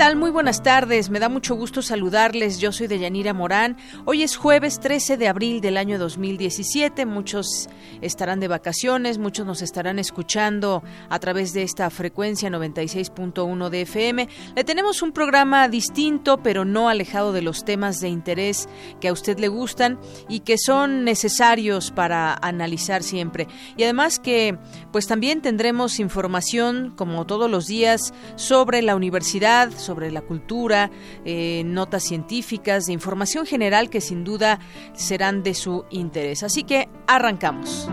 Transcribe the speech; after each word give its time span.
Muy 0.00 0.30
buenas 0.30 0.62
tardes, 0.62 1.10
me 1.10 1.20
da 1.20 1.28
mucho 1.28 1.54
gusto 1.54 1.82
saludarles. 1.82 2.58
Yo 2.58 2.72
soy 2.72 2.86
Deyanira 2.86 3.34
Morán. 3.34 3.76
Hoy 4.06 4.22
es 4.22 4.34
jueves 4.34 4.80
13 4.80 5.18
de 5.18 5.28
abril 5.28 5.60
del 5.60 5.76
año 5.76 5.98
2017. 5.98 7.04
Muchos 7.04 7.68
estarán 8.00 8.40
de 8.40 8.48
vacaciones, 8.48 9.18
muchos 9.18 9.44
nos 9.44 9.60
estarán 9.60 9.98
escuchando 9.98 10.82
a 11.10 11.18
través 11.18 11.52
de 11.52 11.64
esta 11.64 11.90
frecuencia 11.90 12.48
96.1 12.48 13.68
de 13.68 13.82
FM. 13.82 14.28
Le 14.56 14.64
tenemos 14.64 15.02
un 15.02 15.12
programa 15.12 15.68
distinto, 15.68 16.38
pero 16.42 16.64
no 16.64 16.88
alejado 16.88 17.34
de 17.34 17.42
los 17.42 17.66
temas 17.66 18.00
de 18.00 18.08
interés 18.08 18.70
que 19.02 19.08
a 19.08 19.12
usted 19.12 19.38
le 19.38 19.48
gustan 19.48 20.00
y 20.30 20.40
que 20.40 20.56
son 20.56 21.04
necesarios 21.04 21.90
para 21.90 22.32
analizar 22.40 23.02
siempre. 23.02 23.48
Y 23.76 23.82
además 23.82 24.18
que 24.18 24.56
pues 24.92 25.06
también 25.06 25.42
tendremos 25.42 26.00
información 26.00 26.94
como 26.96 27.26
todos 27.26 27.50
los 27.50 27.66
días 27.66 28.14
sobre 28.36 28.80
la 28.80 28.96
universidad, 28.96 29.70
sobre 29.70 29.89
la 30.12 30.22
cultura, 30.22 30.90
eh, 31.24 31.62
notas 31.64 32.04
científicas, 32.04 32.86
de 32.86 32.92
información 32.92 33.46
general 33.46 33.90
que 33.90 34.00
sin 34.00 34.24
duda 34.24 34.60
serán 34.94 35.42
de 35.42 35.54
su 35.54 35.84
interés. 35.90 36.42
Así 36.42 36.64
que 36.64 36.88
arrancamos. 37.06 37.88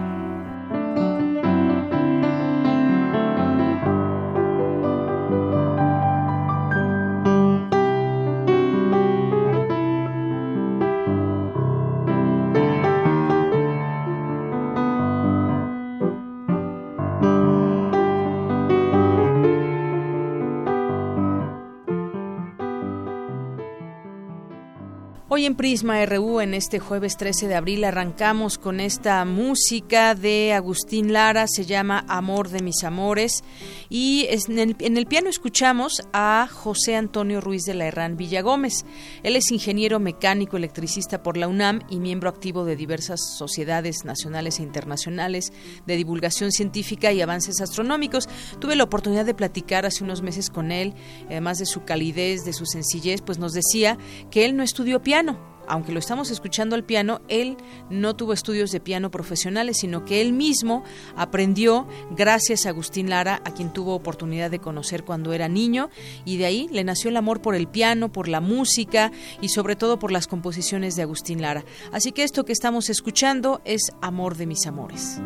Hoy 25.37 25.45
en 25.45 25.53
Prisma 25.53 26.03
RU, 26.03 26.41
en 26.41 26.55
este 26.55 26.79
jueves 26.79 27.15
13 27.15 27.47
de 27.47 27.53
abril, 27.53 27.83
arrancamos 27.83 28.57
con 28.57 28.79
esta 28.79 29.23
música 29.23 30.15
de 30.15 30.53
Agustín 30.53 31.13
Lara, 31.13 31.45
se 31.45 31.63
llama 31.63 32.03
Amor 32.07 32.49
de 32.49 32.63
mis 32.63 32.83
amores, 32.83 33.43
y 33.87 34.25
en 34.31 34.57
el, 34.57 34.75
en 34.79 34.97
el 34.97 35.05
piano 35.05 35.29
escuchamos 35.29 36.01
a 36.11 36.49
José 36.51 36.95
Antonio 36.95 37.39
Ruiz 37.39 37.65
de 37.65 37.75
la 37.75 37.85
Herrán 37.85 38.17
Villagómez. 38.17 38.83
Él 39.21 39.35
es 39.35 39.51
ingeniero 39.51 39.99
mecánico 39.99 40.57
electricista 40.57 41.21
por 41.21 41.37
la 41.37 41.47
UNAM 41.47 41.81
y 41.87 41.99
miembro 41.99 42.29
activo 42.29 42.65
de 42.65 42.75
diversas 42.75 43.19
sociedades 43.37 44.05
nacionales 44.05 44.57
e 44.57 44.63
internacionales 44.63 45.53
de 45.85 45.97
divulgación 45.97 46.51
científica 46.51 47.11
y 47.11 47.21
avances 47.21 47.61
astronómicos. 47.61 48.27
Tuve 48.57 48.75
la 48.75 48.85
oportunidad 48.85 49.25
de 49.25 49.35
platicar 49.35 49.85
hace 49.85 50.03
unos 50.03 50.23
meses 50.23 50.49
con 50.49 50.71
él, 50.71 50.95
además 51.27 51.59
de 51.59 51.67
su 51.67 51.83
calidez, 51.83 52.43
de 52.43 52.53
su 52.53 52.65
sencillez, 52.65 53.21
pues 53.21 53.37
nos 53.37 53.53
decía 53.53 53.99
que 54.31 54.43
él 54.43 54.57
no 54.57 54.63
estudió 54.63 55.03
piano, 55.03 55.26
aunque 55.67 55.91
lo 55.91 55.99
estamos 55.99 56.31
escuchando 56.31 56.75
al 56.75 56.83
piano, 56.83 57.21
él 57.27 57.57
no 57.89 58.15
tuvo 58.15 58.33
estudios 58.33 58.71
de 58.71 58.79
piano 58.79 59.11
profesionales, 59.11 59.77
sino 59.79 60.05
que 60.05 60.21
él 60.21 60.33
mismo 60.33 60.83
aprendió 61.15 61.87
gracias 62.11 62.65
a 62.65 62.69
Agustín 62.69 63.09
Lara, 63.09 63.41
a 63.43 63.53
quien 63.53 63.73
tuvo 63.73 63.93
oportunidad 63.93 64.49
de 64.49 64.59
conocer 64.59 65.03
cuando 65.03 65.33
era 65.33 65.47
niño, 65.47 65.89
y 66.25 66.37
de 66.37 66.45
ahí 66.45 66.67
le 66.71 66.83
nació 66.83 67.09
el 67.09 67.17
amor 67.17 67.41
por 67.41 67.55
el 67.55 67.67
piano, 67.67 68.11
por 68.11 68.27
la 68.27 68.41
música 68.41 69.11
y 69.41 69.49
sobre 69.49 69.75
todo 69.75 69.99
por 69.99 70.11
las 70.11 70.27
composiciones 70.27 70.95
de 70.95 71.03
Agustín 71.03 71.41
Lara. 71.41 71.65
Así 71.91 72.11
que 72.11 72.23
esto 72.23 72.45
que 72.45 72.53
estamos 72.53 72.89
escuchando 72.89 73.61
es 73.65 73.91
Amor 74.01 74.37
de 74.37 74.45
mis 74.45 74.65
amores. 74.67 75.19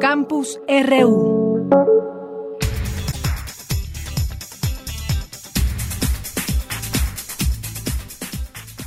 Campus 0.00 0.60
RU. 0.68 1.68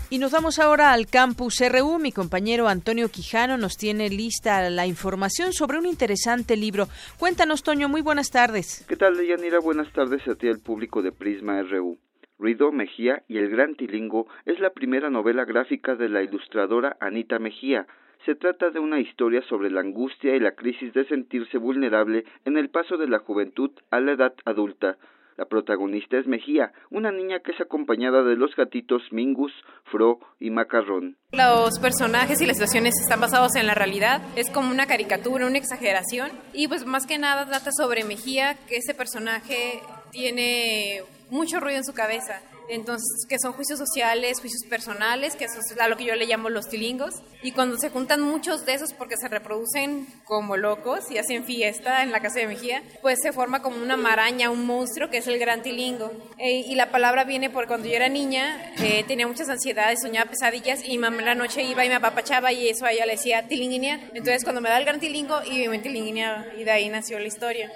Y 0.10 0.20
nos 0.20 0.32
vamos 0.32 0.60
ahora 0.60 0.94
al 0.94 1.08
campus 1.08 1.62
RU. 1.62 2.00
Mi 2.00 2.14
compañero 2.14 2.70
Antonio 2.70 3.10
Quijano 3.10 3.58
nos 3.58 3.78
tiene 3.78 4.10
lista 4.10 4.70
la 4.70 4.88
información 4.88 5.52
sobre 5.52 5.78
un 5.78 5.86
interesante 5.86 6.56
libro. 6.56 6.88
Cuéntanos, 7.20 7.64
Toño, 7.64 7.90
muy 7.90 8.02
buenas 8.02 8.32
tardes. 8.32 8.86
¿Qué 8.88 8.96
tal, 8.96 9.18
Deyanira? 9.18 9.60
Buenas 9.60 9.92
tardes 9.92 10.26
a 10.30 10.36
ti, 10.36 10.48
al 10.48 10.60
público 10.60 11.02
de 11.02 11.12
Prisma 11.12 11.62
RU. 11.64 11.98
Ruido 12.40 12.72
Mejía 12.72 13.22
y 13.28 13.38
el 13.38 13.50
Gran 13.50 13.76
Tilingo 13.76 14.28
es 14.46 14.60
la 14.60 14.72
primera 14.72 15.10
novela 15.10 15.46
gráfica 15.46 15.96
de 15.96 16.10
la 16.10 16.24
ilustradora 16.24 16.98
Anita 17.00 17.38
Mejía, 17.38 17.86
se 18.26 18.36
trata 18.36 18.70
de 18.70 18.80
una 18.80 19.00
historia 19.00 19.42
sobre 19.50 19.72
la 19.72 19.82
angustia 19.82 20.36
y 20.36 20.40
la 20.40 20.52
crisis 20.52 20.94
de 20.94 21.06
sentirse 21.08 21.58
vulnerable 21.58 22.26
en 22.46 22.58
el 22.58 22.70
paso 22.70 22.98
de 22.98 23.08
la 23.08 23.20
juventud 23.20 23.72
a 23.90 24.00
la 24.00 24.12
edad 24.12 24.34
adulta. 24.46 24.98
La 25.38 25.46
protagonista 25.46 26.18
es 26.18 26.28
Mejía, 26.28 26.72
una 26.92 27.12
niña 27.12 27.40
que 27.40 27.52
es 27.52 27.62
acompañada 27.62 28.22
de 28.22 28.36
los 28.36 28.56
gatitos 28.56 29.02
Mingus, 29.12 29.54
Fro 29.86 30.20
y 30.40 30.52
Macarrón. 30.52 31.18
Los 31.32 31.80
personajes 31.80 32.42
y 32.42 32.46
las 32.46 32.58
situaciones 32.58 32.94
están 33.02 33.22
basados 33.22 33.56
en 33.56 33.66
la 33.66 33.74
realidad, 33.74 34.22
es 34.36 34.52
como 34.52 34.70
una 34.70 34.86
caricatura, 34.86 35.48
una 35.48 35.58
exageración, 35.58 36.30
y 36.54 36.68
pues 36.68 36.86
más 36.86 37.08
que 37.08 37.18
nada 37.18 37.48
trata 37.48 37.72
sobre 37.72 38.04
Mejía, 38.04 38.56
que 38.68 38.76
ese 38.76 38.94
personaje 38.94 39.80
tiene 40.12 41.02
mucho 41.32 41.60
ruido 41.60 41.78
en 41.78 41.86
su 41.86 41.94
cabeza 41.94 42.42
entonces 42.72 43.26
que 43.28 43.38
son 43.40 43.54
juicios 43.54 43.78
sociales, 43.78 44.40
juicios 44.40 44.64
personales, 44.70 45.36
que 45.36 45.46
eso 45.46 45.60
es 45.60 45.78
a 45.80 45.88
lo 45.88 45.98
que 45.98 46.06
yo 46.06 46.16
le 46.16 46.26
llamo 46.26 46.50
los 46.50 46.70
tilingos, 46.70 47.16
y 47.44 47.52
cuando 47.52 47.78
se 47.78 47.90
juntan 47.90 48.22
muchos 48.22 48.66
de 48.66 48.74
esos 48.74 48.94
porque 48.94 49.16
se 49.18 49.28
reproducen 49.28 50.08
como 50.26 50.56
locos 50.58 51.12
y 51.12 51.18
hacen 51.18 51.44
fiesta 51.44 52.04
en 52.04 52.12
la 52.12 52.22
casa 52.22 52.40
de 52.40 52.48
Mejía, 52.48 52.84
pues 53.02 53.20
se 53.22 53.32
forma 53.32 53.62
como 53.62 53.78
una 53.78 53.98
maraña, 53.98 54.50
un 54.50 54.66
monstruo 54.66 55.10
que 55.10 55.18
es 55.18 55.28
el 55.28 55.40
gran 55.40 55.62
tilingo. 55.62 56.12
Eh, 56.38 56.64
y 56.68 56.76
la 56.76 56.92
palabra 56.92 57.24
viene 57.24 57.50
porque 57.50 57.68
cuando 57.68 57.88
yo 57.88 57.96
era 57.96 58.10
niña 58.10 58.74
eh, 58.80 59.04
tenía 59.08 59.28
muchas 59.28 59.50
ansiedades, 59.50 60.00
soñaba 60.02 60.30
pesadillas 60.30 60.88
y 60.88 60.98
mamá 60.98 61.20
en 61.20 61.26
la 61.26 61.36
noche 61.36 61.64
iba 61.64 61.84
y 61.84 61.90
me 61.90 61.96
apapachaba 61.96 62.52
y 62.52 62.70
eso 62.70 62.86
a 62.86 62.92
ella 62.92 63.06
le 63.06 63.14
decía 63.14 63.48
tilinguinea. 63.48 64.00
Entonces 64.14 64.44
cuando 64.44 64.62
me 64.62 64.70
da 64.70 64.78
el 64.78 64.86
gran 64.86 65.00
tilingo 65.00 65.42
y 65.44 65.68
me 65.68 65.80
tilinguinea 65.80 66.54
y 66.58 66.64
de 66.64 66.72
ahí 66.72 66.90
nació 66.90 67.20
la 67.20 67.28
historia. 67.28 67.72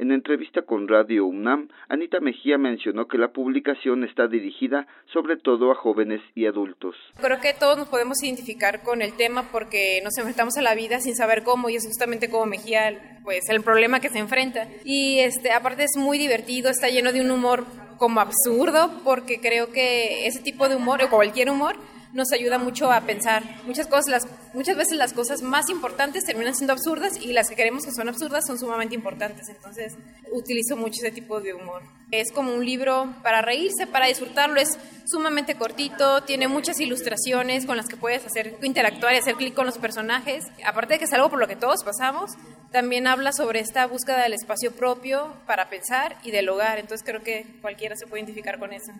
En 0.00 0.12
entrevista 0.12 0.62
con 0.62 0.88
Radio 0.88 1.26
UNAM, 1.26 1.68
Anita 1.90 2.20
Mejía 2.20 2.56
mencionó 2.56 3.06
que 3.06 3.18
la 3.18 3.32
publicación 3.34 4.02
está 4.02 4.28
dirigida 4.28 4.86
sobre 5.12 5.36
todo 5.36 5.70
a 5.70 5.74
jóvenes 5.74 6.22
y 6.34 6.46
adultos. 6.46 6.96
Creo 7.20 7.38
que 7.38 7.52
todos 7.52 7.76
nos 7.76 7.88
podemos 7.88 8.16
identificar 8.22 8.82
con 8.82 9.02
el 9.02 9.14
tema 9.18 9.50
porque 9.52 10.00
nos 10.02 10.16
enfrentamos 10.16 10.56
a 10.56 10.62
la 10.62 10.74
vida 10.74 11.00
sin 11.00 11.14
saber 11.14 11.42
cómo 11.42 11.68
y 11.68 11.76
es 11.76 11.84
justamente 11.86 12.30
como 12.30 12.46
Mejía, 12.46 13.20
pues 13.24 13.46
el 13.50 13.60
problema 13.60 14.00
que 14.00 14.08
se 14.08 14.20
enfrenta. 14.20 14.68
Y 14.86 15.18
este, 15.18 15.52
aparte 15.52 15.84
es 15.84 15.98
muy 15.98 16.16
divertido, 16.16 16.70
está 16.70 16.88
lleno 16.88 17.12
de 17.12 17.20
un 17.20 17.30
humor 17.30 17.66
como 17.98 18.20
absurdo 18.20 19.02
porque 19.04 19.38
creo 19.38 19.70
que 19.70 20.26
ese 20.26 20.40
tipo 20.40 20.70
de 20.70 20.76
humor 20.76 21.02
o 21.02 21.10
cualquier 21.10 21.50
humor 21.50 21.76
nos 22.12 22.32
ayuda 22.32 22.58
mucho 22.58 22.90
a 22.90 23.00
pensar. 23.02 23.42
Muchas, 23.66 23.86
cosas, 23.86 24.08
las, 24.08 24.26
muchas 24.54 24.76
veces 24.76 24.96
las 24.98 25.12
cosas 25.12 25.42
más 25.42 25.68
importantes 25.70 26.24
terminan 26.24 26.54
siendo 26.54 26.72
absurdas 26.72 27.16
y 27.20 27.32
las 27.32 27.48
que 27.48 27.56
queremos 27.56 27.84
que 27.84 27.92
son 27.92 28.08
absurdas 28.08 28.46
son 28.46 28.58
sumamente 28.58 28.94
importantes. 28.94 29.48
Entonces 29.48 29.94
utilizo 30.32 30.76
mucho 30.76 31.00
ese 31.02 31.12
tipo 31.12 31.40
de 31.40 31.54
humor. 31.54 31.82
Es 32.10 32.32
como 32.32 32.52
un 32.52 32.64
libro 32.64 33.14
para 33.22 33.42
reírse, 33.42 33.86
para 33.86 34.06
disfrutarlo. 34.06 34.60
Es 34.60 34.78
sumamente 35.06 35.54
cortito, 35.54 36.22
tiene 36.22 36.48
muchas 36.48 36.80
ilustraciones 36.80 37.66
con 37.66 37.76
las 37.76 37.86
que 37.86 37.96
puedes 37.96 38.24
hacer 38.26 38.56
interactuar 38.62 39.14
y 39.14 39.18
hacer 39.18 39.36
clic 39.36 39.54
con 39.54 39.66
los 39.66 39.78
personajes. 39.78 40.46
Aparte 40.64 40.94
de 40.94 40.98
que 40.98 41.04
es 41.04 41.12
algo 41.12 41.30
por 41.30 41.38
lo 41.38 41.48
que 41.48 41.56
todos 41.56 41.84
pasamos, 41.84 42.32
también 42.72 43.06
habla 43.06 43.32
sobre 43.32 43.60
esta 43.60 43.86
búsqueda 43.86 44.22
del 44.22 44.32
espacio 44.32 44.72
propio 44.72 45.34
para 45.46 45.68
pensar 45.68 46.16
y 46.24 46.30
del 46.30 46.48
hogar. 46.48 46.78
Entonces 46.78 47.06
creo 47.06 47.22
que 47.22 47.46
cualquiera 47.60 47.96
se 47.96 48.06
puede 48.06 48.22
identificar 48.22 48.58
con 48.58 48.72
eso. 48.72 48.92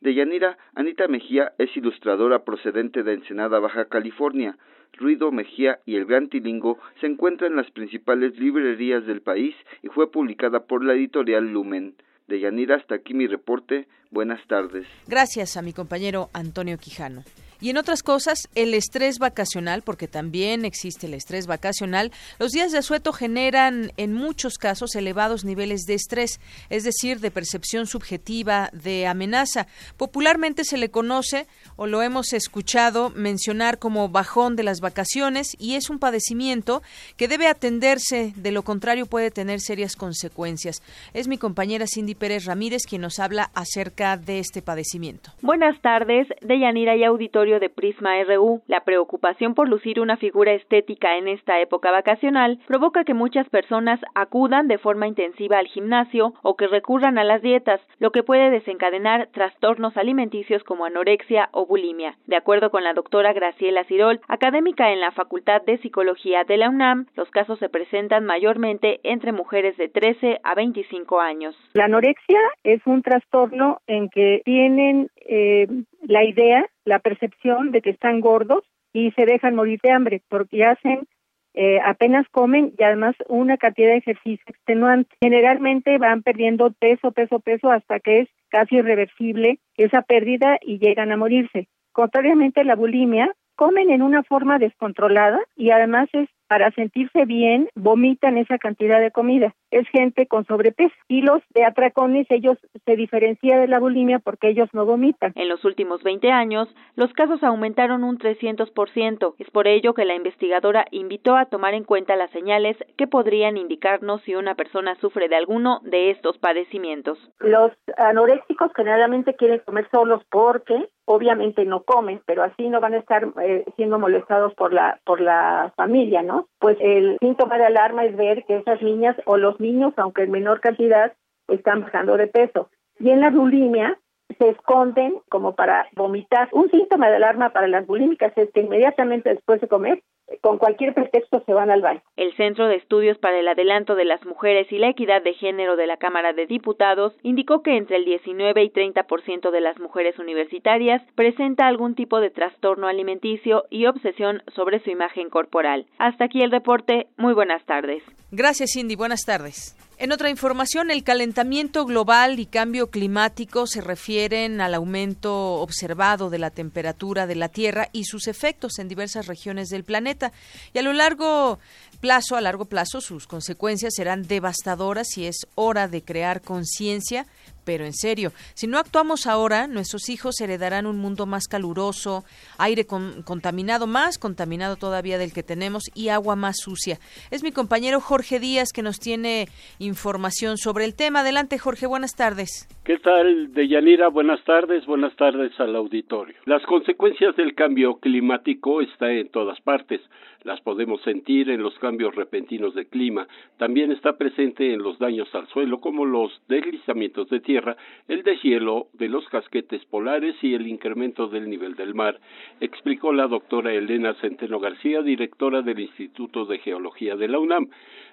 De 0.00 0.14
Yanira, 0.14 0.56
Anita 0.74 1.08
Mejía 1.08 1.52
es 1.58 1.76
ilustradora 1.76 2.44
procedente 2.44 3.02
de 3.02 3.14
Ensenada, 3.14 3.58
Baja 3.58 3.86
California. 3.86 4.56
Ruido 4.92 5.32
Mejía 5.32 5.80
y 5.86 5.96
El 5.96 6.06
Gran 6.06 6.28
Tilingo 6.28 6.78
se 7.00 7.06
encuentran 7.06 7.52
en 7.52 7.56
las 7.56 7.70
principales 7.72 8.38
librerías 8.38 9.04
del 9.06 9.22
país 9.22 9.54
y 9.82 9.88
fue 9.88 10.10
publicada 10.10 10.60
por 10.66 10.84
la 10.84 10.94
editorial 10.94 11.52
Lumen. 11.52 11.94
De 12.28 12.40
Yanira, 12.40 12.76
hasta 12.76 12.94
aquí 12.94 13.12
mi 13.12 13.26
reporte. 13.26 13.88
Buenas 14.10 14.40
tardes. 14.46 14.86
Gracias 15.06 15.56
a 15.56 15.62
mi 15.62 15.72
compañero 15.72 16.30
Antonio 16.32 16.78
Quijano. 16.78 17.24
Y 17.60 17.70
en 17.70 17.78
otras 17.78 18.02
cosas, 18.02 18.48
el 18.54 18.72
estrés 18.74 19.18
vacacional, 19.18 19.82
porque 19.82 20.06
también 20.06 20.64
existe 20.64 21.06
el 21.06 21.14
estrés 21.14 21.46
vacacional, 21.46 22.12
los 22.38 22.52
días 22.52 22.70
de 22.70 22.78
asueto 22.78 23.12
generan 23.12 23.92
en 23.96 24.12
muchos 24.12 24.58
casos 24.58 24.94
elevados 24.94 25.44
niveles 25.44 25.82
de 25.82 25.94
estrés, 25.94 26.40
es 26.70 26.84
decir, 26.84 27.18
de 27.18 27.32
percepción 27.32 27.86
subjetiva 27.86 28.70
de 28.72 29.06
amenaza. 29.06 29.66
Popularmente 29.96 30.64
se 30.64 30.78
le 30.78 30.90
conoce 30.90 31.46
o 31.76 31.86
lo 31.86 32.02
hemos 32.02 32.32
escuchado 32.32 33.10
mencionar 33.10 33.78
como 33.78 34.08
bajón 34.08 34.54
de 34.54 34.62
las 34.62 34.80
vacaciones 34.80 35.56
y 35.58 35.74
es 35.74 35.90
un 35.90 35.98
padecimiento 35.98 36.82
que 37.16 37.26
debe 37.26 37.48
atenderse, 37.48 38.32
de 38.36 38.52
lo 38.52 38.62
contrario 38.62 39.06
puede 39.06 39.30
tener 39.30 39.60
serias 39.60 39.96
consecuencias. 39.96 40.82
Es 41.12 41.26
mi 41.26 41.38
compañera 41.38 41.86
Cindy 41.86 42.14
Pérez 42.14 42.44
Ramírez 42.44 42.82
quien 42.88 43.02
nos 43.02 43.18
habla 43.18 43.50
acerca 43.54 44.16
de 44.16 44.38
este 44.38 44.62
padecimiento. 44.62 45.32
Buenas 45.42 45.80
tardes, 45.80 46.28
Deyanira 46.42 46.96
y 46.96 47.04
auditorio 47.04 47.47
de 47.48 47.70
Prisma 47.70 48.22
RU, 48.24 48.60
la 48.66 48.84
preocupación 48.84 49.54
por 49.54 49.68
lucir 49.68 50.00
una 50.00 50.18
figura 50.18 50.52
estética 50.52 51.16
en 51.16 51.28
esta 51.28 51.58
época 51.60 51.90
vacacional 51.90 52.58
provoca 52.66 53.04
que 53.04 53.14
muchas 53.14 53.48
personas 53.48 53.98
acudan 54.14 54.68
de 54.68 54.76
forma 54.76 55.08
intensiva 55.08 55.58
al 55.58 55.66
gimnasio 55.66 56.34
o 56.42 56.56
que 56.56 56.66
recurran 56.66 57.16
a 57.16 57.24
las 57.24 57.40
dietas, 57.40 57.80
lo 57.98 58.12
que 58.12 58.22
puede 58.22 58.50
desencadenar 58.50 59.28
trastornos 59.32 59.96
alimenticios 59.96 60.62
como 60.64 60.84
anorexia 60.84 61.48
o 61.52 61.64
bulimia. 61.64 62.16
De 62.26 62.36
acuerdo 62.36 62.70
con 62.70 62.84
la 62.84 62.92
doctora 62.92 63.32
Graciela 63.32 63.84
Cirol, 63.84 64.20
académica 64.28 64.92
en 64.92 65.00
la 65.00 65.12
Facultad 65.12 65.62
de 65.62 65.78
Psicología 65.78 66.44
de 66.44 66.58
la 66.58 66.68
UNAM, 66.68 67.06
los 67.16 67.30
casos 67.30 67.58
se 67.58 67.70
presentan 67.70 68.26
mayormente 68.26 69.00
entre 69.02 69.32
mujeres 69.32 69.76
de 69.78 69.88
13 69.88 70.40
a 70.42 70.54
25 70.54 71.20
años. 71.20 71.56
La 71.72 71.86
anorexia 71.86 72.40
es 72.64 72.86
un 72.86 73.02
trastorno 73.02 73.78
en 73.86 74.08
que 74.10 74.42
tienen 74.44 75.08
eh, 75.28 75.68
la 76.02 76.24
idea, 76.24 76.66
la 76.84 76.98
percepción 76.98 77.70
de 77.70 77.82
que 77.82 77.90
están 77.90 78.20
gordos 78.20 78.64
y 78.92 79.10
se 79.12 79.26
dejan 79.26 79.54
morir 79.54 79.78
de 79.82 79.90
hambre 79.90 80.22
porque 80.28 80.64
hacen 80.64 81.06
eh, 81.54 81.80
apenas 81.84 82.26
comen 82.30 82.72
y 82.78 82.82
además 82.82 83.14
una 83.28 83.56
cantidad 83.56 83.88
de 83.88 83.98
ejercicio 83.98 84.44
extenuante. 84.46 85.14
Generalmente 85.20 85.98
van 85.98 86.22
perdiendo 86.22 86.72
peso, 86.72 87.12
peso, 87.12 87.40
peso 87.40 87.70
hasta 87.70 88.00
que 88.00 88.20
es 88.20 88.28
casi 88.48 88.76
irreversible 88.76 89.58
esa 89.76 90.02
pérdida 90.02 90.58
y 90.62 90.78
llegan 90.78 91.12
a 91.12 91.16
morirse. 91.16 91.68
Contrariamente 91.92 92.60
a 92.60 92.64
la 92.64 92.76
bulimia, 92.76 93.34
comen 93.56 93.90
en 93.90 94.02
una 94.02 94.22
forma 94.22 94.58
descontrolada 94.58 95.40
y 95.56 95.70
además 95.70 96.08
es 96.12 96.28
para 96.48 96.70
sentirse 96.72 97.24
bien, 97.26 97.68
vomitan 97.74 98.38
esa 98.38 98.58
cantidad 98.58 99.00
de 99.00 99.10
comida. 99.10 99.54
Es 99.70 99.86
gente 99.88 100.26
con 100.26 100.46
sobrepeso. 100.46 100.94
Y 101.06 101.22
los 101.22 101.42
de 101.54 101.64
atracones, 101.64 102.26
ellos 102.30 102.56
se 102.84 102.96
diferencian 102.96 103.60
de 103.60 103.68
la 103.68 103.78
bulimia 103.78 104.18
porque 104.18 104.48
ellos 104.48 104.68
no 104.72 104.86
vomitan. 104.86 105.32
En 105.34 105.48
los 105.48 105.64
últimos 105.64 106.02
20 106.02 106.32
años, 106.32 106.68
los 106.96 107.12
casos 107.12 107.42
aumentaron 107.42 108.02
un 108.02 108.18
300%. 108.18 109.34
Es 109.38 109.50
por 109.50 109.68
ello 109.68 109.94
que 109.94 110.06
la 110.06 110.14
investigadora 110.14 110.86
invitó 110.90 111.36
a 111.36 111.46
tomar 111.46 111.74
en 111.74 111.84
cuenta 111.84 112.16
las 112.16 112.30
señales 112.30 112.76
que 112.96 113.06
podrían 113.06 113.56
indicarnos 113.56 114.22
si 114.22 114.34
una 114.34 114.54
persona 114.54 114.96
sufre 114.96 115.28
de 115.28 115.36
alguno 115.36 115.80
de 115.84 116.10
estos 116.10 116.38
padecimientos. 116.38 117.18
Los 117.40 117.72
anoréxicos 117.96 118.72
generalmente 118.74 119.34
quieren 119.34 119.60
comer 119.64 119.88
solos 119.90 120.22
porque 120.30 120.88
obviamente 121.08 121.64
no 121.64 121.82
comen, 121.82 122.20
pero 122.26 122.42
así 122.42 122.68
no 122.68 122.80
van 122.80 122.94
a 122.94 122.98
estar 122.98 123.26
eh, 123.42 123.64
siendo 123.76 123.98
molestados 123.98 124.54
por 124.54 124.72
la 124.74 125.00
por 125.04 125.20
la 125.20 125.72
familia, 125.74 126.22
¿no? 126.22 126.48
Pues 126.58 126.76
el 126.80 127.16
síntoma 127.20 127.56
de 127.56 127.64
alarma 127.64 128.04
es 128.04 128.14
ver 128.14 128.44
que 128.44 128.58
esas 128.58 128.80
niñas 128.82 129.16
o 129.24 129.38
los 129.38 129.58
niños, 129.58 129.94
aunque 129.96 130.22
en 130.22 130.30
menor 130.30 130.60
cantidad, 130.60 131.12
están 131.48 131.80
bajando 131.80 132.16
de 132.16 132.26
peso. 132.26 132.68
Y 133.00 133.10
en 133.10 133.20
la 133.20 133.30
bulimia 133.30 133.98
se 134.38 134.50
esconden 134.50 135.20
como 135.30 135.54
para 135.54 135.88
vomitar. 135.96 136.48
Un 136.52 136.70
síntoma 136.70 137.08
de 137.08 137.16
alarma 137.16 137.50
para 137.50 137.68
las 137.68 137.86
bulímicas 137.86 138.32
es 138.36 138.50
que 138.52 138.60
inmediatamente 138.60 139.30
después 139.30 139.60
de 139.62 139.68
comer 139.68 140.02
con 140.40 140.58
cualquier 140.58 140.94
pretexto 140.94 141.42
se 141.44 141.52
van 141.52 141.70
al 141.70 141.82
baño. 141.82 142.02
El 142.16 142.34
Centro 142.36 142.68
de 142.68 142.76
Estudios 142.76 143.18
para 143.18 143.38
el 143.38 143.48
Adelanto 143.48 143.94
de 143.94 144.04
las 144.04 144.24
Mujeres 144.24 144.70
y 144.70 144.78
la 144.78 144.88
Equidad 144.88 145.22
de 145.22 145.34
Género 145.34 145.76
de 145.76 145.86
la 145.86 145.96
Cámara 145.96 146.32
de 146.32 146.46
Diputados 146.46 147.14
indicó 147.22 147.62
que 147.62 147.76
entre 147.76 147.96
el 147.96 148.04
19 148.04 148.62
y 148.62 148.70
30% 148.70 149.50
de 149.50 149.60
las 149.60 149.78
mujeres 149.78 150.18
universitarias 150.18 151.02
presenta 151.14 151.66
algún 151.66 151.94
tipo 151.94 152.20
de 152.20 152.30
trastorno 152.30 152.86
alimenticio 152.88 153.64
y 153.70 153.86
obsesión 153.86 154.42
sobre 154.54 154.80
su 154.80 154.90
imagen 154.90 155.30
corporal. 155.30 155.86
Hasta 155.98 156.24
aquí 156.24 156.42
el 156.42 156.50
reporte. 156.50 157.08
Muy 157.16 157.34
buenas 157.34 157.64
tardes. 157.64 158.02
Gracias, 158.30 158.72
Cindy. 158.74 158.96
Buenas 158.96 159.24
tardes. 159.24 159.76
En 160.00 160.12
otra 160.12 160.30
información, 160.30 160.92
el 160.92 161.02
calentamiento 161.02 161.84
global 161.84 162.38
y 162.38 162.46
cambio 162.46 162.88
climático 162.88 163.66
se 163.66 163.80
refieren 163.80 164.60
al 164.60 164.74
aumento 164.74 165.54
observado 165.54 166.30
de 166.30 166.38
la 166.38 166.50
temperatura 166.50 167.26
de 167.26 167.34
la 167.34 167.48
Tierra 167.48 167.88
y 167.92 168.04
sus 168.04 168.28
efectos 168.28 168.78
en 168.78 168.86
diversas 168.86 169.26
regiones 169.26 169.70
del 169.70 169.82
planeta. 169.82 170.30
Y 170.72 170.78
a 170.78 170.82
lo 170.82 170.92
largo 170.92 171.58
plazo, 172.00 172.36
a 172.36 172.40
largo 172.40 172.66
plazo, 172.66 173.00
sus 173.00 173.26
consecuencias 173.26 173.94
serán 173.96 174.22
devastadoras 174.22 175.18
y 175.18 175.26
es 175.26 175.48
hora 175.56 175.88
de 175.88 176.04
crear 176.04 176.42
conciencia 176.42 177.26
pero 177.68 177.84
en 177.84 177.92
serio, 177.92 178.30
si 178.54 178.66
no 178.66 178.78
actuamos 178.78 179.26
ahora, 179.26 179.66
nuestros 179.66 180.08
hijos 180.08 180.40
heredarán 180.40 180.86
un 180.86 180.96
mundo 180.96 181.26
más 181.26 181.48
caluroso, 181.48 182.24
aire 182.56 182.86
contaminado, 182.86 183.86
más 183.86 184.16
contaminado 184.16 184.76
todavía 184.76 185.18
del 185.18 185.34
que 185.34 185.42
tenemos 185.42 185.82
y 185.94 186.08
agua 186.08 186.34
más 186.34 186.56
sucia. 186.56 186.96
Es 187.30 187.42
mi 187.42 187.52
compañero 187.52 188.00
Jorge 188.00 188.40
Díaz 188.40 188.72
que 188.72 188.80
nos 188.80 188.98
tiene 188.98 189.48
información 189.78 190.56
sobre 190.56 190.86
el 190.86 190.96
tema. 190.96 191.20
Adelante, 191.20 191.58
Jorge, 191.58 191.86
buenas 191.86 192.16
tardes. 192.16 192.66
¿Qué 192.84 192.96
tal, 193.00 193.52
Deyanira? 193.52 194.08
Buenas 194.08 194.42
tardes, 194.44 194.86
buenas 194.86 195.14
tardes 195.16 195.52
al 195.60 195.76
auditorio. 195.76 196.36
Las 196.46 196.62
consecuencias 196.62 197.36
del 197.36 197.54
cambio 197.54 197.96
climático 197.96 198.80
están 198.80 199.10
en 199.10 199.28
todas 199.28 199.60
partes. 199.60 200.00
Las 200.44 200.60
podemos 200.60 201.02
sentir 201.02 201.50
en 201.50 201.62
los 201.62 201.76
cambios 201.78 202.14
repentinos 202.14 202.74
de 202.74 202.86
clima. 202.86 203.26
También 203.56 203.90
está 203.90 204.16
presente 204.16 204.72
en 204.72 204.82
los 204.82 204.98
daños 204.98 205.34
al 205.34 205.48
suelo, 205.48 205.80
como 205.80 206.06
los 206.06 206.40
deslizamientos 206.48 207.28
de 207.28 207.40
tierra 207.40 207.76
el 208.06 208.22
deshielo 208.22 208.86
de 208.92 209.08
los 209.08 209.28
casquetes 209.28 209.84
polares 209.86 210.36
y 210.42 210.54
el 210.54 210.66
incremento 210.66 211.28
del 211.28 211.50
nivel 211.50 211.74
del 211.74 211.94
mar, 211.94 212.20
explicó 212.60 213.12
la 213.12 213.26
doctora 213.26 213.72
Elena 213.72 214.14
Centeno 214.14 214.60
García, 214.60 215.02
directora 215.02 215.62
del 215.62 215.80
Instituto 215.80 216.44
de 216.44 216.58
Geología 216.58 217.16
de 217.16 217.28
la 217.28 217.38
UNAM. 217.38 217.68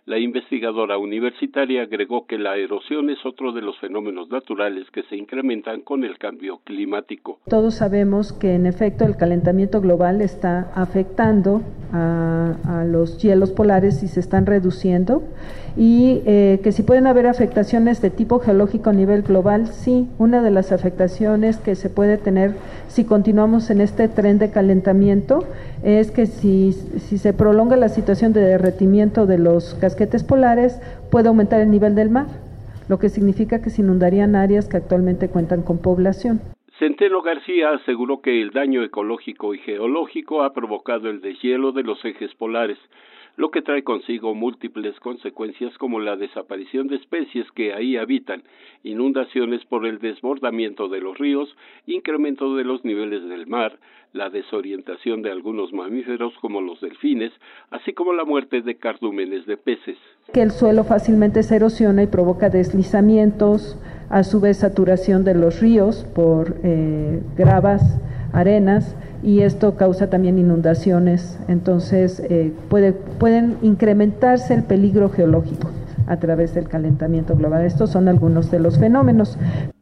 La 0.07 0.19
investigadora 0.19 1.00
universitaria 1.00 1.81
agregó 1.81 2.27
que 2.27 2.38
la 2.38 2.57
erosión 2.57 3.09
es 3.09 3.25
otro 3.25 3.53
de 3.53 3.63
los 3.63 3.75
fenómenos 3.79 4.29
naturales 4.29 4.85
que 4.91 5.01
se 5.09 5.15
incrementan 5.15 5.81
con 5.81 6.03
el 6.03 6.19
cambio 6.19 6.59
climático. 6.63 7.39
Todos 7.50 7.74
sabemos 7.74 8.31
que 8.31 8.53
en 8.53 8.67
efecto 8.67 9.03
el 9.05 9.17
calentamiento 9.17 9.81
global 9.81 10.21
está 10.21 10.71
afectando 10.75 11.63
a, 11.91 12.83
los 12.85 13.17
hielos 13.17 13.51
polares 13.51 14.03
y 14.03 14.07
se 14.07 14.19
están 14.19 14.45
reduciendo 14.45 15.24
y 15.77 16.21
eh, 16.25 16.59
que 16.62 16.71
si 16.71 16.83
pueden 16.83 17.07
haber 17.07 17.25
afectaciones 17.25 18.01
de 18.01 18.09
tipo 18.09 18.39
geológico 18.39 18.89
a 18.89 18.93
nivel 18.93 19.24
global, 19.24 19.67
sí, 19.67 20.07
una 20.19 20.41
de 20.41 20.51
las 20.51 20.71
afectaciones 20.71 21.57
que 21.57 21.75
se 21.75 21.89
puede 21.89 22.17
tener 22.17 22.53
si 22.89 23.05
continuamos 23.05 23.69
en 23.69 23.81
este 23.81 24.07
tren 24.07 24.38
de 24.38 24.51
calentamiento 24.51 25.45
es 25.83 26.12
que 26.12 26.27
si, 26.27 26.74
si 26.74 27.17
se 27.17 27.33
prolonga 27.33 27.75
la 27.75 27.89
situación 27.89 28.33
de 28.33 28.41
derretimiento 28.41 29.25
de 29.25 29.38
los 29.38 29.74
casquetes 29.96 30.25
polares, 30.25 30.82
puede 31.10 31.30
aumentar 31.30 31.62
el 31.62 31.72
nivel 31.72 31.96
del 31.96 32.10
mar, 32.10 32.25
lo 32.90 33.00
que 33.00 33.08
significa 33.08 33.62
que 33.62 33.70
se 33.70 33.82
inundarían 33.82 34.36
áreas 34.36 34.68
que 34.68 34.75
actualmente 34.75 35.30
cuentan 35.30 35.64
con 35.64 35.82
población. 35.82 36.42
Centeno 36.78 37.22
García 37.22 37.70
aseguró 37.72 38.22
que 38.22 38.42
el 38.42 38.52
daño 38.52 38.84
ecológico 38.84 39.54
y 39.54 39.60
geológico 39.60 40.44
ha 40.44 40.52
provocado 40.52 41.10
el 41.10 41.22
deshielo 41.22 41.72
de 41.72 41.84
los 41.84 42.04
ejes 42.04 42.36
polares, 42.36 42.78
lo 43.38 43.51
que 43.51 43.62
trae 43.62 43.84
consigo 43.84 44.34
múltiples 44.34 45.00
consecuencias 45.00 45.77
como 45.77 46.00
la 46.00 46.15
desaparición 46.15 46.88
de 46.88 46.96
especies 46.96 47.46
que 47.51 47.74
ahí 47.74 47.98
habitan, 47.98 48.44
inundaciones 48.84 49.65
por 49.65 49.86
el 49.86 50.00
desbordamiento 50.00 50.88
de 50.88 51.01
los 51.01 51.18
ríos, 51.18 51.56
incremento 51.86 52.56
de 52.56 52.63
los 52.63 52.86
niveles 52.86 53.27
del 53.27 53.48
mar, 53.48 53.77
la 54.13 54.30
desorientación 54.30 55.22
de 55.22 55.32
algunos 55.32 55.74
mamíferos 55.74 56.34
como 56.39 56.62
los 56.62 56.80
delfines, 56.80 57.34
así 57.70 57.92
como 57.94 58.13
la 58.13 58.24
muerte 58.24 58.62
de 58.62 58.75
cardúmenes 58.75 59.46
de 59.46 59.58
peces. 59.58 59.98
Que 60.34 60.42
el 60.42 60.51
suelo 60.51 60.86
fácilmente 60.86 61.44
se 61.44 61.58
erosiona 61.58 62.04
y 62.04 62.08
provoca 62.08 62.50
deslizamientos, 62.50 63.77
a 64.10 64.24
su 64.24 64.39
vez 64.39 64.58
saturación 64.58 65.24
de 65.24 65.34
los 65.34 65.60
ríos 65.60 66.06
por 66.15 66.56
eh, 66.63 67.22
gravas, 67.36 68.00
arenas, 68.34 68.96
y 69.25 69.41
esto 69.41 69.75
causa 69.75 70.10
también 70.10 70.38
inundaciones, 70.38 71.39
entonces 71.48 72.20
eh, 72.29 72.53
puede, 72.70 72.94
pueden 72.94 73.58
incrementarse 73.63 74.53
el 74.53 74.63
peligro 74.63 75.10
geológico 75.10 75.72
a 76.08 76.20
través 76.20 76.53
del 76.53 76.70
calentamiento 76.70 77.36
global. 77.36 77.65
Estos 77.65 77.91
son 77.91 78.08
algunos 78.08 78.51
de 78.51 78.60
los 78.60 78.79
fenómenos. 78.79 79.38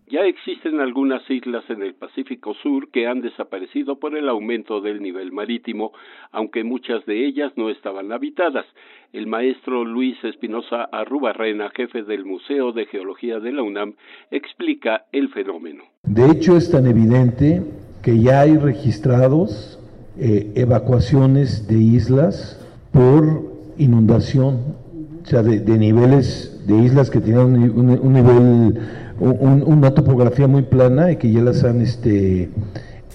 Ya 0.08 0.22
existen 0.22 0.80
algunas 0.80 1.28
islas 1.30 1.64
en 1.70 1.82
el 1.82 1.96
Pacífico 1.96 2.54
Sur 2.62 2.90
que 2.92 3.08
han 3.08 3.22
desaparecido 3.22 4.00
por 4.00 4.16
el 4.16 4.30
aumento 4.30 4.80
del 4.80 5.02
nivel 5.02 5.32
marítimo, 5.32 5.92
aunque 6.32 6.64
muchas 6.64 7.04
de 7.06 7.26
ellas 7.26 7.52
no 7.58 7.70
estaban 7.70 8.12
habitadas. 8.12 8.66
El 9.12 9.28
maestro 9.28 9.84
Luis 9.84 10.16
Espinosa 10.24 10.84
Arrubarrena, 10.84 11.72
jefe 11.76 12.04
del 12.04 12.26
Museo 12.26 12.72
de 12.72 12.86
Geología 12.86 13.40
de 13.40 13.52
la 13.52 13.64
UNAM, 13.64 13.96
explica 14.30 15.06
el 15.12 15.30
fenómeno. 15.30 15.84
De 16.04 16.30
hecho, 16.30 16.56
es 16.58 16.70
tan 16.70 16.86
evidente 16.86 17.62
que 18.04 18.20
ya 18.20 18.42
hay 18.42 18.58
registrados 18.58 19.80
eh, 20.20 20.52
evacuaciones 20.56 21.68
de 21.68 21.80
islas 21.80 22.60
por 22.92 23.42
inundación, 23.80 24.76
o 25.24 25.26
sea, 25.26 25.42
de, 25.42 25.60
niveles 25.78 26.64
de 26.68 26.78
islas 26.84 27.10
que 27.10 27.20
tienen 27.20 27.72
un, 27.72 28.14
nivel, 28.14 28.80
una 29.20 29.94
topografía 29.96 30.48
muy 30.48 30.64
plana 30.64 31.12
y 31.12 31.18
que 31.18 31.32
ya 31.32 31.42
las 31.42 31.64
han 31.64 31.82
este, 31.82 32.50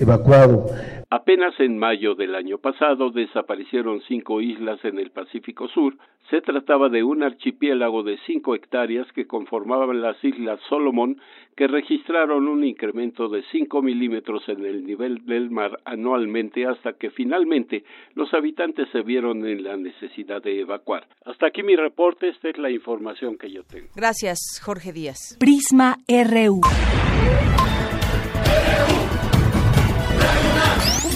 evacuado. 0.01 0.67
Apenas 1.11 1.59
en 1.59 1.79
mayo 1.79 2.15
del 2.15 2.35
año 2.35 2.59
pasado 2.59 3.11
desaparecieron 3.11 4.03
cinco 4.09 4.43
islas 4.43 4.85
en 4.85 4.99
el 4.99 5.11
Pacífico 5.11 5.67
Sur. 5.69 5.97
Se 6.29 6.43
trataba 6.43 6.91
de 6.91 7.03
un 7.03 7.23
archipiélago 7.23 8.03
de 8.03 8.19
cinco 8.27 8.55
hectáreas 8.55 9.11
que 9.13 9.27
conformaban 9.27 10.03
las 10.03 10.23
Islas 10.23 10.61
Solomon, 10.69 11.19
que 11.59 11.67
registraron 11.67 12.47
un 12.47 12.63
incremento 12.63 13.29
de 13.29 13.43
cinco 13.51 13.83
milímetros 13.83 14.49
en 14.49 14.65
el 14.65 14.87
nivel 14.87 15.27
del 15.27 15.51
mar 15.51 15.81
anualmente 15.85 16.65
hasta 16.65 16.93
que 16.93 17.11
finalmente 17.11 17.83
los 18.15 18.33
habitantes 18.33 18.87
se 18.93 19.03
vieron 19.03 19.45
en 19.45 19.65
la 19.65 19.77
necesidad 19.77 20.41
de 20.41 20.61
evacuar. 20.61 21.09
Hasta 21.25 21.49
aquí 21.49 21.65
mi 21.65 21.75
reporte, 21.75 22.29
esta 22.29 22.49
es 22.49 22.59
la 22.59 22.71
información 22.71 23.37
que 23.37 23.51
yo 23.51 23.65
tengo. 23.65 23.89
Gracias, 23.97 24.39
Jorge 24.65 24.93
Díaz. 24.93 25.37
Prisma 25.41 25.97
RU. 26.07 26.61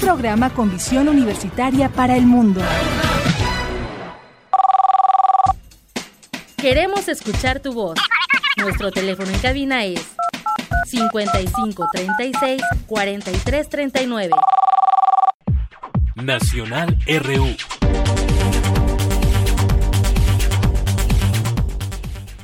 programa 0.00 0.50
con 0.52 0.72
visión 0.72 1.08
universitaria 1.08 1.88
para 1.88 2.16
el 2.16 2.26
mundo. 2.26 2.60
Queremos 6.56 7.06
escuchar 7.06 7.60
tu 7.60 7.72
voz. 7.72 7.96
Nuestro 8.56 8.90
teléfono 8.90 9.30
en 9.30 9.38
cabina 9.38 9.84
es 9.84 10.16
55 10.86 11.86
36 11.92 12.62
43 12.86 13.68
39. 13.68 14.30
Nacional 16.16 16.98
RU. 17.06 17.81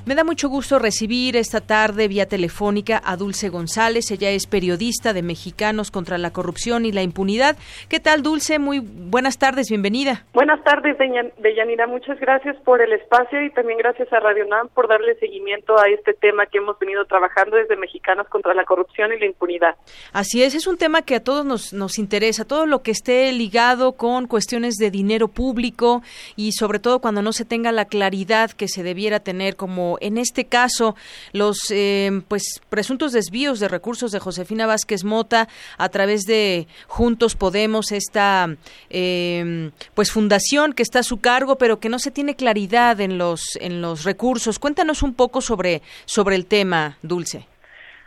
Me 0.08 0.14
da 0.14 0.24
mucho 0.24 0.48
gusto 0.48 0.78
recibir 0.78 1.36
esta 1.36 1.60
tarde 1.60 2.08
vía 2.08 2.24
telefónica 2.24 2.98
a 3.04 3.18
Dulce 3.18 3.50
González. 3.50 4.10
Ella 4.10 4.30
es 4.30 4.46
periodista 4.46 5.12
de 5.12 5.20
Mexicanos 5.20 5.90
contra 5.90 6.16
la 6.16 6.30
Corrupción 6.30 6.86
y 6.86 6.92
la 6.92 7.02
Impunidad. 7.02 7.58
¿Qué 7.90 8.00
tal, 8.00 8.22
Dulce? 8.22 8.58
Muy 8.58 8.78
buenas 8.80 9.38
tardes, 9.38 9.68
bienvenida. 9.68 10.24
Buenas 10.32 10.64
tardes, 10.64 10.96
Deyanira. 10.96 11.86
Muchas 11.86 12.18
gracias 12.20 12.56
por 12.64 12.80
el 12.80 12.94
espacio 12.94 13.44
y 13.44 13.50
también 13.50 13.76
gracias 13.76 14.10
a 14.10 14.18
Radio 14.18 14.46
NAM 14.46 14.68
por 14.68 14.88
darle 14.88 15.14
seguimiento 15.16 15.78
a 15.78 15.90
este 15.90 16.14
tema 16.14 16.46
que 16.46 16.56
hemos 16.56 16.78
venido 16.78 17.04
trabajando 17.04 17.58
desde 17.58 17.76
Mexicanos 17.76 18.26
contra 18.28 18.54
la 18.54 18.64
Corrupción 18.64 19.12
y 19.12 19.18
la 19.18 19.26
Impunidad. 19.26 19.74
Así 20.14 20.42
es, 20.42 20.54
es 20.54 20.66
un 20.66 20.78
tema 20.78 21.02
que 21.02 21.16
a 21.16 21.22
todos 21.22 21.44
nos, 21.44 21.74
nos 21.74 21.98
interesa, 21.98 22.46
todo 22.46 22.64
lo 22.64 22.80
que 22.80 22.92
esté 22.92 23.30
ligado 23.32 23.92
con 23.92 24.26
cuestiones 24.26 24.76
de 24.76 24.90
dinero 24.90 25.28
público 25.28 26.00
y 26.34 26.52
sobre 26.52 26.78
todo 26.78 27.00
cuando 27.00 27.20
no 27.20 27.34
se 27.34 27.44
tenga 27.44 27.72
la 27.72 27.84
claridad 27.84 28.52
que 28.52 28.68
se 28.68 28.82
debiera 28.82 29.20
tener 29.20 29.56
como 29.56 29.97
en 30.00 30.18
este 30.18 30.46
caso 30.46 30.96
los 31.32 31.70
eh, 31.70 32.22
pues 32.28 32.60
presuntos 32.68 33.12
desvíos 33.12 33.60
de 33.60 33.68
recursos 33.68 34.12
de 34.12 34.18
Josefina 34.18 34.66
Vázquez 34.66 35.04
Mota 35.04 35.48
a 35.78 35.88
través 35.88 36.22
de 36.22 36.66
Juntos 36.86 37.34
Podemos 37.34 37.92
esta 37.92 38.48
eh, 38.90 39.70
pues 39.94 40.10
fundación 40.12 40.72
que 40.72 40.82
está 40.82 41.00
a 41.00 41.02
su 41.02 41.20
cargo 41.20 41.56
pero 41.56 41.80
que 41.80 41.88
no 41.88 41.98
se 41.98 42.10
tiene 42.10 42.36
claridad 42.36 43.00
en 43.00 43.18
los 43.18 43.56
en 43.60 43.80
los 43.80 44.04
recursos 44.04 44.58
cuéntanos 44.58 45.02
un 45.02 45.14
poco 45.14 45.40
sobre 45.40 45.82
sobre 46.04 46.36
el 46.36 46.46
tema 46.46 46.98
Dulce 47.02 47.46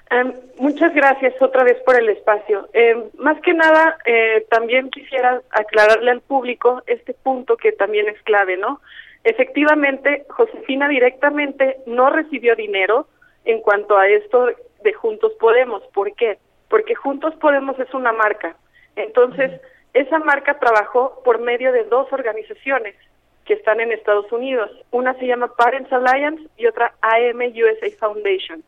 em, 0.09 0.33
muchas 0.57 0.93
gracias 0.93 1.33
otra 1.41 1.63
vez 1.63 1.77
por 1.85 1.97
el 1.97 2.09
espacio. 2.09 2.69
Em, 2.73 3.03
más 3.17 3.39
que 3.41 3.53
nada, 3.53 3.97
eh, 4.05 4.45
también 4.49 4.89
quisiera 4.89 5.41
aclararle 5.49 6.11
al 6.11 6.21
público 6.21 6.83
este 6.85 7.13
punto 7.13 7.57
que 7.57 7.71
también 7.71 8.07
es 8.09 8.21
clave, 8.23 8.57
¿no? 8.57 8.81
Efectivamente, 9.23 10.25
Josefina 10.29 10.87
directamente 10.87 11.77
no 11.85 12.09
recibió 12.09 12.55
dinero 12.55 13.07
en 13.45 13.61
cuanto 13.61 13.97
a 13.97 14.07
esto 14.07 14.47
de 14.83 14.93
Juntos 14.93 15.33
Podemos. 15.39 15.83
¿Por 15.93 16.13
qué? 16.15 16.39
Porque 16.69 16.95
Juntos 16.95 17.35
Podemos 17.35 17.79
es 17.79 17.93
una 17.93 18.11
marca. 18.11 18.55
Entonces, 18.95 19.61
esa 19.93 20.19
marca 20.19 20.57
trabajó 20.59 21.21
por 21.23 21.39
medio 21.39 21.71
de 21.71 21.83
dos 21.83 22.11
organizaciones 22.11 22.95
que 23.45 23.53
están 23.53 23.79
en 23.79 23.91
Estados 23.91 24.31
Unidos. 24.31 24.71
Una 24.91 25.13
se 25.15 25.27
llama 25.27 25.53
Parents 25.55 25.91
Alliance 25.91 26.43
y 26.57 26.65
otra 26.67 26.93
AM 27.01 27.39
USA 27.39 27.89
Foundation. 27.99 28.63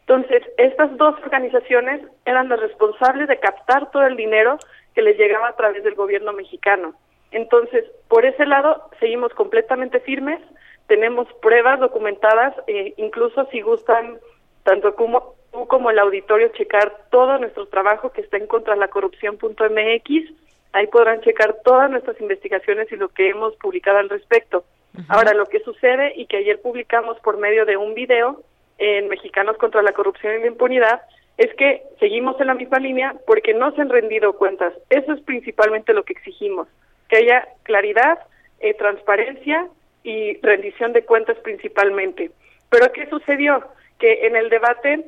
Entonces, 0.00 0.42
estas 0.56 0.96
dos 0.96 1.14
organizaciones 1.22 2.02
eran 2.24 2.48
las 2.48 2.60
responsables 2.60 3.28
de 3.28 3.38
captar 3.38 3.90
todo 3.90 4.04
el 4.06 4.16
dinero 4.16 4.58
que 4.94 5.02
les 5.02 5.16
llegaba 5.16 5.48
a 5.48 5.56
través 5.56 5.84
del 5.84 5.94
gobierno 5.94 6.32
mexicano. 6.32 6.94
Entonces, 7.32 7.84
por 8.08 8.26
ese 8.26 8.46
lado, 8.46 8.90
seguimos 9.00 9.32
completamente 9.32 10.00
firmes, 10.00 10.40
tenemos 10.86 11.26
pruebas 11.40 11.80
documentadas, 11.80 12.54
eh, 12.66 12.92
incluso 12.98 13.46
si 13.50 13.62
gustan, 13.62 14.18
tanto 14.64 14.94
como 14.94 15.34
tú 15.50 15.66
como 15.66 15.90
el 15.90 15.98
auditorio, 15.98 16.48
checar 16.48 16.92
todo 17.10 17.38
nuestro 17.38 17.66
trabajo 17.66 18.12
que 18.12 18.20
está 18.20 18.36
en 18.36 18.46
contra 18.46 18.76
la 18.76 18.88
corrupción.mx, 18.88 20.32
ahí 20.72 20.86
podrán 20.88 21.22
checar 21.22 21.56
todas 21.64 21.90
nuestras 21.90 22.20
investigaciones 22.20 22.90
y 22.92 22.96
lo 22.96 23.08
que 23.08 23.30
hemos 23.30 23.56
publicado 23.56 23.98
al 23.98 24.10
respecto. 24.10 24.64
Ahora, 25.08 25.32
lo 25.32 25.46
que 25.46 25.60
sucede 25.60 26.12
y 26.16 26.26
que 26.26 26.38
ayer 26.38 26.60
publicamos 26.60 27.18
por 27.20 27.38
medio 27.38 27.64
de 27.64 27.78
un 27.78 27.94
video 27.94 28.42
en 28.76 29.08
Mexicanos 29.08 29.56
contra 29.56 29.80
la 29.80 29.92
Corrupción 29.92 30.34
y 30.34 30.40
la 30.40 30.48
Impunidad, 30.48 31.00
es 31.38 31.54
que 31.54 31.82
seguimos 31.98 32.38
en 32.42 32.48
la 32.48 32.54
misma 32.54 32.78
línea 32.78 33.14
porque 33.26 33.54
no 33.54 33.72
se 33.72 33.80
han 33.80 33.88
rendido 33.88 34.34
cuentas. 34.34 34.74
Eso 34.90 35.12
es 35.12 35.22
principalmente 35.22 35.94
lo 35.94 36.02
que 36.02 36.12
exigimos 36.12 36.68
que 37.12 37.18
haya 37.18 37.46
claridad, 37.64 38.20
eh, 38.60 38.72
transparencia 38.72 39.68
y 40.02 40.38
rendición 40.40 40.94
de 40.94 41.04
cuentas 41.04 41.36
principalmente. 41.40 42.30
Pero 42.70 42.90
¿qué 42.90 43.06
sucedió? 43.10 43.62
Que 43.98 44.26
en 44.26 44.34
el 44.34 44.48
debate, 44.48 45.04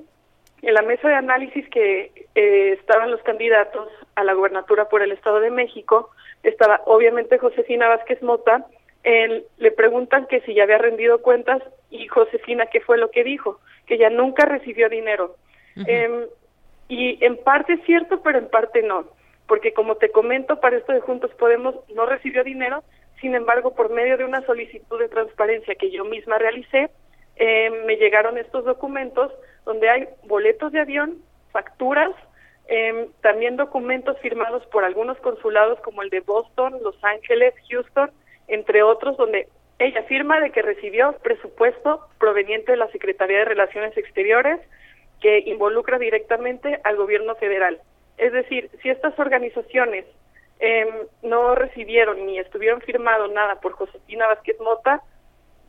en 0.60 0.74
la 0.74 0.82
mesa 0.82 1.08
de 1.08 1.14
análisis 1.14 1.66
que 1.70 2.12
eh, 2.34 2.76
estaban 2.78 3.10
los 3.10 3.22
candidatos 3.22 3.88
a 4.16 4.22
la 4.22 4.34
gubernatura 4.34 4.90
por 4.90 5.00
el 5.00 5.12
Estado 5.12 5.40
de 5.40 5.50
México, 5.50 6.10
estaba 6.42 6.82
obviamente 6.84 7.38
Josefina 7.38 7.88
Vázquez 7.88 8.22
Mota, 8.22 8.66
le 9.02 9.70
preguntan 9.70 10.26
que 10.26 10.40
si 10.42 10.52
ya 10.52 10.64
había 10.64 10.76
rendido 10.76 11.22
cuentas 11.22 11.62
y 11.90 12.06
Josefina, 12.08 12.66
¿qué 12.66 12.82
fue 12.82 12.98
lo 12.98 13.10
que 13.10 13.24
dijo? 13.24 13.60
Que 13.86 13.96
ya 13.96 14.10
nunca 14.10 14.44
recibió 14.44 14.90
dinero. 14.90 15.36
Em, 15.86 16.26
y 16.88 17.24
en 17.24 17.38
parte 17.38 17.74
es 17.74 17.84
cierto, 17.84 18.20
pero 18.22 18.38
en 18.38 18.48
parte 18.48 18.82
no 18.82 19.06
porque 19.46 19.72
como 19.72 19.96
te 19.96 20.10
comento, 20.10 20.60
para 20.60 20.76
esto 20.76 20.92
de 20.92 21.00
Juntos 21.00 21.30
Podemos 21.34 21.74
no 21.94 22.06
recibió 22.06 22.44
dinero, 22.44 22.82
sin 23.20 23.34
embargo, 23.34 23.74
por 23.74 23.90
medio 23.90 24.16
de 24.16 24.24
una 24.24 24.44
solicitud 24.44 24.98
de 24.98 25.08
transparencia 25.08 25.74
que 25.74 25.90
yo 25.90 26.04
misma 26.04 26.38
realicé, 26.38 26.90
eh, 27.36 27.70
me 27.86 27.96
llegaron 27.96 28.38
estos 28.38 28.64
documentos 28.64 29.32
donde 29.64 29.88
hay 29.88 30.08
boletos 30.24 30.72
de 30.72 30.80
avión, 30.80 31.18
facturas, 31.52 32.10
eh, 32.66 33.08
también 33.20 33.56
documentos 33.56 34.18
firmados 34.20 34.64
por 34.66 34.84
algunos 34.84 35.18
consulados 35.18 35.78
como 35.80 36.02
el 36.02 36.10
de 36.10 36.20
Boston, 36.20 36.78
Los 36.82 37.02
Ángeles, 37.02 37.54
Houston, 37.70 38.10
entre 38.48 38.82
otros, 38.82 39.16
donde 39.16 39.48
ella 39.78 40.02
firma 40.04 40.40
de 40.40 40.50
que 40.50 40.62
recibió 40.62 41.14
presupuesto 41.22 42.06
proveniente 42.18 42.72
de 42.72 42.78
la 42.78 42.88
Secretaría 42.88 43.38
de 43.38 43.44
Relaciones 43.44 43.96
Exteriores 43.96 44.60
que 45.20 45.40
involucra 45.46 45.98
directamente 45.98 46.80
al 46.84 46.96
gobierno 46.96 47.34
federal. 47.36 47.80
Es 48.18 48.32
decir, 48.32 48.70
si 48.82 48.90
estas 48.90 49.18
organizaciones 49.18 50.04
em, 50.60 50.88
no 51.22 51.54
recibieron 51.54 52.24
ni 52.26 52.38
estuvieron 52.38 52.80
firmados 52.80 53.30
nada 53.32 53.60
por 53.60 53.72
Josefina 53.72 54.26
Vázquez 54.26 54.58
Mota. 54.60 55.02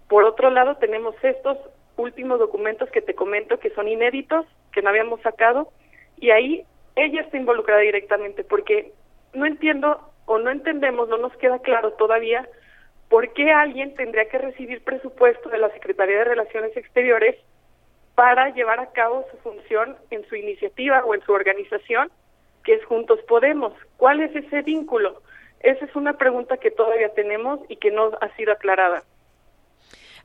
Por 0.08 0.24
otro 0.24 0.50
lado, 0.50 0.76
tenemos 0.78 1.16
estos 1.24 1.58
últimos 1.98 2.40
documentos 2.40 2.90
que 2.92 3.02
te 3.02 3.16
comento 3.16 3.60
que 3.60 3.72
son 3.72 3.88
inéditos, 3.88 4.46
que 4.72 4.82
no 4.82 4.90
habíamos 4.90 5.22
sacado, 5.22 5.70
y 6.18 6.30
ahí 6.30 6.66
ella 6.96 7.22
está 7.22 7.38
involucrada 7.38 7.82
directamente, 7.82 8.44
porque 8.44 8.92
no 9.34 9.46
entiendo 9.46 10.00
o 10.26 10.38
no 10.40 10.52
entendemos, 10.52 11.10
no 11.10 11.18
nos 11.18 11.36
queda 11.38 11.60
claro 11.60 11.94
todavía 11.94 12.48
por 13.10 13.34
qué 13.34 13.52
alguien 13.52 13.94
tendría 13.96 14.28
que 14.30 14.38
recibir 14.38 14.84
presupuesto 14.84 15.50
de 15.50 15.60
la 15.60 15.70
Secretaría 15.70 16.18
de 16.20 16.24
Relaciones 16.26 16.76
Exteriores 16.76 17.36
para 18.16 18.50
llevar 18.50 18.80
a 18.80 18.92
cabo 18.92 19.26
su 19.30 19.38
función 19.38 19.96
en 20.10 20.26
su 20.28 20.36
iniciativa 20.36 21.04
o 21.06 21.14
en 21.14 21.22
su 21.22 21.34
organización, 21.34 22.10
que 22.66 22.74
es 22.74 22.84
Juntos 22.86 23.22
Podemos. 23.28 23.72
¿Cuál 23.96 24.20
es 24.22 24.36
ese 24.36 24.62
vínculo? 24.64 25.22
Esa 25.62 25.86
es 25.86 25.96
una 25.96 26.18
pregunta 26.18 26.58
que 26.58 26.72
todavía 26.72 27.14
tenemos 27.14 27.60
y 27.70 27.78
que 27.78 27.92
no 27.92 28.12
ha 28.20 28.36
sido 28.36 28.52
aclarada. 28.52 29.04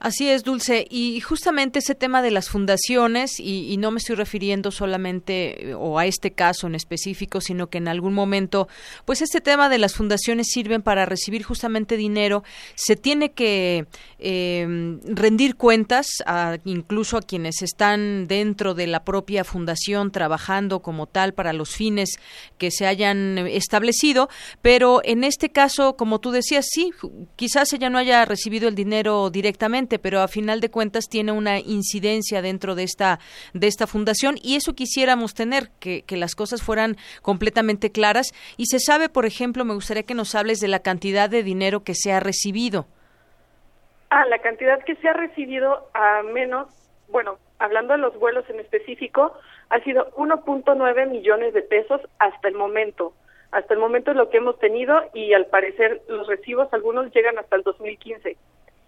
Así 0.00 0.30
es, 0.30 0.44
Dulce. 0.44 0.86
Y 0.88 1.20
justamente 1.20 1.80
ese 1.80 1.94
tema 1.94 2.22
de 2.22 2.30
las 2.30 2.48
fundaciones, 2.48 3.38
y, 3.38 3.76
no 3.76 3.90
me 3.90 3.98
estoy 3.98 4.16
refiriendo 4.16 4.70
solamente 4.70 5.68
eh, 5.68 5.74
o 5.74 5.98
a 5.98 6.06
este 6.06 6.30
caso 6.30 6.66
en 6.66 6.74
específico, 6.74 7.42
sino 7.42 7.68
que 7.68 7.76
en 7.76 7.86
algún 7.86 8.14
momento, 8.14 8.66
pues 9.04 9.20
este 9.20 9.42
tema 9.42 9.68
de 9.68 9.76
las 9.76 9.94
fundaciones 9.94 10.46
sirven 10.50 10.80
para 10.80 11.04
recibir 11.04 11.42
justamente 11.42 11.98
dinero. 11.98 12.44
Se 12.76 12.96
tiene 12.96 13.32
que 13.32 13.86
em, 14.18 15.00
rendir 15.02 15.56
cuentas, 15.56 16.06
a, 16.24 16.56
incluso 16.64 17.18
a 17.18 17.22
quienes 17.22 17.60
están 17.60 18.26
dentro 18.26 18.72
de 18.72 18.86
la 18.86 19.04
propia 19.04 19.44
fundación 19.44 20.12
trabajando 20.12 20.80
como 20.80 21.08
tal 21.08 21.34
para 21.34 21.52
los 21.52 21.74
fines 21.76 22.18
que 22.56 22.70
se 22.70 22.86
hayan 22.86 23.36
establecido. 23.36 24.30
Pero 24.62 25.02
en 25.04 25.24
este 25.24 25.50
caso, 25.50 25.96
como 25.96 26.20
tú 26.20 26.30
decías, 26.30 26.64
sí, 26.70 26.90
quizás 27.36 27.74
ella 27.74 27.90
no 27.90 27.98
haya 27.98 28.24
recibido 28.24 28.66
el 28.66 28.74
dinero 28.74 29.28
directamente 29.28 29.89
pero 29.98 30.20
a 30.20 30.28
final 30.28 30.60
de 30.60 30.70
cuentas 30.70 31.08
tiene 31.08 31.32
una 31.32 31.58
incidencia 31.58 32.42
dentro 32.42 32.74
de 32.74 32.84
esta, 32.84 33.18
de 33.52 33.66
esta 33.66 33.86
fundación 33.86 34.36
y 34.42 34.56
eso 34.56 34.74
quisiéramos 34.74 35.34
tener, 35.34 35.70
que, 35.80 36.02
que 36.02 36.16
las 36.16 36.34
cosas 36.34 36.62
fueran 36.62 36.96
completamente 37.22 37.90
claras. 37.90 38.32
Y 38.56 38.66
se 38.66 38.78
sabe, 38.78 39.08
por 39.08 39.26
ejemplo, 39.26 39.64
me 39.64 39.74
gustaría 39.74 40.02
que 40.02 40.14
nos 40.14 40.34
hables 40.34 40.60
de 40.60 40.68
la 40.68 40.80
cantidad 40.80 41.28
de 41.28 41.42
dinero 41.42 41.82
que 41.84 41.94
se 41.94 42.12
ha 42.12 42.20
recibido. 42.20 42.86
Ah, 44.10 44.26
la 44.26 44.40
cantidad 44.40 44.82
que 44.84 44.96
se 44.96 45.08
ha 45.08 45.12
recibido 45.12 45.88
a 45.94 46.22
menos, 46.24 46.68
bueno, 47.08 47.38
hablando 47.60 47.92
de 47.92 47.98
los 47.98 48.18
vuelos 48.18 48.48
en 48.50 48.58
específico, 48.58 49.34
ha 49.68 49.78
sido 49.80 50.10
1.9 50.16 51.08
millones 51.08 51.54
de 51.54 51.62
pesos 51.62 52.00
hasta 52.18 52.48
el 52.48 52.54
momento. 52.54 53.12
Hasta 53.52 53.74
el 53.74 53.80
momento 53.80 54.10
es 54.10 54.16
lo 54.16 54.28
que 54.28 54.38
hemos 54.38 54.58
tenido 54.58 55.00
y 55.14 55.32
al 55.32 55.46
parecer 55.46 56.02
los 56.08 56.26
recibos 56.26 56.72
algunos 56.72 57.12
llegan 57.12 57.38
hasta 57.38 57.56
el 57.56 57.62
2015. 57.62 58.36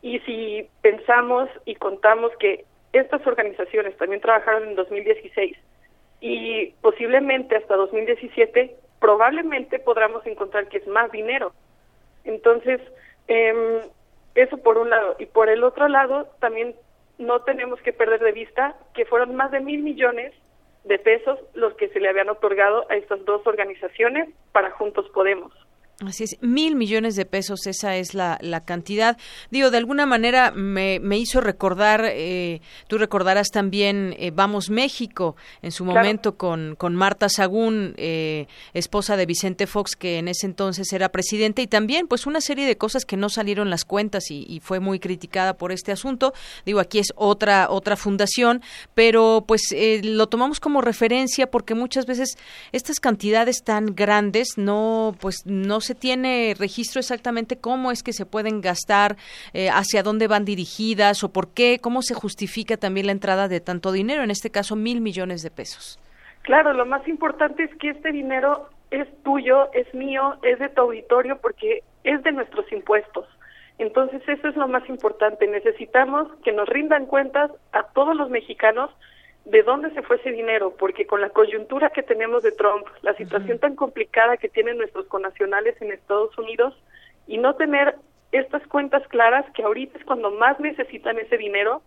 Y 0.02 0.18
si 0.20 0.68
pensamos 0.82 1.48
y 1.64 1.76
contamos 1.76 2.32
que 2.38 2.64
estas 2.92 3.26
organizaciones 3.26 3.96
también 3.96 4.20
trabajaron 4.20 4.68
en 4.68 4.74
2016 4.74 5.56
y 6.20 6.74
posiblemente 6.80 7.56
hasta 7.56 7.76
2017, 7.76 8.76
probablemente 9.00 9.78
podamos 9.78 10.26
encontrar 10.26 10.68
que 10.68 10.78
es 10.78 10.86
más 10.86 11.10
dinero. 11.10 11.52
Entonces, 12.24 12.80
eh, 13.28 13.80
eso 14.34 14.58
por 14.58 14.78
un 14.78 14.90
lado. 14.90 15.16
Y 15.18 15.26
por 15.26 15.48
el 15.48 15.64
otro 15.64 15.88
lado, 15.88 16.28
también 16.40 16.74
no 17.18 17.42
tenemos 17.42 17.80
que 17.82 17.92
perder 17.92 18.20
de 18.20 18.32
vista 18.32 18.76
que 18.94 19.04
fueron 19.04 19.34
más 19.34 19.50
de 19.50 19.60
mil 19.60 19.82
millones 19.82 20.32
de 20.84 20.98
pesos 20.98 21.38
los 21.54 21.74
que 21.74 21.88
se 21.88 22.00
le 22.00 22.08
habían 22.08 22.28
otorgado 22.28 22.86
a 22.90 22.96
estas 22.96 23.24
dos 23.24 23.46
organizaciones 23.46 24.28
para 24.52 24.70
Juntos 24.70 25.08
Podemos. 25.10 25.52
Así 26.06 26.24
es, 26.24 26.36
mil 26.40 26.74
millones 26.74 27.14
de 27.14 27.24
pesos, 27.24 27.66
esa 27.66 27.96
es 27.96 28.14
la, 28.14 28.38
cantidad. 28.64 29.16
Digo, 29.50 29.70
de 29.70 29.78
alguna 29.78 30.06
manera 30.06 30.50
me, 30.50 31.00
hizo 31.16 31.40
recordar, 31.40 32.04
eh, 32.04 32.60
tú 32.88 32.98
recordarás 32.98 33.48
también 33.50 34.14
eh, 34.18 34.30
Vamos 34.32 34.70
México, 34.70 35.36
en 35.62 35.70
su 35.72 35.84
momento 35.84 36.36
con, 36.36 36.74
con 36.76 36.94
Marta 36.94 37.28
Sagún, 37.28 37.94
eh, 37.96 38.46
esposa 38.74 39.16
de 39.16 39.26
Vicente 39.26 39.66
Fox, 39.66 39.96
que 39.96 40.18
en 40.18 40.28
ese 40.28 40.46
entonces 40.46 40.92
era 40.92 41.10
presidente, 41.10 41.62
y 41.62 41.66
también 41.66 42.08
pues 42.08 42.26
una 42.26 42.40
serie 42.40 42.66
de 42.66 42.76
cosas 42.76 43.04
que 43.04 43.16
no 43.16 43.28
salieron 43.28 43.70
las 43.70 43.84
cuentas 43.84 44.30
y, 44.30 44.44
y 44.48 44.60
fue 44.60 44.80
muy 44.80 44.98
criticada 44.98 45.56
por 45.56 45.72
este 45.72 45.92
asunto. 45.92 46.32
Digo, 46.64 46.80
aquí 46.80 46.98
es 46.98 47.12
otra, 47.16 47.70
otra 47.70 47.96
fundación, 47.96 48.62
pero 48.94 49.44
pues 49.46 49.62
lo 50.02 50.28
tomamos 50.28 50.60
como 50.60 50.80
referencia 50.80 51.50
porque 51.50 51.74
muchas 51.74 52.06
veces 52.06 52.36
estas 52.72 53.00
cantidades 53.00 53.62
tan 53.62 53.94
grandes 53.94 54.56
no, 54.56 55.16
pues 55.20 55.42
no 55.44 55.80
se 55.80 55.91
tiene 55.94 56.54
registro 56.58 57.00
exactamente 57.00 57.56
cómo 57.56 57.90
es 57.90 58.02
que 58.02 58.12
se 58.12 58.26
pueden 58.26 58.60
gastar, 58.60 59.16
eh, 59.52 59.68
hacia 59.70 60.02
dónde 60.02 60.28
van 60.28 60.44
dirigidas 60.44 61.24
o 61.24 61.32
por 61.32 61.52
qué, 61.54 61.78
cómo 61.80 62.02
se 62.02 62.14
justifica 62.14 62.76
también 62.76 63.06
la 63.06 63.12
entrada 63.12 63.48
de 63.48 63.60
tanto 63.60 63.92
dinero, 63.92 64.22
en 64.22 64.30
este 64.30 64.50
caso 64.50 64.76
mil 64.76 65.00
millones 65.00 65.42
de 65.42 65.50
pesos. 65.50 65.98
Claro, 66.42 66.72
lo 66.72 66.86
más 66.86 67.06
importante 67.06 67.64
es 67.64 67.74
que 67.76 67.90
este 67.90 68.10
dinero 68.10 68.68
es 68.90 69.08
tuyo, 69.22 69.72
es 69.72 69.92
mío, 69.94 70.36
es 70.42 70.58
de 70.58 70.68
tu 70.68 70.82
auditorio 70.82 71.38
porque 71.40 71.82
es 72.04 72.22
de 72.22 72.32
nuestros 72.32 72.70
impuestos. 72.72 73.26
Entonces 73.78 74.22
eso 74.28 74.48
es 74.48 74.56
lo 74.56 74.68
más 74.68 74.86
importante. 74.88 75.46
Necesitamos 75.46 76.28
que 76.44 76.52
nos 76.52 76.68
rindan 76.68 77.06
cuentas 77.06 77.50
a 77.72 77.84
todos 77.94 78.14
los 78.14 78.28
mexicanos 78.28 78.90
de 79.44 79.62
dónde 79.62 79.90
se 79.90 80.02
fue 80.02 80.16
ese 80.16 80.30
dinero, 80.30 80.74
porque 80.78 81.06
con 81.06 81.20
la 81.20 81.30
coyuntura 81.30 81.90
que 81.90 82.02
tenemos 82.02 82.42
de 82.42 82.52
Trump, 82.52 82.86
la 83.02 83.14
situación 83.14 83.58
tan 83.58 83.74
complicada 83.74 84.36
que 84.36 84.48
tienen 84.48 84.78
nuestros 84.78 85.06
conacionales 85.06 85.80
en 85.82 85.92
Estados 85.92 86.36
Unidos 86.38 86.74
y 87.26 87.38
no 87.38 87.54
tener 87.56 87.96
estas 88.30 88.66
cuentas 88.68 89.06
claras 89.08 89.44
que 89.52 89.62
ahorita 89.62 89.98
es 89.98 90.04
cuando 90.04 90.30
más 90.30 90.58
necesitan 90.60 91.18
ese 91.18 91.36
dinero 91.36 91.82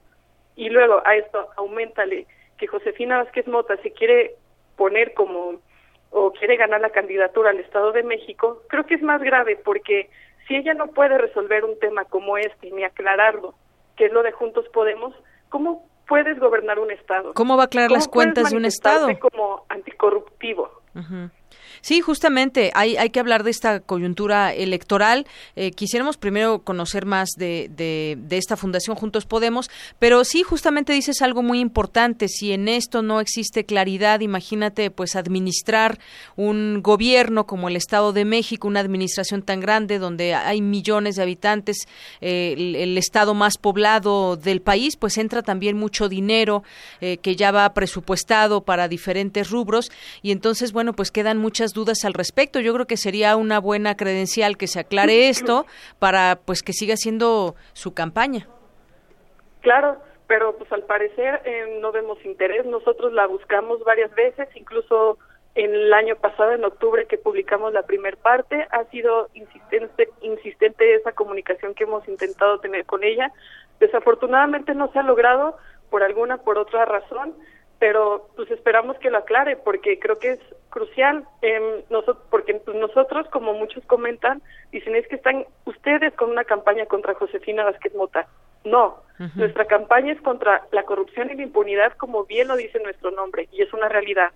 y 0.55 0.69
luego 0.69 1.01
a 1.05 1.15
esto 1.15 1.47
aumentale 1.57 2.27
que 2.57 2.67
Josefina 2.67 3.17
Vázquez 3.17 3.47
Mota 3.47 3.77
se 3.77 3.91
quiere 3.91 4.35
poner 4.75 5.13
como 5.13 5.61
o 6.11 6.31
quiere 6.31 6.55
ganar 6.55 6.79
la 6.81 6.91
candidatura 6.91 7.49
al 7.49 7.59
Estado 7.59 7.91
de 7.91 8.03
México, 8.03 8.61
creo 8.69 8.85
que 8.85 8.95
es 8.95 9.01
más 9.01 9.21
grave 9.21 9.57
porque 9.57 10.09
si 10.47 10.55
ella 10.55 10.73
no 10.73 10.87
puede 10.87 11.17
resolver 11.17 11.65
un 11.65 11.77
tema 11.79 12.05
como 12.05 12.37
este 12.37 12.71
ni 12.71 12.83
aclararlo, 12.83 13.55
que 13.97 14.05
es 14.05 14.13
lo 14.13 14.23
de 14.23 14.31
Juntos 14.31 14.67
Podemos, 14.69 15.13
¿cómo 15.49 15.89
puedes 16.07 16.39
gobernar 16.39 16.79
un 16.79 16.91
Estado? 16.91 17.33
¿Cómo 17.33 17.57
va 17.57 17.63
a 17.63 17.65
aclarar 17.65 17.91
las 17.91 18.07
cuentas 18.07 18.51
de 18.51 18.57
un 18.57 18.65
Estado? 18.65 19.07
Como 19.19 19.65
anticorruptivo. 19.69 20.69
Sí, 21.85 22.01
justamente 22.01 22.71
hay, 22.73 22.97
hay 22.97 23.11
que 23.11 23.19
hablar 23.19 23.43
de 23.43 23.51
esta 23.51 23.79
coyuntura 23.79 24.51
electoral. 24.51 25.27
Eh, 25.55 25.69
quisiéramos 25.69 26.17
primero 26.17 26.63
conocer 26.63 27.05
más 27.05 27.29
de, 27.37 27.69
de, 27.69 28.37
esta 28.37 28.57
fundación 28.57 28.95
Juntos 28.95 29.27
Podemos, 29.27 29.69
pero 29.99 30.23
sí, 30.23 30.41
justamente 30.41 30.93
dices 30.93 31.21
algo 31.21 31.43
muy 31.43 31.59
importante. 31.59 32.27
Si 32.27 32.53
en 32.53 32.69
esto 32.69 33.03
no 33.03 33.19
existe 33.19 33.65
claridad, 33.65 34.21
imagínate 34.21 34.89
pues 34.89 35.15
administrar 35.15 35.99
un 36.35 36.81
gobierno 36.81 37.45
como 37.45 37.69
el 37.69 37.75
Estado 37.75 38.13
de 38.13 38.25
México, 38.25 38.67
una 38.67 38.79
administración 38.79 39.43
tan 39.43 39.59
grande 39.59 39.99
donde 39.99 40.33
hay 40.33 40.63
millones 40.63 41.17
de 41.17 41.21
habitantes, 41.21 41.87
eh, 42.19 42.55
el, 42.57 42.97
Estado 42.97 43.35
más 43.35 43.59
poblado 43.59 44.37
del 44.37 44.63
país, 44.63 44.95
pues 44.97 45.19
entra 45.19 45.43
también 45.43 45.77
mucho 45.77 46.09
dinero 46.09 46.63
eh, 46.99 47.17
que 47.17 47.35
ya 47.35 47.51
va 47.51 47.71
presupuestado 47.75 48.65
para 48.65 48.87
diferentes 48.87 49.51
rubros 49.51 49.91
y 50.23 50.31
entonces, 50.31 50.71
bueno, 50.71 50.93
pues 50.93 51.11
quedan 51.11 51.37
muchas 51.37 51.74
dudas 51.75 52.03
al 52.05 52.15
respecto. 52.15 52.59
Yo 52.59 52.73
creo 52.73 52.87
que 52.87 52.97
sería 52.97 53.35
una 53.35 53.59
buena 53.59 53.95
credencial 53.95 54.57
que 54.57 54.65
se 54.65 54.79
aclare 54.79 55.29
esto 55.29 55.67
para 55.99 56.39
pues 56.43 56.63
que 56.63 56.73
siga 56.73 56.95
siendo 56.97 57.53
su 57.73 57.93
campaña. 57.93 58.47
Claro, 59.61 59.97
pero 60.25 60.57
pues 60.57 60.71
al 60.71 60.83
parecer 60.83 61.41
eh, 61.45 61.77
no 61.81 61.91
vemos 61.91 62.17
interés. 62.25 62.65
Nosotros 62.65 63.13
la 63.13 63.27
buscamos 63.27 63.83
varias 63.83 64.13
veces, 64.15 64.47
incluso 64.55 65.19
en 65.53 65.73
el 65.73 65.93
año 65.93 66.15
pasado, 66.15 66.51
en 66.51 66.65
octubre, 66.65 67.05
que 67.05 67.17
publicamos 67.17 67.71
la 67.71 67.83
primera 67.83 68.17
parte, 68.17 68.67
ha 68.71 68.83
sido 68.85 69.29
insistente, 69.33 70.09
insistente 70.21 70.95
esa 70.95 71.13
comunicación 71.13 71.73
que 71.75 71.85
hemos 71.85 72.05
intentado 72.07 72.59
tener 72.59 72.85
con 72.85 73.03
ella. 73.03 73.31
Desafortunadamente 73.79 74.73
no 74.73 74.91
se 74.91 74.99
ha 74.99 75.03
logrado 75.03 75.57
por 75.89 76.03
alguna, 76.03 76.37
por 76.37 76.57
otra 76.57 76.85
razón 76.85 77.35
pero 77.79 78.29
pues 78.35 78.49
esperamos 78.51 78.97
que 78.99 79.09
lo 79.09 79.17
aclare 79.17 79.57
porque 79.57 79.99
creo 79.99 80.19
que 80.19 80.31
es 80.31 80.39
crucial. 80.69 81.25
Eh, 81.41 81.85
nosotros 81.89 82.25
porque 82.29 82.55
pues, 82.55 82.75
nosotros 82.77 83.27
como 83.29 83.53
muchos 83.53 83.83
comentan 83.85 84.41
dicen 84.71 84.95
es 84.95 85.07
que 85.07 85.15
están 85.15 85.45
ustedes 85.65 86.13
con 86.15 86.29
una 86.29 86.43
campaña 86.43 86.85
contra 86.85 87.13
Josefina 87.13 87.63
Vázquez 87.63 87.95
Mota 87.95 88.27
no 88.65 89.03
nuestra 89.35 89.65
campaña 89.65 90.11
es 90.11 90.21
contra 90.21 90.67
la 90.71 90.83
corrupción 90.83 91.29
y 91.31 91.35
la 91.35 91.43
impunidad 91.43 91.93
como 91.93 92.25
bien 92.25 92.49
lo 92.49 92.57
dice 92.57 92.79
nuestro 92.79 93.11
nombre 93.11 93.47
y 93.51 93.61
es 93.61 93.71
una 93.71 93.87
realidad 93.87 94.31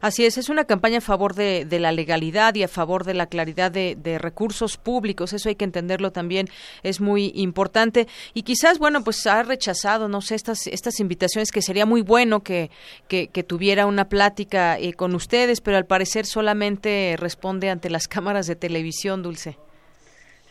Así 0.00 0.24
es, 0.24 0.38
es 0.38 0.48
una 0.48 0.64
campaña 0.64 0.98
a 0.98 1.00
favor 1.00 1.34
de, 1.34 1.66
la 1.78 1.92
legalidad 1.92 2.54
y 2.54 2.62
a 2.62 2.68
favor 2.68 3.04
de 3.04 3.14
la 3.14 3.26
claridad 3.26 3.70
de, 3.70 4.18
recursos 4.18 4.76
públicos. 4.76 5.32
Eso 5.32 5.48
hay 5.48 5.54
que 5.54 5.64
entenderlo 5.64 6.12
también, 6.12 6.48
es 6.82 7.00
muy 7.00 7.32
importante. 7.34 8.08
Y 8.34 8.42
quizás, 8.42 8.78
bueno, 8.78 9.04
pues 9.04 9.26
ha 9.26 9.42
rechazado, 9.42 10.08
no 10.08 10.20
sé, 10.20 10.34
estas, 10.34 10.66
estas 10.66 11.00
invitaciones 11.00 11.50
que 11.50 11.62
sería 11.62 11.86
muy 11.86 12.02
bueno 12.02 12.42
que, 12.42 12.70
que, 13.08 13.28
tuviera 13.42 13.86
una 13.86 14.08
plática 14.08 14.78
eh, 14.78 14.92
con 14.92 15.14
ustedes, 15.14 15.60
pero 15.60 15.76
al 15.76 15.86
parecer 15.86 16.26
solamente 16.26 17.16
responde 17.18 17.70
ante 17.70 17.90
las 17.90 18.08
cámaras 18.08 18.46
de 18.46 18.56
televisión, 18.56 19.22
Dulce. 19.22 19.56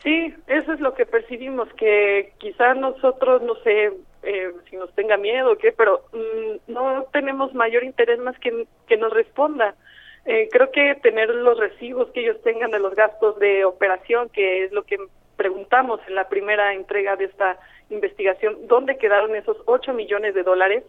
Sí, 0.03 0.33
eso 0.47 0.73
es 0.73 0.79
lo 0.79 0.93
que 0.93 1.05
percibimos, 1.05 1.67
que 1.73 2.33
quizás 2.37 2.77
nosotros, 2.77 3.41
no 3.41 3.55
sé, 3.63 3.91
eh, 4.23 4.51
si 4.69 4.75
nos 4.75 4.93
tenga 4.93 5.17
miedo 5.17 5.53
o 5.53 5.57
qué, 5.57 5.71
pero 5.71 6.03
mm, 6.13 6.71
no 6.71 7.05
tenemos 7.11 7.53
mayor 7.53 7.83
interés 7.83 8.19
más 8.19 8.37
que 8.39 8.67
que 8.87 8.97
nos 8.97 9.11
responda. 9.13 9.75
Eh, 10.25 10.49
creo 10.51 10.71
que 10.71 10.95
tener 10.95 11.29
los 11.29 11.57
recibos 11.57 12.09
que 12.11 12.19
ellos 12.19 12.41
tengan 12.43 12.71
de 12.71 12.79
los 12.79 12.93
gastos 12.95 13.39
de 13.39 13.63
operación, 13.63 14.29
que 14.29 14.65
es 14.65 14.71
lo 14.73 14.83
que 14.83 14.97
preguntamos 15.37 16.01
en 16.07 16.15
la 16.15 16.27
primera 16.27 16.73
entrega 16.73 17.15
de 17.15 17.25
esta 17.25 17.57
investigación, 17.89 18.67
¿dónde 18.67 18.97
quedaron 18.97 19.35
esos 19.35 19.55
8 19.65 19.93
millones 19.93 20.33
de 20.33 20.43
dólares? 20.43 20.83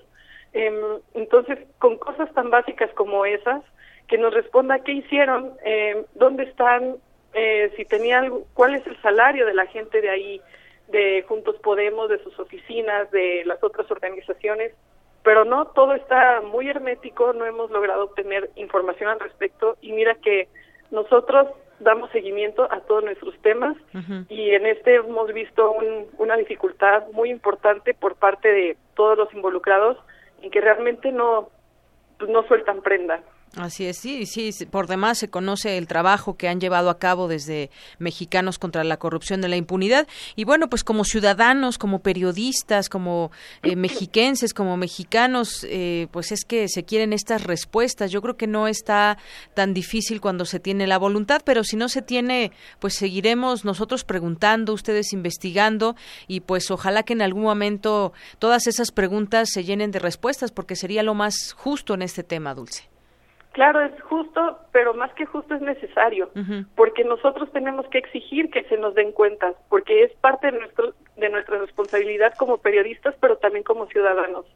Em, 0.53 0.75
entonces, 1.14 1.59
con 1.79 1.99
cosas 1.99 2.33
tan 2.35 2.51
básicas 2.51 2.90
como 2.94 3.25
esas, 3.25 3.62
que 4.09 4.18
nos 4.18 4.35
responda 4.35 4.81
qué 4.81 4.92
hicieron, 4.92 5.53
eh, 5.64 6.05
dónde 6.14 6.44
están, 6.44 6.97
eh, 7.35 7.73
si 7.77 7.85
tenían, 7.85 8.33
cuál 8.55 8.75
es 8.75 8.87
el 8.87 9.01
salario 9.03 9.47
de 9.47 9.55
la 9.55 9.67
gente 9.67 10.01
de 10.01 10.11
ahí, 10.11 10.41
de 10.88 11.25
Juntos 11.29 11.57
Podemos, 11.62 12.09
de 12.09 12.23
sus 12.23 12.38
oficinas, 12.38 13.11
de 13.11 13.43
las 13.45 13.62
otras 13.62 13.91
organizaciones, 13.91 14.73
pero 15.23 15.45
no, 15.45 15.67
todo 15.67 15.95
está 15.95 16.41
muy 16.41 16.69
hermético, 16.69 17.33
no 17.33 17.45
hemos 17.45 17.71
logrado 17.71 18.05
obtener 18.05 18.51
información 18.57 19.11
al 19.11 19.21
respecto 19.21 19.77
y 19.83 19.93
mira 19.93 20.14
que 20.14 20.49
nosotros 20.91 21.49
damos 21.81 22.11
seguimiento 22.11 22.67
a 22.73 22.81
todos 22.81 23.05
nuestros 23.05 23.38
temas 23.41 23.77
y 24.29 24.51
en 24.51 24.67
este 24.67 24.97
hemos 24.97 25.33
visto 25.33 25.77
una 26.17 26.37
dificultad 26.37 27.05
muy 27.12 27.31
importante 27.31 27.95
por 27.95 28.17
parte 28.17 28.49
de 28.51 28.77
todos 28.95 29.17
los 29.17 29.33
involucrados 29.33 29.97
en 30.43 30.51
que 30.51 30.61
realmente 30.61 31.12
no, 31.12 31.51
pues 32.19 32.31
no 32.31 32.43
sueltan 32.45 32.83
prenda. 32.83 33.21
Así 33.57 33.87
es, 33.87 33.97
sí, 33.97 34.27
sí, 34.27 34.53
por 34.67 34.87
demás 34.87 35.19
se 35.19 35.31
conoce 35.31 35.79
el 35.79 35.89
trabajo 35.89 36.37
que 36.37 36.49
han 36.49 36.61
llevado 36.61 36.91
a 36.91 36.99
cabo 36.99 37.29
desde 37.29 37.71
Mexicanos 37.99 38.59
contra 38.59 38.85
la 38.85 38.99
corrupción 38.99 39.41
de 39.41 39.49
la 39.49 39.57
impunidad. 39.57 40.07
Y 40.37 40.45
bueno, 40.45 40.69
pues 40.69 40.85
como 40.85 41.05
ciudadanos, 41.05 41.79
como 41.79 42.01
periodistas, 42.01 42.89
como 42.89 43.33
eh, 43.63 43.75
mexiquenses, 43.75 44.53
como 44.53 44.77
mexicanos, 44.77 45.67
eh, 45.69 46.09
pues 46.13 46.31
es 46.31 46.45
que 46.45 46.69
se 46.69 46.85
quieren 46.85 47.13
estas 47.13 47.43
respuestas. 47.43 48.11
Yo 48.11 48.21
creo 48.21 48.37
que 48.37 48.47
no 48.47 48.69
está 48.69 49.19
tan 49.55 49.73
difícil 49.73 50.21
cuando 50.21 50.45
se 50.45 50.61
tiene 50.61 50.87
la 50.87 50.99
voluntad, 50.99 51.41
pero 51.45 51.65
si 51.65 51.77
no 51.77 51.89
se 51.89 52.03
tiene, 52.03 52.53
pues 52.79 52.95
seguiremos 52.95 53.65
nosotros 53.65 54.05
preguntando, 54.05 54.75
ustedes 54.75 55.13
investigando 55.13 55.97
y 56.27 56.41
pues 56.41 56.71
ojalá 56.71 57.03
que 57.03 57.15
en 57.15 57.23
algún 57.23 57.45
momento 57.45 58.13
todas 58.39 58.67
esas 58.67 58.93
preguntas 58.93 59.49
se 59.53 59.65
llenen 59.65 59.91
de 59.91 59.99
respuestas, 59.99 60.53
porque 60.53 60.77
sería 60.77 61.03
lo 61.03 61.15
más 61.15 61.55
justo 61.57 61.95
en 61.95 62.03
este 62.03 62.23
tema, 62.23 62.55
Dulce. 62.55 62.98
Claro, 63.59 63.81
es 63.81 64.01
justo, 64.03 64.57
pero 64.71 64.94
más 64.94 65.12
que 65.14 65.27
justo 65.27 65.57
es 65.57 65.61
necesario, 65.61 66.31
porque 66.77 67.03
nosotros 67.03 67.51
tenemos 67.51 67.88
que 67.88 67.99
exigir 67.99 68.51
que 68.53 68.62
se 68.68 68.77
nos 68.77 68.94
den 68.94 69.11
cuentas, 69.11 69.57
porque 69.68 70.05
es 70.05 70.12
parte 70.21 70.53
de, 70.53 70.61
nuestro, 70.61 70.94
de 71.16 71.29
nuestra 71.29 71.59
responsabilidad 71.59 72.35
como 72.38 72.59
periodistas, 72.59 73.16
pero 73.21 73.37
también 73.38 73.64
como 73.64 73.88
ciudadanos. 73.88 74.47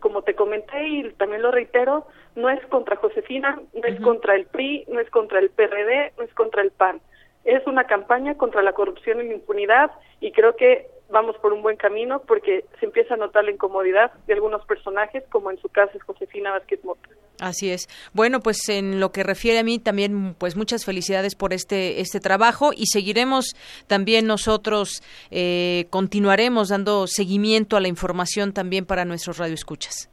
como 0.00 0.22
te 0.22 0.34
comenté 0.34 0.86
y 0.86 1.10
también 1.14 1.42
lo 1.42 1.50
reitero, 1.50 2.06
no 2.36 2.50
es 2.50 2.64
contra 2.66 2.96
Josefina, 2.96 3.60
no 3.74 3.82
es 3.82 4.00
contra 4.00 4.36
el 4.36 4.46
PRI, 4.46 4.84
no 4.88 5.00
es 5.00 5.10
contra 5.10 5.40
el 5.40 5.50
PRD, 5.50 6.12
no 6.16 6.24
es 6.24 6.32
contra 6.34 6.62
el 6.62 6.70
PAN 6.70 7.00
es 7.48 7.66
una 7.66 7.84
campaña 7.84 8.36
contra 8.36 8.62
la 8.62 8.74
corrupción 8.74 9.20
y 9.20 9.28
la 9.28 9.34
impunidad 9.34 9.90
y 10.20 10.32
creo 10.32 10.54
que 10.54 10.86
vamos 11.08 11.34
por 11.38 11.54
un 11.54 11.62
buen 11.62 11.78
camino 11.78 12.20
porque 12.26 12.66
se 12.78 12.84
empieza 12.84 13.14
a 13.14 13.16
notar 13.16 13.44
la 13.44 13.52
incomodidad 13.52 14.12
de 14.26 14.34
algunos 14.34 14.66
personajes, 14.66 15.24
como 15.30 15.50
en 15.50 15.56
su 15.56 15.70
caso 15.70 15.92
es 15.96 16.02
Josefina 16.02 16.50
Vázquez 16.50 16.84
Mota. 16.84 17.08
Así 17.40 17.70
es. 17.70 17.88
Bueno, 18.12 18.40
pues 18.40 18.68
en 18.68 19.00
lo 19.00 19.12
que 19.12 19.22
refiere 19.22 19.60
a 19.60 19.64
mí 19.64 19.78
también, 19.78 20.34
pues 20.34 20.56
muchas 20.56 20.84
felicidades 20.84 21.34
por 21.34 21.54
este 21.54 22.02
este 22.02 22.20
trabajo 22.20 22.72
y 22.76 22.86
seguiremos 22.86 23.54
también 23.86 24.26
nosotros 24.26 25.02
eh, 25.30 25.86
continuaremos 25.88 26.68
dando 26.68 27.06
seguimiento 27.06 27.78
a 27.78 27.80
la 27.80 27.88
información 27.88 28.52
también 28.52 28.84
para 28.84 29.06
nuestros 29.06 29.38
radioescuchas. 29.38 30.10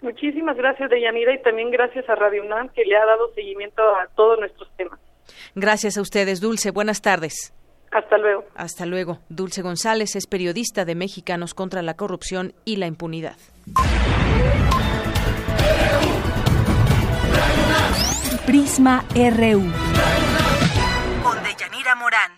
Muchísimas 0.00 0.56
gracias, 0.56 0.88
Deyanira, 0.88 1.34
y 1.34 1.42
también 1.42 1.70
gracias 1.70 2.08
a 2.08 2.14
Radio 2.14 2.42
UNAM 2.42 2.70
que 2.70 2.86
le 2.86 2.96
ha 2.96 3.04
dado 3.04 3.34
seguimiento 3.34 3.82
a 3.82 4.06
todos 4.16 4.38
nuestros 4.38 4.70
temas. 4.78 4.98
Gracias 5.54 5.96
a 5.96 6.02
ustedes, 6.02 6.40
Dulce. 6.40 6.70
Buenas 6.70 7.02
tardes. 7.02 7.52
Hasta 7.92 8.18
luego. 8.18 8.44
Hasta 8.54 8.86
luego. 8.86 9.18
Dulce 9.28 9.62
González 9.62 10.14
es 10.14 10.26
periodista 10.26 10.84
de 10.84 10.94
Mexicanos 10.94 11.54
contra 11.54 11.82
la 11.82 11.94
Corrupción 11.94 12.54
y 12.64 12.76
la 12.76 12.86
Impunidad. 12.86 13.36
Prisma 18.46 19.04
RU. 19.14 19.72
Con 21.22 21.42
Deyanira 21.42 21.94
Morán. 21.96 22.32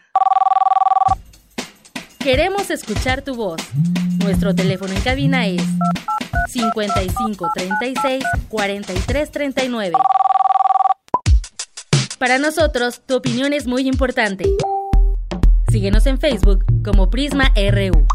Queremos 2.18 2.70
escuchar 2.70 3.22
tu 3.22 3.34
voz. 3.34 3.60
Nuestro 4.22 4.54
teléfono 4.54 4.92
en 4.92 5.00
cabina 5.00 5.46
es 5.46 5.62
55 6.48 7.50
36 7.54 8.24
43 8.48 9.30
39. 9.30 9.96
Para 12.22 12.38
nosotros, 12.38 13.02
tu 13.04 13.16
opinión 13.16 13.52
es 13.52 13.66
muy 13.66 13.88
importante. 13.88 14.44
Síguenos 15.72 16.06
en 16.06 16.18
Facebook 16.18 16.64
como 16.84 17.10
Prisma 17.10 17.46
RU. 17.56 18.06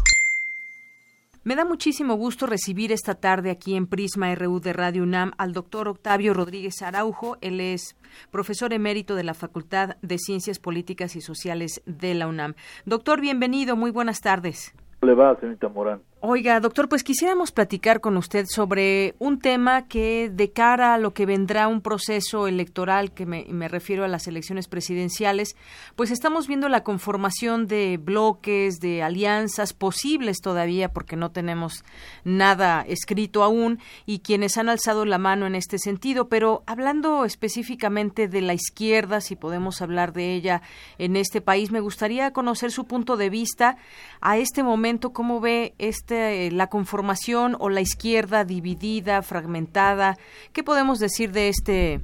Me 1.44 1.54
da 1.54 1.66
muchísimo 1.66 2.14
gusto 2.14 2.46
recibir 2.46 2.90
esta 2.90 3.16
tarde 3.16 3.50
aquí 3.50 3.76
en 3.76 3.86
Prisma 3.86 4.34
RU 4.34 4.60
de 4.60 4.72
Radio 4.72 5.02
UNAM 5.02 5.32
al 5.36 5.52
doctor 5.52 5.88
Octavio 5.88 6.32
Rodríguez 6.32 6.80
Araujo. 6.80 7.36
Él 7.42 7.60
es 7.60 7.98
profesor 8.30 8.72
emérito 8.72 9.14
de 9.14 9.24
la 9.24 9.34
Facultad 9.34 9.98
de 10.00 10.16
Ciencias 10.16 10.58
Políticas 10.58 11.14
y 11.14 11.20
Sociales 11.20 11.82
de 11.84 12.14
la 12.14 12.28
UNAM. 12.28 12.54
Doctor, 12.86 13.20
bienvenido, 13.20 13.76
muy 13.76 13.90
buenas 13.90 14.22
tardes. 14.22 14.72
¿Cómo 15.00 15.12
le 15.12 15.18
va, 15.18 15.38
señorita 15.38 15.68
Morán? 15.68 16.00
Oiga, 16.20 16.58
doctor, 16.58 16.88
pues 16.88 17.04
quisiéramos 17.04 17.52
platicar 17.52 18.00
con 18.00 18.16
usted 18.16 18.46
sobre 18.48 19.14
un 19.20 19.38
tema 19.38 19.86
que 19.86 20.28
de 20.28 20.50
cara 20.50 20.94
a 20.94 20.98
lo 20.98 21.14
que 21.14 21.26
vendrá 21.26 21.68
un 21.68 21.80
proceso 21.80 22.48
electoral, 22.48 23.12
que 23.12 23.24
me, 23.24 23.46
me, 23.50 23.68
refiero 23.68 24.04
a 24.04 24.08
las 24.08 24.26
elecciones 24.26 24.66
presidenciales, 24.66 25.54
pues 25.94 26.10
estamos 26.10 26.48
viendo 26.48 26.68
la 26.68 26.82
conformación 26.82 27.68
de 27.68 28.00
bloques, 28.02 28.80
de 28.80 29.04
alianzas 29.04 29.72
posibles 29.74 30.40
todavía, 30.40 30.92
porque 30.92 31.14
no 31.14 31.30
tenemos 31.30 31.84
nada 32.24 32.84
escrito 32.88 33.44
aún, 33.44 33.78
y 34.04 34.18
quienes 34.18 34.58
han 34.58 34.68
alzado 34.68 35.04
la 35.04 35.18
mano 35.18 35.46
en 35.46 35.54
este 35.54 35.78
sentido, 35.78 36.28
pero 36.28 36.64
hablando 36.66 37.26
específicamente 37.26 38.26
de 38.26 38.40
la 38.40 38.54
izquierda, 38.54 39.20
si 39.20 39.36
podemos 39.36 39.80
hablar 39.82 40.12
de 40.12 40.34
ella 40.34 40.62
en 40.98 41.14
este 41.14 41.40
país, 41.40 41.70
me 41.70 41.78
gustaría 41.78 42.32
conocer 42.32 42.72
su 42.72 42.86
punto 42.86 43.16
de 43.16 43.30
vista 43.30 43.76
a 44.20 44.36
este 44.36 44.64
momento, 44.64 45.12
cómo 45.12 45.38
ve 45.38 45.76
este 45.78 46.07
este, 46.08 46.50
la 46.50 46.68
conformación 46.68 47.54
o 47.60 47.68
la 47.68 47.82
izquierda 47.82 48.44
dividida, 48.44 49.20
fragmentada. 49.20 50.14
¿Qué 50.54 50.62
podemos 50.62 50.98
decir 51.00 51.32
de 51.32 51.48
este, 51.48 52.00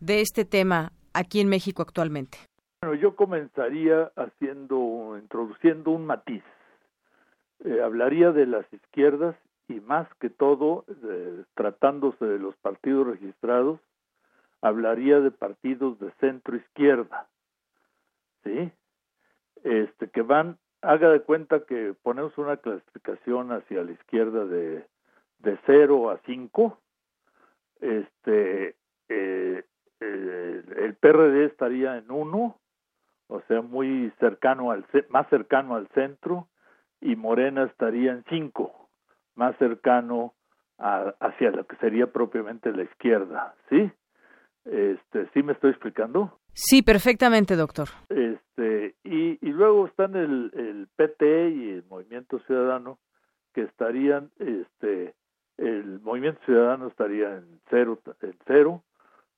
de 0.00 0.22
este 0.22 0.46
tema 0.46 0.92
aquí 1.12 1.38
en 1.40 1.50
México 1.50 1.82
actualmente? 1.82 2.38
Bueno, 2.80 2.94
yo 2.98 3.14
comenzaría 3.14 4.10
haciendo, 4.16 5.18
introduciendo 5.20 5.90
un 5.90 6.06
matiz. 6.06 6.42
Eh, 7.64 7.82
hablaría 7.82 8.32
de 8.32 8.46
las 8.46 8.64
izquierdas 8.72 9.36
y 9.68 9.80
más 9.80 10.08
que 10.18 10.30
todo, 10.30 10.86
eh, 10.88 11.44
tratándose 11.54 12.24
de 12.24 12.38
los 12.38 12.56
partidos 12.56 13.06
registrados, 13.06 13.80
hablaría 14.62 15.20
de 15.20 15.30
partidos 15.30 15.98
de 16.00 16.10
centro 16.20 16.56
izquierda, 16.56 17.28
¿sí? 18.44 18.72
Este, 19.62 20.08
que 20.08 20.22
van 20.22 20.56
haga 20.82 21.10
de 21.10 21.20
cuenta 21.20 21.64
que 21.64 21.94
ponemos 22.02 22.36
una 22.36 22.56
clasificación 22.56 23.52
hacia 23.52 23.82
la 23.82 23.92
izquierda 23.92 24.44
de, 24.44 24.84
de 25.38 25.58
0 25.66 26.10
a 26.10 26.18
5, 26.26 26.78
este, 27.80 28.76
eh, 29.08 29.64
eh, 30.00 30.62
el 30.76 30.94
PRD 30.96 31.46
estaría 31.46 31.96
en 31.96 32.10
1, 32.10 32.56
o 33.28 33.40
sea, 33.42 33.62
muy 33.62 34.12
cercano 34.18 34.70
al, 34.72 34.84
más 35.08 35.28
cercano 35.28 35.76
al 35.76 35.88
centro, 35.88 36.48
y 37.00 37.16
Morena 37.16 37.64
estaría 37.64 38.12
en 38.12 38.24
5, 38.28 38.88
más 39.36 39.56
cercano 39.58 40.34
a, 40.78 41.14
hacia 41.20 41.50
lo 41.50 41.66
que 41.66 41.76
sería 41.76 42.08
propiamente 42.08 42.72
la 42.72 42.82
izquierda, 42.82 43.54
¿sí? 43.68 43.90
Este, 44.64 45.28
¿Sí 45.32 45.42
me 45.42 45.52
estoy 45.52 45.70
explicando? 45.70 46.38
Sí, 46.54 46.82
perfectamente, 46.82 47.56
doctor. 47.56 47.88
Este, 48.08 48.94
y, 49.04 49.38
luego 49.42 49.86
están 49.86 50.16
el, 50.16 50.50
el 50.54 50.88
PT 50.96 51.50
y 51.50 51.70
el 51.70 51.84
Movimiento 51.88 52.38
Ciudadano, 52.40 52.98
que 53.54 53.62
estarían, 53.62 54.30
este, 54.38 55.14
el 55.58 56.00
Movimiento 56.00 56.40
Ciudadano 56.44 56.88
estaría 56.88 57.36
en 57.36 57.60
cero, 57.70 57.98
en 58.22 58.34
cero 58.46 58.82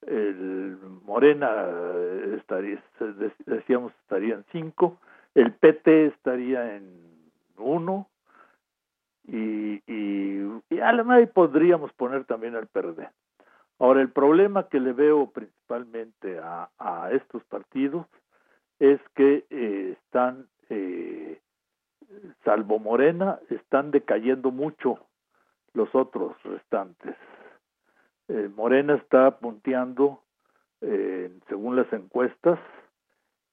el 0.07 0.77
Morena 1.05 1.67
estaría, 2.37 2.83
decíamos, 3.47 3.93
estaría 4.03 4.35
en 4.35 4.45
cinco, 4.53 4.99
el 5.35 5.53
PT 5.53 6.07
estaría 6.07 6.77
en 6.77 7.31
uno, 7.57 8.09
y, 9.27 9.83
y, 9.87 10.63
y 10.69 10.81
a 10.81 11.27
podríamos 11.33 11.93
poner 11.95 12.25
también 12.25 12.57
al 12.57 12.67
PRD. 12.67 13.09
Ahora, 13.79 14.01
el 14.01 14.11
problema 14.11 14.69
que 14.69 14.81
le 14.81 14.93
veo 14.93 15.31
principalmente 15.31 16.39
a, 16.39 16.71
a 16.79 17.11
estos 17.13 17.43
partidos 17.45 18.07
es 18.79 19.01
que 19.15 19.45
eh, 19.51 19.97
están, 19.99 20.49
eh, 20.69 21.41
salvo 22.45 22.79
Morena, 22.79 23.41
están 23.51 23.91
decayendo 23.91 24.51
mucho 24.51 24.99
los 25.73 25.93
otros 25.95 26.41
restantes. 26.45 27.17
Eh, 28.29 28.49
Morena 28.55 28.95
está 28.95 29.39
punteando, 29.39 30.21
según 31.49 31.77
las 31.77 31.91
encuestas, 31.95 32.59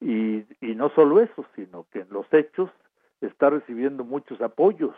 y, 0.01 0.43
y 0.60 0.75
no 0.75 0.89
solo 0.89 1.21
eso, 1.21 1.45
sino 1.55 1.86
que 1.91 1.99
en 2.01 2.10
los 2.10 2.25
hechos 2.34 2.69
está 3.21 3.49
recibiendo 3.49 4.03
muchos 4.03 4.41
apoyos 4.41 4.93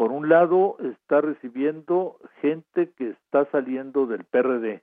por 0.00 0.12
un 0.12 0.30
lado 0.30 0.78
está 0.80 1.20
recibiendo 1.20 2.16
gente 2.40 2.90
que 2.96 3.10
está 3.10 3.44
saliendo 3.50 4.06
del 4.06 4.24
PRD, 4.24 4.82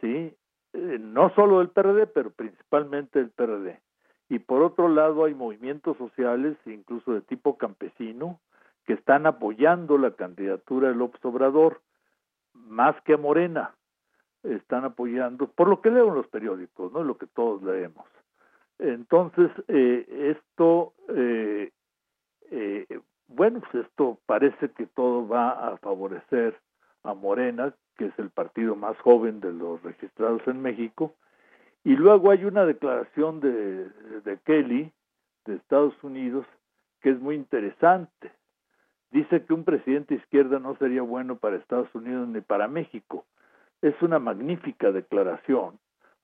¿sí? 0.00 0.34
Eh, 0.72 0.98
no 0.98 1.28
solo 1.34 1.58
del 1.58 1.68
PRD, 1.68 2.06
pero 2.06 2.30
principalmente 2.30 3.18
del 3.18 3.28
PRD. 3.28 3.82
Y 4.30 4.38
por 4.38 4.62
otro 4.62 4.88
lado 4.88 5.26
hay 5.26 5.34
movimientos 5.34 5.98
sociales, 5.98 6.56
incluso 6.64 7.12
de 7.12 7.20
tipo 7.20 7.58
campesino, 7.58 8.40
que 8.86 8.94
están 8.94 9.26
apoyando 9.26 9.98
la 9.98 10.12
candidatura 10.12 10.88
de 10.88 10.94
López 10.94 11.22
Obrador, 11.26 11.82
más 12.54 12.98
que 13.02 13.12
a 13.12 13.18
Morena. 13.18 13.74
Están 14.42 14.86
apoyando, 14.86 15.48
por 15.48 15.68
lo 15.68 15.82
que 15.82 15.90
leo 15.90 16.08
en 16.08 16.14
los 16.14 16.28
periódicos, 16.28 16.90
¿no? 16.94 17.04
Lo 17.04 17.18
que 17.18 17.26
todos 17.26 17.62
leemos. 17.62 18.06
Entonces, 18.78 19.50
eh, 19.68 20.34
esto 20.34 20.94
eh, 21.10 21.72
eh, 22.50 22.86
bueno, 23.34 23.60
pues 23.60 23.86
esto 23.86 24.18
parece 24.26 24.70
que 24.70 24.86
todo 24.86 25.26
va 25.26 25.50
a 25.50 25.76
favorecer 25.78 26.58
a 27.02 27.14
Morena, 27.14 27.74
que 27.96 28.06
es 28.06 28.18
el 28.18 28.30
partido 28.30 28.76
más 28.76 28.98
joven 28.98 29.40
de 29.40 29.52
los 29.52 29.82
registrados 29.82 30.42
en 30.46 30.60
México, 30.60 31.14
y 31.84 31.96
luego 31.96 32.30
hay 32.30 32.44
una 32.44 32.64
declaración 32.64 33.40
de, 33.40 33.88
de 34.20 34.38
Kelly 34.44 34.92
de 35.44 35.56
Estados 35.56 35.94
Unidos 36.02 36.46
que 37.00 37.10
es 37.10 37.20
muy 37.20 37.34
interesante. 37.34 38.32
Dice 39.10 39.44
que 39.44 39.52
un 39.52 39.64
presidente 39.64 40.14
izquierda 40.14 40.58
no 40.58 40.76
sería 40.76 41.02
bueno 41.02 41.36
para 41.36 41.56
Estados 41.56 41.92
Unidos 41.94 42.28
ni 42.28 42.40
para 42.40 42.68
México. 42.68 43.26
Es 43.82 44.00
una 44.00 44.20
magnífica 44.20 44.92
declaración 44.92 45.78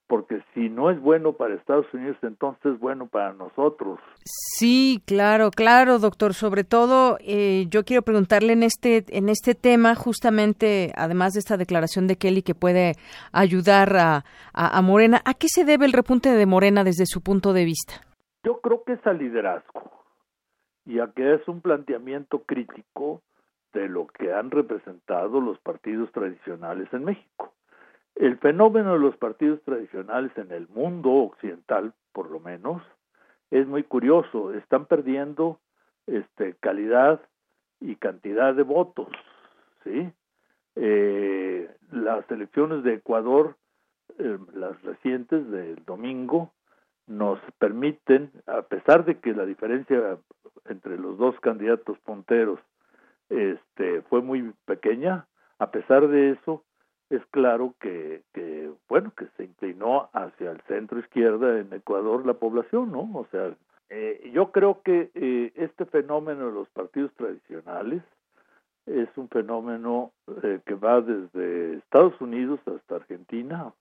porque 0.09 0.41
si 0.55 0.69
no 0.69 0.89
es 0.89 0.99
bueno 0.99 1.33
para 1.33 1.53
Estados 1.53 1.85
Unidos, 1.93 2.17
entonces 2.23 2.73
es 2.73 2.79
bueno 2.79 3.05
para 3.05 3.31
nosotros. 3.33 3.99
Sí, 4.25 5.03
claro, 5.05 5.51
claro, 5.51 5.99
doctor. 5.99 6.33
Sobre 6.33 6.63
todo, 6.63 7.19
eh, 7.21 7.67
yo 7.69 7.83
quiero 7.85 8.01
preguntarle 8.01 8.53
en 8.53 8.63
este 8.63 9.05
en 9.15 9.29
este 9.29 9.53
tema, 9.53 9.93
justamente, 9.93 10.91
además 10.95 11.33
de 11.33 11.39
esta 11.41 11.57
declaración 11.57 12.07
de 12.07 12.15
Kelly 12.15 12.41
que 12.41 12.55
puede 12.55 12.93
ayudar 13.31 13.95
a, 13.97 14.25
a, 14.51 14.81
Morena, 14.81 15.21
¿a 15.25 15.35
qué 15.35 15.47
se 15.47 15.63
debe 15.63 15.85
el 15.85 15.93
repunte 15.93 16.31
de 16.31 16.45
Morena 16.47 16.83
desde 16.83 17.05
su 17.05 17.21
punto 17.21 17.53
de 17.53 17.65
vista? 17.65 18.01
Yo 18.43 18.61
creo 18.61 18.83
que 18.83 18.93
es 18.93 19.05
al 19.05 19.19
liderazgo 19.19 19.91
y 20.87 21.01
a 21.01 21.11
que 21.15 21.35
es 21.35 21.47
un 21.47 21.61
planteamiento 21.61 22.39
crítico 22.47 23.21
de 23.73 23.87
lo 23.87 24.07
que 24.07 24.33
han 24.33 24.49
representado 24.49 25.39
los 25.39 25.59
partidos 25.59 26.11
tradicionales 26.11 26.91
en 26.93 27.05
México 27.05 27.53
el 28.19 28.37
fenómeno 28.37 28.93
de 28.93 28.99
los 28.99 29.15
partidos 29.15 29.61
tradicionales 29.63 30.37
en 30.37 30.51
el 30.51 30.67
mundo 30.67 31.09
occidental, 31.09 31.93
por 32.11 32.29
lo 32.29 32.41
menos, 32.41 32.83
es 33.49 33.65
muy 33.65 33.83
curioso. 33.83 34.53
Están 34.53 34.85
perdiendo 34.85 35.59
este, 36.05 36.55
calidad 36.59 37.21
y 37.79 37.95
cantidad 37.95 38.53
de 38.53 38.63
votos, 38.63 39.07
¿sí? 39.85 40.11
Eh, 40.75 41.73
las 41.91 42.29
elecciones 42.29 42.83
de 42.83 42.95
Ecuador, 42.95 43.55
eh, 44.17 44.37
las 44.53 44.81
recientes 44.81 45.49
del 45.49 45.83
domingo, 45.85 46.51
nos 47.07 47.39
permiten, 47.57 48.31
a 48.47 48.63
pesar 48.63 49.05
de 49.05 49.19
que 49.19 49.33
la 49.33 49.45
diferencia 49.45 50.17
entre 50.65 50.97
los 50.97 51.17
dos 51.17 51.39
candidatos 51.39 51.97
punteros 51.99 52.59
este, 53.29 54.01
fue 54.03 54.21
muy 54.21 54.53
pequeña, 54.65 55.25
a 55.57 55.71
pesar 55.71 56.09
de 56.09 56.31
eso, 56.31 56.65
es 57.09 57.25
claro 57.31 57.73
que, 57.79 58.21
bueno, 58.87 59.11
que 59.17 59.27
se 59.35 59.43
inclinó 59.43 60.09
hacia 60.13 60.51
el 60.51 60.61
centro 60.61 60.99
izquierda 60.99 61.59
en 61.59 61.73
Ecuador 61.73 62.25
la 62.25 62.35
población, 62.35 62.91
¿no? 62.91 63.09
O 63.15 63.25
sea, 63.31 63.51
eh, 63.89 64.29
yo 64.33 64.51
creo 64.51 64.81
que 64.83 65.09
eh, 65.15 65.51
este 65.55 65.85
fenómeno 65.85 66.47
de 66.47 66.53
los 66.53 66.69
partidos 66.69 67.11
tradicionales 67.15 68.03
es 68.85 69.09
un 69.15 69.27
fenómeno 69.29 70.11
eh, 70.43 70.59
que 70.65 70.75
va 70.75 71.01
desde 71.01 71.77
Estados 71.77 72.19
Unidos 72.21 72.59
hasta 72.67 72.97
Argentina 72.97 73.73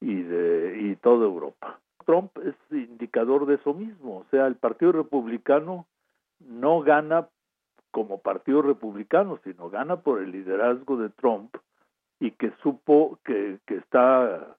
y 0.00 0.22
de 0.22 0.78
y 0.80 0.96
toda 0.96 1.26
Europa. 1.26 1.78
Trump 2.04 2.36
es 2.38 2.54
indicador 2.70 3.46
de 3.46 3.54
eso 3.56 3.74
mismo, 3.74 4.18
o 4.18 4.24
sea, 4.30 4.46
el 4.46 4.56
Partido 4.56 4.90
Republicano 4.92 5.86
no 6.40 6.80
gana 6.80 7.28
como 7.92 8.18
Partido 8.18 8.62
Republicano, 8.62 9.38
sino 9.44 9.68
gana 9.70 10.00
por 10.00 10.20
el 10.20 10.32
liderazgo 10.32 10.96
de 10.96 11.10
Trump 11.10 11.54
y 12.20 12.32
que 12.32 12.52
supo 12.62 13.18
que, 13.24 13.58
que 13.66 13.76
está, 13.76 14.56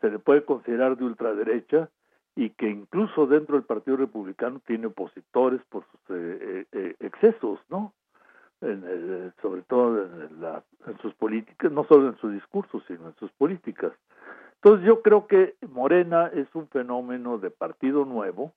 se 0.00 0.10
le 0.10 0.18
puede 0.18 0.44
considerar 0.44 0.96
de 0.96 1.04
ultraderecha 1.04 1.88
y 2.36 2.50
que 2.50 2.68
incluso 2.68 3.26
dentro 3.26 3.56
del 3.56 3.64
Partido 3.64 3.96
Republicano 3.96 4.60
tiene 4.66 4.86
opositores 4.86 5.60
por 5.70 5.84
sus 5.90 6.00
eh, 6.16 6.38
eh, 6.40 6.66
eh, 6.72 6.96
excesos, 7.00 7.58
¿no? 7.68 7.92
En 8.60 9.32
sobre 9.40 9.62
todo 9.62 10.04
en, 10.04 10.40
la, 10.42 10.62
en 10.86 10.98
sus 10.98 11.14
políticas, 11.14 11.72
no 11.72 11.84
solo 11.84 12.08
en 12.08 12.18
su 12.18 12.28
discurso, 12.28 12.82
sino 12.86 13.08
en 13.08 13.14
sus 13.14 13.32
políticas. 13.32 13.92
Entonces 14.56 14.86
yo 14.86 15.00
creo 15.00 15.26
que 15.26 15.56
Morena 15.66 16.30
es 16.34 16.46
un 16.54 16.68
fenómeno 16.68 17.38
de 17.38 17.50
partido 17.50 18.04
nuevo 18.04 18.52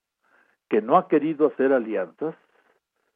que 0.70 0.82
no 0.82 0.98
ha 0.98 1.08
querido 1.08 1.48
hacer 1.48 1.72
alianzas, 1.72 2.36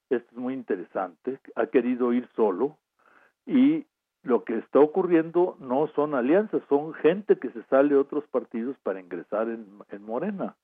esto 0.09 0.31
es 0.31 0.37
muy 0.37 0.53
interesante, 0.53 1.39
ha 1.55 1.65
querido 1.67 2.13
ir 2.13 2.29
solo 2.37 2.77
y 3.45 3.85
lo 4.27 4.43
que 4.43 4.57
está 4.57 4.79
ocurriendo 4.79 5.55
no 5.59 5.87
son 5.95 6.13
alianzas, 6.13 6.61
son 6.67 6.93
gente 6.95 7.37
que 7.39 7.49
se 7.51 7.63
sale 7.63 7.89
de 7.93 7.99
otros 7.99 8.25
partidos 8.27 8.75
para 8.83 8.99
ingresar 8.99 9.47
en, 9.47 9.65
en 9.89 10.03
Morena, 10.03 10.57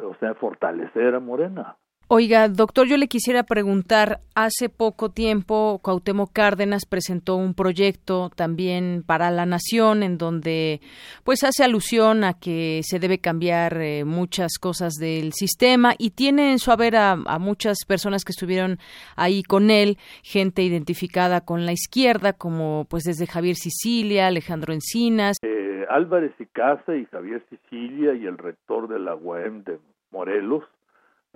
o 0.00 0.14
sea, 0.20 0.34
fortalecer 0.34 1.16
a 1.16 1.20
Morena. 1.20 1.76
Oiga, 2.08 2.48
doctor, 2.48 2.86
yo 2.86 2.98
le 2.98 3.08
quisiera 3.08 3.44
preguntar, 3.44 4.20
hace 4.34 4.68
poco 4.68 5.10
tiempo 5.10 5.80
Cuauhtémoc 5.82 6.34
Cárdenas 6.34 6.84
presentó 6.84 7.36
un 7.36 7.54
proyecto 7.54 8.30
también 8.36 9.02
para 9.06 9.30
la 9.30 9.46
nación 9.46 10.02
en 10.02 10.18
donde 10.18 10.82
pues 11.24 11.44
hace 11.44 11.64
alusión 11.64 12.22
a 12.24 12.34
que 12.34 12.82
se 12.84 12.98
debe 12.98 13.20
cambiar 13.20 13.80
eh, 13.80 14.04
muchas 14.04 14.58
cosas 14.58 14.94
del 14.94 15.32
sistema 15.32 15.94
y 15.96 16.10
tiene 16.10 16.52
en 16.52 16.58
su 16.58 16.72
haber 16.72 16.94
a, 16.96 17.16
muchas 17.38 17.78
personas 17.86 18.22
que 18.22 18.32
estuvieron 18.32 18.78
ahí 19.16 19.42
con 19.42 19.70
él, 19.70 19.96
gente 20.22 20.62
identificada 20.62 21.40
con 21.40 21.64
la 21.64 21.72
izquierda 21.72 22.34
como 22.34 22.86
pues 22.90 23.04
desde 23.04 23.26
Javier 23.26 23.56
Sicilia, 23.56 24.26
Alejandro 24.26 24.74
Encinas. 24.74 25.38
Eh, 25.42 25.86
Álvarez 25.88 26.32
y 26.38 26.44
Casa 26.44 26.96
y 26.96 27.06
Javier 27.06 27.42
Sicilia 27.48 28.12
y 28.12 28.26
el 28.26 28.36
rector 28.36 28.88
de 28.88 28.98
la 28.98 29.14
UEM 29.14 29.64
de 29.64 29.78
Morelos 30.10 30.64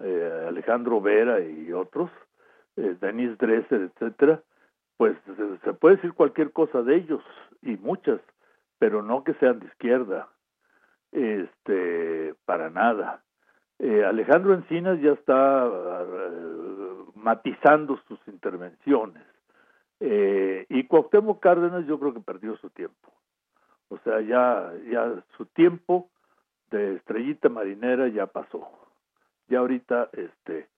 eh, 0.02 0.44
Alejandro 0.48 1.00
Vera 1.00 1.40
y 1.40 1.72
otros, 1.72 2.10
eh, 2.76 2.96
Denis 3.00 3.36
Dresser, 3.38 3.90
etcétera, 3.92 4.42
pues 4.96 5.16
se, 5.64 5.72
puede 5.74 5.96
decir 5.96 6.12
cualquier 6.12 6.52
cosa 6.52 6.82
de 6.82 6.96
ellos 6.96 7.22
y 7.62 7.76
muchas, 7.76 8.20
pero 8.78 9.02
no 9.02 9.24
que 9.24 9.34
sean 9.34 9.60
de 9.60 9.66
izquierda, 9.66 10.28
este, 11.12 12.34
para 12.44 12.70
nada. 12.70 13.22
Eh, 13.78 14.04
Alejandro 14.04 14.54
Encinas 14.54 15.00
ya 15.00 15.12
está 15.12 15.66
uh, 15.66 17.12
matizando 17.14 17.96
sus 18.08 18.18
intervenciones 18.26 19.22
eh, 20.00 20.66
y 20.68 20.84
Cuauhtémoc 20.84 21.40
Cárdenas 21.40 21.86
yo 21.86 21.98
creo 22.00 22.12
que 22.12 22.20
perdió 22.20 22.56
su 22.56 22.70
tiempo. 22.70 23.12
O 23.88 23.98
sea, 23.98 24.20
ya, 24.20 24.72
ya 24.90 25.22
su 25.36 25.46
tiempo 25.46 26.10
de 26.70 26.96
estrellita 26.96 27.48
marinera 27.48 28.08
ya 28.08 28.26
pasó 28.26 28.87
ya 29.48 29.60
ahorita 29.60 30.10
este 30.12 30.68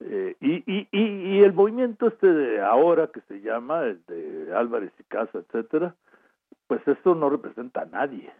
eh, 0.00 0.36
y, 0.40 0.64
y, 0.66 0.88
y, 0.90 1.42
el 1.42 1.52
movimiento 1.52 2.08
este 2.08 2.26
de 2.26 2.60
ahora 2.60 3.08
que 3.08 3.20
se 3.22 3.40
llama 3.40 3.84
el 3.84 4.04
de 4.06 4.52
Álvarez 4.54 4.92
y 4.98 5.04
Casa 5.04 5.38
etcétera 5.38 5.94
pues 6.66 6.88
esto 6.88 7.14
no 7.14 7.28
representa 7.28 7.82
a 7.82 7.84
nadie. 7.84 8.32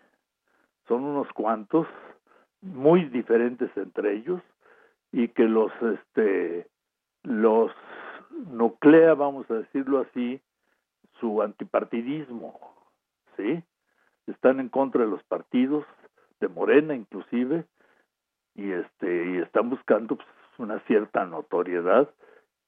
Son 0.88 1.04
unos 1.04 1.30
cuantos 1.34 1.86
muy 2.62 3.04
diferentes 3.04 3.70
entre 3.76 4.14
ellos 4.14 4.40
y 5.12 5.28
que 5.28 5.44
los 5.44 5.70
este 5.82 6.66
los 7.24 7.70
nuclea 8.50 9.14
vamos 9.14 9.50
a 9.50 9.54
decirlo 9.54 10.00
así 10.00 10.40
su 11.20 11.42
antipartidismo 11.42 12.58
sí 13.36 13.62
están 14.26 14.60
en 14.60 14.68
contra 14.68 15.04
de 15.04 15.10
los 15.10 15.22
partidos 15.24 15.84
de 16.40 16.48
Morena 16.48 16.94
inclusive 16.94 17.66
y 18.54 18.70
este 18.72 19.32
y 19.32 19.38
están 19.38 19.70
buscando 19.70 20.16
pues, 20.16 20.28
una 20.58 20.80
cierta 20.86 21.24
notoriedad 21.24 22.08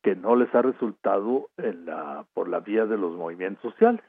que 0.03 0.15
no 0.15 0.37
les 0.37 0.55
ha 0.55 0.63
resultado 0.63 1.49
en 1.57 1.87
la 1.87 2.27
por 2.35 2.49
la 2.49 2.61
vía 2.61 2.87
de 2.87 2.99
los 2.99 3.17
movimientos 3.17 3.73
sociales. 3.73 4.03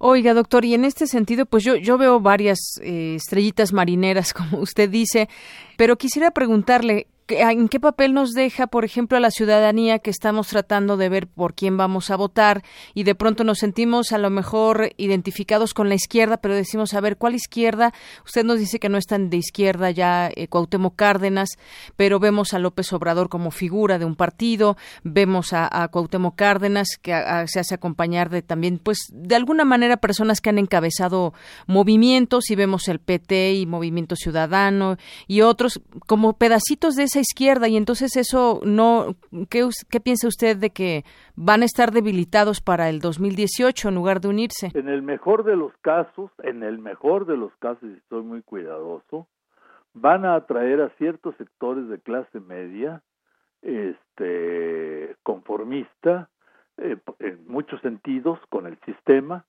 Oiga, 0.00 0.32
doctor, 0.32 0.64
y 0.64 0.74
en 0.74 0.84
este 0.84 1.08
sentido, 1.08 1.44
pues 1.44 1.64
yo, 1.64 1.74
yo 1.74 1.98
veo 1.98 2.20
varias 2.20 2.58
eh, 2.82 3.16
estrellitas 3.16 3.72
marineras, 3.72 4.32
como 4.34 4.58
usted 4.58 4.88
dice, 4.88 5.28
pero 5.76 5.96
quisiera 5.96 6.30
preguntarle, 6.30 7.08
¿En 7.30 7.68
qué 7.68 7.78
papel 7.78 8.14
nos 8.14 8.32
deja, 8.32 8.66
por 8.66 8.84
ejemplo, 8.84 9.18
a 9.18 9.20
la 9.20 9.30
ciudadanía 9.30 9.98
que 9.98 10.10
estamos 10.10 10.48
tratando 10.48 10.96
de 10.96 11.08
ver 11.08 11.26
por 11.26 11.54
quién 11.54 11.76
vamos 11.76 12.10
a 12.10 12.16
votar 12.16 12.62
y 12.94 13.02
de 13.02 13.14
pronto 13.14 13.44
nos 13.44 13.58
sentimos 13.58 14.12
a 14.12 14.18
lo 14.18 14.30
mejor 14.30 14.92
identificados 14.96 15.74
con 15.74 15.88
la 15.90 15.94
izquierda, 15.94 16.38
pero 16.38 16.54
decimos, 16.54 16.94
a 16.94 17.00
ver, 17.00 17.18
¿cuál 17.18 17.34
izquierda? 17.34 17.92
Usted 18.24 18.44
nos 18.44 18.58
dice 18.58 18.78
que 18.78 18.88
no 18.88 18.96
están 18.96 19.28
de 19.28 19.36
izquierda 19.36 19.90
ya 19.90 20.30
eh, 20.34 20.48
Cuauhtémoc 20.48 20.96
Cárdenas, 20.96 21.50
pero 21.96 22.18
vemos 22.18 22.54
a 22.54 22.58
López 22.58 22.92
Obrador 22.92 23.28
como 23.28 23.50
figura 23.50 23.98
de 23.98 24.06
un 24.06 24.16
partido, 24.16 24.76
vemos 25.04 25.52
a, 25.52 25.68
a 25.70 25.88
Cuauhtémoc 25.88 26.34
Cárdenas 26.34 26.96
que 27.00 27.12
se 27.46 27.60
hace 27.60 27.74
acompañar 27.74 28.30
de 28.30 28.40
también, 28.40 28.78
pues, 28.78 28.98
de 29.12 29.36
alguna 29.36 29.64
manera 29.64 29.98
personas 29.98 30.40
que 30.40 30.48
han 30.48 30.58
encabezado 30.58 31.34
movimientos 31.66 32.50
y 32.50 32.56
vemos 32.56 32.88
el 32.88 33.00
PT 33.00 33.54
y 33.54 33.66
Movimiento 33.66 34.16
Ciudadano 34.16 34.96
y 35.26 35.42
otros 35.42 35.80
como 36.06 36.32
pedacitos 36.32 36.94
de 36.94 37.04
ese 37.04 37.17
izquierda 37.20 37.68
y 37.68 37.76
entonces 37.76 38.16
eso 38.16 38.60
no 38.64 39.14
¿qué, 39.50 39.68
¿qué, 39.90 40.00
piensa 40.00 40.28
usted 40.28 40.56
de 40.56 40.70
que 40.70 41.04
van 41.36 41.62
a 41.62 41.64
estar 41.64 41.90
debilitados 41.90 42.60
para 42.60 42.88
el 42.88 43.00
2018 43.00 43.88
en 43.88 43.94
lugar 43.94 44.20
de 44.20 44.28
unirse? 44.28 44.70
En 44.74 44.88
el 44.88 45.02
mejor 45.02 45.44
de 45.44 45.56
los 45.56 45.72
casos, 45.78 46.30
en 46.42 46.62
el 46.62 46.78
mejor 46.78 47.26
de 47.26 47.36
los 47.36 47.54
casos, 47.56 47.82
y 47.84 47.94
estoy 47.94 48.22
muy 48.22 48.42
cuidadoso, 48.42 49.26
van 49.94 50.24
a 50.24 50.34
atraer 50.34 50.80
a 50.80 50.90
ciertos 50.98 51.34
sectores 51.36 51.88
de 51.88 51.98
clase 51.98 52.40
media, 52.40 53.02
este 53.62 55.16
conformista 55.22 56.28
eh, 56.76 56.96
en 57.18 57.46
muchos 57.48 57.80
sentidos 57.80 58.38
con 58.50 58.66
el 58.66 58.78
sistema 58.86 59.44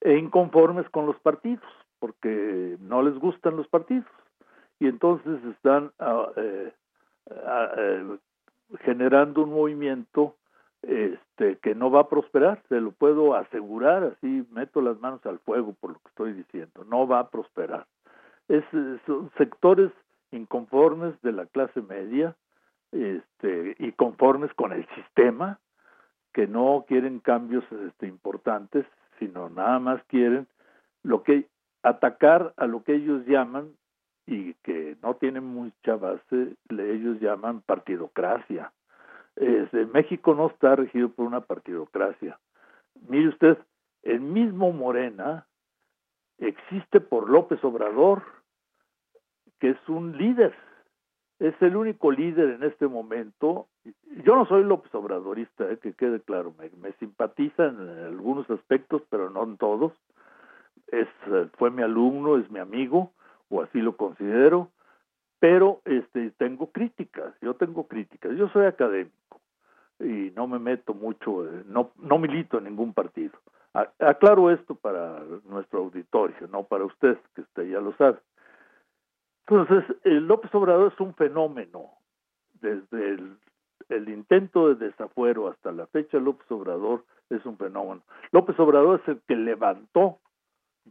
e 0.00 0.18
inconformes 0.18 0.88
con 0.90 1.06
los 1.06 1.18
partidos 1.20 1.64
porque 1.98 2.76
no 2.80 3.02
les 3.02 3.18
gustan 3.18 3.56
los 3.56 3.66
partidos 3.68 4.04
y 4.78 4.88
entonces 4.88 5.42
están 5.44 5.92
ah, 5.98 6.26
eh, 6.36 6.72
eh, 7.30 8.18
generando 8.80 9.42
un 9.42 9.50
movimiento 9.50 10.36
este 10.82 11.58
que 11.58 11.74
no 11.74 11.90
va 11.90 12.00
a 12.00 12.08
prosperar, 12.08 12.62
se 12.68 12.80
lo 12.80 12.92
puedo 12.92 13.34
asegurar, 13.34 14.04
así 14.04 14.46
meto 14.50 14.82
las 14.82 15.00
manos 15.00 15.24
al 15.24 15.38
fuego 15.38 15.74
por 15.80 15.92
lo 15.92 15.98
que 15.98 16.08
estoy 16.08 16.32
diciendo, 16.34 16.84
no 16.84 17.06
va 17.06 17.20
a 17.20 17.30
prosperar. 17.30 17.86
Es, 18.48 18.64
son 19.06 19.30
sectores 19.38 19.90
inconformes 20.30 21.20
de 21.22 21.32
la 21.32 21.46
clase 21.46 21.80
media 21.80 22.36
este, 22.92 23.76
y 23.78 23.92
conformes 23.92 24.52
con 24.54 24.72
el 24.72 24.86
sistema, 24.94 25.58
que 26.32 26.46
no 26.46 26.84
quieren 26.86 27.20
cambios 27.20 27.64
este, 27.86 28.06
importantes, 28.06 28.84
sino 29.18 29.48
nada 29.48 29.78
más 29.78 30.02
quieren 30.04 30.46
lo 31.02 31.22
que 31.22 31.48
atacar 31.82 32.52
a 32.56 32.66
lo 32.66 32.82
que 32.82 32.94
ellos 32.94 33.24
llaman 33.26 33.70
y 34.26 34.54
que 34.54 34.96
no 35.02 35.14
tienen 35.14 35.44
mucha 35.44 35.96
base, 35.96 36.56
ellos 36.70 37.20
llaman 37.20 37.60
partidocracia. 37.60 38.72
Este, 39.36 39.86
México 39.86 40.34
no 40.34 40.46
está 40.46 40.76
regido 40.76 41.08
por 41.10 41.26
una 41.26 41.40
partidocracia. 41.40 42.38
Mire 43.08 43.28
usted, 43.28 43.58
el 44.02 44.20
mismo 44.20 44.72
Morena 44.72 45.46
existe 46.38 47.00
por 47.00 47.28
López 47.28 47.62
Obrador, 47.64 48.22
que 49.58 49.70
es 49.70 49.88
un 49.88 50.16
líder, 50.16 50.54
es 51.38 51.54
el 51.60 51.76
único 51.76 52.10
líder 52.10 52.50
en 52.50 52.62
este 52.62 52.86
momento. 52.86 53.66
Yo 54.24 54.36
no 54.36 54.46
soy 54.46 54.64
López 54.64 54.94
Obradorista, 54.94 55.70
eh, 55.70 55.78
que 55.78 55.92
quede 55.92 56.20
claro, 56.20 56.54
me, 56.58 56.70
me 56.80 56.92
simpatiza 56.92 57.66
en 57.66 57.80
algunos 57.80 58.48
aspectos, 58.50 59.02
pero 59.10 59.30
no 59.30 59.42
en 59.44 59.56
todos. 59.56 59.92
Es, 60.88 61.08
fue 61.58 61.70
mi 61.70 61.82
alumno, 61.82 62.36
es 62.38 62.50
mi 62.50 62.60
amigo, 62.60 63.12
o 63.54 63.62
así 63.62 63.80
lo 63.80 63.96
considero, 63.96 64.70
pero 65.38 65.80
este 65.84 66.30
tengo 66.32 66.72
críticas, 66.72 67.34
yo 67.40 67.54
tengo 67.54 67.86
críticas, 67.86 68.32
yo 68.36 68.48
soy 68.48 68.66
académico 68.66 69.40
y 70.00 70.32
no 70.34 70.46
me 70.46 70.58
meto 70.58 70.94
mucho, 70.94 71.46
no, 71.66 71.92
no 71.96 72.18
milito 72.18 72.58
en 72.58 72.64
ningún 72.64 72.92
partido. 72.92 73.38
Aclaro 73.98 74.50
esto 74.50 74.74
para 74.74 75.20
nuestro 75.44 75.80
auditorio, 75.80 76.46
no 76.48 76.64
para 76.64 76.84
usted, 76.84 77.16
que 77.34 77.40
usted 77.42 77.70
ya 77.70 77.80
lo 77.80 77.96
sabe. 77.96 78.18
Entonces, 79.46 79.84
López 80.04 80.54
Obrador 80.54 80.92
es 80.92 81.00
un 81.00 81.14
fenómeno. 81.14 81.90
Desde 82.60 83.10
el, 83.10 83.36
el, 83.88 84.08
intento 84.08 84.68
de 84.68 84.86
desafuero 84.86 85.48
hasta 85.48 85.72
la 85.72 85.86
fecha, 85.88 86.18
López 86.18 86.50
Obrador 86.50 87.04
es 87.30 87.44
un 87.44 87.58
fenómeno. 87.58 88.02
López 88.30 88.58
Obrador 88.58 89.00
es 89.00 89.08
el 89.08 89.20
que 89.26 89.36
levantó 89.36 90.20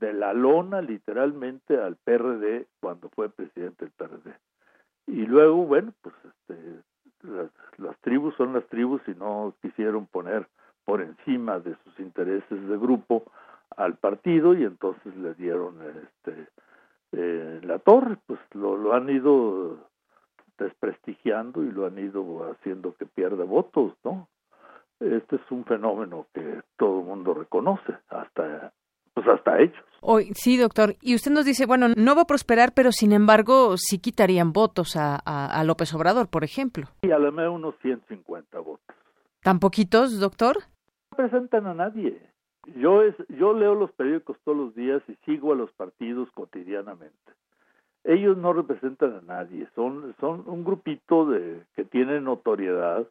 de 0.04 0.12
la 0.12 0.34
lona 0.34 0.82
literalmente 0.82 1.80
al 1.80 1.96
PRD 1.96 2.68
cuando 2.82 3.08
fue 3.10 3.30
presidente 3.30 3.86
del 3.86 3.94
PRD. 3.94 4.36
Y 5.08 5.26
luego, 5.26 5.66
bueno, 5.66 5.94
pues 6.02 6.14
este, 6.26 6.82
las, 7.22 7.50
las 7.78 7.98
tribus 8.02 8.36
son 8.36 8.52
las 8.52 8.66
tribus 8.68 9.02
y 9.08 9.16
no 9.16 9.54
quisieron 9.62 10.06
poner 10.08 10.46
por 10.84 11.02
encima 11.02 11.60
de 11.60 11.76
sus 11.86 11.98
intereses 12.02 12.68
de 12.68 12.78
grupo 12.78 13.24
al 13.78 13.96
partido 13.96 14.54
y 14.54 14.66
entonces 14.66 15.16
le 15.16 15.34
dieron 15.36 15.78
este 16.04 16.48
eh, 17.14 17.62
la 17.64 17.80
torre, 17.80 18.18
pues 18.26 18.40
lo, 18.54 18.76
lo 18.76 18.94
han 18.94 19.10
ido 19.10 19.90
desprestigiando 20.58 21.64
y 21.64 21.72
lo 21.72 21.86
han 21.86 21.98
ido 21.98 22.52
haciendo 22.52 22.94
que 22.96 23.06
pierda 23.06 23.46
votos, 23.46 23.94
¿no? 24.04 24.28
Este 25.00 25.38
es 25.38 25.52
un 25.52 25.64
fenómeno 25.64 26.28
que 26.34 26.62
todo 26.78 27.00
el 27.00 27.06
mundo 27.06 27.34
reconoce, 27.34 27.98
hasta 28.10 28.74
pues 29.24 29.38
hasta 29.38 29.60
ellos. 29.60 29.84
Hoy, 30.02 30.32
sí, 30.36 30.58
doctor. 30.58 30.96
Y 31.02 31.16
usted 31.16 31.32
nos 31.32 31.46
dice, 31.46 31.66
bueno, 31.66 31.88
no 31.96 32.16
va 32.16 32.24
a 32.24 32.28
prosperar, 32.28 32.74
pero 32.76 32.92
sin 32.92 33.14
embargo 33.14 33.78
sí 33.78 34.00
quitarían 34.00 34.52
votos 34.52 34.98
a, 34.98 35.16
a, 35.16 35.64
López 35.64 35.94
Obrador, 35.94 36.28
por 36.28 36.44
ejemplo. 36.44 36.88
Y 37.04 37.12
a 37.12 37.20
lo 37.20 37.32
mejor 37.32 37.52
unos 37.52 37.76
150 37.82 38.60
votos. 38.60 38.96
¿Tan 39.42 39.60
poquitos, 39.60 40.20
doctor? 40.20 40.58
No 41.12 41.18
presentan 41.18 41.68
a 41.68 41.74
nadie. 41.74 42.22
Yo, 42.76 43.02
es, 43.02 43.16
yo 43.30 43.54
leo 43.54 43.76
los 43.76 43.92
periódicos 43.94 44.38
todos 44.44 44.58
los 44.58 44.76
días 44.76 45.02
y 45.08 45.16
sigo 45.26 45.54
a 45.54 45.56
los 45.56 45.72
partidos 45.72 46.30
cotidianamente. 46.32 47.32
Ellos 48.04 48.38
no 48.38 48.52
representan 48.52 49.14
a 49.14 49.22
nadie, 49.22 49.68
son, 49.76 50.14
son 50.20 50.44
un 50.48 50.66
grupito 50.66 51.26
de, 51.26 51.62
que 51.76 51.86
tiene 51.86 52.20
notoriedad, 52.20 53.08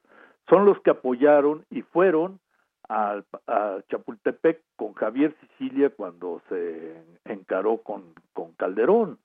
son 0.51 0.67
los 0.67 0.79
que 0.81 0.91
apoyaron 0.91 1.65
y 1.71 1.81
fueron 1.81 2.39
a, 2.93 3.83
Chapultepec 3.89 4.61
con 4.77 4.93
Javier 4.95 5.35
Sicilia 5.41 5.91
cuando 5.91 6.43
se 6.49 7.03
encaró 7.25 7.79
con, 7.79 8.15
con 8.33 8.53
Calderón 8.53 9.19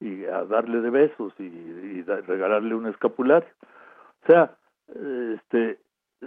y 0.00 0.24
a 0.24 0.44
darle 0.44 0.80
de 0.80 0.90
besos 0.90 1.32
y, 1.38 2.02
regalarle 2.02 2.74
un 2.74 2.86
escapulario. 2.86 3.48
O 4.22 4.26
sea, 4.26 4.56
este, 4.88 5.78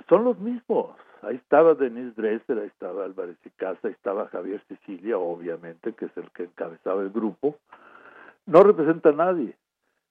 son 0.08 0.24
los 0.24 0.40
mismos. 0.40 0.96
Ahí 1.22 1.36
estaba 1.36 1.74
Denise 1.74 2.14
Dresser, 2.16 2.60
ahí 2.60 2.68
estaba 2.68 3.04
Álvarez 3.04 3.38
y 3.44 3.50
Casa, 3.50 3.80
ahí 3.88 3.92
estaba 3.92 4.30
Javier 4.30 4.64
Sicilia, 4.70 5.18
obviamente, 5.18 5.94
que 5.94 6.06
es 6.06 6.18
el 6.18 6.32
que 6.32 6.44
encabezaba 6.44 7.02
el 7.02 7.10
grupo. 7.10 7.58
No 8.46 8.64
representa 8.64 9.10
a 9.10 9.14
nadie. 9.14 9.56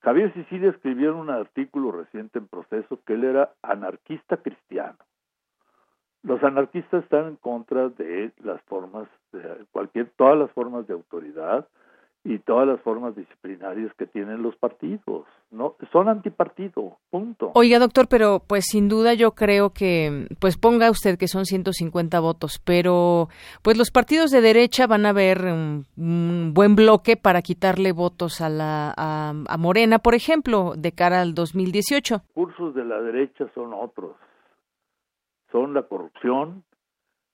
Javier 0.01 0.33
Sicilia 0.35 0.71
escribió 0.71 1.11
en 1.11 1.16
un 1.16 1.31
artículo 1.31 1.93
reciente 1.93 2.39
en 2.39 2.47
proceso 2.47 3.01
que 3.07 3.14
él 3.14 3.25
era 3.25 3.53
anarquista 3.62 4.37
cristiano. 4.37 4.99
Los 6.29 6.45
anarquistas 6.45 7.05
están 7.05 7.26
en 7.26 7.37
contra 7.37 7.89
de 7.89 8.31
las 8.45 8.61
formas, 8.64 9.09
de 9.33 9.41
cualquier, 9.72 10.11
todas 10.14 10.37
las 10.37 10.51
formas 10.51 10.87
de 10.87 10.93
autoridad 10.93 11.66
y 12.22 12.39
todas 12.41 12.68
las 12.68 12.79
formas 12.83 13.16
disciplinarias 13.16 13.91
que 13.97 14.07
tienen 14.07 14.43
los 14.43 14.55
partidos. 14.57 15.24
No, 15.51 15.76
son 15.91 16.11
antipartido, 16.11 16.99
punto. 17.09 17.53
Oiga, 17.55 17.79
doctor, 17.79 18.09
pero 18.11 18.43
pues 18.47 18.66
sin 18.66 18.91
duda 18.91 19.14
yo 19.14 19.31
creo 19.31 19.70
que, 19.70 20.26
pues 20.39 20.59
ponga 20.59 20.91
usted 20.91 21.16
que 21.16 21.29
son 21.29 21.47
150 21.47 22.20
votos, 22.20 22.61
pero 22.62 23.29
pues 23.62 23.79
los 23.79 23.91
partidos 23.91 24.31
de 24.31 24.43
derecha 24.43 24.87
van 24.87 25.07
a 25.07 25.14
ver 25.14 25.47
un, 25.47 26.53
buen 26.53 26.76
bloque 26.76 27.16
para 27.16 27.41
quitarle 27.41 27.93
votos 27.93 28.43
a 28.43 28.51
la 28.51 28.93
a 28.95 29.57
Morena, 29.57 29.99
por 29.99 30.14
ejemplo, 30.14 30.74
de 30.76 30.93
cara 30.93 31.22
al 31.22 31.35
2018. 31.35 32.16
Los 32.16 32.22
cursos 32.35 32.74
de 32.74 32.85
la 32.85 33.01
derecha 33.01 33.47
son 33.55 33.72
otros 33.72 34.12
son 35.51 35.75
la 35.75 35.83
corrupción, 35.83 36.65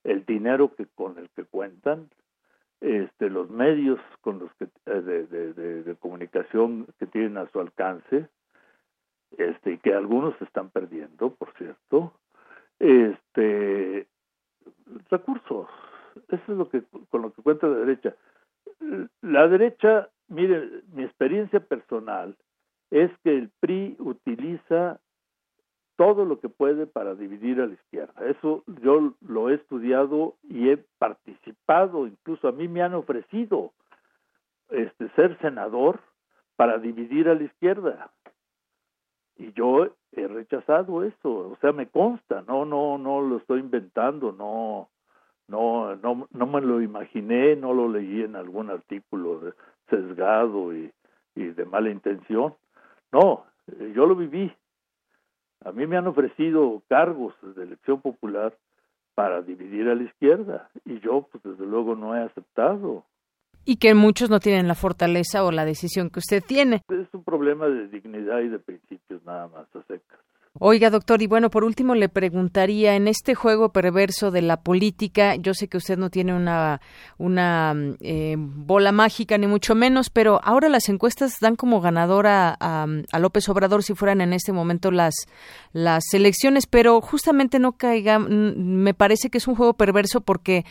el 0.05 0.25
dinero 0.25 0.75
que 0.75 0.87
con 0.87 1.19
el 1.19 1.31
que 1.31 1.45
cuentan, 1.45 2.11
este, 2.81 3.31
los 3.31 3.49
medios 3.51 3.99
con 4.21 4.39
los 4.39 4.53
que 4.55 4.69
eh, 4.87 5.01
de, 5.01 5.97
comunicación 5.97 6.87
que 6.99 7.07
tienen 7.07 7.39
a 7.39 7.49
su 7.51 7.61
alcance, 7.61 8.29
este, 9.39 9.73
y 9.73 9.79
que 9.79 9.95
algunos 9.95 10.41
están 10.43 10.71
perdiendo, 10.71 11.35
por 11.35 11.53
cierto, 11.55 12.13
este, 12.79 14.07
recursos. 15.11 15.69
Eso 16.29 16.53
es 16.53 16.59
lo 16.59 16.69
que 16.69 16.83
con 17.11 17.23
lo 17.23 17.33
que 17.33 17.43
cuenta 17.43 17.67
la 17.67 17.79
derecha. 17.79 18.15
La 19.23 19.49
derecha, 19.49 20.11
mire, 20.29 20.83
mi 20.93 21.05
experiencia 21.05 21.61
personal 21.61 22.37
es 22.91 23.11
que 23.25 23.37
el 23.37 23.51
PRI 23.61 23.97
utiliza 23.99 25.01
todo 25.97 26.25
lo 26.25 26.41
que 26.41 26.49
puede 26.49 26.87
para 26.87 27.15
dividir 27.15 27.61
a 27.61 27.67
la 27.67 27.75
izquierda. 27.75 28.27
Eso 28.29 28.65
yo 28.83 29.15
lo 29.21 29.51
he 29.51 29.55
estudiado 29.55 30.35
y 30.43 30.71
he 30.71 30.79
participado, 30.99 32.07
incluso 32.07 32.49
a 32.49 32.53
mí 32.53 32.69
me 32.69 32.83
han 32.83 32.95
ofrecido 32.95 33.73
este 34.71 35.09
ser 35.11 35.39
senador 35.41 36.01
para 36.57 36.79
dividir 36.79 37.29
a 37.29 37.35
la 37.35 37.45
izquierda. 37.45 38.11
Y 39.37 39.53
yo 39.53 39.89
he 40.13 40.29
rechazado 40.29 41.03
eso, 41.03 41.31
o 41.31 41.57
sea, 41.61 41.73
me 41.73 41.89
consta, 41.89 42.43
no 42.47 42.65
no 42.65 42.99
no 42.99 43.21
lo 43.21 43.39
estoy 43.39 43.61
inventando, 43.61 44.33
no 44.33 44.89
no 45.49 45.97
no 45.97 46.29
no 46.31 46.47
me 46.47 46.61
lo 46.61 46.81
imaginé, 46.81 47.57
no 47.57 47.73
lo 47.73 47.89
leí 47.89 48.23
en 48.23 48.37
algún 48.37 48.71
artículo 48.71 49.53
sesgado 49.91 50.75
y, 50.75 50.93
y 51.35 51.45
de 51.47 51.65
mala 51.65 51.91
intención. 51.91 52.55
No, 53.13 53.45
yo 53.95 54.07
lo 54.07 54.15
viví 54.15 54.53
a 55.65 55.73
mí 55.73 55.87
me 55.87 55.97
han 55.97 56.07
ofrecido 56.07 56.83
cargos 56.89 57.35
de 57.57 57.63
elección 57.63 58.01
popular 58.01 58.55
para 59.15 59.43
dividir 59.43 59.89
a 59.89 59.95
la 59.95 60.03
izquierda 60.03 60.71
y 60.85 61.01
yo, 61.01 61.27
pues 61.31 61.43
desde 61.43 61.67
luego, 61.67 61.95
no 61.95 62.17
he 62.17 62.21
aceptado. 62.21 63.05
Y 63.65 63.77
que 63.77 63.95
muchos 63.95 64.29
no 64.29 64.41
tienen 64.41 64.69
la 64.69 64.75
fortaleza 64.75 65.45
o 65.45 65.51
la 65.51 65.65
decisión 65.65 66.11
que 66.11 66.19
usted 66.19 66.43
tiene. 66.47 66.83
Es 66.89 67.15
un 67.15 67.25
problema 67.25 67.67
de 67.67 67.89
dignidad 67.89 68.41
y 68.41 68.49
de 68.49 68.59
principios 68.59 69.25
nada 69.25 69.49
más 69.49 69.67
a 69.75 69.83
secas. 69.85 70.21
Oiga, 70.61 70.89
doctor, 70.89 71.21
y 71.21 71.27
bueno, 71.27 71.51
por 71.51 71.65
último 71.65 71.97
le 71.97 72.09
preguntaría, 72.09 72.95
en 72.95 73.09
este 73.09 73.35
juego 73.35 73.73
perverso 73.73 74.31
de 74.31 74.41
la 74.41 74.61
política, 74.61 75.35
yo 75.35 75.53
sé 75.53 75.67
que 75.67 75.79
usted 75.79 75.99
no 75.99 76.11
tiene 76.11 76.33
una, 76.33 76.81
una 77.19 77.75
eh, 77.99 78.37
bola 78.39 78.93
mágica, 78.93 79.37
ni 79.37 79.49
mucho 79.49 79.75
menos, 79.75 80.11
pero 80.11 80.41
ahora 80.45 80.69
las 80.69 80.89
encuestas 80.89 81.41
dan 81.41 81.57
como 81.57 81.81
ganadora 81.81 82.57
a, 82.61 82.87
a, 83.11 83.19
López 83.19 83.49
Obrador 83.49 83.83
si 83.83 83.95
fueran 83.95 84.21
en 84.21 84.33
este 84.33 84.53
momento 84.53 84.93
las, 84.93 85.15
las 85.73 86.05
elecciones, 86.15 86.67
pero 86.69 87.01
justamente 87.01 87.59
no 87.59 87.73
caiga, 87.73 88.21
me 88.21 88.95
parece 88.95 89.31
que 89.31 89.39
es 89.39 89.49
un 89.49 89.57
juego 89.57 89.75
perverso 89.75 90.21
porque 90.21 90.65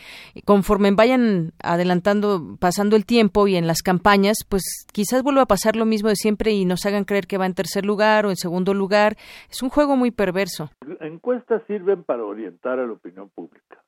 conforme 0.46 0.92
vayan 0.92 1.52
adelantando, 1.62 2.56
pasando 2.58 2.96
el 2.96 3.04
tiempo 3.04 3.48
y 3.48 3.56
en 3.56 3.66
las 3.66 3.82
campañas, 3.82 4.38
pues 4.48 4.62
quizás 4.92 5.22
vuelva 5.22 5.42
a 5.42 5.46
pasar 5.46 5.76
lo 5.76 5.84
mismo 5.84 6.08
de 6.08 6.16
siempre 6.16 6.52
y 6.52 6.64
nos 6.64 6.86
hagan 6.86 7.04
creer 7.04 7.26
que 7.26 7.36
va 7.36 7.44
en 7.44 7.52
tercer 7.52 7.84
lugar 7.84 8.24
o 8.24 8.30
en 8.30 8.36
segundo 8.36 8.72
lugar. 8.72 9.18
Es 9.50 9.62
un 9.62 9.73
juego 9.74 9.96
muy 9.96 10.12
perverso. 10.12 10.70
Encuestas 11.00 11.62
sirven 11.66 12.04
para 12.04 12.24
orientar 12.24 12.78
a 12.78 12.86
la 12.86 12.92
opinión 12.92 13.28
pública. 13.28 13.82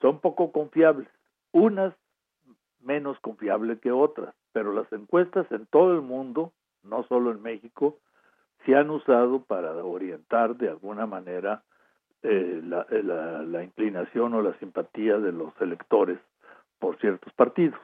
Son 0.00 0.20
poco 0.20 0.52
confiables, 0.52 1.08
unas 1.50 1.92
menos 2.80 3.18
confiables 3.18 3.80
que 3.80 3.90
otras, 3.90 4.34
pero 4.52 4.72
las 4.72 4.90
encuestas 4.92 5.50
en 5.50 5.66
todo 5.66 5.94
el 5.94 6.02
mundo, 6.02 6.52
no 6.84 7.02
solo 7.08 7.32
en 7.32 7.42
México, 7.42 7.98
se 8.64 8.76
han 8.76 8.90
usado 8.90 9.42
para 9.42 9.74
orientar 9.84 10.56
de 10.56 10.68
alguna 10.68 11.06
manera 11.06 11.64
eh, 12.22 12.62
eh, 12.90 13.02
la, 13.02 13.64
inclinación 13.64 14.34
o 14.34 14.42
la 14.42 14.56
simpatía 14.60 15.18
de 15.18 15.32
los 15.32 15.52
electores 15.60 16.20
por 16.78 16.98
ciertos 17.00 17.32
partidos. 17.32 17.80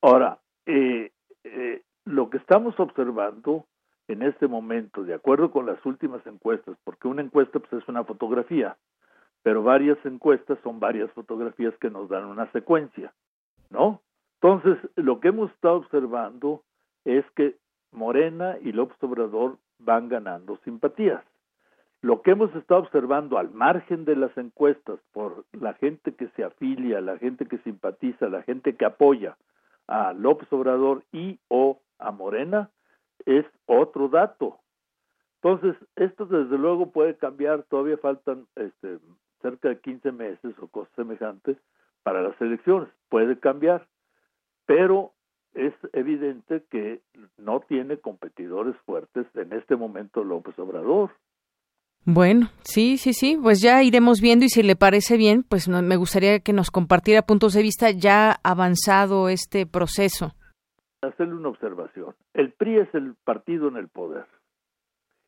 Ahora, 0.00 0.38
eh, 0.64 1.12
lo 2.06 2.30
que 2.30 2.38
estamos 2.38 2.78
observando 2.80 3.66
en 4.08 4.22
este 4.22 4.48
momento, 4.48 5.04
de 5.04 5.14
acuerdo 5.14 5.50
con 5.50 5.66
las 5.66 5.84
últimas 5.84 6.26
encuestas, 6.26 6.76
porque 6.84 7.08
una 7.08 7.22
encuesta 7.22 7.60
pues, 7.60 7.82
es 7.82 7.88
una 7.88 8.04
fotografía, 8.04 8.76
pero 9.42 9.62
varias 9.62 9.98
encuestas 10.04 10.58
son 10.62 10.80
varias 10.80 11.10
fotografías 11.12 11.74
que 11.78 11.90
nos 11.90 12.08
dan 12.08 12.24
una 12.24 12.50
secuencia, 12.52 13.12
¿no? 13.70 14.00
Entonces, 14.40 14.78
lo 14.96 15.20
que 15.20 15.28
hemos 15.28 15.50
estado 15.52 15.76
observando 15.76 16.62
es 17.04 17.24
que 17.36 17.56
Morena 17.92 18.56
y 18.62 18.72
López 18.72 18.96
Obrador 19.02 19.58
van 19.78 20.08
ganando 20.08 20.58
simpatías. 20.64 21.22
Lo 22.00 22.22
que 22.22 22.30
hemos 22.30 22.54
estado 22.54 22.80
observando 22.80 23.38
al 23.38 23.50
margen 23.50 24.04
de 24.04 24.14
las 24.14 24.36
encuestas 24.38 25.00
por 25.12 25.44
la 25.52 25.74
gente 25.74 26.14
que 26.14 26.28
se 26.28 26.44
afilia, 26.44 27.00
la 27.00 27.18
gente 27.18 27.46
que 27.46 27.58
simpatiza, 27.58 28.28
la 28.28 28.42
gente 28.42 28.76
que 28.76 28.84
apoya 28.84 29.36
a 29.88 30.12
López 30.12 30.52
Obrador 30.52 31.02
y 31.12 31.40
o 31.48 31.80
a 31.98 32.12
Morena, 32.12 32.70
es 33.26 33.44
otro 33.66 34.08
dato. 34.08 34.58
Entonces, 35.42 35.76
esto 35.96 36.26
desde 36.26 36.58
luego 36.58 36.90
puede 36.90 37.16
cambiar, 37.16 37.62
todavía 37.64 37.96
faltan 37.98 38.46
este, 38.56 38.98
cerca 39.40 39.68
de 39.68 39.80
15 39.80 40.12
meses 40.12 40.54
o 40.60 40.66
cosas 40.68 40.92
semejantes 40.96 41.56
para 42.02 42.22
las 42.22 42.40
elecciones, 42.40 42.88
puede 43.08 43.38
cambiar, 43.38 43.86
pero 44.66 45.12
es 45.54 45.74
evidente 45.92 46.64
que 46.70 47.00
no 47.36 47.60
tiene 47.60 47.98
competidores 47.98 48.76
fuertes 48.84 49.26
en 49.34 49.52
este 49.52 49.76
momento 49.76 50.24
López 50.24 50.58
Obrador. 50.58 51.10
Bueno, 52.04 52.50
sí, 52.62 52.96
sí, 52.96 53.12
sí, 53.12 53.38
pues 53.40 53.60
ya 53.60 53.82
iremos 53.82 54.20
viendo 54.20 54.44
y 54.44 54.48
si 54.48 54.62
le 54.62 54.76
parece 54.76 55.16
bien, 55.16 55.42
pues 55.42 55.68
me 55.68 55.96
gustaría 55.96 56.40
que 56.40 56.52
nos 56.52 56.70
compartiera 56.70 57.22
puntos 57.22 57.52
de 57.52 57.62
vista 57.62 57.90
ya 57.90 58.40
avanzado 58.42 59.28
este 59.28 59.66
proceso 59.66 60.34
hacerle 61.02 61.34
una 61.34 61.48
observación. 61.48 62.14
El 62.34 62.52
PRI 62.52 62.78
es 62.78 62.94
el 62.94 63.14
partido 63.24 63.68
en 63.68 63.76
el 63.76 63.88
poder. 63.88 64.26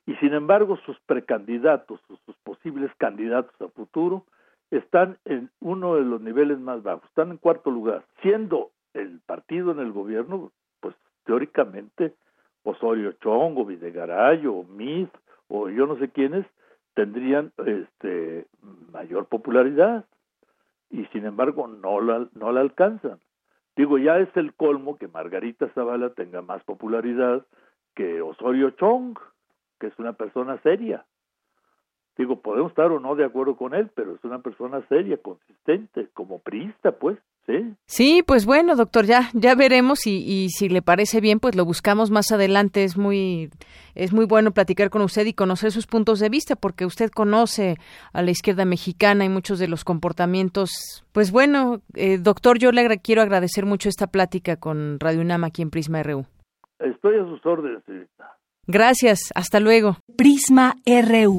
Y 0.07 0.15
sin 0.17 0.35
embargo, 0.35 0.77
sus 0.85 0.99
precandidatos, 1.01 2.01
sus 2.09 2.37
posibles 2.43 2.91
candidatos 2.97 3.55
a 3.61 3.69
futuro, 3.69 4.25
están 4.71 5.19
en 5.25 5.51
uno 5.61 5.97
de 5.97 6.03
los 6.03 6.21
niveles 6.21 6.59
más 6.59 6.83
bajos, 6.83 7.05
están 7.05 7.31
en 7.31 7.37
cuarto 7.37 7.71
lugar, 7.71 8.05
siendo 8.23 8.71
el 8.95 9.21
partido 9.21 9.73
en 9.73 9.81
el 9.81 9.93
gobierno, 9.93 10.53
pues 10.81 10.95
teóricamente 11.25 12.15
Osorio 12.65 13.13
Chong 13.13 13.57
o 13.59 13.65
Videgaray 13.65 14.47
o 14.47 14.65
Mith 14.65 15.11
o 15.49 15.69
yo 15.69 15.87
no 15.87 15.97
sé 15.99 16.11
quiénes 16.11 16.47
tendrían 16.95 17.53
este 17.67 18.47
mayor 18.93 19.27
popularidad. 19.27 20.05
y 20.91 21.05
sin 21.07 21.25
embargo 21.25 21.69
no 21.69 22.01
la, 22.01 22.29
no 22.35 22.51
la 22.51 22.61
alcanzan. 22.61 23.21
Digo, 23.81 23.97
ya 23.97 24.19
es 24.19 24.29
el 24.37 24.53
colmo 24.53 24.99
que 24.99 25.09
Margarita 25.09 25.67
Zavala 25.71 26.11
tenga 26.11 26.43
más 26.43 26.63
popularidad 26.65 27.47
que 27.95 28.21
Osorio 28.21 28.73
Chong, 28.73 29.19
que 29.79 29.87
es 29.87 29.99
una 29.99 30.13
persona 30.13 30.61
seria. 30.61 31.07
Digo, 32.19 32.43
podemos 32.43 32.73
estar 32.73 32.93
o 32.93 33.01
no 33.01 33.15
de 33.15 33.25
acuerdo 33.25 33.57
con 33.57 33.73
él, 33.73 33.91
pero 33.95 34.17
es 34.17 34.23
una 34.23 34.41
persona 34.41 34.87
seria, 34.91 35.17
consistente, 35.17 36.11
como 36.13 36.41
priista, 36.41 36.93
pues. 36.93 37.19
Sí. 37.51 37.75
Sí, 37.87 38.23
pues 38.25 38.47
bueno, 38.47 38.77
doctor, 38.77 39.07
ya 39.07 39.31
ya 39.33 39.55
veremos 39.55 40.07
y, 40.07 40.19
y, 40.19 40.51
si 40.51 40.69
le 40.69 40.83
parece 40.83 41.21
bien, 41.21 41.41
pues 41.41 41.57
lo 41.57 41.65
buscamos 41.65 42.11
más 42.11 42.31
adelante. 42.33 42.85
Es 42.85 42.97
muy 42.97 43.51
es 43.95 44.13
muy 44.13 44.25
bueno 44.25 44.53
platicar 44.53 44.91
con 44.91 45.03
usted 45.03 45.27
y 45.27 45.33
conocer 45.33 45.73
sus 45.73 45.87
puntos 45.87 46.21
de 46.21 46.29
vista, 46.29 46.57
porque 46.57 46.87
usted 46.87 47.11
conoce 47.11 47.77
a 48.13 48.23
la 48.23 48.31
izquierda 48.31 48.65
mexicana 48.65 49.25
y 49.25 49.29
muchos 49.29 49.59
de 49.59 49.69
los 49.69 49.85
comportamientos. 49.85 50.71
Pues 51.13 51.33
bueno, 51.33 51.83
eh, 51.95 52.19
doctor, 52.19 52.59
yo 52.59 52.73
le 52.73 52.99
quiero 52.99 53.23
agradecer 53.23 53.67
mucho 53.67 53.89
esta 53.89 54.07
plática 54.07 54.57
con 54.57 54.99
Radio 55.01 55.21
UNAM 55.21 55.45
aquí 55.45 55.63
en 55.63 55.71
Prisma 55.71 56.03
RU. 56.03 56.25
Estoy 56.79 57.19
a 57.19 57.25
sus 57.25 57.45
órdenes, 57.45 57.83
señorita. 57.85 58.37
Gracias, 58.67 59.33
hasta 59.35 59.61
luego. 59.61 59.99
Prisma 60.17 60.77
RU. 60.87 61.39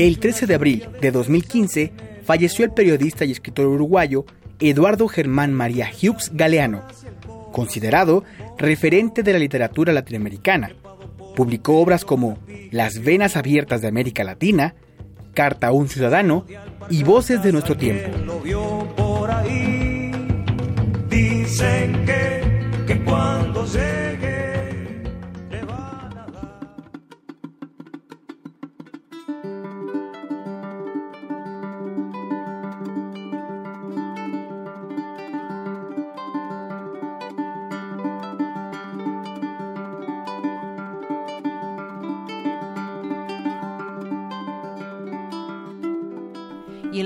El 0.00 0.18
13 0.18 0.46
de 0.46 0.54
abril 0.54 0.88
de 1.02 1.10
2015 1.10 1.92
falleció 2.24 2.64
el 2.64 2.72
periodista 2.72 3.26
y 3.26 3.32
escritor 3.32 3.66
uruguayo 3.66 4.24
Eduardo 4.58 5.08
Germán 5.08 5.52
María 5.52 5.90
Hughes 5.92 6.30
Galeano, 6.32 6.80
considerado 7.52 8.24
referente 8.56 9.22
de 9.22 9.34
la 9.34 9.38
literatura 9.38 9.92
latinoamericana. 9.92 10.74
Publicó 11.36 11.76
obras 11.76 12.06
como 12.06 12.38
Las 12.70 13.04
Venas 13.04 13.36
Abiertas 13.36 13.82
de 13.82 13.88
América 13.88 14.24
Latina, 14.24 14.74
Carta 15.34 15.66
a 15.66 15.72
un 15.72 15.90
Ciudadano 15.90 16.46
y 16.88 17.02
Voces 17.02 17.42
de 17.42 17.52
nuestro 17.52 17.76
tiempo. 17.76 18.08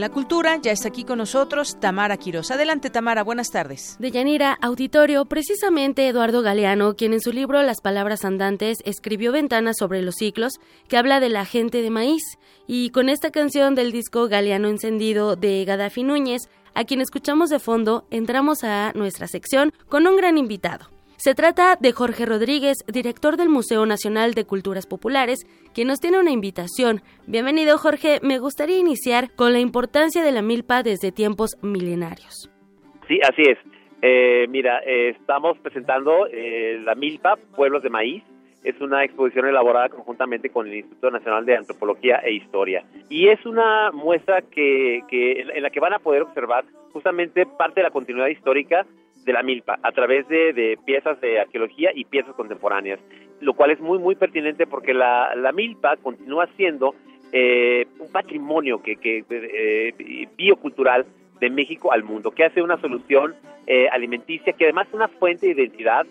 La 0.05 0.11
cultura 0.11 0.59
ya 0.61 0.70
está 0.70 0.88
aquí 0.88 1.05
con 1.05 1.16
nosotros 1.16 1.80
Tamara 1.80 2.18
Quiroz. 2.18 2.50
Adelante, 2.50 2.90
Tamara, 2.90 3.24
buenas 3.24 3.50
tardes. 3.50 3.96
De 3.98 4.11
Yanira, 4.11 4.52
auditorio, 4.61 5.24
precisamente 5.24 6.07
Eduardo 6.07 6.42
Galeano, 6.42 6.94
quien 6.94 7.14
en 7.14 7.22
su 7.22 7.32
libro 7.32 7.62
Las 7.62 7.80
Palabras 7.80 8.26
Andantes 8.26 8.80
escribió 8.84 9.32
Ventanas 9.32 9.76
sobre 9.78 10.02
los 10.02 10.16
ciclos, 10.16 10.61
que 10.88 10.98
habla 10.98 11.20
de 11.20 11.30
la 11.30 11.46
gente 11.46 11.80
de 11.80 11.88
maíz. 11.88 12.22
Y 12.66 12.90
con 12.90 13.09
esta 13.09 13.30
canción 13.30 13.74
del 13.74 13.92
disco 13.92 14.28
Galeano 14.28 14.68
Encendido 14.68 15.36
de 15.36 15.64
Gaddafi 15.64 16.02
Núñez, 16.02 16.50
a 16.74 16.84
quien 16.84 17.00
escuchamos 17.00 17.48
de 17.48 17.59
fondo, 17.59 18.07
entramos 18.11 18.62
a 18.62 18.92
nuestra 18.94 19.26
sección 19.26 19.72
con 19.88 20.07
un 20.07 20.18
gran 20.18 20.36
invitado. 20.36 20.93
Se 21.25 21.35
trata 21.35 21.77
de 21.81 21.93
Jorge 21.93 22.27
Rodríguez, 22.27 22.85
director 22.87 23.39
del 23.39 23.49
Museo 23.49 23.87
Nacional 23.87 24.35
de 24.35 24.45
Culturas 24.45 24.87
Populares, 24.87 25.47
quien 25.72 25.89
nos 25.89 25.99
tiene 25.99 26.20
una 26.20 26.33
invitación. 26.33 27.01
Bienvenido 27.27 27.79
Jorge, 27.79 28.18
me 28.20 28.39
gustaría 28.39 28.77
iniciar 28.77 29.35
con 29.35 29.55
la 29.55 29.59
importancia 29.59 30.22
de 30.22 30.33
la 30.33 30.43
milpa 30.43 30.83
desde 30.83 31.12
tiempos 31.12 31.57
milenarios. 31.62 32.51
Sí, 33.09 33.20
así 33.22 33.41
es. 33.41 33.57
Eh, 34.03 34.47
mira, 34.51 34.81
eh, 34.81 35.16
estamos 35.18 35.57
presentando 35.61 36.27
eh, 36.31 36.79
la 36.85 36.95
milpa, 36.95 37.37
Pueblos 37.57 37.83
de 37.83 37.89
Maíz. 37.89 38.22
Es 38.62 38.79
una 38.83 39.03
exposición 39.03 39.47
elaborada 39.47 39.89
conjuntamente 39.89 40.51
con 40.51 40.66
el 40.66 40.75
Instituto 40.75 41.11
Nacional 41.11 41.47
de 41.47 41.57
Antropología 41.57 42.16
e 42.16 42.35
Historia. 42.35 42.85
Y 43.09 43.29
es 43.29 43.47
una 43.47 43.91
muestra 43.93 44.43
que, 44.43 45.01
que 45.09 45.41
en 45.41 45.62
la 45.62 45.70
que 45.70 45.81
van 45.81 45.95
a 45.95 46.01
poder 46.01 46.20
observar 46.20 46.66
justamente 46.93 47.47
parte 47.47 47.81
de 47.81 47.85
la 47.85 47.91
continuidad 47.91 48.29
histórica 48.29 48.85
de 49.25 49.33
la 49.33 49.43
milpa 49.43 49.79
a 49.83 49.93
través 49.93 50.29
de, 50.29 50.79
piezas 50.85 51.20
de 51.20 51.41
arqueología 51.41 51.91
y 51.95 52.05
piezas 52.05 52.35
contemporáneas, 52.35 53.01
lo 53.41 53.55
cual 53.55 53.70
es 53.70 53.81
muy, 53.81 53.99
muy 53.99 54.14
pertinente 54.14 54.66
porque 54.66 54.95
la, 54.95 55.35
la 55.35 55.53
milpa 55.53 55.97
continúa 55.97 56.49
siendo 56.57 56.95
eh, 57.33 57.87
un 57.99 58.12
patrimonio 58.12 58.81
que, 58.81 58.95
que 58.95 59.25
eh, 59.29 60.29
biocultural 60.37 61.05
de 61.41 61.51
México 61.51 61.93
al 61.93 62.05
mundo, 62.05 62.31
que 62.31 62.45
hace 62.45 62.62
una 62.62 62.81
solución 62.81 63.35
eh, 63.66 63.89
alimenticia 63.91 64.53
que 64.53 64.64
además 64.64 64.87
es 64.87 64.95
una 64.95 65.09
fuente 65.09 65.47
de 65.47 65.53
identidad 65.53 66.07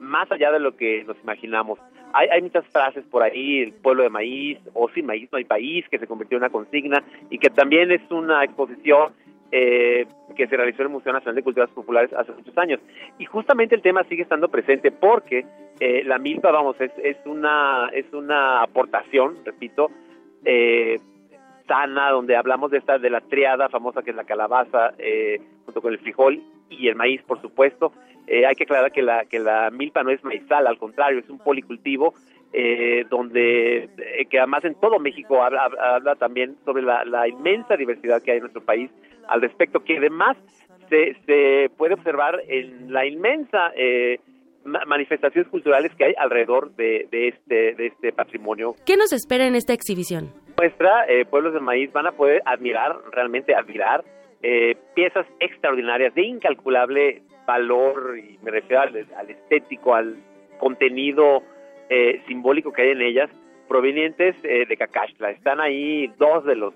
más 0.00 0.32
allá 0.32 0.50
de 0.50 0.58
lo 0.58 0.76
que 0.76 1.04
nos 1.04 1.16
imaginamos. 1.22 1.78
Hay, 2.12 2.28
hay, 2.28 2.40
muchas 2.40 2.66
frases 2.68 3.04
por 3.04 3.22
ahí, 3.22 3.60
el 3.60 3.72
pueblo 3.72 4.02
de 4.02 4.08
maíz, 4.08 4.58
o 4.72 4.88
sin 4.88 5.04
maíz 5.04 5.28
no 5.30 5.36
hay 5.36 5.44
país, 5.44 5.84
que 5.90 5.98
se 5.98 6.06
convirtió 6.06 6.38
en 6.38 6.44
una 6.44 6.50
consigna 6.50 7.04
y 7.28 7.38
que 7.38 7.50
también 7.50 7.92
es 7.92 8.00
una 8.10 8.42
exposición 8.42 9.12
eh, 9.52 10.06
que 10.34 10.46
se 10.46 10.56
realizó 10.56 10.82
en 10.82 10.88
el 10.88 10.92
Museo 10.94 11.12
Nacional 11.12 11.36
de 11.36 11.42
Culturas 11.42 11.70
Populares 11.70 12.12
hace 12.12 12.32
muchos 12.32 12.56
años. 12.58 12.80
Y 13.18 13.24
justamente 13.24 13.74
el 13.74 13.82
tema 13.82 14.04
sigue 14.04 14.22
estando 14.22 14.48
presente 14.48 14.90
porque 14.90 15.46
eh, 15.80 16.02
la 16.04 16.18
milpa, 16.18 16.50
vamos, 16.50 16.80
es, 16.80 16.92
es, 17.02 17.16
una, 17.26 17.88
es 17.92 18.12
una 18.12 18.62
aportación, 18.62 19.36
repito, 19.44 19.90
eh, 20.44 21.00
sana, 21.66 22.10
donde 22.10 22.36
hablamos 22.36 22.70
de 22.70 22.78
esta, 22.78 22.98
de 22.98 23.10
la 23.10 23.20
triada 23.20 23.68
famosa 23.68 24.02
que 24.02 24.10
es 24.10 24.16
la 24.16 24.24
calabaza, 24.24 24.94
eh, 24.98 25.40
junto 25.64 25.82
con 25.82 25.92
el 25.92 25.98
frijol 25.98 26.42
y 26.70 26.88
el 26.88 26.94
maíz, 26.94 27.22
por 27.22 27.40
supuesto. 27.40 27.92
Eh, 28.26 28.44
hay 28.44 28.54
que 28.56 28.64
aclarar 28.64 28.90
que 28.90 29.02
la, 29.02 29.24
que 29.24 29.38
la 29.38 29.70
milpa 29.70 30.02
no 30.02 30.10
es 30.10 30.22
maizal, 30.24 30.66
al 30.66 30.78
contrario, 30.78 31.20
es 31.20 31.28
un 31.30 31.38
policultivo 31.38 32.14
eh, 32.52 33.04
donde 33.10 33.84
eh, 33.84 34.26
que 34.30 34.38
además 34.38 34.64
en 34.64 34.74
todo 34.76 34.98
México 34.98 35.42
habla, 35.42 35.68
habla 35.80 36.14
también 36.14 36.56
sobre 36.64 36.82
la, 36.82 37.04
la, 37.04 37.28
inmensa 37.28 37.76
diversidad 37.76 38.22
que 38.22 38.30
hay 38.30 38.36
en 38.38 38.44
nuestro 38.44 38.64
país 38.64 38.90
al 39.28 39.42
respecto, 39.42 39.80
que 39.80 39.98
además 39.98 40.36
se, 40.88 41.16
se 41.26 41.70
puede 41.76 41.94
observar 41.94 42.40
en 42.48 42.92
la 42.92 43.06
inmensa 43.06 43.72
eh, 43.76 44.20
manifestaciones 44.64 45.50
culturales 45.50 45.92
que 45.96 46.06
hay 46.06 46.14
alrededor 46.18 46.74
de, 46.76 47.06
de, 47.10 47.28
este, 47.28 47.74
de 47.74 47.86
este 47.86 48.12
patrimonio. 48.12 48.74
¿Qué 48.84 48.96
nos 48.96 49.12
espera 49.12 49.46
en 49.46 49.54
esta 49.54 49.72
exhibición? 49.72 50.32
Nuestra 50.58 51.04
eh, 51.06 51.24
Pueblos 51.24 51.52
del 51.52 51.62
Maíz 51.62 51.92
van 51.92 52.06
a 52.06 52.12
poder 52.12 52.42
admirar, 52.44 52.96
realmente 53.12 53.54
admirar, 53.54 54.04
eh, 54.42 54.76
piezas 54.94 55.26
extraordinarias 55.40 56.14
de 56.14 56.22
incalculable 56.22 57.22
valor, 57.46 58.18
y 58.18 58.38
me 58.42 58.50
refiero 58.50 58.82
al, 58.82 59.06
al 59.16 59.30
estético, 59.30 59.94
al 59.94 60.16
contenido 60.58 61.42
eh, 61.88 62.22
simbólico 62.26 62.72
que 62.72 62.82
hay 62.82 62.90
en 62.90 63.02
ellas, 63.02 63.30
provenientes 63.68 64.36
eh, 64.42 64.66
de 64.66 64.76
Cacaxtla. 64.76 65.30
Están 65.30 65.60
ahí 65.60 66.08
dos 66.18 66.44
de 66.44 66.56
los 66.56 66.74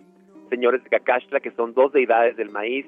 señores 0.49 0.83
de 0.83 0.91
Cacaxtla, 0.91 1.41
que 1.41 1.53
son 1.53 1.75
dos 1.75 1.93
deidades 1.93 2.37
del 2.37 2.51
maíz, 2.51 2.87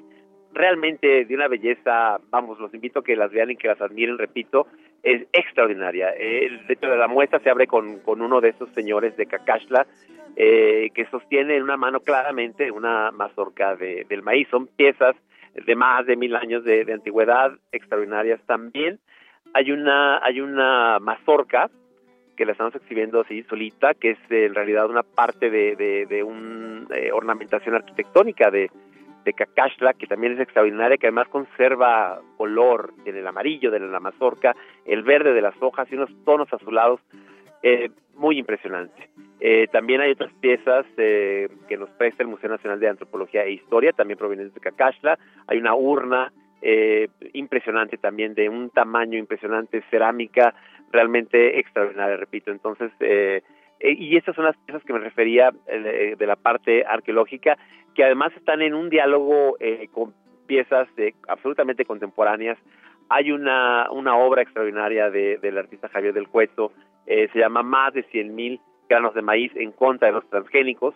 realmente 0.53 1.25
de 1.25 1.35
una 1.35 1.47
belleza, 1.47 2.19
vamos, 2.29 2.59
los 2.59 2.73
invito 2.73 2.99
a 2.99 3.03
que 3.03 3.15
las 3.15 3.31
vean 3.31 3.51
y 3.51 3.55
que 3.55 3.67
las 3.67 3.81
admiren, 3.81 4.17
repito, 4.17 4.67
es 5.01 5.25
extraordinaria. 5.33 6.13
Hecho 6.17 6.87
de 6.87 6.97
la 6.97 7.07
muestra 7.07 7.39
se 7.39 7.49
abre 7.49 7.67
con, 7.67 7.99
con 7.99 8.21
uno 8.21 8.39
de 8.39 8.49
esos 8.49 8.69
señores 8.69 9.17
de 9.17 9.25
Cacaxtla, 9.25 9.87
eh, 10.35 10.89
que 10.93 11.05
sostiene 11.07 11.57
en 11.57 11.63
una 11.63 11.77
mano 11.77 11.99
claramente 11.99 12.71
una 12.71 13.11
mazorca 13.11 13.75
de, 13.75 14.05
del 14.09 14.23
maíz. 14.23 14.47
Son 14.49 14.67
piezas 14.67 15.15
de 15.53 15.75
más 15.75 16.05
de 16.05 16.15
mil 16.15 16.35
años 16.35 16.63
de, 16.63 16.85
de 16.85 16.93
antigüedad, 16.93 17.51
extraordinarias 17.71 18.41
también. 18.45 18.99
Hay 19.53 19.71
una, 19.71 20.23
hay 20.23 20.41
una 20.41 20.99
mazorca 20.99 21.69
que 22.35 22.45
la 22.45 22.53
estamos 22.53 22.75
exhibiendo 22.75 23.21
así 23.21 23.43
solita, 23.43 23.93
que 23.93 24.11
es 24.11 24.19
en 24.29 24.55
realidad 24.55 24.89
una 24.89 25.03
parte 25.03 25.49
de, 25.49 25.75
de, 25.75 26.05
de 26.05 26.23
una 26.23 26.85
eh, 26.95 27.11
ornamentación 27.11 27.75
arquitectónica 27.75 28.51
de, 28.51 28.69
de 29.23 29.33
cacashla, 29.33 29.93
que 29.93 30.07
también 30.07 30.33
es 30.33 30.39
extraordinaria, 30.39 30.97
que 30.97 31.07
además 31.07 31.27
conserva 31.29 32.21
color 32.37 32.93
en 33.05 33.15
el 33.15 33.25
amarillo 33.27 33.71
de 33.71 33.79
la 33.79 33.99
mazorca, 33.99 34.55
el 34.85 35.03
verde 35.03 35.33
de 35.33 35.41
las 35.41 35.55
hojas 35.61 35.87
y 35.91 35.95
unos 35.95 36.09
tonos 36.25 36.51
azulados 36.51 36.99
eh, 37.61 37.89
muy 38.15 38.37
impresionante. 38.37 39.09
Eh, 39.39 39.67
también 39.71 40.01
hay 40.01 40.11
otras 40.11 40.31
piezas 40.33 40.85
eh, 40.97 41.49
que 41.67 41.77
nos 41.77 41.89
presta 41.91 42.23
el 42.23 42.29
Museo 42.29 42.49
Nacional 42.49 42.79
de 42.79 42.89
Antropología 42.89 43.43
e 43.43 43.51
Historia, 43.51 43.91
también 43.91 44.17
provenientes 44.17 44.53
de 44.53 44.61
Cacashla. 44.61 45.17
Hay 45.47 45.57
una 45.57 45.75
urna 45.75 46.31
impresionante 47.33 47.97
también, 47.97 48.35
de 48.35 48.47
un 48.47 48.69
tamaño 48.69 49.19
impresionante, 49.19 49.83
cerámica 49.91 50.55
realmente 50.93 51.59
extraordinaria, 51.59 52.15
repito. 52.15 52.51
Entonces, 52.51 52.91
y 53.81 54.15
estas 54.15 54.35
son 54.35 54.45
las 54.45 54.55
piezas 54.57 54.83
que 54.85 54.93
me 54.93 54.99
refería 54.99 55.51
de 55.67 56.25
la 56.25 56.37
parte 56.37 56.85
arqueológica 56.85 57.57
que 57.93 58.03
además 58.03 58.31
están 58.35 58.61
en 58.61 58.73
un 58.73 58.89
diálogo 58.89 59.55
eh, 59.59 59.87
con 59.91 60.13
piezas 60.47 60.93
de, 60.95 61.15
absolutamente 61.27 61.85
contemporáneas. 61.85 62.57
Hay 63.09 63.31
una, 63.31 63.89
una 63.91 64.15
obra 64.15 64.41
extraordinaria 64.41 65.09
de, 65.09 65.37
del 65.37 65.57
artista 65.57 65.89
Javier 65.89 66.13
del 66.13 66.27
Cueto, 66.27 66.71
eh, 67.05 67.29
se 67.33 67.39
llama 67.39 67.63
Más 67.63 67.93
de 67.93 68.05
100.000 68.07 68.59
granos 68.89 69.13
de 69.13 69.21
maíz 69.21 69.51
en 69.55 69.71
contra 69.71 70.07
de 70.07 70.13
los 70.13 70.29
transgénicos. 70.29 70.95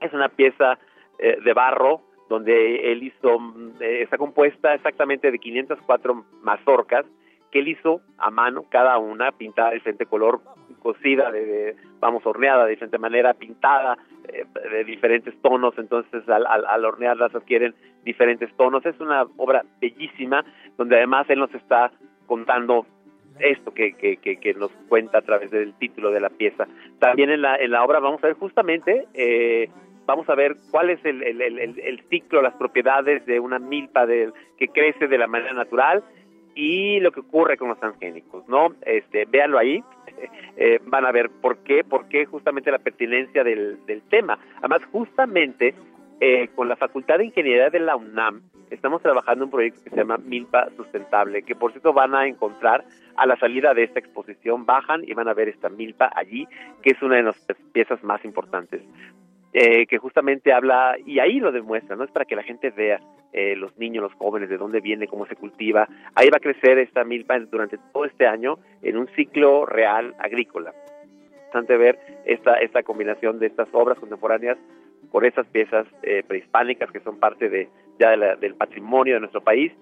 Es 0.00 0.12
una 0.12 0.28
pieza 0.28 0.78
eh, 1.18 1.38
de 1.42 1.52
barro 1.52 2.02
donde 2.28 2.92
él 2.92 3.02
hizo, 3.02 3.40
está 3.80 4.16
compuesta 4.16 4.74
exactamente 4.74 5.32
de 5.32 5.38
504 5.40 6.24
mazorcas 6.42 7.04
que 7.50 7.60
él 7.60 7.68
hizo 7.68 8.00
a 8.18 8.30
mano, 8.30 8.64
cada 8.68 8.98
una 8.98 9.32
pintada 9.32 9.70
de 9.70 9.76
diferente 9.76 10.06
color, 10.06 10.40
cocida, 10.80 11.30
de, 11.30 11.76
vamos, 12.00 12.24
horneada 12.24 12.64
de 12.64 12.70
diferente 12.70 12.98
manera, 12.98 13.34
pintada 13.34 13.98
eh, 14.28 14.44
de 14.70 14.84
diferentes 14.84 15.34
tonos, 15.42 15.74
entonces 15.78 16.28
al, 16.28 16.46
al, 16.46 16.84
hornearlas 16.84 17.34
adquieren 17.34 17.74
diferentes 18.04 18.52
tonos. 18.56 18.84
Es 18.86 18.98
una 19.00 19.24
obra 19.36 19.64
bellísima, 19.80 20.44
donde 20.76 20.96
además 20.96 21.28
él 21.28 21.40
nos 21.40 21.54
está 21.54 21.92
contando 22.26 22.86
esto 23.38 23.72
que, 23.72 23.94
que, 23.94 24.16
que, 24.16 24.54
nos 24.54 24.70
cuenta 24.88 25.18
a 25.18 25.22
través 25.22 25.50
del 25.50 25.74
título 25.74 26.10
de 26.10 26.20
la 26.20 26.28
pieza. 26.28 26.66
También 26.98 27.30
en 27.30 27.42
la, 27.42 27.56
en 27.56 27.70
la 27.70 27.82
obra 27.82 27.98
vamos 27.98 28.22
a 28.22 28.26
ver 28.26 28.36
justamente, 28.36 29.06
eh, 29.14 29.68
vamos 30.06 30.28
a 30.28 30.34
ver 30.34 30.56
cuál 30.70 30.90
es 30.90 31.04
el, 31.04 31.22
el, 31.22 31.40
el, 31.40 31.78
el, 31.78 32.00
ciclo, 32.10 32.42
las 32.42 32.54
propiedades 32.54 33.24
de 33.26 33.40
una 33.40 33.58
milpa 33.58 34.06
de, 34.06 34.30
que 34.58 34.68
crece 34.68 35.08
de 35.08 35.18
la 35.18 35.26
manera 35.26 35.54
natural 35.54 36.04
y 36.54 37.00
lo 37.00 37.12
que 37.12 37.20
ocurre 37.20 37.56
con 37.56 37.68
los 37.68 37.78
transgénicos, 37.78 38.46
¿no? 38.48 38.74
Este, 38.82 39.24
véanlo 39.24 39.58
ahí, 39.58 39.82
eh, 40.56 40.80
van 40.84 41.06
a 41.06 41.12
ver 41.12 41.30
por 41.30 41.58
qué, 41.58 41.84
por 41.84 42.08
qué 42.08 42.26
justamente 42.26 42.70
la 42.70 42.78
pertinencia 42.78 43.44
del, 43.44 43.84
del 43.86 44.02
tema. 44.02 44.38
Además, 44.58 44.84
justamente 44.92 45.74
eh, 46.20 46.48
con 46.54 46.68
la 46.68 46.76
Facultad 46.76 47.18
de 47.18 47.26
Ingeniería 47.26 47.70
de 47.70 47.80
la 47.80 47.96
UNAM 47.96 48.42
estamos 48.70 49.02
trabajando 49.02 49.44
un 49.44 49.50
proyecto 49.50 49.82
que 49.82 49.90
se 49.90 49.96
llama 49.96 50.18
Milpa 50.18 50.68
Sustentable, 50.76 51.42
que 51.42 51.54
por 51.54 51.72
cierto 51.72 51.92
van 51.92 52.14
a 52.14 52.26
encontrar 52.26 52.84
a 53.16 53.26
la 53.26 53.36
salida 53.36 53.74
de 53.74 53.84
esta 53.84 53.98
exposición, 53.98 54.64
bajan 54.64 55.02
y 55.04 55.12
van 55.12 55.28
a 55.28 55.34
ver 55.34 55.48
esta 55.48 55.68
milpa 55.68 56.10
allí, 56.14 56.46
que 56.82 56.90
es 56.90 57.02
una 57.02 57.16
de 57.16 57.24
las 57.24 57.36
piezas 57.72 58.02
más 58.04 58.24
importantes. 58.24 58.82
Eh, 59.52 59.86
que 59.86 59.98
justamente 59.98 60.52
habla, 60.52 60.96
y 61.04 61.18
ahí 61.18 61.40
lo 61.40 61.50
demuestra, 61.50 61.96
¿no? 61.96 62.04
Es 62.04 62.10
para 62.12 62.24
que 62.24 62.36
la 62.36 62.44
gente 62.44 62.70
vea, 62.70 63.00
eh, 63.32 63.56
los 63.56 63.76
niños, 63.78 64.02
los 64.02 64.14
jóvenes, 64.14 64.48
de 64.48 64.56
dónde 64.56 64.80
viene, 64.80 65.08
cómo 65.08 65.26
se 65.26 65.34
cultiva. 65.34 65.88
Ahí 66.14 66.28
va 66.30 66.36
a 66.36 66.40
crecer 66.40 66.78
esta 66.78 67.02
milpa 67.02 67.36
durante 67.40 67.76
todo 67.92 68.04
este 68.04 68.28
año 68.28 68.58
en 68.82 68.96
un 68.96 69.08
ciclo 69.16 69.66
real 69.66 70.14
agrícola. 70.20 70.72
Interesante 71.32 71.76
ver 71.76 71.98
esta, 72.26 72.54
esta 72.54 72.84
combinación 72.84 73.40
de 73.40 73.46
estas 73.46 73.68
obras 73.72 73.98
contemporáneas 73.98 74.56
con 75.10 75.24
esas 75.24 75.46
piezas 75.48 75.84
eh, 76.04 76.22
prehispánicas 76.24 76.92
que 76.92 77.00
son 77.00 77.18
parte 77.18 77.48
de, 77.48 77.68
ya 77.98 78.16
del 78.36 78.54
patrimonio 78.54 79.14
de 79.14 79.20
nuestro 79.20 79.40
país 79.40 79.72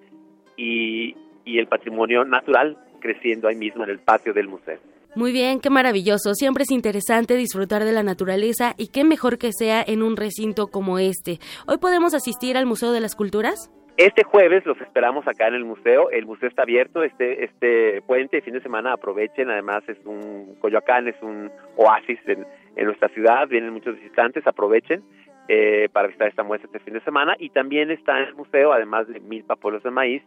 y, 0.56 1.14
y 1.44 1.58
el 1.58 1.66
patrimonio 1.66 2.24
natural 2.24 2.78
creciendo 3.00 3.48
ahí 3.48 3.56
mismo 3.56 3.84
en 3.84 3.90
el 3.90 3.98
patio 3.98 4.32
del 4.32 4.48
museo. 4.48 4.78
Muy 5.18 5.32
bien, 5.32 5.58
qué 5.58 5.68
maravilloso. 5.68 6.32
Siempre 6.34 6.62
es 6.62 6.70
interesante 6.70 7.34
disfrutar 7.34 7.82
de 7.82 7.90
la 7.90 8.04
naturaleza 8.04 8.74
y 8.78 8.92
qué 8.92 9.02
mejor 9.02 9.36
que 9.36 9.50
sea 9.52 9.82
en 9.84 10.04
un 10.04 10.16
recinto 10.16 10.68
como 10.68 11.00
este. 11.00 11.40
¿Hoy 11.66 11.78
podemos 11.78 12.14
asistir 12.14 12.56
al 12.56 12.66
Museo 12.66 12.92
de 12.92 13.00
las 13.00 13.16
Culturas? 13.16 13.68
Este 13.96 14.22
jueves 14.22 14.64
los 14.64 14.80
esperamos 14.80 15.26
acá 15.26 15.48
en 15.48 15.54
el 15.54 15.64
museo. 15.64 16.08
El 16.10 16.24
museo 16.24 16.48
está 16.48 16.62
abierto 16.62 17.02
este 17.02 17.42
este 17.44 18.00
puente 18.02 18.40
fin 18.42 18.54
de 18.54 18.60
semana. 18.60 18.92
Aprovechen. 18.92 19.50
Además 19.50 19.82
es 19.88 19.98
un 20.04 20.54
Coyoacán 20.60 21.08
es 21.08 21.20
un 21.20 21.50
oasis 21.76 22.20
en, 22.26 22.46
nuestra 22.86 23.08
ciudad. 23.08 23.48
Vienen 23.48 23.72
muchos 23.72 23.96
visitantes. 23.96 24.46
Aprovechen 24.46 25.02
eh, 25.48 25.88
para 25.92 26.06
visitar 26.06 26.28
esta 26.28 26.44
muestra 26.44 26.68
este 26.68 26.78
fin 26.78 26.94
de 26.94 27.00
semana. 27.00 27.34
Y 27.40 27.50
también 27.50 27.90
está 27.90 28.20
en 28.20 28.28
el 28.28 28.34
museo, 28.36 28.72
además 28.72 29.08
de 29.08 29.18
Milpa 29.18 29.56
Pueblos 29.56 29.82
de 29.82 29.90
Maíz, 29.90 30.22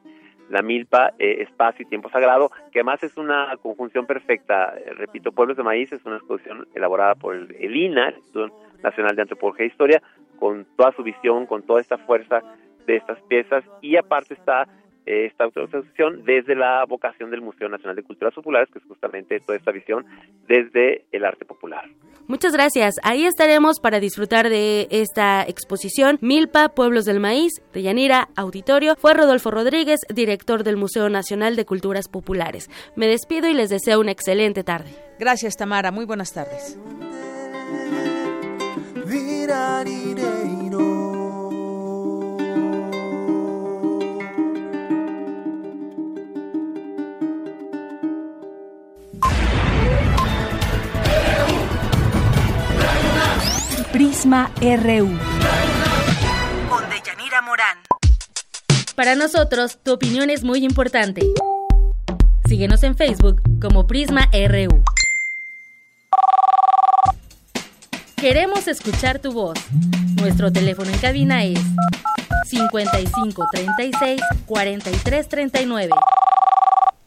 la 0.52 0.62
milpa, 0.62 1.14
eh, 1.18 1.38
espacio 1.40 1.84
y 1.84 1.90
tiempo 1.90 2.10
sagrado, 2.10 2.52
que 2.72 2.80
además 2.80 3.02
es 3.04 3.16
una 3.18 3.56
conjunción 3.62 4.06
perfecta. 4.06 4.74
Eh, 4.78 4.94
repito, 4.96 5.32
Pueblos 5.32 5.56
de 5.56 5.64
Maíz 5.64 5.92
es 5.94 6.06
una 6.06 6.18
exposición 6.18 6.68
elaborada 6.76 7.16
por 7.16 7.36
el, 7.36 7.76
INA, 7.76 8.10
el 8.10 8.16
Instituto 8.16 8.54
Nacional 8.84 9.16
de 9.16 9.22
Antropología 9.22 9.66
e 9.66 9.70
Historia, 9.70 10.04
con 10.38 10.66
toda 10.76 10.92
su 10.92 11.04
visión, 11.04 11.46
con 11.46 11.64
toda 11.64 11.80
esta 11.80 11.98
fuerza 12.00 12.42
de 12.86 12.98
estas 12.98 13.22
piezas, 13.24 13.64
y 13.82 13.96
aparte 13.96 14.34
está 14.34 14.68
esta 15.06 15.46
exposición 15.46 16.24
desde 16.24 16.56
la 16.56 16.86
vocación 16.86 17.32
del 17.32 17.42
Museo 17.42 17.70
Nacional 17.70 17.96
de 17.96 18.04
Culturas 18.04 18.34
Populares, 18.34 18.70
que 18.72 18.80
es 18.80 18.86
justamente 18.86 19.40
toda 19.40 19.58
esta 19.58 19.72
visión 19.72 20.06
desde 20.48 21.06
el 21.12 21.26
arte 21.26 21.46
popular. 21.46 21.86
Muchas 22.28 22.54
gracias. 22.54 22.96
Ahí 23.04 23.26
estaremos 23.26 23.80
para 23.80 24.00
disfrutar 24.00 24.50
de 24.50 24.88
esta 24.90 25.44
exposición. 25.44 26.18
Milpa, 26.22 26.70
Pueblos 26.70 27.06
del 27.06 27.20
Maíz, 27.20 27.52
de 27.74 27.82
Yanira, 27.82 28.30
Auditorio. 28.36 28.96
Fue 28.96 29.14
Rodolfo 29.14 29.52
Rodríguez, 29.52 30.00
director 30.14 30.64
del 30.64 30.78
Museo 30.78 31.10
Nacional 31.10 31.56
de 31.56 31.66
Culturas 31.66 32.08
Populares. 32.08 32.70
Me 32.96 33.08
despido 33.08 33.50
y 33.50 33.54
les 33.54 33.70
deseo 33.70 34.00
una 34.00 34.12
excelente 34.12 34.64
tarde. 34.64 34.92
Gracias, 35.20 35.58
Tamara. 35.58 35.92
Muy 35.92 36.06
buenas 36.06 36.34
tardes. 36.34 36.78
Prisma 53.92 54.50
RU. 54.62 55.10
Con 56.70 56.90
Deyanira 56.90 57.42
Morán. 57.42 57.78
Para 58.96 59.16
nosotros, 59.16 59.80
tu 59.84 59.92
opinión 59.92 60.30
es 60.30 60.46
muy 60.46 60.64
importante. 60.64 61.22
Síguenos 62.48 62.84
en 62.84 62.96
Facebook 62.96 63.42
como 63.62 63.88
Prisma 63.88 64.30
RU. 64.32 64.82
Queremos 68.16 68.70
escuchar 68.70 69.20
tu 69.20 69.34
voz. 69.34 69.60
Nuestro 70.22 70.54
teléfono 70.54 70.90
en 70.90 70.98
cabina 71.00 71.44
es 71.44 71.60
55 72.46 73.46
36 73.52 74.22
43 74.46 75.28
39. 75.28 75.90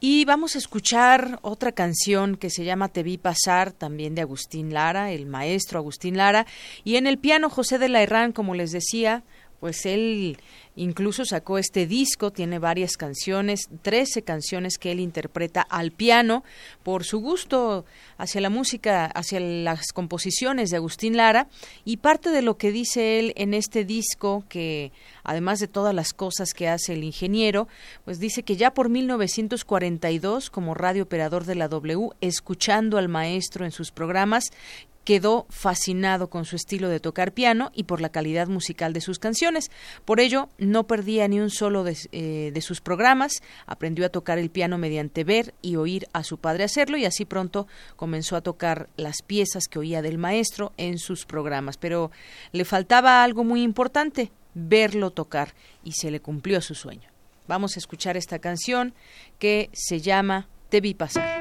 Y 0.06 0.26
vamos 0.26 0.54
a 0.54 0.58
escuchar 0.58 1.38
otra 1.40 1.72
canción 1.72 2.36
que 2.36 2.50
se 2.50 2.62
llama 2.62 2.90
Te 2.90 3.02
vi 3.02 3.16
pasar, 3.16 3.72
también 3.72 4.14
de 4.14 4.20
Agustín 4.20 4.74
Lara, 4.74 5.12
el 5.12 5.24
maestro 5.24 5.78
Agustín 5.78 6.18
Lara. 6.18 6.44
Y 6.84 6.96
en 6.96 7.06
el 7.06 7.16
piano 7.16 7.48
José 7.48 7.78
de 7.78 7.88
la 7.88 8.02
Herrán, 8.02 8.32
como 8.32 8.54
les 8.54 8.70
decía, 8.70 9.22
pues 9.64 9.86
él 9.86 10.36
incluso 10.76 11.24
sacó 11.24 11.56
este 11.56 11.86
disco, 11.86 12.30
tiene 12.30 12.58
varias 12.58 12.98
canciones, 12.98 13.70
13 13.80 14.20
canciones 14.20 14.76
que 14.76 14.92
él 14.92 15.00
interpreta 15.00 15.62
al 15.62 15.90
piano. 15.90 16.44
Por 16.82 17.04
su 17.04 17.18
gusto 17.20 17.86
hacia 18.18 18.42
la 18.42 18.50
música, 18.50 19.06
hacia 19.06 19.40
las 19.40 19.94
composiciones 19.94 20.68
de 20.68 20.76
Agustín 20.76 21.16
Lara 21.16 21.48
y 21.86 21.96
parte 21.96 22.28
de 22.28 22.42
lo 22.42 22.58
que 22.58 22.72
dice 22.72 23.18
él 23.18 23.32
en 23.36 23.54
este 23.54 23.86
disco 23.86 24.44
que 24.50 24.92
además 25.22 25.60
de 25.60 25.68
todas 25.68 25.94
las 25.94 26.12
cosas 26.12 26.52
que 26.52 26.68
hace 26.68 26.92
el 26.92 27.02
ingeniero, 27.02 27.66
pues 28.04 28.18
dice 28.18 28.42
que 28.42 28.56
ya 28.56 28.74
por 28.74 28.90
1942 28.90 30.50
como 30.50 30.74
radio 30.74 31.04
operador 31.04 31.46
de 31.46 31.54
la 31.54 31.68
W, 31.68 32.10
escuchando 32.20 32.98
al 32.98 33.08
maestro 33.08 33.64
en 33.64 33.70
sus 33.70 33.92
programas, 33.92 34.50
quedó 35.04 35.46
fascinado 35.50 36.30
con 36.30 36.44
su 36.44 36.56
estilo 36.56 36.88
de 36.88 37.00
tocar 37.00 37.32
piano 37.32 37.70
y 37.74 37.84
por 37.84 38.00
la 38.00 38.08
calidad 38.08 38.48
musical 38.48 38.92
de 38.92 39.00
sus 39.00 39.18
canciones. 39.18 39.70
Por 40.04 40.18
ello, 40.18 40.48
no 40.58 40.86
perdía 40.86 41.28
ni 41.28 41.40
un 41.40 41.50
solo 41.50 41.84
de, 41.84 41.96
eh, 42.12 42.50
de, 42.52 42.60
sus 42.60 42.80
programas, 42.80 43.42
aprendió 43.66 44.06
a 44.06 44.08
tocar 44.08 44.38
el 44.38 44.50
piano 44.50 44.78
mediante 44.78 45.24
ver 45.24 45.54
y 45.62 45.76
oír 45.76 46.08
a 46.12 46.24
su 46.24 46.38
padre 46.38 46.64
hacerlo 46.64 46.96
y 46.96 47.04
así 47.04 47.24
pronto 47.24 47.66
comenzó 47.96 48.36
a 48.36 48.40
tocar 48.40 48.88
las 48.96 49.22
piezas 49.22 49.68
que 49.68 49.78
oía 49.78 50.02
del 50.02 50.18
maestro 50.18 50.72
en 50.76 50.98
sus 50.98 51.26
programas. 51.26 51.76
Pero 51.76 52.10
le 52.52 52.64
faltaba 52.64 53.22
algo 53.22 53.44
muy 53.44 53.62
importante, 53.62 54.32
verlo 54.54 55.10
tocar, 55.10 55.54
y 55.82 55.92
se 55.92 56.10
le 56.10 56.20
cumplió 56.20 56.60
su 56.60 56.74
sueño. 56.74 57.08
Vamos 57.46 57.76
a 57.76 57.78
escuchar 57.78 58.16
esta 58.16 58.38
canción 58.38 58.94
que 59.38 59.68
se 59.72 60.00
llama 60.00 60.48
Te 60.70 60.80
vi 60.80 60.94
pasar. 60.94 61.40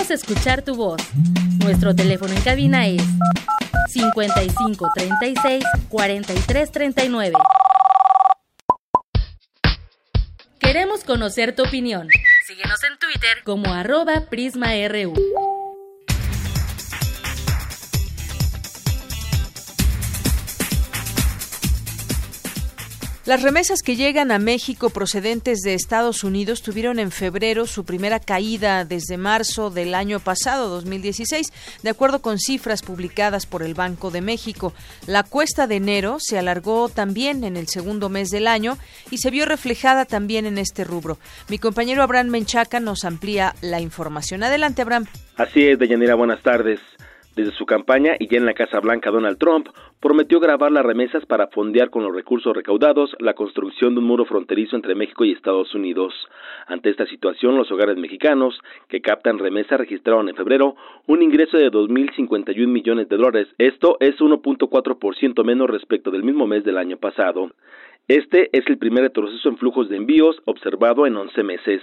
Queremos 0.00 0.22
escuchar 0.24 0.62
tu 0.62 0.76
voz. 0.76 1.02
Nuestro 1.62 1.94
teléfono 1.94 2.32
en 2.32 2.40
cabina 2.40 2.86
es 2.86 3.02
55 3.88 4.90
36 4.94 5.62
43 5.90 6.72
39. 6.72 7.36
Queremos 10.58 11.04
conocer 11.04 11.54
tu 11.54 11.64
opinión. 11.64 12.08
Síguenos 12.46 12.82
en 12.84 12.98
Twitter 12.98 13.42
como 13.44 13.74
arroba 13.74 14.24
PrismaRU. 14.30 15.12
Las 23.26 23.42
remesas 23.42 23.82
que 23.82 23.96
llegan 23.96 24.32
a 24.32 24.38
México 24.38 24.88
procedentes 24.88 25.60
de 25.60 25.74
Estados 25.74 26.24
Unidos 26.24 26.62
tuvieron 26.62 26.98
en 26.98 27.10
febrero 27.10 27.66
su 27.66 27.84
primera 27.84 28.18
caída 28.18 28.86
desde 28.86 29.18
marzo 29.18 29.68
del 29.68 29.94
año 29.94 30.20
pasado, 30.20 30.70
2016, 30.70 31.52
de 31.82 31.90
acuerdo 31.90 32.22
con 32.22 32.38
cifras 32.38 32.80
publicadas 32.80 33.44
por 33.44 33.62
el 33.62 33.74
Banco 33.74 34.10
de 34.10 34.22
México. 34.22 34.72
La 35.06 35.22
cuesta 35.22 35.66
de 35.66 35.76
enero 35.76 36.16
se 36.18 36.38
alargó 36.38 36.88
también 36.88 37.44
en 37.44 37.58
el 37.58 37.68
segundo 37.68 38.08
mes 38.08 38.30
del 38.30 38.46
año 38.46 38.78
y 39.10 39.18
se 39.18 39.30
vio 39.30 39.44
reflejada 39.44 40.06
también 40.06 40.46
en 40.46 40.56
este 40.56 40.84
rubro. 40.84 41.18
Mi 41.50 41.58
compañero 41.58 42.02
Abraham 42.02 42.28
Menchaca 42.28 42.80
nos 42.80 43.04
amplía 43.04 43.54
la 43.60 43.82
información. 43.82 44.42
Adelante, 44.44 44.80
Abraham. 44.80 45.04
Así 45.36 45.68
es, 45.68 45.78
Deyanira, 45.78 46.14
buenas 46.14 46.40
tardes. 46.40 46.80
Desde 47.36 47.52
su 47.52 47.66
campaña 47.66 48.14
y 48.18 48.28
ya 48.28 48.38
en 48.38 48.46
la 48.46 48.54
Casa 48.54 48.80
Blanca, 48.80 49.10
Donald 49.10 49.36
Trump 49.38 49.68
prometió 50.00 50.40
grabar 50.40 50.72
las 50.72 50.84
remesas 50.84 51.26
para 51.26 51.48
fondear 51.48 51.90
con 51.90 52.02
los 52.02 52.14
recursos 52.14 52.56
recaudados 52.56 53.14
la 53.18 53.34
construcción 53.34 53.94
de 53.94 54.00
un 54.00 54.06
muro 54.06 54.24
fronterizo 54.24 54.74
entre 54.74 54.94
México 54.94 55.24
y 55.24 55.32
Estados 55.32 55.74
Unidos. 55.74 56.14
Ante 56.66 56.88
esta 56.88 57.06
situación, 57.06 57.56
los 57.56 57.70
hogares 57.70 57.98
mexicanos 57.98 58.58
que 58.88 59.02
captan 59.02 59.38
remesas 59.38 59.78
registraron 59.78 60.28
en 60.28 60.36
febrero 60.36 60.74
un 61.06 61.22
ingreso 61.22 61.58
de 61.58 61.70
2.051 61.70 62.66
millones 62.66 63.08
de 63.10 63.16
dólares. 63.16 63.48
Esto 63.58 63.98
es 64.00 64.18
1.4% 64.18 65.44
menos 65.44 65.68
respecto 65.68 66.10
del 66.10 66.24
mismo 66.24 66.46
mes 66.46 66.64
del 66.64 66.78
año 66.78 66.96
pasado. 66.96 67.50
Este 68.08 68.48
es 68.52 68.66
el 68.66 68.78
primer 68.78 69.04
retroceso 69.04 69.48
en 69.48 69.58
flujos 69.58 69.88
de 69.88 69.96
envíos 69.96 70.40
observado 70.46 71.06
en 71.06 71.16
11 71.16 71.42
meses. 71.44 71.82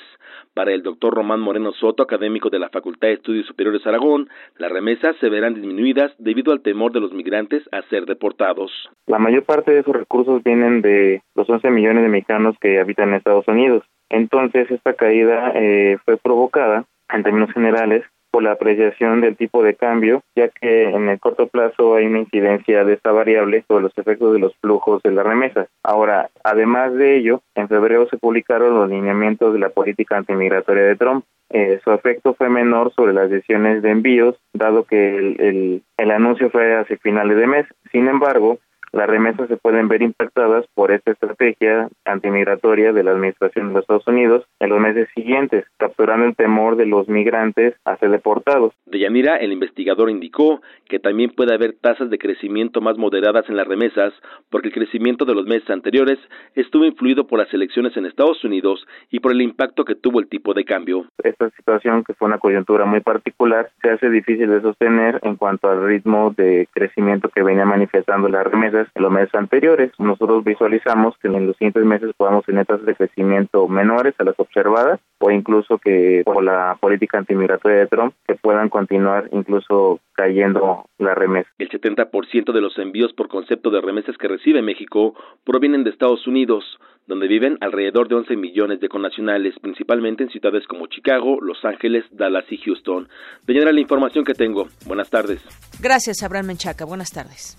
Para 0.57 0.71
el 0.71 0.81
doctor 0.81 1.13
Román 1.13 1.39
Moreno 1.39 1.71
Soto, 1.71 2.01
académico 2.01 2.49
de 2.49 2.57
la 2.57 2.69
Facultad 2.69 3.09
de 3.09 3.13
Estudios 3.13 3.45
Superiores 3.45 3.85
Aragón, 3.85 4.27
las 4.57 4.71
remesas 4.71 5.15
se 5.17 5.29
verán 5.29 5.53
disminuidas 5.53 6.11
debido 6.17 6.51
al 6.51 6.61
temor 6.61 6.91
de 6.93 6.99
los 6.99 7.13
migrantes 7.13 7.61
a 7.71 7.83
ser 7.91 8.07
deportados. 8.07 8.71
La 9.05 9.19
mayor 9.19 9.43
parte 9.43 9.71
de 9.71 9.81
esos 9.81 9.95
recursos 9.95 10.41
vienen 10.43 10.81
de 10.81 11.21
los 11.35 11.47
11 11.47 11.69
millones 11.69 12.01
de 12.01 12.09
mexicanos 12.09 12.55
que 12.59 12.79
habitan 12.79 13.09
en 13.09 13.15
Estados 13.17 13.47
Unidos. 13.47 13.83
Entonces, 14.09 14.71
esta 14.71 14.93
caída 14.93 15.51
eh, 15.53 15.99
fue 16.03 16.17
provocada, 16.17 16.85
en 17.13 17.21
términos 17.21 17.51
generales, 17.53 18.03
por 18.37 18.43
la 18.43 18.51
apreciación 18.51 19.19
del 19.19 19.35
tipo 19.35 19.63
de 19.63 19.73
cambio, 19.73 20.21
ya 20.35 20.49
que 20.49 20.83
en 20.83 21.09
el 21.09 21.19
corto 21.19 21.47
plazo 21.47 21.95
hay 21.95 22.05
una 22.05 22.19
incidencia 22.19 22.83
de 22.83 22.93
esta 22.93 23.11
variable 23.11 23.65
sobre 23.67 23.81
los 23.81 23.97
efectos 23.97 24.31
de 24.31 24.37
los 24.37 24.55
flujos 24.57 25.01
de 25.01 25.09
las 25.09 25.25
remesas. 25.25 25.69
Ahora, 25.81 26.29
además 26.43 26.93
de 26.93 27.17
ello, 27.17 27.41
en 27.55 27.67
febrero 27.67 28.07
se 28.11 28.19
publicaron 28.19 28.75
los 28.75 28.91
lineamientos 28.91 29.53
de 29.53 29.59
la 29.59 29.69
política 29.69 30.17
antimigratoria 30.17 30.83
de 30.83 30.95
Trump. 30.95 31.25
Eh, 31.49 31.79
su 31.83 31.91
efecto 31.91 32.35
fue 32.35 32.47
menor 32.47 32.93
sobre 32.93 33.13
las 33.13 33.31
decisiones 33.31 33.81
de 33.81 33.89
envíos, 33.89 34.35
dado 34.53 34.83
que 34.83 35.17
el, 35.17 35.81
el, 35.97 36.11
anuncio 36.11 36.51
fue 36.51 36.75
hacia 36.75 36.95
finales 36.97 37.37
de 37.37 37.47
mes. 37.47 37.65
Sin 37.91 38.07
embargo, 38.07 38.59
las 38.91 39.07
remesas 39.07 39.47
se 39.47 39.57
pueden 39.57 39.87
ver 39.87 40.01
impactadas 40.01 40.65
por 40.73 40.91
esta 40.91 41.11
estrategia 41.11 41.89
antimigratoria 42.05 42.93
de 42.93 43.03
la 43.03 43.11
Administración 43.11 43.67
de 43.67 43.73
los 43.73 43.81
Estados 43.81 44.07
Unidos 44.07 44.45
en 44.59 44.69
los 44.69 44.79
meses 44.79 45.07
siguientes, 45.13 45.65
capturando 45.77 46.25
el 46.25 46.35
temor 46.35 46.77
de 46.77 46.85
los 46.85 47.07
migrantes 47.07 47.75
a 47.85 47.97
ser 47.97 48.11
deportados. 48.11 48.73
De 48.85 48.99
Yanira, 48.99 49.37
el 49.37 49.51
investigador 49.51 50.09
indicó 50.09 50.61
que 50.87 50.99
también 50.99 51.31
puede 51.31 51.53
haber 51.53 51.73
tasas 51.73 52.09
de 52.09 52.17
crecimiento 52.17 52.79
más 52.81 52.97
moderadas 52.97 53.49
en 53.49 53.57
las 53.57 53.67
remesas, 53.67 54.13
porque 54.49 54.69
el 54.69 54.73
crecimiento 54.73 55.25
de 55.25 55.35
los 55.35 55.45
meses 55.45 55.69
anteriores 55.69 56.17
estuvo 56.55 56.85
influido 56.85 57.27
por 57.27 57.39
las 57.39 57.53
elecciones 57.53 57.95
en 57.97 58.05
Estados 58.05 58.43
Unidos 58.43 58.85
y 59.11 59.19
por 59.19 59.31
el 59.31 59.41
impacto 59.41 59.83
que 59.83 59.95
tuvo 59.95 60.19
el 60.19 60.27
tipo 60.27 60.53
de 60.53 60.63
cambio. 60.63 61.05
Esta 61.23 61.49
situación, 61.51 62.03
que 62.03 62.13
fue 62.13 62.27
una 62.27 62.37
coyuntura 62.37 62.85
muy 62.85 63.01
particular, 63.01 63.69
se 63.81 63.91
hace 63.91 64.09
difícil 64.09 64.49
de 64.49 64.61
sostener 64.61 65.19
en 65.23 65.35
cuanto 65.35 65.69
al 65.69 65.85
ritmo 65.85 66.33
de 66.37 66.67
crecimiento 66.71 67.29
que 67.29 67.43
venía 67.43 67.65
manifestando 67.65 68.29
las 68.29 68.45
remesas 68.45 68.76
en 68.93 69.03
los 69.03 69.11
meses 69.11 69.33
anteriores. 69.33 69.91
Nosotros 69.97 70.43
visualizamos 70.43 71.15
que 71.21 71.27
en 71.27 71.47
los 71.47 71.55
siguientes 71.57 71.83
meses 71.85 72.11
podamos 72.17 72.45
tener 72.45 72.65
tasas 72.65 72.85
de 72.85 72.95
crecimiento 72.95 73.67
menores 73.67 74.13
a 74.19 74.23
las 74.23 74.39
observadas 74.39 74.99
o 75.19 75.31
incluso 75.31 75.77
que 75.77 76.21
por 76.25 76.43
la 76.43 76.77
política 76.79 77.17
antimigratoria 77.17 77.79
de 77.79 77.87
Trump 77.87 78.13
que 78.27 78.35
puedan 78.35 78.69
continuar 78.69 79.29
incluso 79.31 79.99
cayendo 80.13 80.85
la 80.97 81.15
remesa. 81.15 81.49
El 81.57 81.69
70% 81.69 82.51
de 82.51 82.61
los 82.61 82.77
envíos 82.77 83.13
por 83.13 83.27
concepto 83.27 83.69
de 83.69 83.81
remesas 83.81 84.17
que 84.17 84.27
recibe 84.27 84.61
México 84.61 85.13
provienen 85.43 85.83
de 85.83 85.91
Estados 85.91 86.27
Unidos, 86.27 86.63
donde 87.05 87.27
viven 87.27 87.57
alrededor 87.61 88.07
de 88.07 88.15
11 88.15 88.35
millones 88.35 88.79
de 88.79 88.89
connacionales, 88.89 89.53
principalmente 89.61 90.23
en 90.23 90.29
ciudades 90.29 90.65
como 90.67 90.87
Chicago, 90.87 91.39
Los 91.41 91.63
Ángeles, 91.63 92.05
Dallas 92.11 92.45
y 92.51 92.57
Houston. 92.57 93.07
De 93.45 93.53
la 93.53 93.79
información 93.79 94.23
que 94.23 94.33
tengo. 94.33 94.67
Buenas 94.85 95.09
tardes. 95.09 95.41
Gracias, 95.81 96.23
Abraham 96.23 96.47
Menchaca. 96.47 96.85
Buenas 96.85 97.11
tardes. 97.11 97.57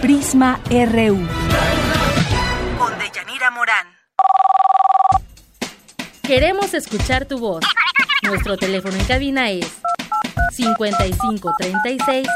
Prisma 0.00 0.60
RU. 0.70 1.26
Con 2.78 2.98
Deyanira 2.98 3.50
Morán. 3.50 3.86
Queremos 6.22 6.74
escuchar 6.74 7.26
tu 7.26 7.38
voz. 7.38 7.64
Nuestro 8.22 8.56
teléfono 8.56 8.96
en 8.96 9.04
cabina 9.04 9.50
es 9.50 9.66
55 10.52 11.52
36 11.58 12.26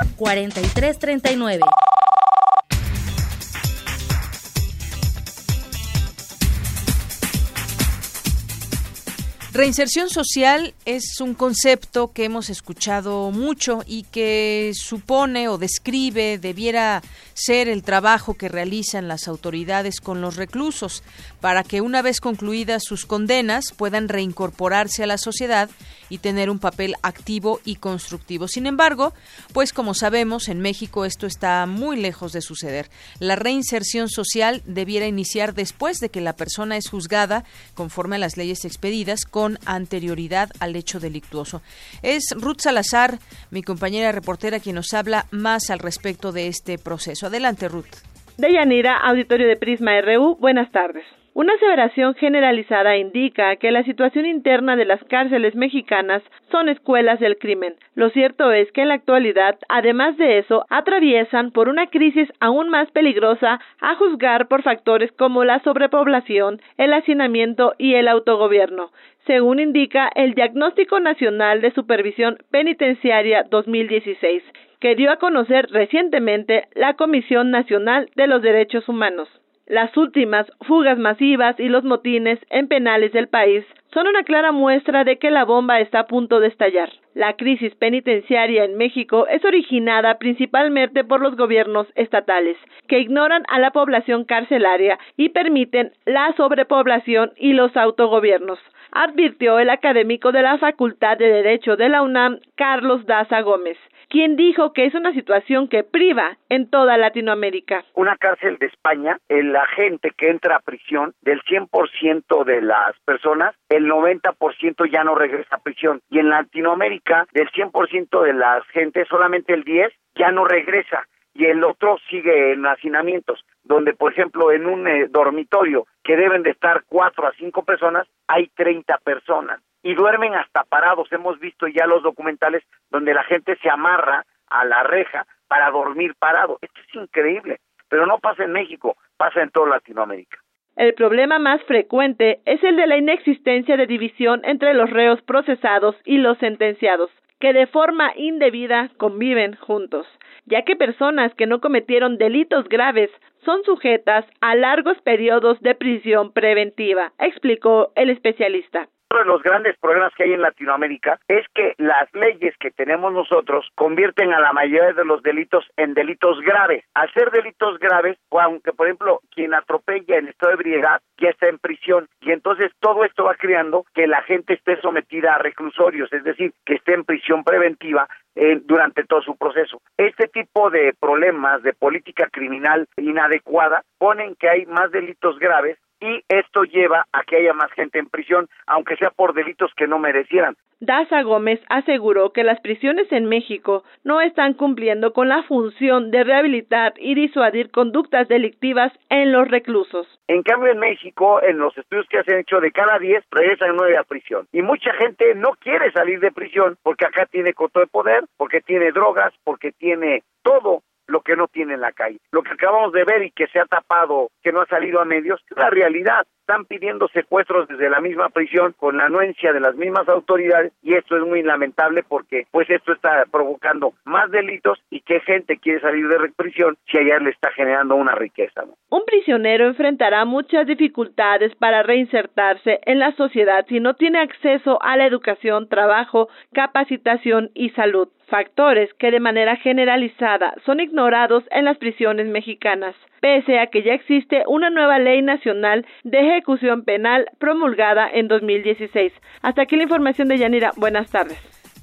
Reinserción 9.55 10.09
social 10.09 10.73
es 10.87 11.21
un 11.21 11.35
concepto 11.35 12.13
que 12.13 12.25
hemos 12.25 12.49
escuchado 12.49 13.31
mucho 13.33 13.83
y 13.87 14.05
que 14.05 14.73
supone 14.75 15.49
o 15.49 15.59
describe, 15.59 16.39
debiera 16.39 17.03
ser 17.35 17.69
el 17.69 17.83
trabajo 17.83 18.33
que 18.33 18.49
realizan 18.49 19.09
las 19.09 19.29
autoridades 19.29 20.01
con 20.01 20.23
los 20.23 20.37
reclusos 20.37 21.03
para 21.43 21.65
que 21.65 21.83
una 21.83 22.01
vez 22.01 22.21
concluidas 22.21 22.83
sus 22.83 23.05
condenas 23.05 23.75
puedan 23.77 24.09
reincorporarse 24.09 25.03
a 25.03 25.07
la 25.07 25.19
sociedad 25.19 25.69
y 26.09 26.19
tener 26.19 26.49
un 26.49 26.59
papel 26.59 26.95
activo 27.03 27.61
y 27.67 27.77
constructivo. 27.77 28.49
Sin 28.49 28.67
embargo, 28.67 29.13
pues 29.53 29.75
como 29.75 29.93
sabemos, 29.93 30.49
en 30.49 30.61
México 30.61 31.05
esto 31.05 31.27
está 31.27 31.67
muy 31.67 31.99
lejos 31.99 32.33
de 32.33 32.41
suceder. 32.41 32.91
La 33.19 33.37
reinserción 33.37 34.09
social 34.09 34.63
debiera 34.65 35.07
iniciar 35.07 35.53
después 35.53 35.99
de 35.99 36.09
que 36.09 36.23
la 36.23 36.37
persona 36.37 36.79
es 36.79 36.89
juzgada 36.89 37.45
conforme 37.75 38.17
a 38.17 38.19
las 38.19 38.39
leyes 38.39 38.65
expedidas 38.65 39.27
con 39.27 39.42
anterioridad 39.67 40.51
al 40.61 40.77
hecho 40.77 41.01
delictuoso. 41.01 41.63
Es 42.03 42.35
Ruth 42.37 42.61
Salazar, 42.61 43.19
mi 43.51 43.63
compañera 43.63 44.13
reportera, 44.13 44.61
quien 44.61 44.77
nos 44.77 44.93
habla 44.95 45.27
más 45.31 45.71
al 45.71 45.79
respecto 45.79 46.33
de 46.33 46.49
este 46.49 46.79
proceso. 46.79 47.27
Adelante, 47.27 47.69
Ruth. 47.69 47.95
Deyanira, 48.39 48.97
auditorio 48.97 49.47
de 49.47 49.57
Prisma 49.57 50.01
RU, 50.01 50.37
buenas 50.37 50.71
tardes. 50.73 51.05
Una 51.35 51.55
aseveración 51.55 52.15
generalizada 52.15 52.99
indica 52.99 53.57
que 53.57 53.71
la 53.71 53.85
situación 53.85 54.27
interna 54.27 54.77
de 54.77 54.85
las 54.85 55.03
cárceles 55.05 55.55
mexicanas 55.55 56.23
son 56.51 56.69
escuelas 56.69 57.21
del 57.21 57.39
crimen. 57.39 57.75
Lo 57.95 58.11
cierto 58.11 58.53
es 58.53 58.71
que 58.73 58.83
en 58.83 58.89
la 58.89 58.95
actualidad, 58.95 59.59
además 59.71 60.19
de 60.19 60.39
eso, 60.39 60.67
atraviesan 60.69 61.51
por 61.51 61.71
una 61.71 61.87
crisis 61.87 62.29
aún 62.41 62.69
más 62.69 62.91
peligrosa 62.91 63.61
a 63.81 63.95
juzgar 63.95 64.49
por 64.49 64.63
factores 64.63 65.11
como 65.13 65.45
la 65.45 65.61
sobrepoblación, 65.61 66.61
el 66.77 66.93
hacinamiento 66.93 67.75
y 67.79 67.95
el 67.95 68.09
autogobierno 68.09 68.91
según 69.27 69.61
indica 69.61 70.11
el 70.15 70.35
Diagnóstico 70.35 70.99
Nacional 70.99 71.61
de 71.61 71.73
Supervisión 71.73 72.39
Penitenciaria 72.51 73.45
2016, 73.49 74.43
que 74.81 74.97
dio 74.97 75.13
a 75.13 75.19
conocer 75.19 75.69
recientemente 75.71 76.67
la 76.75 76.95
Comisión 76.95 77.51
Nacional 77.51 78.11
de 78.17 78.27
los 78.27 78.43
Derechos 78.43 78.89
Humanos. 78.89 79.29
Las 79.73 79.97
últimas 79.97 80.47
fugas 80.69 80.99
masivas 80.99 81.59
y 81.59 81.71
los 81.71 81.83
motines 81.83 82.39
en 82.51 82.69
penales 82.69 83.11
del 83.13 83.29
país 83.29 83.65
son 83.95 84.07
una 84.07 84.23
clara 84.23 84.53
muestra 84.53 85.03
de 85.03 85.17
que 85.17 85.31
la 85.31 85.47
bomba 85.47 85.81
está 85.81 86.01
a 86.01 86.07
punto 86.07 86.41
de 86.41 86.49
estallar. 86.49 86.91
La 87.15 87.37
crisis 87.37 87.75
penitenciaria 87.77 88.65
en 88.65 88.77
México 88.77 89.27
es 89.29 89.43
originada 89.47 90.19
principalmente 90.19 91.05
por 91.05 91.23
los 91.23 91.37
gobiernos 91.37 91.87
estatales, 91.95 92.59
que 92.87 92.99
ignoran 92.99 93.45
a 93.49 93.59
la 93.59 93.71
población 93.71 94.27
carcelaria 94.27 94.99
y 95.17 95.31
permiten 95.31 95.93
la 96.05 96.35
sobrepoblación 96.37 97.33
y 97.39 97.55
los 97.55 97.75
autogobiernos 97.75 98.59
advirtió 98.95 99.59
el 99.59 99.71
académico 99.71 100.33
de 100.33 100.43
la 100.43 100.59
Facultad 100.59 101.17
de 101.17 101.29
Derecho 101.29 101.77
de 101.77 101.89
la 101.89 102.03
UNAM, 102.03 102.41
Carlos 102.57 103.07
Daza 103.07 103.41
Gómez 103.41 103.79
quien 104.13 104.37
dijo 104.37 104.75
que 104.75 104.85
es 104.85 104.95
una 104.95 105.15
situación 105.15 105.69
que 105.69 105.85
priva 105.85 106.37
en 106.51 106.69
toda 106.69 106.99
Latinoamérica. 106.99 107.83
Una 107.95 108.19
cárcel 108.19 108.59
de 108.59 108.67
España, 108.67 109.19
la 109.31 109.67
gente 109.69 110.11
que 110.15 110.29
entra 110.29 110.57
a 110.57 110.61
prisión, 110.61 111.15
del 111.23 111.41
100% 111.45 112.45
de 112.45 112.61
las 112.61 112.95
personas, 113.07 113.57
el 113.71 113.87
90% 113.87 114.93
ya 114.93 115.03
no 115.03 115.15
regresa 115.15 115.57
a 115.57 115.63
prisión. 115.63 116.03
Y 116.11 116.19
en 116.19 116.29
Latinoamérica, 116.29 117.27
del 117.33 117.51
100% 117.53 118.23
de 118.23 118.35
la 118.35 118.63
gente, 118.75 119.07
solamente 119.07 119.55
el 119.55 119.65
10% 119.65 119.93
ya 120.15 120.31
no 120.31 120.45
regresa 120.45 121.09
y 121.33 121.47
el 121.47 121.65
otro 121.65 121.97
sigue 122.11 122.53
en 122.53 122.67
hacinamientos, 122.67 123.43
donde 123.65 123.95
por 123.95 124.13
ejemplo 124.13 124.53
en 124.53 124.67
un 124.67 124.87
eh, 124.87 125.07
dormitorio 125.09 125.87
que 126.05 126.19
deben 126.19 126.43
de 126.43 126.51
estar 126.51 126.83
cuatro 126.87 127.27
a 127.27 127.33
cinco 127.39 127.65
personas, 127.65 128.07
hay 128.27 128.49
30 128.49 128.99
personas 128.99 129.63
y 129.83 129.95
duermen 129.95 130.35
hasta 130.35 130.65
parados. 130.65 131.11
Hemos 131.13 131.39
visto 131.39 131.67
ya 131.67 131.87
los 131.87 132.03
documentales 132.03 132.63
donde 132.91 133.15
la 133.15 133.25
gente 133.25 133.57
se 133.57 133.71
amarra 133.71 134.25
a 134.49 134.65
la 134.65 134.83
reja 134.83 135.27
para 135.49 135.71
dormir 135.71 136.15
parado. 136.19 136.59
Esto 136.61 136.81
es 136.81 136.95
increíble, 136.95 137.59
pero 137.89 138.07
no 138.07 138.19
pasa 138.19 138.45
en 138.45 138.53
México, 138.53 138.97
pasa 139.17 139.43
en 139.43 139.51
toda 139.51 139.69
Latinoamérica. 139.69 140.39
El 140.77 140.95
problema 140.95 141.39
más 141.39 141.63
frecuente 141.65 142.41
es 142.47 142.63
el 142.65 142.77
de 142.77 142.87
la 142.87 142.97
inexistencia 142.97 143.77
de 143.77 143.87
división 143.87 144.41
entre 144.45 144.73
los 144.73 144.89
reos 144.89 145.21
procesados 145.23 145.97
y 146.05 146.17
los 146.17 146.39
sentenciados, 146.39 147.11
que 147.41 147.53
de 147.53 147.67
forma 147.67 148.13
indebida 148.17 148.91
conviven 148.97 149.57
juntos, 149.57 150.07
ya 150.47 150.63
que 150.63 150.77
personas 150.77 151.35
que 151.35 151.47
no 151.47 151.61
cometieron 151.61 152.17
delitos 152.17 152.69
graves 152.69 153.11
son 153.45 153.63
sujetas 153.65 154.25
a 154.41 154.55
largos 154.55 154.99
periodos 155.03 155.61
de 155.61 155.75
prisión 155.75 156.33
preventiva, 156.33 157.13
explicó 157.19 157.93
el 157.97 158.09
especialista. 158.11 158.89
Uno 159.13 159.19
de 159.21 159.27
los 159.27 159.43
grandes 159.43 159.77
problemas 159.79 160.15
que 160.15 160.23
hay 160.23 160.33
en 160.33 160.41
Latinoamérica 160.41 161.21
es 161.29 161.47
que 161.55 161.75
las 161.77 162.09
leyes 162.15 162.57
que 162.59 162.71
tenemos 162.71 163.13
nosotros 163.13 163.69
convierten 163.75 164.33
a 164.33 164.41
la 164.41 164.55
mayoría 164.55 164.95
de 164.95 165.05
los 165.05 165.23
delitos 165.23 165.67
en 165.77 165.93
delitos 165.93 166.41
graves. 166.41 166.83
Al 166.95 167.13
ser 167.13 167.31
delitos 167.31 167.79
graves, 167.79 168.17
aunque 168.31 168.73
por 168.73 168.87
ejemplo 168.87 169.21
quien 169.31 169.53
atropella 169.53 170.17
en 170.17 170.29
estado 170.29 170.53
de 170.53 170.63
ebriedad 170.63 171.03
ya 171.19 171.29
está 171.29 171.49
en 171.49 171.59
prisión 171.59 172.09
y 172.23 172.33
entonces 172.33 172.73
todo 172.81 173.05
esto 173.05 173.25
va 173.25 173.35
creando 173.35 173.85
que 173.93 174.07
la 174.07 174.23
gente 174.23 174.55
esté 174.55 174.81
sometida 174.81 175.35
a 175.35 175.39
reclusorios, 175.39 176.11
es 176.11 176.25
decir, 176.25 176.55
que 176.65 176.77
esté 176.77 176.95
en 176.95 177.05
prisión 177.05 177.45
preventiva 177.45 178.09
eh, 178.35 178.63
durante 178.65 179.05
todo 179.05 179.21
su 179.21 179.37
proceso. 179.37 179.83
Este 179.99 180.27
tipo 180.29 180.71
de 180.71 180.95
problemas 180.99 181.63
de 181.63 181.75
política 181.75 182.31
criminal 182.33 182.89
inadecuada 182.97 183.83
ponen 183.99 184.37
que 184.37 184.49
hay 184.49 184.65
más 184.65 184.91
delitos 184.91 185.39
graves 185.39 185.77
y 186.03 186.25
esto 186.29 186.65
lleva 186.65 187.07
a 187.13 187.23
que 187.23 187.37
haya 187.37 187.55
más 187.55 187.71
gente 187.73 187.99
en 187.99 188.09
prisión, 188.09 188.49
aunque 188.67 188.97
sea 188.97 189.11
por 189.11 189.35
delitos 189.35 189.71
que 189.77 189.87
no 189.87 189.99
merecieran. 189.99 190.57
Daza 190.81 191.23
Gómez 191.23 191.61
aseguró 191.69 192.33
que 192.33 192.43
las 192.43 192.61
prisiones 192.61 193.07
en 193.13 193.27
México 193.27 193.85
no 194.03 194.21
están 194.21 194.55
cumpliendo 194.55 195.13
con 195.13 195.29
la 195.29 195.45
función 195.45 196.11
de 196.11 196.25
rehabilitar 196.25 196.95
y 196.99 197.15
disuadir 197.15 197.71
conductas 197.71 198.27
delictivas 198.27 198.93
en 199.09 199.31
los 199.31 199.47
reclusos. 199.49 200.09
En 200.27 200.43
cambio, 200.43 200.73
en 200.73 200.81
México, 200.81 201.41
en 201.41 201.59
los 201.59 201.79
estudios 201.79 202.09
que 202.09 202.25
se 202.25 202.35
han 202.35 202.41
hecho, 202.41 202.59
de 202.59 202.73
cada 202.73 202.99
10 202.99 203.23
regresan 203.31 203.77
nueve 203.77 203.97
a 203.97 204.03
prisión. 204.03 204.49
Y 204.51 204.63
mucha 204.63 204.93
gente 204.95 205.37
no 205.37 205.53
quiere 205.53 205.93
salir 205.93 206.19
de 206.19 206.33
prisión 206.33 206.77
porque 206.83 207.07
acá 207.07 207.27
tiene 207.27 207.55
coto 207.55 207.79
de 207.79 207.87
poder, 207.87 208.25
porque 208.37 208.61
tiene 208.61 208.91
drogas, 208.91 209.33
porque 209.45 209.71
tiene 209.71 210.25
todo 210.43 210.83
lo 211.13 211.21
que 211.21 211.37
no 211.37 211.47
tiene 211.47 211.75
en 211.75 211.81
la 211.83 211.93
calle. 211.93 212.19
Lo 212.33 212.43
que 212.43 212.53
acabamos 212.53 212.93
de 212.93 213.05
ver 213.05 213.23
y 213.23 213.31
que 213.31 213.47
se 213.49 213.61
ha 213.61 213.67
tapado, 213.67 214.31
que 214.43 214.51
no 214.51 214.63
ha 214.63 214.67
salido 214.67 215.01
a 215.01 215.05
medios, 215.05 215.41
es 215.49 215.57
la 215.57 215.69
realidad. 215.69 216.27
Están 216.53 216.67
pidiendo 216.67 217.09
secuestros 217.09 217.67
desde 217.67 217.89
la 217.89 218.03
misma 218.03 218.29
prisión 218.29 218.75
con 218.77 218.99
la 218.99 219.07
anuencia 219.07 219.55
de 219.55 219.61
las 219.61 219.75
mismas 219.75 220.07
autoridades 220.07 220.71
y 220.83 220.93
esto 220.93 221.17
es 221.17 221.23
muy 221.23 221.43
lamentable 221.43 222.03
porque 222.07 222.47
pues 222.51 222.69
esto 222.69 222.93
está 222.93 223.25
provocando 223.31 223.95
más 224.05 224.31
delitos 224.31 224.79
y 224.91 225.01
que 225.01 225.21
gente 225.21 225.57
quiere 225.57 225.81
salir 225.81 226.07
de 226.09 226.29
prisión 226.37 226.77
si 226.91 226.99
allá 226.99 227.21
le 227.21 227.31
está 227.31 227.51
generando 227.53 227.95
una 227.97 228.15
riqueza. 228.15 228.65
Un 228.91 229.03
prisionero 229.07 229.67
enfrentará 229.67 230.27
muchas 230.27 230.67
dificultades 230.67 231.55
para 231.55 231.83
reinsertarse 231.83 232.81
en 232.85 232.99
la 232.99 233.13
sociedad 233.13 233.65
si 233.67 233.81
no 233.81 233.95
tiene 233.95 234.19
acceso 234.19 234.79
a 234.83 234.99
la 234.99 235.07
educación, 235.07 235.71
trabajo, 235.71 236.29
capacitación 236.53 237.51
y 237.55 237.71
salud 237.71 238.09
factores 238.33 238.89
que 238.95 239.11
de 239.11 239.21
manera 239.21 239.57
generalizada 239.57 240.55
son 240.65 240.81
ignorados 240.81 241.45
en 241.51 241.67
las 241.67 241.77
prisiones 241.77 242.27
mexicanas, 242.29 242.97
pese 243.21 243.59
a 243.59 243.67
que 243.67 243.83
ya 243.83 243.93
existe 243.93 244.43
una 244.47 244.71
nueva 244.71 244.99
ley 244.99 245.21
nacional 245.21 245.85
de 246.03 246.37
ejecución 246.43 246.85
penal 246.85 247.31
promulgada 247.39 248.09
en 248.13 248.29
2016. 248.29 249.13
Hasta 249.43 249.63
aquí 249.63 249.77
la 249.77 249.85
información 249.85 250.29
de 250.29 250.39
Yanira. 250.39 250.73
Buenas 250.77 251.11
tardes. 251.11 251.39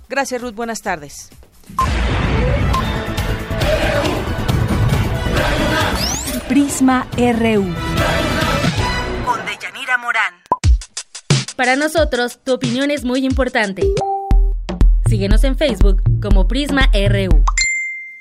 Gracias, 0.09 0.41
Ruth. 0.41 0.53
Buenas 0.53 0.81
tardes. 0.81 1.29
Prisma 6.47 7.07
RU. 7.15 7.63
Con 9.25 9.45
Deyanira 9.45 9.97
Morán. 9.99 10.33
Para 11.55 11.75
nosotros, 11.75 12.39
tu 12.43 12.53
opinión 12.53 12.89
es 12.91 13.05
muy 13.05 13.25
importante. 13.25 13.83
Síguenos 15.05 15.43
en 15.43 15.55
Facebook 15.55 16.01
como 16.21 16.47
Prisma 16.47 16.89
RU. 16.93 17.43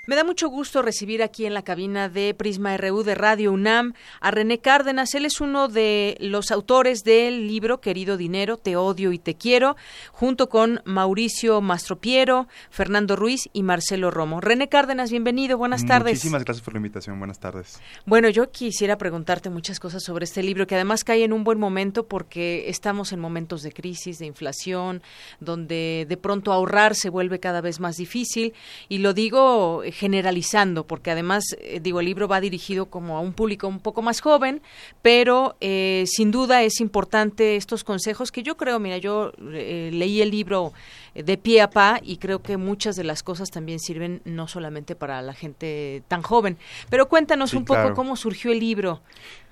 Me 0.09 0.17
da 0.17 0.25
mucho 0.25 0.49
gusto 0.49 0.81
recibir 0.81 1.23
aquí 1.23 1.45
en 1.45 1.53
la 1.53 1.61
cabina 1.61 2.09
de 2.09 2.33
Prisma 2.33 2.75
RU 2.79 3.03
de 3.03 3.15
Radio 3.15 3.53
UNAM 3.53 3.93
a 4.23 4.31
René 4.31 4.59
Cárdenas. 4.59 5.15
Él 5.15 5.27
es 5.27 5.39
uno 5.43 5.69
de 5.69 6.17
los 6.19 6.51
autores 6.51 7.05
del 7.05 7.47
libro 7.47 7.83
Querido 7.83 8.17
Dinero, 8.17 8.57
Te 8.57 8.75
odio 8.75 9.13
y 9.13 9.19
te 9.19 9.35
quiero, 9.35 9.77
junto 10.11 10.49
con 10.49 10.81
Mauricio 10.87 11.61
Mastropiero, 11.61 12.49
Fernando 12.71 13.17
Ruiz 13.17 13.51
y 13.53 13.63
Marcelo 13.63 14.11
Romo. 14.11 14.41
René 14.41 14.71
Cárdenas, 14.71 15.11
bienvenido, 15.11 15.59
buenas 15.59 15.85
tardes. 15.85 16.15
Muchísimas 16.15 16.43
gracias 16.43 16.65
por 16.65 16.73
la 16.73 16.79
invitación, 16.79 17.19
buenas 17.19 17.39
tardes. 17.39 17.79
Bueno, 18.07 18.31
yo 18.31 18.51
quisiera 18.51 18.97
preguntarte 18.97 19.51
muchas 19.51 19.79
cosas 19.79 20.03
sobre 20.03 20.25
este 20.25 20.43
libro, 20.43 20.67
que 20.67 20.77
además 20.77 21.05
cae 21.05 21.23
en 21.23 21.35
un 21.35 21.45
buen 21.45 21.59
momento 21.59 22.07
porque 22.07 22.71
estamos 22.71 23.13
en 23.13 23.21
momentos 23.21 23.61
de 23.61 23.73
crisis, 23.73 24.19
de 24.19 24.25
inflación, 24.25 25.03
donde 25.39 26.07
de 26.09 26.17
pronto 26.17 26.55
ahorrar 26.55 26.95
se 26.95 27.11
vuelve 27.11 27.41
cada 27.41 27.61
vez 27.61 27.79
más 27.79 27.99
difícil. 27.99 28.55
Y 28.89 29.01
lo 29.01 29.13
digo 29.13 29.83
generalizando, 29.99 30.87
porque 30.87 31.11
además, 31.11 31.43
eh, 31.61 31.81
digo, 31.83 31.99
el 31.99 32.07
libro 32.07 32.29
va 32.29 32.41
dirigido 32.41 32.87
como 32.87 33.17
a 33.17 33.21
un 33.21 33.33
público 33.33 33.67
un 33.67 33.81
poco 33.81 34.01
más 34.01 34.21
joven, 34.21 34.63
pero 35.03 35.57
eh, 35.61 36.05
sin 36.07 36.31
duda 36.31 36.63
es 36.63 36.81
importante 36.81 37.57
estos 37.57 37.83
consejos 37.83 38.31
que 38.31 38.45
yo 38.45 38.57
creo, 38.57 38.79
mira, 38.79 38.99
yo 38.99 39.33
eh, 39.53 39.91
leí 39.93 40.23
el 40.23 40.31
libro 40.31 40.73
de 41.15 41.39
pie 41.39 41.63
a 41.63 41.71
pa 41.71 42.01
y 42.03 42.19
creo 42.19 42.43
que 42.43 42.57
muchas 42.57 42.97
de 42.97 43.05
las 43.05 43.23
cosas 43.23 43.51
también 43.51 43.79
sirven 43.81 44.23
no 44.25 44.49
solamente 44.49 44.95
para 44.95 45.23
la 45.23 45.35
gente 45.35 46.03
tan 46.09 46.23
joven. 46.23 46.59
Pero 46.91 47.09
cuéntanos 47.09 47.55
un 47.55 47.65
poco 47.65 47.95
cómo 47.95 48.17
surgió 48.17 48.53
el 48.53 48.61
libro. 48.61 49.01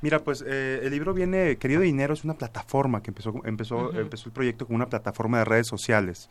Mira, 0.02 0.22
pues 0.22 0.42
el 0.42 0.90
libro 0.90 1.14
viene, 1.14 1.56
Querido 1.56 1.80
Dinero 1.80 2.14
es 2.14 2.24
una 2.24 2.34
plataforma 2.34 3.02
que 3.02 3.10
empezó, 3.10 3.34
empezó, 3.44 3.98
empezó 3.98 4.28
el 4.28 4.32
proyecto 4.32 4.66
como 4.66 4.76
una 4.76 4.86
plataforma 4.86 5.38
de 5.38 5.44
redes 5.44 5.66
sociales. 5.66 6.28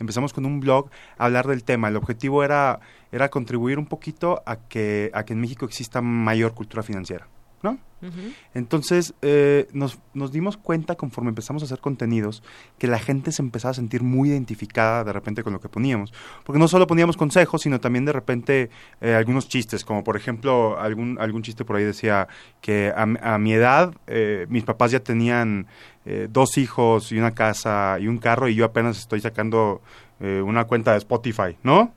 Empezamos 0.00 0.32
con 0.32 0.44
un 0.44 0.60
blog 0.60 0.90
a 1.16 1.26
hablar 1.26 1.46
del 1.46 1.62
tema. 1.64 1.88
El 1.88 1.96
objetivo 1.96 2.42
era 2.42 2.80
era 3.14 3.28
contribuir 3.28 3.78
un 3.78 3.86
poquito 3.86 4.42
a 4.44 4.56
que, 4.56 5.12
a 5.14 5.24
que 5.24 5.34
en 5.34 5.40
México 5.40 5.64
exista 5.64 6.02
mayor 6.02 6.52
cultura 6.52 6.82
financiera, 6.82 7.28
¿no? 7.64 7.78
Entonces, 8.52 9.14
eh, 9.22 9.66
nos, 9.72 9.98
nos, 10.12 10.30
dimos 10.30 10.58
cuenta 10.58 10.94
conforme 10.94 11.30
empezamos 11.30 11.62
a 11.62 11.64
hacer 11.64 11.78
contenidos 11.78 12.42
que 12.78 12.86
la 12.86 12.98
gente 12.98 13.32
se 13.32 13.40
empezaba 13.40 13.70
a 13.70 13.74
sentir 13.74 14.02
muy 14.02 14.28
identificada 14.28 15.04
de 15.04 15.12
repente 15.14 15.42
con 15.42 15.54
lo 15.54 15.60
que 15.60 15.70
poníamos. 15.70 16.12
Porque 16.44 16.58
no 16.58 16.68
solo 16.68 16.86
poníamos 16.86 17.16
consejos, 17.16 17.62
sino 17.62 17.80
también 17.80 18.04
de 18.04 18.12
repente 18.12 18.68
eh, 19.00 19.14
algunos 19.14 19.48
chistes, 19.48 19.86
como 19.86 20.04
por 20.04 20.18
ejemplo, 20.18 20.78
algún, 20.78 21.16
algún 21.18 21.42
chiste 21.42 21.64
por 21.64 21.76
ahí 21.76 21.84
decía 21.84 22.28
que 22.60 22.92
a, 22.94 23.04
a 23.04 23.38
mi 23.38 23.54
edad 23.54 23.94
eh, 24.06 24.44
mis 24.50 24.64
papás 24.64 24.90
ya 24.90 25.00
tenían 25.00 25.66
dos 26.28 26.58
hijos 26.58 27.12
y 27.12 27.18
una 27.18 27.30
casa 27.30 27.96
y 27.98 28.08
un 28.08 28.18
carro 28.18 28.46
y 28.50 28.54
yo 28.54 28.66
apenas 28.66 28.98
estoy 28.98 29.22
sacando 29.22 29.80
eh, 30.20 30.40
una 30.40 30.64
cuenta 30.64 30.92
de 30.92 30.98
Spotify, 30.98 31.56
¿no? 31.64 31.92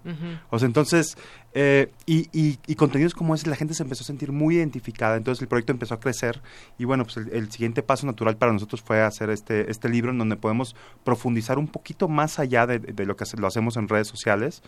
O 0.49 0.57
sea, 0.57 0.65
entonces, 0.65 1.15
eh, 1.53 1.91
y, 2.05 2.29
y, 2.67 2.75
contenidos 2.75 3.15
como 3.15 3.33
ese, 3.33 3.49
la 3.49 3.55
gente 3.55 3.73
se 3.73 3.81
empezó 3.81 4.03
a 4.03 4.05
sentir 4.05 4.31
muy 4.31 4.57
identificada, 4.57 5.15
entonces 5.15 5.41
el 5.41 5.47
proyecto 5.47 5.71
empezó 5.71 5.95
a 5.95 5.99
crecer 5.99 6.41
y 6.77 6.85
bueno, 6.85 7.03
pues 7.05 7.17
el, 7.17 7.51
siguiente 7.51 7.81
paso 7.81 8.05
natural 8.05 8.37
para 8.37 8.53
nosotros 8.53 8.81
fue 8.81 9.01
hacer 9.01 9.29
este, 9.29 9.71
este 9.71 9.89
libro 9.89 10.11
en 10.11 10.17
donde 10.17 10.35
podemos 10.35 10.75
profundizar 11.03 11.57
un 11.57 11.67
poquito 11.67 12.07
más 12.07 12.37
allá 12.39 12.67
de, 12.67 12.79
de 12.79 13.05
lo 13.05 13.15
que 13.15 13.25
lo 13.37 13.47
hacemos 13.47 13.77
en 13.77 13.87
redes 13.87 14.07
sociales. 14.07 14.61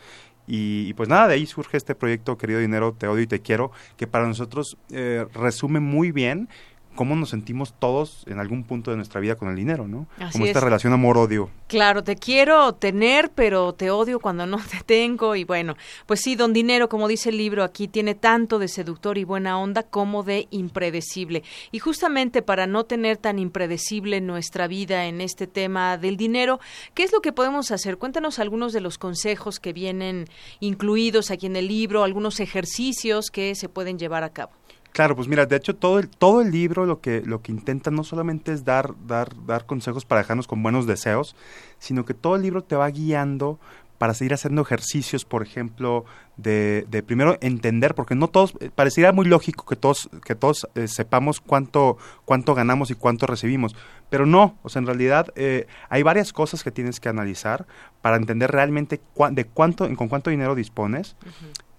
Y, 0.51 0.95
pues 0.95 1.07
nada, 1.07 1.27
de 1.27 1.35
ahí 1.35 1.45
surge 1.45 1.77
este 1.77 1.93
proyecto, 1.93 2.35
Querido 2.35 2.59
Dinero, 2.59 2.95
Te 2.97 3.07
Odio 3.07 3.21
y 3.21 3.27
Te 3.27 3.39
Quiero, 3.39 3.71
que 3.97 4.07
para 4.07 4.25
nosotros 4.25 4.79
eh, 4.89 5.27
resume 5.31 5.79
muy 5.79 6.11
bien 6.11 6.49
cómo 6.95 7.15
nos 7.15 7.29
sentimos 7.29 7.73
todos 7.79 8.23
en 8.27 8.39
algún 8.39 8.63
punto 8.63 8.91
de 8.91 8.97
nuestra 8.97 9.21
vida 9.21 9.35
con 9.35 9.49
el 9.49 9.55
dinero, 9.55 9.87
¿no? 9.87 10.07
Como 10.31 10.45
esta 10.45 10.59
relación 10.59 10.91
amor-odio. 10.93 11.49
Claro, 11.67 12.03
te 12.03 12.15
quiero 12.15 12.73
tener, 12.73 13.31
pero 13.31 13.73
te 13.73 13.89
odio 13.91 14.19
cuando 14.19 14.45
no 14.45 14.57
te 14.57 14.81
tengo. 14.85 15.35
Y 15.35 15.43
bueno, 15.43 15.75
pues 16.05 16.21
sí, 16.21 16.35
don 16.35 16.51
Dinero, 16.51 16.89
como 16.89 17.07
dice 17.07 17.29
el 17.29 17.37
libro 17.37 17.63
aquí, 17.63 17.87
tiene 17.87 18.15
tanto 18.15 18.59
de 18.59 18.67
seductor 18.67 19.17
y 19.17 19.23
buena 19.23 19.59
onda 19.59 19.83
como 19.83 20.23
de 20.23 20.47
impredecible. 20.51 21.43
Y 21.71 21.79
justamente 21.79 22.41
para 22.41 22.67
no 22.67 22.83
tener 22.85 23.17
tan 23.17 23.39
impredecible 23.39 24.19
nuestra 24.19 24.67
vida 24.67 25.05
en 25.05 25.21
este 25.21 25.47
tema 25.47 25.97
del 25.97 26.17
dinero, 26.17 26.59
¿qué 26.93 27.03
es 27.03 27.13
lo 27.13 27.21
que 27.21 27.31
podemos 27.31 27.71
hacer? 27.71 27.97
Cuéntanos 27.97 28.39
algunos 28.39 28.73
de 28.73 28.81
los 28.81 28.97
consejos 28.97 29.59
que 29.59 29.73
vienen 29.73 30.25
incluidos 30.59 31.31
aquí 31.31 31.45
en 31.45 31.55
el 31.55 31.67
libro, 31.67 32.03
algunos 32.03 32.39
ejercicios 32.39 33.29
que 33.31 33.55
se 33.55 33.69
pueden 33.69 33.97
llevar 33.99 34.23
a 34.23 34.29
cabo. 34.29 34.51
Claro, 34.91 35.15
pues 35.15 35.27
mira, 35.27 35.45
de 35.45 35.55
hecho 35.55 35.75
todo 35.75 35.99
el, 35.99 36.09
todo 36.09 36.41
el 36.41 36.51
libro 36.51 36.85
lo 36.85 36.99
que, 36.99 37.21
lo 37.21 37.41
que 37.41 37.51
intenta 37.51 37.91
no 37.91 38.03
solamente 38.03 38.51
es 38.51 38.65
dar, 38.65 38.95
dar, 39.05 39.29
dar 39.45 39.65
consejos 39.65 40.05
para 40.05 40.21
dejarnos 40.21 40.47
con 40.47 40.61
buenos 40.63 40.87
deseos, 40.87 41.35
sino 41.77 42.05
que 42.05 42.13
todo 42.13 42.35
el 42.35 42.41
libro 42.41 42.63
te 42.63 42.75
va 42.75 42.89
guiando 42.89 43.59
para 43.99 44.13
seguir 44.13 44.33
haciendo 44.33 44.61
ejercicios, 44.61 45.25
por 45.25 45.43
ejemplo, 45.43 46.05
de, 46.37 46.85
de 46.89 47.03
primero 47.03 47.37
entender, 47.41 47.93
porque 47.95 48.15
no 48.15 48.29
todos, 48.29 48.53
eh, 48.61 48.71
parecería 48.73 49.11
muy 49.11 49.25
lógico 49.25 49.65
que 49.65 49.75
todos, 49.75 50.09
que 50.23 50.35
todos 50.35 50.69
eh, 50.75 50.87
sepamos 50.87 51.41
cuánto, 51.41 51.97
cuánto 52.23 52.55
ganamos 52.55 52.89
y 52.91 52.95
cuánto 52.95 53.27
recibimos, 53.27 53.75
pero 54.09 54.25
no, 54.25 54.57
o 54.63 54.69
sea, 54.69 54.79
en 54.79 54.85
realidad 54.87 55.27
eh, 55.35 55.67
hay 55.89 56.01
varias 56.01 56.31
cosas 56.31 56.63
que 56.63 56.71
tienes 56.71 57.01
que 57.01 57.09
analizar 57.09 57.67
para 58.01 58.15
entender 58.15 58.51
realmente 58.51 59.01
de 59.31 59.45
cuánto, 59.45 59.93
con 59.95 60.07
cuánto 60.07 60.29
dinero 60.29 60.55
dispones, 60.55 61.17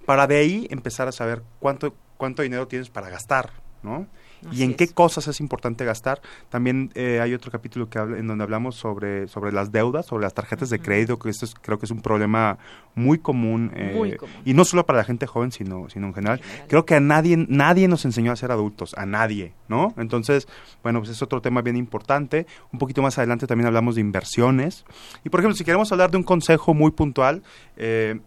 para 0.04 0.26
de 0.26 0.36
ahí 0.36 0.66
empezar 0.70 1.08
a 1.08 1.12
saber 1.12 1.42
cuánto, 1.58 1.94
cuánto 2.20 2.42
dinero 2.42 2.68
tienes 2.68 2.90
para 2.90 3.08
gastar, 3.08 3.50
¿no? 3.82 4.06
y 4.52 4.62
en 4.62 4.74
qué 4.74 4.88
cosas 4.88 5.26
es 5.28 5.40
importante 5.40 5.84
gastar. 5.84 6.20
También 6.48 6.90
eh, 6.94 7.20
hay 7.20 7.34
otro 7.34 7.50
capítulo 7.50 7.88
que 7.88 7.98
habla, 7.98 8.18
en 8.18 8.26
donde 8.26 8.44
hablamos 8.44 8.76
sobre, 8.76 9.28
sobre 9.28 9.52
las 9.52 9.72
deudas, 9.72 10.06
sobre 10.06 10.22
las 10.22 10.34
tarjetas 10.34 10.70
de 10.70 10.80
crédito, 10.80 11.18
que 11.18 11.30
esto 11.30 11.46
creo 11.60 11.78
que 11.78 11.86
es 11.86 11.90
un 11.90 12.00
problema 12.00 12.58
muy 12.94 13.18
común, 13.18 13.72
eh, 13.74 14.16
y 14.44 14.54
no 14.54 14.64
solo 14.64 14.86
para 14.86 14.98
la 14.98 15.04
gente 15.04 15.26
joven, 15.26 15.52
sino, 15.52 15.88
sino 15.90 16.08
en 16.08 16.14
general. 16.14 16.40
Creo 16.68 16.84
que 16.84 16.94
a 16.94 17.00
nadie, 17.00 17.36
nadie 17.48 17.88
nos 17.88 18.04
enseñó 18.04 18.32
a 18.32 18.36
ser 18.36 18.50
adultos, 18.50 18.94
a 18.96 19.06
nadie, 19.06 19.52
¿no? 19.68 19.94
Entonces, 19.96 20.48
bueno, 20.82 21.00
pues 21.00 21.10
es 21.10 21.22
otro 21.22 21.40
tema 21.40 21.62
bien 21.62 21.76
importante. 21.76 22.46
Un 22.72 22.78
poquito 22.78 23.02
más 23.02 23.18
adelante 23.18 23.46
también 23.46 23.66
hablamos 23.66 23.94
de 23.94 24.00
inversiones. 24.00 24.84
Y 25.24 25.30
por 25.30 25.40
ejemplo, 25.40 25.56
si 25.56 25.64
queremos 25.64 25.92
hablar 25.92 26.10
de 26.10 26.16
un 26.16 26.24
consejo 26.24 26.74
muy 26.74 26.90
puntual, 26.90 27.42
eh, 27.76 28.20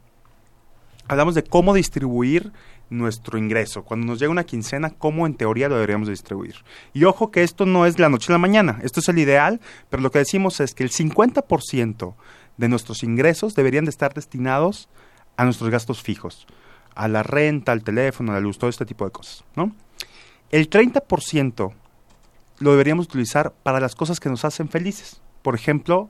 hablamos 1.08 1.36
de 1.36 1.44
cómo 1.44 1.74
distribuir 1.74 2.52
nuestro 2.94 3.38
ingreso. 3.38 3.84
Cuando 3.84 4.06
nos 4.06 4.20
llega 4.20 4.32
una 4.32 4.46
quincena, 4.46 4.92
cómo 4.92 5.26
en 5.26 5.36
teoría 5.36 5.68
lo 5.68 5.76
deberíamos 5.76 6.08
distribuir. 6.08 6.56
Y 6.94 7.04
ojo 7.04 7.32
que 7.32 7.44
esto 7.44 7.66
no 7.66 7.86
es 7.86 8.00
la 8.00 8.10
noche 8.10 8.32
a 8.32 8.34
la 8.34 8.38
mañana, 8.38 8.80
esto 8.84 9.00
es 9.00 9.10
el 9.10 9.20
ideal, 9.20 9.60
pero 9.90 10.02
lo 10.02 10.12
que 10.12 10.20
decimos 10.20 10.60
es 10.60 10.74
que 10.74 10.84
el 10.84 10.92
50% 10.92 12.16
de 12.58 12.70
nuestros 12.70 13.04
ingresos 13.04 13.56
deberían 13.56 13.86
de 13.86 13.90
estar 13.90 14.14
destinados 14.14 14.90
a 15.38 15.46
nuestros 15.46 15.70
gastos 15.70 16.02
fijos, 16.02 16.48
a 16.96 17.08
la 17.08 17.24
renta, 17.24 17.72
al 17.72 17.84
teléfono, 17.84 18.32
a 18.32 18.36
la 18.36 18.42
luz, 18.42 18.58
todo 18.58 18.70
este 18.70 18.86
tipo 18.86 19.06
de 19.06 19.12
cosas, 19.12 19.44
¿no? 19.56 19.76
El 20.52 20.70
30% 20.70 21.74
lo 22.60 22.72
deberíamos 22.72 23.08
utilizar 23.08 23.52
para 23.64 23.80
las 23.80 23.96
cosas 23.96 24.20
que 24.20 24.30
nos 24.30 24.46
hacen 24.46 24.70
felices. 24.70 25.20
Por 25.42 25.56
ejemplo, 25.56 26.10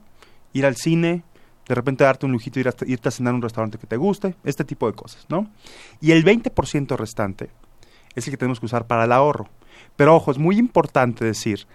ir 0.52 0.66
al 0.66 0.76
cine, 0.76 1.24
de 1.66 1.74
repente 1.74 2.04
darte 2.04 2.26
un 2.26 2.32
lujito, 2.32 2.60
ir 2.60 2.72
irte 2.86 3.08
a 3.08 3.12
cenar 3.12 3.32
a 3.32 3.36
un 3.36 3.42
restaurante 3.42 3.78
que 3.78 3.86
te 3.86 3.96
guste, 3.96 4.34
este 4.44 4.64
tipo 4.64 4.86
de 4.86 4.94
cosas, 4.94 5.26
¿no? 5.28 5.50
Y 6.00 6.12
el 6.12 6.24
20% 6.24 6.96
restante 6.96 7.50
es 8.14 8.26
el 8.26 8.32
que 8.32 8.36
tenemos 8.36 8.60
que 8.60 8.66
usar 8.66 8.86
para 8.86 9.04
el 9.04 9.12
ahorro. 9.12 9.48
Pero 9.96 10.14
ojo, 10.14 10.30
es 10.30 10.38
muy 10.38 10.58
importante 10.58 11.24
decir 11.24 11.66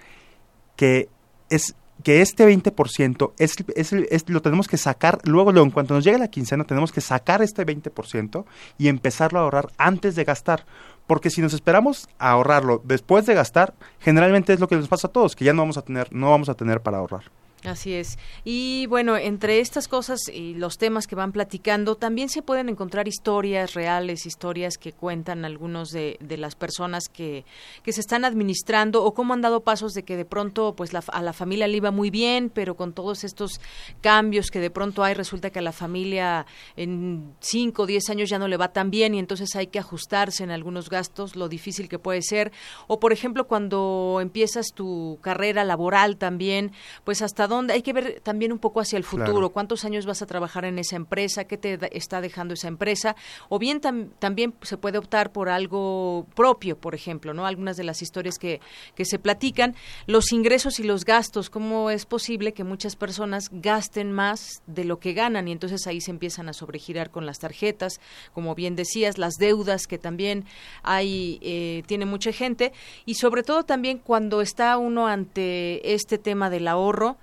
que 0.76 1.10
es 1.50 1.76
que 2.04 2.22
este 2.22 2.48
20% 2.48 3.34
es, 3.38 3.56
es, 3.76 3.94
es, 3.94 4.30
lo 4.30 4.42
tenemos 4.42 4.68
que 4.68 4.78
sacar, 4.78 5.20
luego, 5.24 5.52
luego, 5.52 5.66
en 5.66 5.72
cuanto 5.72 5.94
nos 5.94 6.06
llegue 6.06 6.18
la 6.18 6.30
quincena, 6.30 6.64
tenemos 6.64 6.92
que 6.92 7.02
sacar 7.02 7.42
este 7.42 7.66
20% 7.66 8.46
y 8.78 8.88
empezarlo 8.88 9.40
a 9.40 9.44
ahorrar 9.44 9.70
antes 9.78 10.16
de 10.16 10.24
gastar. 10.24 10.66
Porque 11.08 11.30
si 11.30 11.42
nos 11.42 11.54
esperamos 11.54 12.08
a 12.18 12.32
ahorrarlo 12.32 12.82
después 12.86 13.26
de 13.26 13.34
gastar, 13.34 13.74
generalmente 14.00 14.54
es 14.54 14.60
lo 14.60 14.68
que 14.68 14.76
nos 14.76 14.88
pasa 14.88 15.08
a 15.08 15.12
todos, 15.12 15.36
que 15.36 15.44
ya 15.44 15.54
no 15.54 15.64
vamos 15.64 15.78
a 15.78 15.82
tener, 15.82 16.14
no 16.14 16.30
vamos 16.30 16.50
a 16.50 16.54
tener 16.54 16.82
para 16.82 17.00
ahorrar. 17.00 17.24
Así 17.66 17.94
es. 17.94 18.18
Y 18.46 18.86
bueno, 18.88 19.18
entre 19.18 19.60
estas 19.60 19.90
cosas 19.90 20.30
y 20.34 20.54
los 20.54 20.78
temas 20.78 21.08
que 21.08 21.16
van 21.16 21.34
platicando, 21.34 21.96
también 21.96 22.30
se 22.30 22.42
pueden 22.42 22.70
encontrar 22.70 23.10
historias 23.10 23.74
reales, 23.74 24.26
historias 24.26 24.78
que 24.78 24.94
cuentan 24.94 25.44
algunos 25.44 25.90
de, 25.90 26.18
de 26.22 26.38
las 26.38 26.56
personas 26.56 27.10
que, 27.10 27.44
que, 27.84 27.92
se 27.92 28.00
están 28.00 28.24
administrando 28.24 29.04
o 29.04 29.14
cómo 29.14 29.34
han 29.34 29.42
dado 29.42 29.60
pasos 29.62 29.94
de 29.94 30.04
que 30.04 30.16
de 30.16 30.24
pronto 30.24 30.74
pues 30.74 30.92
a 30.94 31.22
la 31.22 31.34
familia 31.34 31.68
le 31.68 31.76
iba 31.76 31.92
muy 31.92 32.10
bien, 32.10 32.50
pero 32.50 32.78
con 32.78 32.94
todos 32.94 33.26
estos 33.26 33.60
cambios 34.00 34.52
que 34.52 34.62
de 34.62 34.70
pronto 34.70 35.04
hay, 35.04 35.14
resulta 35.14 35.50
que 35.50 35.60
a 35.60 35.64
la 35.64 35.74
familia 35.74 36.46
en 36.78 37.34
5 37.42 37.82
o 37.82 37.86
10 37.86 38.10
años 38.10 38.30
ya 38.30 38.40
no 38.40 38.48
le 38.48 38.56
va 38.56 38.72
tan 38.72 38.90
bien 38.90 39.16
y 39.16 39.20
entonces 39.20 39.54
hay 39.58 39.68
que 39.68 39.80
ajustarse 39.80 40.46
en 40.46 40.52
algunos 40.52 40.90
gastos, 40.90 41.36
lo 41.36 41.50
difícil 41.50 41.90
que 41.90 42.00
puede 42.00 42.22
ser. 42.22 42.54
O 42.88 43.02
por 43.02 43.12
ejemplo, 43.12 43.48
cuando 43.48 44.20
empiezas 44.22 44.68
tu 44.74 45.20
carrera 45.22 45.66
laboral 45.66 46.16
también, 46.16 46.72
pues 47.04 47.22
hasta 47.22 47.49
dónde, 47.50 47.74
hay 47.74 47.82
que 47.82 47.92
ver 47.92 48.22
también 48.22 48.54
un 48.54 48.60
poco 48.60 48.80
hacia 48.80 48.96
el 48.96 49.04
futuro, 49.04 49.50
cuántos 49.50 49.84
años 49.84 50.06
vas 50.06 50.22
a 50.22 50.26
trabajar 50.26 50.64
en 50.64 50.80
esa 50.80 50.96
empresa, 50.96 51.44
qué 51.44 51.58
te 51.58 51.78
está 51.98 52.22
dejando 52.22 52.54
esa 52.54 52.70
empresa, 52.70 53.18
o 53.50 53.60
bien 53.60 53.82
también 53.82 54.54
se 54.62 54.78
puede 54.78 54.98
optar 54.98 55.34
por 55.34 55.50
algo 55.50 56.26
propio, 56.36 56.78
por 56.78 56.96
ejemplo, 56.96 57.34
¿no? 57.34 57.46
Algunas 57.46 57.76
de 57.76 57.84
las 57.84 58.02
historias 58.02 58.40
que, 58.40 58.62
que 58.96 59.04
se 59.04 59.20
platican, 59.20 59.76
los 60.08 60.32
ingresos 60.32 60.80
y 60.80 60.84
los 60.84 61.04
gastos, 61.04 61.50
cómo 61.50 61.90
es 61.90 62.06
posible 62.06 62.54
que 62.54 62.64
muchas 62.64 62.96
personas 62.96 63.50
gasten 63.52 64.12
más 64.14 64.62
de 64.68 64.86
lo 64.86 65.00
que 65.00 65.14
ganan 65.14 65.48
y 65.48 65.52
entonces 65.52 65.88
ahí 65.88 66.00
se 66.00 66.12
empiezan 66.12 66.48
a 66.48 66.54
sobregirar 66.54 67.10
con 67.10 67.26
las 67.26 67.40
tarjetas, 67.40 68.00
como 68.34 68.56
bien 68.56 68.76
decías, 68.76 69.18
las 69.18 69.34
deudas 69.36 69.88
que 69.88 69.98
también 69.98 70.46
hay, 70.84 71.40
eh, 71.42 71.84
tiene 71.88 72.06
mucha 72.06 72.32
gente. 72.32 72.72
Y 73.06 73.16
sobre 73.16 73.44
todo 73.44 73.64
también 73.64 73.98
cuando 73.98 74.42
está 74.42 74.78
uno 74.78 75.08
ante 75.08 75.94
este 75.94 76.18
tema 76.18 76.50
del 76.50 76.68
ahorro, 76.68 77.18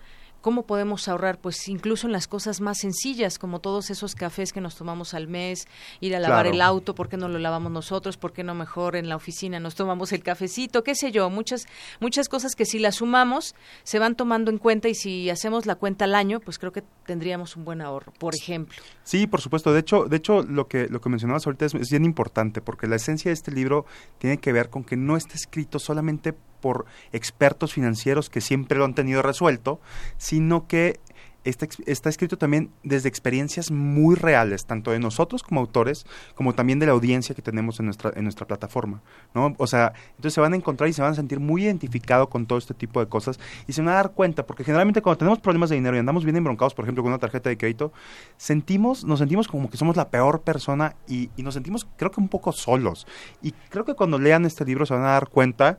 ¿Cómo 0.47 0.65
podemos 0.65 1.09
ahorrar? 1.09 1.41
Pues 1.41 1.67
incluso 1.67 2.07
en 2.07 2.13
las 2.13 2.29
cosas 2.29 2.61
más 2.61 2.79
sencillas, 2.79 3.37
como 3.37 3.59
todos 3.59 3.91
esos 3.91 4.15
cafés 4.15 4.53
que 4.53 4.61
nos 4.61 4.77
tomamos 4.77 5.13
al 5.13 5.27
mes, 5.27 5.67
ir 5.99 6.15
a 6.15 6.21
lavar 6.21 6.47
el 6.47 6.61
auto, 6.61 6.95
¿por 6.95 7.09
qué 7.09 7.17
no 7.17 7.27
lo 7.27 7.41
lavamos 7.41 7.73
nosotros? 7.73 8.17
¿Por 8.17 8.33
qué 8.33 8.45
no 8.45 8.55
mejor 8.55 8.95
en 8.95 9.09
la 9.09 9.17
oficina 9.17 9.59
nos 9.59 9.75
tomamos 9.75 10.13
el 10.13 10.23
cafecito? 10.23 10.85
¿Qué 10.85 10.95
sé 10.95 11.11
yo? 11.11 11.31
Muchas, 11.31 11.67
muchas 11.99 12.29
cosas 12.29 12.55
que 12.55 12.65
si 12.65 12.79
las 12.79 12.95
sumamos 12.95 13.57
se 13.83 13.99
van 13.99 14.15
tomando 14.15 14.53
en 14.53 14.59
cuenta 14.59 14.89
y 14.89 14.95
si 14.95 15.31
hacemos 15.31 15.67
la 15.67 15.75
cuenta 15.75 16.05
al 16.05 16.15
año, 16.15 16.39
pues 16.39 16.61
creo 16.61 16.71
que 16.71 16.85
tendríamos 17.07 17.57
un 17.57 17.65
buen 17.65 17.81
ahorro, 17.81 18.13
por 18.13 18.37
ejemplo. 18.37 18.81
Sí, 19.03 19.27
por 19.27 19.41
supuesto. 19.41 19.73
De 19.73 19.81
hecho, 19.81 20.05
de 20.05 20.17
hecho 20.17 20.45
lo 20.45 20.69
que, 20.69 20.87
lo 20.87 21.01
que 21.01 21.09
mencionabas 21.09 21.45
ahorita 21.45 21.65
es, 21.65 21.75
es 21.75 21.91
bien 21.91 22.05
importante, 22.05 22.61
porque 22.61 22.87
la 22.87 22.95
esencia 22.95 23.31
de 23.31 23.35
este 23.35 23.51
libro 23.51 23.85
tiene 24.19 24.39
que 24.39 24.53
ver 24.53 24.71
con 24.71 24.85
que 24.85 24.97
no 24.97 25.17
está 25.17 25.35
escrito 25.35 25.81
solamente 25.81 26.37
por 26.61 26.87
expertos 27.13 27.73
financieros 27.73 28.31
que 28.31 28.41
siempre 28.41 28.79
lo 28.79 28.85
han 28.85 28.95
tenido 28.95 29.23
resuelto, 29.23 29.81
sino 30.17 30.67
que 30.67 31.01
está, 31.47 31.67
está 31.87 32.09
escrito 32.09 32.37
también 32.37 32.71
desde 32.83 33.09
experiencias 33.09 33.71
muy 33.71 34.17
reales, 34.17 34.67
tanto 34.67 34.91
de 34.91 34.99
nosotros 34.99 35.43
como 35.43 35.61
autores, 35.61 36.05
como 36.35 36.55
también 36.55 36.79
de 36.79 36.87
la 36.87 36.93
audiencia 36.93 37.35
que 37.35 37.43
tenemos 37.43 37.79
en 37.79 37.87
nuestra, 37.87 38.13
en 38.15 38.25
nuestra 38.25 38.47
plataforma, 38.47 39.01
¿no? 39.35 39.55
O 39.59 39.67
sea, 39.67 39.93
entonces 40.11 40.35
se 40.35 40.41
van 40.41 40.53
a 40.53 40.57
encontrar 40.57 40.89
y 40.89 40.93
se 40.93 41.03
van 41.03 41.13
a 41.13 41.15
sentir 41.15 41.41
muy 41.41 41.63
identificados 41.63 42.29
con 42.29 42.47
todo 42.47 42.59
este 42.59 42.75
tipo 42.75 43.01
de 43.01 43.07
cosas 43.07 43.39
y 43.67 43.73
se 43.73 43.81
van 43.81 43.91
a 43.91 43.95
dar 43.95 44.13
cuenta, 44.13 44.45
porque 44.45 44.65
generalmente 44.65 45.01
cuando 45.03 45.19
tenemos 45.19 45.39
problemas 45.39 45.71
de 45.71 45.77
dinero 45.77 45.97
y 45.97 46.01
andamos 46.01 46.25
bien 46.25 46.37
embroncados, 46.37 46.75
por 46.75 46.85
ejemplo, 46.85 47.03
con 47.03 47.13
una 47.13 47.19
tarjeta 47.19 47.49
de 47.49 47.57
crédito, 47.57 47.93
sentimos, 48.37 49.05
nos 49.05 49.21
sentimos 49.21 49.49
como 49.49 49.71
que 49.71 49.77
somos 49.77 49.97
la 49.97 50.09
peor 50.09 50.43
persona 50.43 50.97
y, 51.07 51.31
y 51.37 51.43
nos 51.43 51.55
sentimos, 51.55 51.87
creo 51.97 52.11
que 52.11 52.21
un 52.21 52.29
poco 52.29 52.53
solos. 52.53 53.07
Y 53.43 53.53
creo 53.71 53.85
que 53.85 53.95
cuando 53.95 54.19
lean 54.19 54.45
este 54.45 54.65
libro 54.65 54.85
se 54.85 54.95
van 54.95 55.05
a 55.05 55.13
dar 55.13 55.29
cuenta 55.29 55.79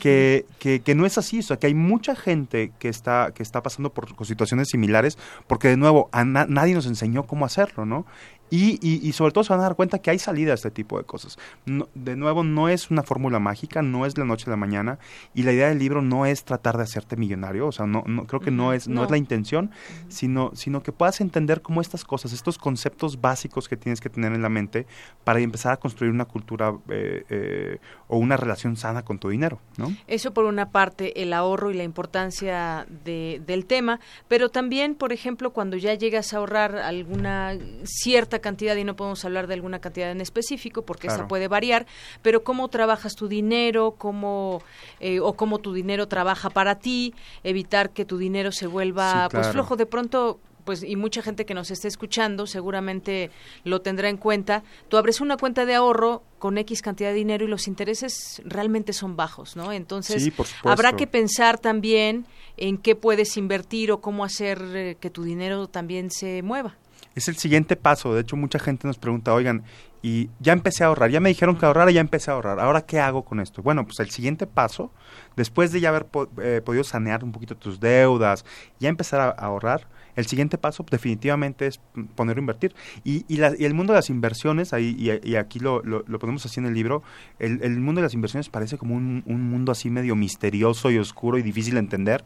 que, 0.00 0.46
que, 0.58 0.80
que 0.80 0.94
no 0.94 1.06
es 1.06 1.18
así, 1.18 1.40
o 1.40 1.42
sea, 1.42 1.58
que 1.58 1.66
hay 1.66 1.74
mucha 1.74 2.14
gente 2.14 2.72
que 2.78 2.88
está, 2.88 3.32
que 3.34 3.42
está 3.42 3.62
pasando 3.62 3.92
por 3.92 4.08
situaciones 4.24 4.68
similares 4.68 5.07
porque 5.46 5.68
de 5.68 5.76
nuevo 5.76 6.08
a 6.12 6.24
nadie 6.24 6.74
nos 6.74 6.86
enseñó 6.86 7.26
cómo 7.26 7.46
hacerlo, 7.46 7.86
¿no? 7.86 8.04
Y, 8.50 8.78
y, 8.82 9.12
sobre 9.12 9.32
todo 9.32 9.44
se 9.44 9.52
van 9.52 9.60
a 9.60 9.64
dar 9.64 9.76
cuenta 9.76 9.98
que 9.98 10.10
hay 10.10 10.18
salida 10.18 10.52
a 10.52 10.54
este 10.54 10.70
tipo 10.70 10.98
de 10.98 11.04
cosas. 11.04 11.38
de 11.66 12.16
nuevo, 12.16 12.44
no 12.44 12.68
es 12.68 12.90
una 12.90 13.02
fórmula 13.02 13.38
mágica, 13.38 13.82
no 13.82 14.06
es 14.06 14.16
la 14.16 14.24
noche 14.24 14.44
a 14.46 14.50
la 14.50 14.56
mañana, 14.56 14.98
y 15.34 15.42
la 15.42 15.52
idea 15.52 15.68
del 15.68 15.78
libro 15.78 16.02
no 16.02 16.24
es 16.24 16.44
tratar 16.44 16.76
de 16.76 16.84
hacerte 16.84 17.16
millonario, 17.16 17.66
o 17.66 17.72
sea, 17.72 17.86
no, 17.86 18.04
no 18.06 18.26
creo 18.26 18.40
que 18.40 18.50
no 18.50 18.72
es, 18.72 18.88
no. 18.88 19.04
es 19.04 19.10
la 19.10 19.16
intención, 19.16 19.70
sino, 20.08 20.50
sino 20.54 20.82
que 20.82 20.92
puedas 20.92 21.20
entender 21.20 21.60
cómo 21.60 21.80
estas 21.80 22.04
cosas, 22.04 22.32
estos 22.32 22.58
conceptos 22.58 23.20
básicos 23.20 23.68
que 23.68 23.76
tienes 23.76 24.00
que 24.00 24.08
tener 24.08 24.32
en 24.32 24.42
la 24.42 24.48
mente 24.48 24.86
para 25.24 25.40
empezar 25.40 25.72
a 25.72 25.76
construir 25.76 26.12
una 26.12 26.24
cultura 26.24 26.74
eh, 26.88 27.24
eh, 27.28 27.78
o 28.08 28.16
una 28.16 28.36
relación 28.36 28.76
sana 28.76 29.04
con 29.04 29.18
tu 29.18 29.28
dinero, 29.28 29.60
¿no? 29.76 29.92
Eso 30.06 30.32
por 30.32 30.44
una 30.44 30.70
parte, 30.70 31.22
el 31.22 31.32
ahorro 31.32 31.70
y 31.70 31.74
la 31.74 31.84
importancia 31.84 32.86
de, 33.04 33.42
del 33.46 33.66
tema, 33.66 34.00
pero 34.28 34.48
también, 34.48 34.94
por 34.94 35.12
ejemplo, 35.12 35.52
cuando 35.52 35.76
ya 35.76 35.94
llegas 35.94 36.32
a 36.32 36.38
ahorrar 36.38 36.76
alguna 36.76 37.56
cierta 37.84 38.37
cantidad 38.40 38.76
y 38.76 38.84
no 38.84 38.96
podemos 38.96 39.24
hablar 39.24 39.46
de 39.46 39.54
alguna 39.54 39.80
cantidad 39.80 40.10
en 40.10 40.20
específico 40.20 40.82
porque 40.82 41.08
esa 41.08 41.28
puede 41.28 41.48
variar, 41.48 41.86
pero 42.22 42.42
cómo 42.42 42.68
trabajas 42.68 43.14
tu 43.14 43.28
dinero, 43.28 43.94
cómo 43.98 44.62
eh, 45.00 45.20
o 45.20 45.34
cómo 45.34 45.58
tu 45.58 45.72
dinero 45.72 46.08
trabaja 46.08 46.50
para 46.50 46.78
ti, 46.78 47.14
evitar 47.44 47.90
que 47.90 48.04
tu 48.04 48.18
dinero 48.18 48.52
se 48.52 48.66
vuelva 48.66 49.28
pues 49.30 49.48
flojo. 49.48 49.76
De 49.76 49.86
pronto 49.86 50.40
pues 50.68 50.82
y 50.82 50.96
mucha 50.96 51.22
gente 51.22 51.46
que 51.46 51.54
nos 51.54 51.70
esté 51.70 51.88
escuchando 51.88 52.46
seguramente 52.46 53.30
lo 53.64 53.80
tendrá 53.80 54.10
en 54.10 54.18
cuenta. 54.18 54.62
Tú 54.88 54.98
abres 54.98 55.22
una 55.22 55.38
cuenta 55.38 55.64
de 55.64 55.74
ahorro 55.74 56.22
con 56.38 56.58
X 56.58 56.82
cantidad 56.82 57.08
de 57.08 57.14
dinero 57.14 57.46
y 57.46 57.48
los 57.48 57.68
intereses 57.68 58.42
realmente 58.44 58.92
son 58.92 59.16
bajos, 59.16 59.56
¿no? 59.56 59.72
Entonces, 59.72 60.30
habrá 60.64 60.92
que 60.92 61.06
pensar 61.06 61.58
también 61.58 62.26
en 62.58 62.76
qué 62.76 62.94
puedes 62.94 63.38
invertir 63.38 63.90
o 63.92 64.02
cómo 64.02 64.24
hacer 64.24 64.62
eh, 64.74 64.96
que 65.00 65.08
tu 65.08 65.22
dinero 65.22 65.68
también 65.68 66.10
se 66.10 66.42
mueva 66.42 66.76
es 67.14 67.28
el 67.28 67.36
siguiente 67.36 67.76
paso. 67.76 68.14
De 68.14 68.20
hecho, 68.20 68.36
mucha 68.36 68.58
gente 68.58 68.86
nos 68.86 68.98
pregunta, 68.98 69.34
oigan, 69.34 69.64
y 70.02 70.30
ya 70.40 70.52
empecé 70.52 70.84
a 70.84 70.88
ahorrar, 70.88 71.10
ya 71.10 71.20
me 71.20 71.28
dijeron 71.28 71.56
que 71.56 71.66
ahorrar, 71.66 71.90
ya 71.90 72.00
empecé 72.00 72.30
a 72.30 72.34
ahorrar. 72.34 72.60
Ahora, 72.60 72.82
¿qué 72.82 73.00
hago 73.00 73.24
con 73.24 73.40
esto? 73.40 73.62
Bueno, 73.62 73.84
pues 73.84 73.98
el 74.00 74.10
siguiente 74.10 74.46
paso, 74.46 74.92
después 75.36 75.72
de 75.72 75.80
ya 75.80 75.88
haber 75.88 76.06
eh, 76.42 76.62
podido 76.64 76.84
sanear 76.84 77.24
un 77.24 77.32
poquito 77.32 77.56
tus 77.56 77.80
deudas, 77.80 78.44
ya 78.78 78.88
empezar 78.88 79.20
a 79.20 79.30
ahorrar, 79.30 79.86
el 80.18 80.26
siguiente 80.26 80.58
paso 80.58 80.84
definitivamente 80.90 81.68
es 81.68 81.80
poner 82.16 82.38
a 82.38 82.40
invertir. 82.40 82.74
Y, 83.04 83.24
y, 83.28 83.40
el 83.40 83.74
mundo 83.74 83.92
de 83.92 84.00
las 84.00 84.10
inversiones, 84.10 84.72
ahí, 84.72 84.96
y, 84.98 85.36
aquí 85.36 85.60
lo, 85.60 85.80
lo, 85.84 86.02
ponemos 86.18 86.44
así 86.44 86.58
en 86.58 86.66
el 86.66 86.74
libro, 86.74 87.04
el, 87.38 87.62
el, 87.62 87.78
mundo 87.78 88.00
de 88.00 88.06
las 88.06 88.14
inversiones 88.14 88.48
parece 88.48 88.78
como 88.78 88.96
un, 88.96 89.22
un, 89.26 89.42
mundo 89.48 89.70
así 89.70 89.90
medio 89.90 90.16
misterioso 90.16 90.90
y 90.90 90.98
oscuro 90.98 91.38
y 91.38 91.42
difícil 91.42 91.74
de 91.74 91.80
entender. 91.80 92.24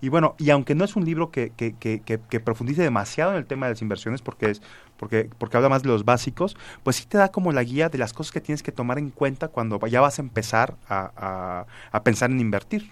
Y 0.00 0.08
bueno, 0.08 0.36
y 0.38 0.50
aunque 0.50 0.76
no 0.76 0.84
es 0.84 0.94
un 0.94 1.04
libro 1.04 1.32
que, 1.32 1.50
que, 1.56 1.74
que, 1.74 2.00
que, 2.00 2.38
profundice 2.38 2.80
demasiado 2.80 3.32
en 3.32 3.38
el 3.38 3.46
tema 3.46 3.66
de 3.66 3.72
las 3.72 3.82
inversiones, 3.82 4.22
porque 4.22 4.50
es 4.50 4.62
porque, 5.02 5.28
porque 5.36 5.56
habla 5.56 5.68
más 5.68 5.82
de 5.82 5.88
los 5.88 6.04
básicos, 6.04 6.56
pues 6.84 6.94
sí 6.94 7.06
te 7.06 7.18
da 7.18 7.32
como 7.32 7.50
la 7.50 7.64
guía 7.64 7.88
de 7.88 7.98
las 7.98 8.12
cosas 8.12 8.30
que 8.30 8.40
tienes 8.40 8.62
que 8.62 8.70
tomar 8.70 9.00
en 9.00 9.10
cuenta 9.10 9.48
cuando 9.48 9.84
ya 9.88 10.00
vas 10.00 10.20
a 10.20 10.22
empezar 10.22 10.76
a, 10.88 11.10
a, 11.16 11.66
a 11.90 12.04
pensar 12.04 12.30
en 12.30 12.38
invertir. 12.38 12.88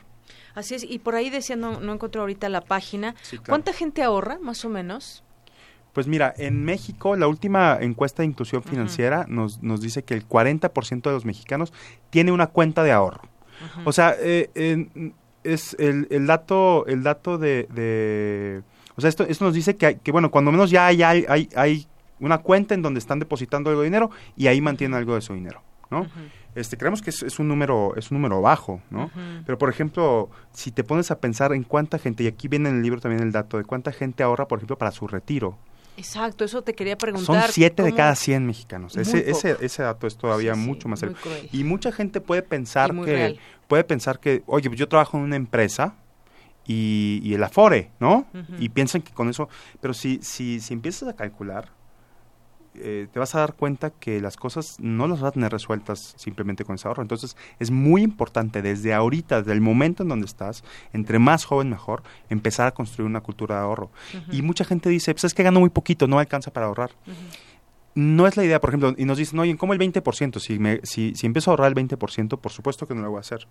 Así 0.56 0.74
es, 0.74 0.82
y 0.82 0.98
por 0.98 1.14
ahí 1.14 1.30
decía, 1.30 1.54
no, 1.54 1.78
no 1.78 1.92
encuentro 1.92 2.22
ahorita 2.22 2.48
la 2.48 2.62
página, 2.62 3.14
¿cuánta 3.46 3.72
gente 3.72 4.02
ahorra 4.02 4.40
más 4.40 4.64
o 4.64 4.68
menos? 4.68 5.22
Pues 5.92 6.08
mira, 6.08 6.34
en 6.36 6.64
México 6.64 7.14
la 7.14 7.28
última 7.28 7.78
encuesta 7.80 8.24
de 8.24 8.26
inclusión 8.26 8.64
financiera 8.64 9.26
nos, 9.28 9.62
nos 9.62 9.80
dice 9.80 10.02
que 10.02 10.14
el 10.14 10.28
40% 10.28 11.02
de 11.02 11.12
los 11.12 11.24
mexicanos 11.24 11.72
tiene 12.10 12.32
una 12.32 12.48
cuenta 12.48 12.82
de 12.82 12.90
ahorro. 12.90 13.22
O 13.84 13.92
sea, 13.92 14.16
eh, 14.18 14.50
es 15.44 15.76
el, 15.78 16.08
el, 16.10 16.26
dato, 16.26 16.86
el 16.86 17.04
dato 17.04 17.38
de, 17.38 17.68
de 17.70 18.64
o 19.00 19.00
sea, 19.00 19.08
esto, 19.08 19.24
esto 19.24 19.46
nos 19.46 19.54
dice 19.54 19.76
que, 19.76 19.96
que, 19.96 20.12
bueno, 20.12 20.30
cuando 20.30 20.52
menos 20.52 20.70
ya 20.70 20.86
hay, 20.86 21.02
hay, 21.02 21.24
hay, 21.26 21.48
hay, 21.56 21.86
una 22.20 22.38
cuenta 22.38 22.74
en 22.74 22.82
donde 22.82 22.98
están 22.98 23.18
depositando 23.18 23.70
algo 23.70 23.82
de 23.82 23.86
dinero 23.86 24.10
y 24.36 24.46
ahí 24.46 24.60
mantienen 24.60 24.96
algo 24.96 25.14
de 25.14 25.20
su 25.20 25.34
dinero, 25.34 25.62
¿no? 25.90 26.06
este, 26.54 26.76
creemos 26.76 27.00
que 27.02 27.10
es, 27.10 27.38
un 27.38 27.48
número 27.48 27.94
es 27.96 28.10
un 28.10 28.18
número 28.18 28.40
bajo, 28.40 28.82
¿no? 28.90 29.10
Pero 29.46 29.58
por 29.58 29.70
ejemplo, 29.70 30.30
si 30.52 30.70
te 30.70 30.84
pones 30.84 31.10
a 31.10 31.20
pensar 31.20 31.52
en 31.52 31.62
cuánta 31.62 31.98
gente 31.98 32.24
y 32.24 32.26
aquí 32.26 32.48
viene 32.48 32.68
en 32.68 32.76
el 32.76 32.82
libro 32.82 33.00
también 33.00 33.22
el 33.22 33.32
dato 33.32 33.58
de 33.58 33.64
cuánta 33.64 33.92
gente 33.92 34.22
ahorra, 34.22 34.48
por 34.48 34.58
ejemplo, 34.58 34.76
para 34.76 34.90
su 34.90 35.06
retiro. 35.06 35.58
Exacto, 35.96 36.44
eso 36.44 36.62
te 36.62 36.74
quería 36.74 36.96
preguntar. 36.96 37.42
Son 37.44 37.52
siete 37.52 37.82
de 37.82 37.94
cada 37.94 38.14
cien 38.14 38.46
mexicanos. 38.46 38.96
Ese, 38.96 39.30
ese, 39.30 39.56
ese 39.60 39.82
dato 39.82 40.06
es 40.06 40.16
todavía 40.16 40.54
mucho 40.54 40.88
más 40.88 41.04
Y 41.52 41.64
mucha 41.64 41.92
gente 41.92 42.20
puede 42.20 42.42
pensar 42.42 42.94
que 43.04 43.38
puede 43.68 43.84
pensar 43.84 44.18
que, 44.18 44.42
oye, 44.46 44.68
pues 44.68 44.78
yo 44.78 44.88
trabajo 44.88 45.18
en 45.18 45.24
una 45.24 45.36
empresa 45.36 45.94
y, 46.66 47.20
y 47.22 47.34
el 47.34 47.44
afore, 47.44 47.90
¿no? 48.00 48.26
Y 48.58 48.70
piensan 48.70 49.02
que 49.02 49.12
con 49.12 49.28
eso, 49.28 49.48
pero 49.80 49.94
si 49.94 50.20
si 50.22 50.60
si 50.60 50.74
empiezas 50.74 51.08
a 51.08 51.14
calcular 51.14 51.68
eh, 52.74 53.08
te 53.12 53.18
vas 53.18 53.34
a 53.34 53.40
dar 53.40 53.54
cuenta 53.54 53.90
que 53.90 54.20
las 54.20 54.36
cosas 54.36 54.76
no 54.78 55.08
las 55.08 55.20
vas 55.20 55.30
a 55.30 55.32
tener 55.32 55.50
resueltas 55.50 56.14
simplemente 56.16 56.64
con 56.64 56.76
ese 56.76 56.86
ahorro. 56.86 57.02
Entonces 57.02 57.36
es 57.58 57.70
muy 57.70 58.02
importante 58.02 58.62
desde 58.62 58.94
ahorita, 58.94 59.38
desde 59.38 59.52
el 59.52 59.60
momento 59.60 60.02
en 60.02 60.08
donde 60.08 60.26
estás, 60.26 60.62
entre 60.92 61.18
más 61.18 61.44
joven 61.44 61.68
mejor, 61.68 62.02
empezar 62.28 62.66
a 62.68 62.72
construir 62.72 63.08
una 63.08 63.20
cultura 63.20 63.56
de 63.56 63.62
ahorro. 63.62 63.90
Y 64.30 64.42
mucha 64.42 64.64
gente 64.64 64.88
dice, 64.88 65.12
pues 65.12 65.24
es 65.24 65.34
que 65.34 65.42
gano 65.42 65.60
muy 65.60 65.70
poquito, 65.70 66.06
no 66.06 66.18
alcanza 66.18 66.52
para 66.52 66.66
ahorrar. 66.66 66.90
No 67.94 68.28
es 68.28 68.36
la 68.36 68.44
idea, 68.44 68.60
por 68.60 68.70
ejemplo, 68.70 68.94
y 68.96 69.04
nos 69.04 69.18
dicen, 69.18 69.38
oye, 69.40 69.56
¿cómo 69.56 69.72
el 69.72 69.78
20%? 69.80 70.38
Si, 70.38 70.60
me, 70.60 70.80
si, 70.84 71.12
si 71.16 71.26
empiezo 71.26 71.50
a 71.50 71.52
ahorrar 71.52 71.68
el 71.68 71.74
20%, 71.74 72.38
por 72.38 72.52
supuesto 72.52 72.86
que 72.86 72.94
no 72.94 73.02
lo 73.02 73.10
voy 73.10 73.18
a 73.18 73.20
hacer 73.20 73.48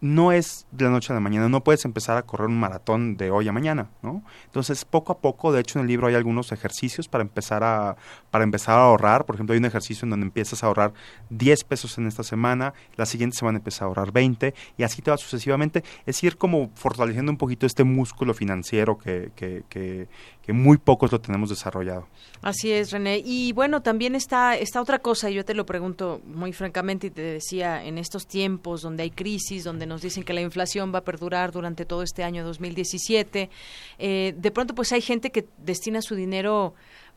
no 0.00 0.32
es 0.32 0.66
de 0.70 0.84
la 0.84 0.90
noche 0.90 1.12
a 1.12 1.14
la 1.14 1.20
mañana, 1.20 1.48
no 1.48 1.64
puedes 1.64 1.84
empezar 1.84 2.16
a 2.16 2.22
correr 2.22 2.48
un 2.48 2.58
maratón 2.58 3.16
de 3.16 3.30
hoy 3.30 3.48
a 3.48 3.52
mañana, 3.52 3.88
¿no? 4.02 4.22
Entonces, 4.44 4.84
poco 4.84 5.12
a 5.12 5.18
poco, 5.18 5.52
de 5.52 5.60
hecho 5.60 5.78
en 5.78 5.84
el 5.84 5.88
libro 5.88 6.06
hay 6.06 6.14
algunos 6.14 6.52
ejercicios 6.52 7.08
para 7.08 7.22
empezar 7.22 7.64
a 7.64 7.96
para 8.30 8.44
empezar 8.44 8.78
a 8.78 8.82
ahorrar, 8.82 9.26
por 9.26 9.34
ejemplo, 9.34 9.54
hay 9.54 9.58
un 9.58 9.64
ejercicio 9.64 10.06
en 10.06 10.10
donde 10.10 10.26
empiezas 10.26 10.62
a 10.62 10.66
ahorrar 10.66 10.92
10 11.30 11.64
pesos 11.64 11.98
en 11.98 12.06
esta 12.06 12.22
semana, 12.22 12.74
la 12.96 13.06
siguiente 13.06 13.36
semana 13.36 13.58
empiezas 13.58 13.82
a 13.82 13.84
ahorrar 13.86 14.12
20 14.12 14.54
y 14.76 14.82
así 14.82 15.02
te 15.02 15.10
va 15.10 15.16
sucesivamente, 15.16 15.82
es 16.06 16.22
ir 16.22 16.36
como 16.36 16.70
fortaleciendo 16.74 17.32
un 17.32 17.38
poquito 17.38 17.66
este 17.66 17.84
músculo 17.84 18.34
financiero 18.34 18.98
que, 18.98 19.32
que, 19.34 19.64
que, 19.68 20.08
que 20.48 20.52
muy 20.54 20.78
pocos 20.78 21.12
lo 21.12 21.20
tenemos 21.20 21.50
desarrollado. 21.50 22.06
Así 22.40 22.72
es, 22.72 22.90
René. 22.90 23.20
Y 23.22 23.52
bueno, 23.52 23.82
también 23.82 24.14
está, 24.14 24.56
otra 24.80 24.98
cosa, 24.98 25.28
yo 25.28 25.44
te 25.44 25.52
lo 25.52 25.66
pregunto 25.66 26.22
muy 26.24 26.54
francamente 26.54 27.08
y 27.08 27.10
te 27.10 27.20
decía, 27.20 27.84
en 27.84 27.98
estos 27.98 28.26
tiempos 28.26 28.80
donde 28.80 29.02
hay 29.02 29.10
crisis, 29.10 29.64
donde 29.64 29.84
nos 29.88 30.02
dicen 30.02 30.22
que 30.22 30.32
la 30.32 30.40
inflación 30.40 30.94
va 30.94 30.98
a 30.98 31.04
perdurar 31.04 31.50
durante 31.50 31.84
todo 31.84 32.02
este 32.02 32.22
año 32.22 32.44
2017, 32.44 33.50
eh, 33.98 34.34
de 34.36 34.50
pronto 34.50 34.74
pues 34.74 34.92
hay 34.92 35.00
gente 35.00 35.30
que 35.30 35.46
destina 35.58 36.02
su 36.02 36.14
dinero 36.14 36.74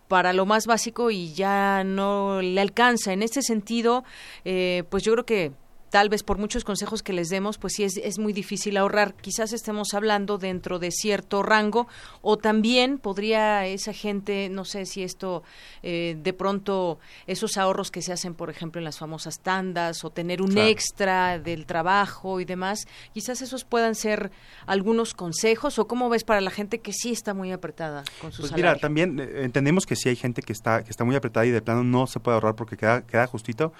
para 0.08 0.34
lo 0.34 0.46
más 0.46 0.66
básico 0.66 1.12
y 1.12 1.34
ya 1.34 1.84
no 1.86 2.42
le 2.42 2.60
alcanza. 2.60 3.14
En 3.14 3.22
este 3.24 3.42
sentido, 3.42 4.04
eh, 4.44 4.84
pues 4.90 5.04
yo 5.04 5.14
creo 5.14 5.26
que 5.26 5.52
tal 5.92 6.08
vez 6.08 6.24
por 6.24 6.38
muchos 6.38 6.64
consejos 6.64 7.04
que 7.04 7.12
les 7.12 7.28
demos, 7.28 7.58
pues 7.58 7.74
sí 7.74 7.84
es, 7.84 7.98
es, 7.98 8.18
muy 8.18 8.32
difícil 8.32 8.78
ahorrar. 8.78 9.14
Quizás 9.14 9.52
estemos 9.52 9.94
hablando 9.94 10.38
dentro 10.38 10.80
de 10.80 10.90
cierto 10.90 11.44
rango 11.44 11.88
o 12.22 12.38
también 12.38 12.98
podría 12.98 13.68
esa 13.68 13.92
gente, 13.92 14.50
no 14.50 14.64
sé 14.64 14.86
si 14.86 15.04
esto 15.04 15.44
eh, 15.84 16.16
de 16.18 16.34
pronto 16.34 16.98
esos 17.28 17.58
ahorros 17.58 17.92
que 17.92 18.02
se 18.02 18.14
hacen, 18.14 18.34
por 18.34 18.50
ejemplo, 18.50 18.80
en 18.80 18.86
las 18.86 18.98
famosas 18.98 19.42
tandas 19.42 20.06
o 20.06 20.10
tener 20.10 20.42
un 20.42 20.58
extra 20.58 21.40
del 21.40 21.66
trabajo 21.66 22.40
y 22.40 22.46
demás, 22.46 22.88
quizás 23.14 23.42
esos 23.42 23.66
puedan 23.66 23.94
ser 23.94 24.32
algunos 24.66 25.14
consejos 25.14 25.78
o 25.78 25.88
cómo 25.88 26.10
ves 26.10 26.24
para 26.24 26.40
la 26.40 26.52
gente 26.52 26.80
que 26.80 26.94
sí 26.94 27.12
está 27.12 27.34
muy 27.34 27.52
apretada 27.52 28.06
con 28.22 28.32
su 28.32 28.44
pues 28.44 28.52
salario. 28.52 28.72
Mira, 28.72 28.80
también 28.80 29.20
eh, 29.20 29.44
entendemos 29.44 29.86
que 29.86 29.98
sí 29.98 30.08
hay 30.08 30.16
gente 30.16 30.42
que 30.42 30.54
está 30.54 30.84
que 30.84 30.90
está 30.90 31.04
muy 31.04 31.18
apretada 31.18 31.46
y 31.46 31.52
de 31.52 31.62
plano 31.62 31.84
no 31.84 32.08
se 32.08 32.22
puede 32.22 32.36
ahorrar 32.36 32.56
porque 32.56 32.78
queda 32.78 33.02
queda 33.02 33.28
justito 33.28 33.74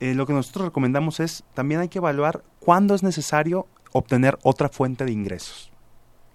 eh, 0.00 0.14
lo 0.14 0.26
que 0.26 0.32
nosotros 0.32 0.66
recomendamos 0.66 1.20
es 1.20 1.44
también 1.54 1.80
hay 1.80 1.88
que 1.88 1.98
evaluar 1.98 2.42
cuándo 2.60 2.94
es 2.94 3.02
necesario 3.02 3.66
obtener 3.92 4.38
otra 4.42 4.68
fuente 4.68 5.04
de 5.04 5.12
ingresos. 5.12 5.70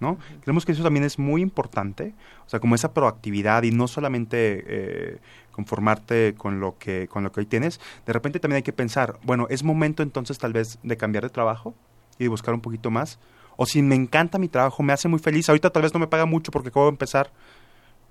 ¿no? 0.01 0.17
Creemos 0.41 0.65
que 0.65 0.71
eso 0.71 0.83
también 0.83 1.05
es 1.05 1.19
muy 1.19 1.43
importante, 1.43 2.15
o 2.47 2.49
sea, 2.49 2.59
como 2.59 2.73
esa 2.73 2.91
proactividad 2.91 3.61
y 3.63 3.71
no 3.71 3.88
solamente 3.88 4.63
eh, 4.65 5.17
conformarte 5.51 6.33
con 6.35 6.59
lo 6.59 6.77
que 6.79 7.07
con 7.07 7.23
lo 7.23 7.31
que 7.31 7.41
hoy 7.41 7.45
tienes. 7.45 7.79
De 8.07 8.11
repente 8.11 8.39
también 8.39 8.57
hay 8.57 8.63
que 8.63 8.73
pensar, 8.73 9.19
bueno, 9.23 9.45
es 9.49 9.63
momento 9.63 10.01
entonces 10.01 10.39
tal 10.39 10.53
vez 10.53 10.79
de 10.81 10.97
cambiar 10.97 11.23
de 11.23 11.29
trabajo 11.29 11.75
y 12.17 12.23
de 12.23 12.29
buscar 12.29 12.53
un 12.55 12.61
poquito 12.61 12.89
más. 12.89 13.19
O 13.57 13.67
si 13.67 13.83
me 13.83 13.93
encanta 13.93 14.39
mi 14.39 14.47
trabajo, 14.47 14.81
me 14.81 14.91
hace 14.91 15.07
muy 15.07 15.19
feliz, 15.19 15.47
ahorita 15.47 15.69
tal 15.69 15.83
vez 15.83 15.93
no 15.93 15.99
me 15.99 16.07
paga 16.07 16.25
mucho 16.25 16.51
porque 16.51 16.69
acabo 16.69 16.88
de 16.88 16.91
empezar, 16.91 17.31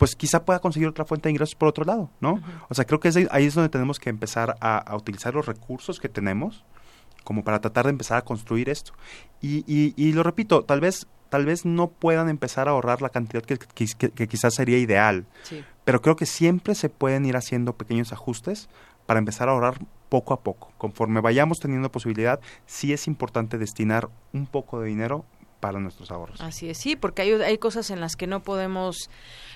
pues 0.01 0.17
quizá 0.17 0.47
pueda 0.47 0.61
conseguir 0.61 0.89
otra 0.89 1.05
fuente 1.05 1.29
de 1.29 1.33
ingresos 1.33 1.55
por 1.55 1.69
otro 1.69 1.85
lado, 1.85 2.09
¿no? 2.21 2.41
O 2.71 2.75
sea, 2.75 2.87
creo 2.87 3.01
que 3.01 3.11
ahí 3.31 3.45
es 3.45 3.55
donde 3.55 3.69
tenemos 3.69 3.99
que 3.99 4.09
empezar 4.09 4.57
a, 4.59 4.97
utilizar 4.97 5.35
los 5.35 5.45
recursos 5.45 6.01
que 6.01 6.09
tenemos 6.09 6.65
como 7.23 7.45
para 7.45 7.61
tratar 7.61 7.85
de 7.85 7.91
empezar 7.91 8.17
a 8.17 8.23
construir 8.23 8.71
esto. 8.71 8.95
Y, 9.43 9.63
y, 9.67 10.13
lo 10.15 10.23
repito, 10.23 10.65
tal 10.65 10.81
vez 10.81 11.07
tal 11.29 11.45
vez 11.45 11.67
no 11.67 11.89
puedan 11.91 12.31
empezar 12.31 12.67
a 12.67 12.71
ahorrar 12.71 13.03
la 13.03 13.11
cantidad 13.11 13.43
que, 13.43 13.59
que, 13.59 14.27
quizás 14.27 14.55
sería 14.55 14.79
ideal, 14.79 15.27
pero 15.85 16.01
creo 16.01 16.17
que 16.17 16.25
siempre 16.25 16.75
se 16.75 16.89
pueden 16.89 17.27
ir 17.27 17.37
haciendo 17.37 17.75
pequeños 17.75 18.15
ajustes 18.15 18.71
para 19.05 19.19
empezar 19.19 19.51
a 19.51 19.53
ahorrar 19.53 19.81
poco 20.09 20.33
a 20.33 20.41
poco. 20.41 20.73
Conforme 20.79 21.21
vayamos 21.21 21.61
teniendo 21.61 21.93
posibilidad, 21.93 22.41
sí 22.65 22.95
es 22.95 23.07
importante 23.07 23.59
destinar 23.59 24.09
un 24.33 24.47
poco 24.47 24.81
de 24.81 24.89
dinero 24.89 25.27
para 25.61 25.79
nuestros 25.79 26.11
ahorros. 26.11 26.41
Así 26.41 26.71
es, 26.71 26.79
sí, 26.79 26.97
porque 26.97 27.23
hay, 27.23 27.33
hay 27.33 27.59
cosas 27.59 27.91
en 27.91 28.01
las 28.01 28.17
que 28.17 28.27
no 28.27 28.41
podemos 28.41 29.11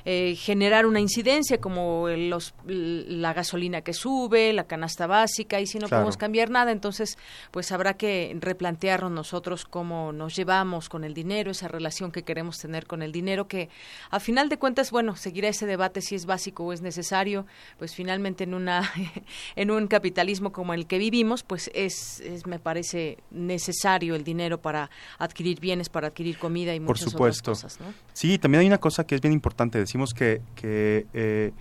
eh, 0.07 0.37
generar 0.37 0.85
una 0.85 1.01
incidencia 1.01 1.61
como 1.61 2.09
los, 2.09 2.55
la 2.67 3.33
gasolina 3.33 3.81
que 3.81 3.95
sube, 3.95 4.53
la 4.53 4.65
canasta 4.65 5.07
básica 5.07 5.61
y 5.61 5.67
si 5.67 5.79
no 5.79 5.89
podemos 5.89 6.19
cambiar 6.19 6.51
nada, 6.51 6.73
entonces 6.73 7.17
pues 7.51 7.73
habrá 7.73 7.95
que 7.95 8.37
replantearnos 8.39 9.11
nosotros 9.11 9.65
cómo 9.65 10.13
nos 10.13 10.37
llevamos 10.37 10.91
con 10.91 11.05
el 11.05 11.15
dinero, 11.15 11.51
esa 11.51 11.69
relación 11.69 12.13
que 12.13 12.23
queremos 12.23 12.59
tener 12.59 12.87
con 12.87 13.03
el 13.03 13.13
dinero 13.13 13.49
que 13.49 13.71
a 14.11 14.21
final 14.21 14.51
de 14.51 14.59
cuentas, 14.59 14.91
bueno, 14.91 15.17
seguirá 15.17 15.49
ese 15.49 15.65
debate 15.65 16.03
si 16.03 16.15
es 16.15 16.27
básico 16.27 16.65
o 16.65 16.73
es 16.75 16.83
necesario, 16.83 17.47
pues 17.79 17.95
finalmente 17.95 18.45
en 18.45 18.53
una 18.53 18.83
en 19.57 19.71
un 19.71 19.87
capitalismo 19.87 20.53
como 20.53 20.75
el 20.75 20.87
que 20.87 20.99
vivimos, 20.99 21.43
pues 21.43 21.71
es, 21.75 22.21
es 22.21 22.47
me 22.47 22.59
parece 22.59 23.19
necesario 23.31 24.15
el 24.15 24.25
dinero 24.25 24.61
para 24.61 24.91
adquirir 25.19 25.61
bienes, 25.61 25.89
para 25.89 26.09
adquirir 26.09 26.39
comida 26.39 26.75
y 26.75 26.81
muchas 26.81 27.05
Por 27.05 27.13
supuesto. 27.13 27.53
otras 27.53 27.63
cosas, 27.77 27.81
¿no? 27.81 27.95
Sí, 28.13 28.39
también 28.39 28.61
hay 28.61 28.67
una 28.67 28.79
cosa 28.79 29.07
que 29.07 29.15
es 29.15 29.21
bien 29.23 29.33
importante 29.33 29.79
decir 29.79 29.94
decimos 29.95 30.12
que, 30.12 30.43
que 30.57 31.07
eh, 31.15 31.53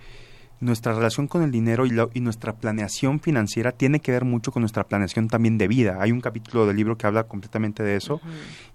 nuestra 0.58 0.92
relación 0.92 1.28
con 1.28 1.44
el 1.44 1.52
dinero 1.52 1.86
y, 1.86 1.92
y, 2.14 2.20
nuestra 2.20 2.56
planeación 2.56 3.20
financiera 3.20 3.70
tiene 3.70 4.00
que 4.00 4.10
ver 4.10 4.24
mucho 4.24 4.50
con 4.50 4.62
nuestra 4.62 4.82
planeación 4.82 5.28
también 5.28 5.56
de 5.56 5.68
vida. 5.68 5.98
Hay 6.00 6.10
un 6.10 6.20
capítulo 6.20 6.66
del 6.66 6.74
libro 6.74 6.98
que 6.98 7.06
habla 7.06 7.28
completamente 7.28 7.84
de 7.84 7.94
eso 7.94 8.20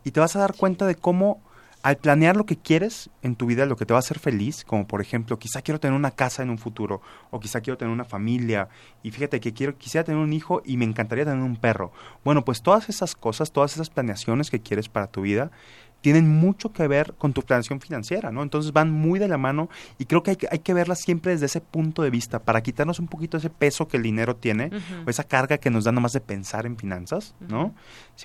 y 0.06 0.12
te 0.12 0.22
vas 0.22 0.38
a 0.38 0.40
dar 0.40 0.56
cuenta 0.56 0.88
de 0.88 0.96
cómo 0.96 1.42
al 1.82 1.98
planear 1.98 2.36
lo 2.36 2.46
que 2.46 2.58
quieres 2.58 3.10
en 3.22 3.36
tu 3.36 3.46
vida, 3.46 3.66
lo 3.66 3.76
que 3.76 3.86
te 3.86 3.94
va 3.94 3.98
a 3.98 4.00
hacer 4.00 4.20
feliz, 4.20 4.64
como 4.66 4.88
por 4.88 5.02
ejemplo, 5.02 5.40
quizá 5.40 5.62
quiero 5.62 5.80
tener 5.80 5.96
una 5.96 6.12
casa 6.12 6.44
en 6.44 6.50
un 6.50 6.58
futuro, 6.58 7.02
o 7.32 7.40
quizá 7.40 7.62
quiero 7.62 7.78
tener 7.78 7.94
una 7.94 8.04
familia, 8.04 8.68
y 9.02 9.12
fíjate 9.12 9.40
que 9.40 9.54
quiero, 9.54 9.78
quisiera 9.78 10.04
tener 10.04 10.22
un 10.22 10.34
hijo 10.34 10.62
y 10.66 10.76
me 10.76 10.86
encantaría 10.86 11.26
tener 11.26 11.42
un 11.42 11.56
perro. 11.56 11.92
Bueno, 12.26 12.44
pues 12.44 12.62
todas 12.62 12.90
esas 12.90 13.16
cosas, 13.16 13.52
todas 13.52 13.74
esas 13.74 13.90
planeaciones 13.90 14.50
que 14.50 14.60
quieres 14.60 14.90
para 14.90 15.08
tu 15.08 15.22
vida, 15.22 15.52
tienen 16.02 16.30
mucho 16.30 16.72
que 16.72 16.88
ver 16.88 17.14
con 17.18 17.34
tu 17.34 17.42
planeación 17.42 17.82
financiera, 17.82 18.32
¿no? 18.32 18.44
Entonces 18.44 18.72
van 18.72 18.92
muy 18.92 19.20
de 19.20 19.28
la 19.28 19.38
mano 19.38 19.70
y 19.98 20.06
creo 20.06 20.24
que 20.24 20.32
hay, 20.32 20.38
que, 20.38 20.48
hay 20.52 20.60
que 20.60 20.74
verlas 20.74 21.00
siempre 21.00 21.32
desde 21.32 21.48
ese 21.48 21.62
punto 21.62 22.02
de 22.02 22.10
vista 22.10 22.40
para 22.40 22.62
quitarnos 22.62 23.00
un 23.00 23.08
poquito 23.08 23.38
ese 23.38 23.50
peso 23.50 23.88
que 23.88 23.98
el 23.98 24.04
dinero 24.04 24.36
tiene 24.36 24.72
o 25.06 25.10
esa 25.10 25.24
carga 25.24 25.58
que 25.58 25.70
nos 25.70 25.84
da 25.84 25.92
nomás 25.92 26.14
de 26.14 26.22
pensar 26.22 26.66
en 26.66 26.78
finanzas, 26.78 27.36
¿no? 27.40 27.74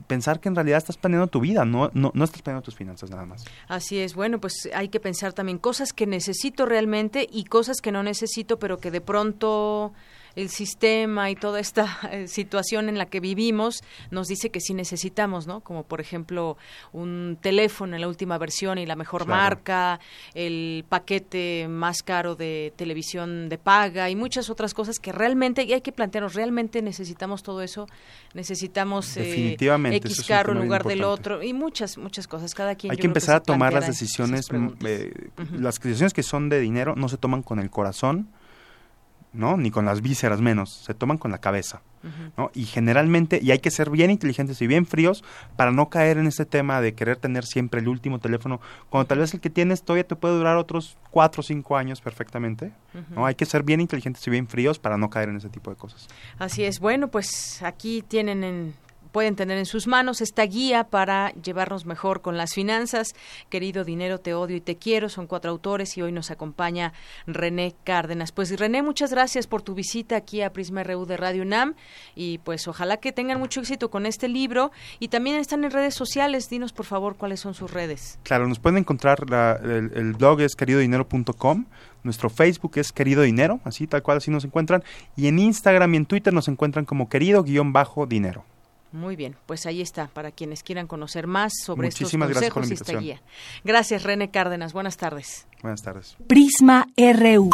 pensar 0.06 0.40
que 0.40 0.48
en 0.48 0.54
realidad 0.54 0.78
estás 0.78 0.96
planeando 0.96 1.28
tu 1.28 1.40
vida, 1.40 1.64
no, 1.64 1.90
no, 1.94 2.10
no 2.14 2.24
estás 2.24 2.42
planeando 2.42 2.64
tus 2.64 2.74
finanzas 2.74 3.10
nada 3.10 3.26
más. 3.26 3.44
Así 3.68 3.98
es, 3.98 4.14
bueno, 4.14 4.40
pues 4.40 4.68
hay 4.74 4.88
que 4.88 5.00
pensar 5.00 5.32
también 5.32 5.58
cosas 5.58 5.92
que 5.92 6.06
necesito 6.06 6.66
realmente 6.66 7.26
y 7.30 7.44
cosas 7.44 7.80
que 7.80 7.92
no 7.92 8.02
necesito, 8.02 8.58
pero 8.58 8.78
que 8.78 8.90
de 8.90 9.00
pronto 9.00 9.92
el 10.36 10.50
sistema 10.50 11.30
y 11.30 11.36
toda 11.36 11.60
esta 11.60 11.98
eh, 12.10 12.28
situación 12.28 12.88
en 12.88 12.98
la 12.98 13.06
que 13.06 13.20
vivimos 13.20 13.82
nos 14.10 14.28
dice 14.28 14.50
que 14.50 14.60
sí 14.60 14.74
necesitamos, 14.74 15.46
¿no? 15.46 15.60
Como 15.60 15.84
por 15.84 16.00
ejemplo 16.00 16.56
un 16.92 17.38
teléfono 17.40 17.94
en 17.94 18.00
la 18.00 18.08
última 18.08 18.38
versión 18.38 18.78
y 18.78 18.86
la 18.86 18.96
mejor 18.96 19.26
marca, 19.26 20.00
el 20.34 20.84
paquete 20.88 21.66
más 21.68 22.02
caro 22.02 22.34
de 22.34 22.72
televisión 22.76 23.48
de 23.48 23.58
paga 23.58 24.10
y 24.10 24.16
muchas 24.16 24.50
otras 24.50 24.74
cosas 24.74 24.98
que 24.98 25.12
realmente 25.12 25.64
y 25.64 25.72
hay 25.72 25.80
que 25.80 25.92
plantearnos 25.92 26.34
realmente 26.34 26.82
necesitamos 26.82 27.42
todo 27.42 27.62
eso, 27.62 27.86
necesitamos 28.32 29.16
eh, 29.16 29.56
X 29.56 30.24
carro 30.26 30.52
en 30.52 30.60
lugar 30.60 30.84
del 30.84 31.04
otro 31.04 31.42
y 31.42 31.52
muchas 31.52 31.98
muchas 31.98 32.26
cosas. 32.26 32.54
Cada 32.54 32.74
quien 32.74 32.90
hay 32.90 32.98
que 32.98 33.06
empezar 33.06 33.36
a 33.36 33.40
tomar 33.40 33.72
las 33.72 33.86
decisiones, 33.86 34.50
mm, 34.52 34.68
eh, 34.84 35.30
las 35.52 35.80
decisiones 35.80 36.12
que 36.12 36.22
son 36.22 36.48
de 36.48 36.60
dinero 36.60 36.94
no 36.96 37.08
se 37.08 37.16
toman 37.16 37.42
con 37.42 37.58
el 37.58 37.70
corazón 37.70 38.28
¿no? 39.34 39.56
Ni 39.56 39.70
con 39.70 39.84
las 39.84 40.00
vísceras 40.00 40.40
menos, 40.40 40.70
se 40.70 40.94
toman 40.94 41.18
con 41.18 41.30
la 41.30 41.38
cabeza, 41.38 41.82
¿no? 42.36 42.50
Y 42.54 42.64
generalmente, 42.64 43.40
y 43.42 43.50
hay 43.50 43.58
que 43.58 43.70
ser 43.70 43.90
bien 43.90 44.10
inteligentes 44.10 44.60
y 44.62 44.66
bien 44.66 44.86
fríos 44.86 45.24
para 45.56 45.72
no 45.72 45.88
caer 45.88 46.18
en 46.18 46.26
ese 46.26 46.46
tema 46.46 46.80
de 46.80 46.94
querer 46.94 47.16
tener 47.16 47.44
siempre 47.44 47.80
el 47.80 47.88
último 47.88 48.18
teléfono, 48.20 48.60
cuando 48.90 49.06
tal 49.06 49.18
vez 49.18 49.34
el 49.34 49.40
que 49.40 49.50
tienes 49.50 49.82
todavía 49.82 50.06
te 50.06 50.16
puede 50.16 50.36
durar 50.36 50.56
otros 50.56 50.96
cuatro 51.10 51.40
o 51.40 51.42
cinco 51.42 51.76
años 51.76 52.00
perfectamente, 52.00 52.72
¿no? 53.10 53.26
Hay 53.26 53.34
que 53.34 53.46
ser 53.46 53.62
bien 53.62 53.80
inteligentes 53.80 54.26
y 54.26 54.30
bien 54.30 54.46
fríos 54.46 54.78
para 54.78 54.96
no 54.96 55.10
caer 55.10 55.28
en 55.28 55.36
ese 55.36 55.48
tipo 55.48 55.70
de 55.70 55.76
cosas. 55.76 56.08
Así 56.38 56.64
es, 56.64 56.78
bueno, 56.78 57.08
pues 57.08 57.62
aquí 57.62 58.02
tienen 58.06 58.44
en 58.44 58.74
pueden 59.14 59.36
tener 59.36 59.58
en 59.58 59.64
sus 59.64 59.86
manos 59.86 60.20
esta 60.20 60.42
guía 60.42 60.82
para 60.82 61.30
llevarnos 61.34 61.86
mejor 61.86 62.20
con 62.20 62.36
las 62.36 62.52
finanzas. 62.52 63.14
Querido 63.48 63.84
Dinero, 63.84 64.18
te 64.18 64.34
odio 64.34 64.56
y 64.56 64.60
te 64.60 64.74
quiero. 64.74 65.08
Son 65.08 65.28
cuatro 65.28 65.52
autores 65.52 65.96
y 65.96 66.02
hoy 66.02 66.10
nos 66.10 66.32
acompaña 66.32 66.92
René 67.28 67.76
Cárdenas. 67.84 68.32
Pues 68.32 68.58
René, 68.58 68.82
muchas 68.82 69.12
gracias 69.12 69.46
por 69.46 69.62
tu 69.62 69.76
visita 69.76 70.16
aquí 70.16 70.42
a 70.42 70.52
Prisma 70.52 70.82
RU 70.82 71.06
de 71.06 71.16
Radio 71.16 71.42
UNAM 71.42 71.74
y 72.16 72.38
pues 72.38 72.66
ojalá 72.66 72.96
que 72.96 73.12
tengan 73.12 73.38
mucho 73.38 73.60
éxito 73.60 73.88
con 73.88 74.04
este 74.04 74.26
libro 74.26 74.72
y 74.98 75.06
también 75.06 75.36
están 75.36 75.62
en 75.62 75.70
redes 75.70 75.94
sociales. 75.94 76.50
Dinos 76.50 76.72
por 76.72 76.84
favor 76.84 77.14
cuáles 77.14 77.38
son 77.38 77.54
sus 77.54 77.70
redes. 77.70 78.18
Claro, 78.24 78.48
nos 78.48 78.58
pueden 78.58 78.78
encontrar, 78.78 79.20
el, 79.62 79.92
el 79.94 80.14
blog 80.14 80.40
es 80.40 80.56
queridodinero.com 80.56 81.66
nuestro 82.02 82.28
Facebook 82.28 82.72
es 82.74 82.92
Querido 82.92 83.22
Dinero, 83.22 83.60
así 83.64 83.86
tal 83.86 84.02
cual 84.02 84.18
así 84.18 84.30
nos 84.30 84.44
encuentran. 84.44 84.82
Y 85.16 85.28
en 85.28 85.38
Instagram 85.38 85.94
y 85.94 85.96
en 85.98 86.06
Twitter 86.06 86.34
nos 86.34 86.48
encuentran 86.48 86.84
como 86.84 87.08
querido-dinero. 87.08 88.44
Muy 88.94 89.16
bien, 89.16 89.36
pues 89.46 89.66
ahí 89.66 89.80
está, 89.80 90.06
para 90.06 90.30
quienes 90.30 90.62
quieran 90.62 90.86
conocer 90.86 91.26
más 91.26 91.52
sobre 91.64 91.88
estos 91.88 92.12
consejos 92.12 92.70
y 92.70 92.74
esta 92.74 92.92
guía. 92.96 93.20
Gracias, 93.64 94.04
René 94.04 94.30
Cárdenas. 94.30 94.72
Buenas 94.72 94.96
tardes. 94.96 95.48
Buenas 95.62 95.82
tardes. 95.82 96.16
Prisma 96.28 96.86
RU. 96.96 97.50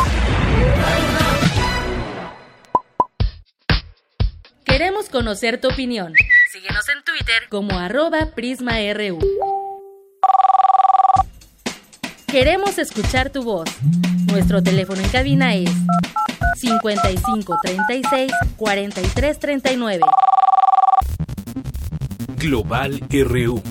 Queremos 4.64 5.08
conocer 5.08 5.58
tu 5.58 5.68
opinión. 5.68 6.12
Síguenos 6.52 6.86
en 6.90 7.02
Twitter 7.04 7.48
como 7.48 7.78
arroba 7.78 8.32
PrismaRU. 8.34 9.18
Queremos 12.26 12.76
escuchar 12.76 13.30
tu 13.30 13.44
voz. 13.44 13.70
Nuestro 14.26 14.62
teléfono 14.62 15.00
en 15.00 15.08
cabina 15.08 15.54
es 15.54 15.70
5536 16.60 18.30
4339. 18.58 20.04
Global 22.40 23.00
RU. 23.10 23.62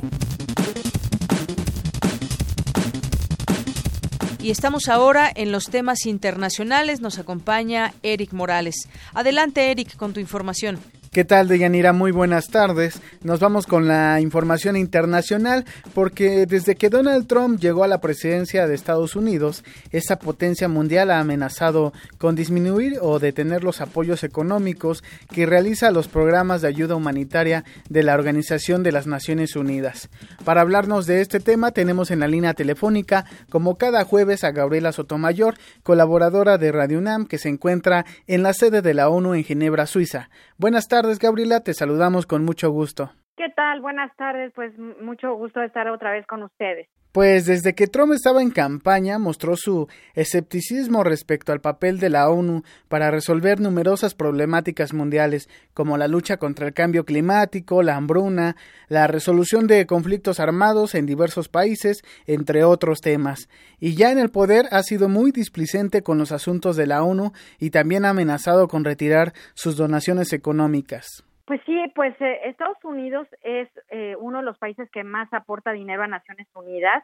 Y 4.39 4.51
estamos 4.51 4.87
ahora 4.89 5.31
en 5.33 5.51
los 5.51 5.65
temas 5.65 6.05
internacionales. 6.05 7.01
Nos 7.01 7.17
acompaña 7.17 7.95
Eric 8.03 8.31
Morales. 8.31 8.87
Adelante, 9.13 9.71
Eric, 9.71 9.97
con 9.97 10.13
tu 10.13 10.19
información. 10.19 10.79
¿Qué 11.11 11.25
tal, 11.25 11.47
Deyanira? 11.47 11.91
Muy 11.91 12.11
buenas 12.11 12.49
tardes. 12.49 13.01
Nos 13.23 13.39
vamos 13.39 13.65
con 13.65 13.87
la 13.87 14.21
información 14.21 14.77
internacional 14.77 15.65
porque 15.95 16.45
desde 16.45 16.75
que 16.75 16.91
Donald 16.91 17.25
Trump 17.25 17.59
llegó 17.59 17.83
a 17.83 17.87
la 17.87 17.99
presidencia 17.99 18.67
de 18.67 18.75
Estados 18.75 19.15
Unidos, 19.15 19.63
esa 19.89 20.19
potencia 20.19 20.67
mundial 20.67 21.09
ha 21.09 21.19
amenazado 21.19 21.93
con 22.19 22.35
disminuir 22.35 22.99
o 23.01 23.17
detener 23.17 23.63
los 23.63 23.81
apoyos 23.81 24.23
económicos 24.23 25.03
que 25.33 25.47
realiza 25.47 25.89
los 25.89 26.07
programas 26.07 26.61
de 26.61 26.67
ayuda 26.67 26.93
humanitaria 26.93 27.63
de 27.89 28.03
la 28.03 28.13
Organización 28.13 28.83
de 28.83 28.91
las 28.91 29.07
Naciones 29.07 29.55
Unidas. 29.55 30.09
Para 30.45 30.61
hablarnos 30.61 31.07
de 31.07 31.21
este 31.21 31.39
tema 31.39 31.71
tenemos 31.71 32.11
en 32.11 32.19
la 32.19 32.27
línea 32.27 32.53
telefónica, 32.53 33.25
como 33.49 33.79
cada 33.79 34.03
jueves, 34.03 34.43
a 34.43 34.51
Gabriela 34.51 34.91
Sotomayor, 34.91 35.55
colaboradora 35.81 36.59
de 36.59 36.71
Radio 36.71 36.99
UNAM 36.99 37.25
que 37.25 37.39
se 37.39 37.49
encuentra 37.49 38.05
en 38.27 38.43
la 38.43 38.53
sede 38.53 38.83
de 38.83 38.93
la 38.93 39.09
ONU 39.09 39.33
en 39.33 39.43
Ginebra, 39.43 39.87
Suiza. 39.87 40.29
Buenas 40.59 40.89
tardes 40.89 41.19
Gabriela. 41.19 41.61
Te 41.61 41.73
saludamos 41.73 42.25
con 42.25 42.43
mucho 42.43 42.69
gusto. 42.69 43.11
¿Qué 43.37 43.47
tal? 43.55 43.79
Buenas 43.79 44.13
tardes. 44.17 44.51
Pues 44.53 44.77
mucho 44.77 45.33
gusto 45.35 45.61
estar 45.61 45.87
otra 45.87 46.11
vez 46.11 46.27
con 46.27 46.43
ustedes. 46.43 46.89
Pues 47.11 47.47
desde 47.47 47.73
que 47.73 47.87
Trump 47.87 48.13
estaba 48.13 48.43
en 48.43 48.51
campaña 48.51 49.17
mostró 49.17 49.55
su 49.57 49.87
escepticismo 50.13 51.03
respecto 51.03 51.51
al 51.51 51.59
papel 51.59 51.99
de 51.99 52.11
la 52.11 52.29
ONU 52.29 52.61
para 52.87 53.09
resolver 53.09 53.59
numerosas 53.59 54.13
problemáticas 54.13 54.93
mundiales 54.93 55.49
como 55.73 55.97
la 55.97 56.07
lucha 56.07 56.37
contra 56.37 56.67
el 56.67 56.73
cambio 56.75 57.05
climático, 57.05 57.81
la 57.81 57.95
hambruna, 57.95 58.55
la 58.89 59.07
resolución 59.07 59.65
de 59.65 59.87
conflictos 59.87 60.39
armados 60.39 60.93
en 60.93 61.07
diversos 61.07 61.49
países, 61.49 62.03
entre 62.27 62.63
otros 62.63 63.01
temas. 63.01 63.49
Y 63.79 63.95
ya 63.95 64.11
en 64.11 64.19
el 64.19 64.29
poder 64.29 64.67
ha 64.69 64.83
sido 64.83 65.09
muy 65.09 65.31
displicente 65.31 66.03
con 66.03 66.19
los 66.19 66.31
asuntos 66.31 66.75
de 66.75 66.85
la 66.85 67.01
ONU 67.01 67.33
y 67.57 67.71
también 67.71 68.05
ha 68.05 68.09
amenazado 68.09 68.67
con 68.67 68.85
retirar 68.85 69.33
sus 69.55 69.75
donaciones 69.77 70.31
económicas. 70.31 71.23
Pues 71.49 71.61
sí, 71.65 71.75
pues 71.95 72.13
eh, 72.21 72.41
Estados 72.43 72.77
Unidos 72.83 73.27
es 73.41 73.67
eh, 73.87 74.15
uno 74.19 74.37
de 74.37 74.43
los 74.43 74.59
países 74.59 74.87
que 74.91 75.03
más 75.03 75.33
aporta 75.33 75.71
dinero 75.71 76.03
a 76.03 76.07
Naciones 76.07 76.47
Unidas. 76.53 77.03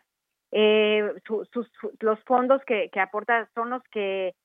Eh, 0.51 1.13
sus, 1.26 1.49
los 1.99 2.19
fondos 2.26 2.63
que, 2.65 2.91
que, 2.93 2.99
aporta 2.99 3.49
son 3.55 3.72
los 3.72 3.81
que 3.85 4.35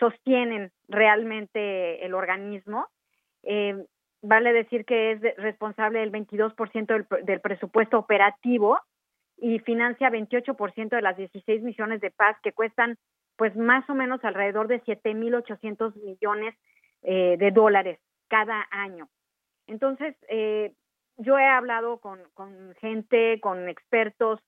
sostienen 0.00 0.72
realmente 0.88 2.04
el 2.04 2.14
organismo. 2.14 2.88
vale 4.20 4.52
decir 4.52 4.84
que 4.84 5.12
es 5.12 5.20
responsable 5.36 6.00
del 6.00 6.10
22% 6.10 6.86
del, 6.86 7.06
del 7.24 7.40
presupuesto 7.40 8.00
operativo 8.00 8.80
y 9.36 9.60
financia 9.60 10.10
28% 10.10 10.88
de 10.88 11.02
las 11.02 11.16
16 11.16 11.62
misiones 11.62 12.00
de 12.00 12.10
paz 12.10 12.36
que 12.42 12.50
cuestan 12.50 12.98
pues 13.36 13.54
más 13.54 13.88
o 13.88 13.94
menos 13.94 14.24
alrededor 14.24 14.66
de 14.66 14.82
7.800 14.82 15.94
millones 16.02 16.56
de 17.02 17.50
dólares 17.52 18.00
cada 18.28 18.66
año. 18.72 19.08
Entonces, 19.70 20.16
eh, 20.28 20.72
yo 21.16 21.38
he 21.38 21.46
hablado 21.46 22.00
con, 22.00 22.18
gente, 22.80 23.38
con 23.40 23.68
expertos, 23.68 24.40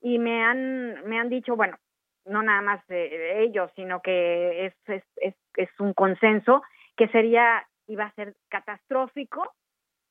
y 0.00 0.18
me 0.18 0.42
han, 0.42 1.08
me 1.08 1.18
han 1.18 1.30
dicho, 1.30 1.54
bueno, 1.54 1.78
no 2.26 2.42
nada 2.42 2.60
más 2.60 2.86
de 2.88 3.42
ellos, 3.42 3.70
sino 3.76 4.02
que 4.02 4.66
es, 4.66 4.74
es, 4.86 5.04
es, 5.16 5.34
es 5.56 5.68
un 5.78 5.94
consenso 5.94 6.62
que 6.96 7.08
sería, 7.08 7.66
iba 7.86 8.04
a 8.04 8.14
ser 8.14 8.34
catastrófico 8.48 9.50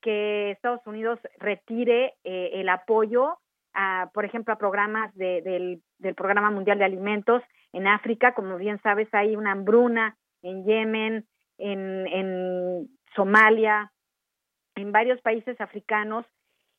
que 0.02 0.52
Estados 0.52 0.85
Unidos 0.88 1.19
retire 1.40 2.14
eh, 2.23 2.52
el 2.53 2.69
apoyo, 2.69 3.38
a, 3.73 4.10
por 4.14 4.23
ejemplo, 4.23 4.53
a 4.53 4.57
programas 4.57 5.14
de, 5.15 5.41
del, 5.41 5.81
del 5.98 6.15
Programa 6.15 6.52
Mundial 6.52 6.77
de 6.77 6.85
Alimentos 6.85 7.44
en 7.73 7.88
África. 7.88 8.34
Como 8.34 8.57
bien 8.57 8.80
sabes, 8.81 9.10
hay 9.14 9.35
una 9.35 9.52
hambruna 9.52 10.15
en 10.41 10.64
Yemen, 10.64 11.26
en, 11.57 12.07
en 12.07 12.88
Somalia, 13.15 13.91
en 14.75 14.91
varios 14.91 15.21
países 15.21 15.59
africanos. 15.59 16.25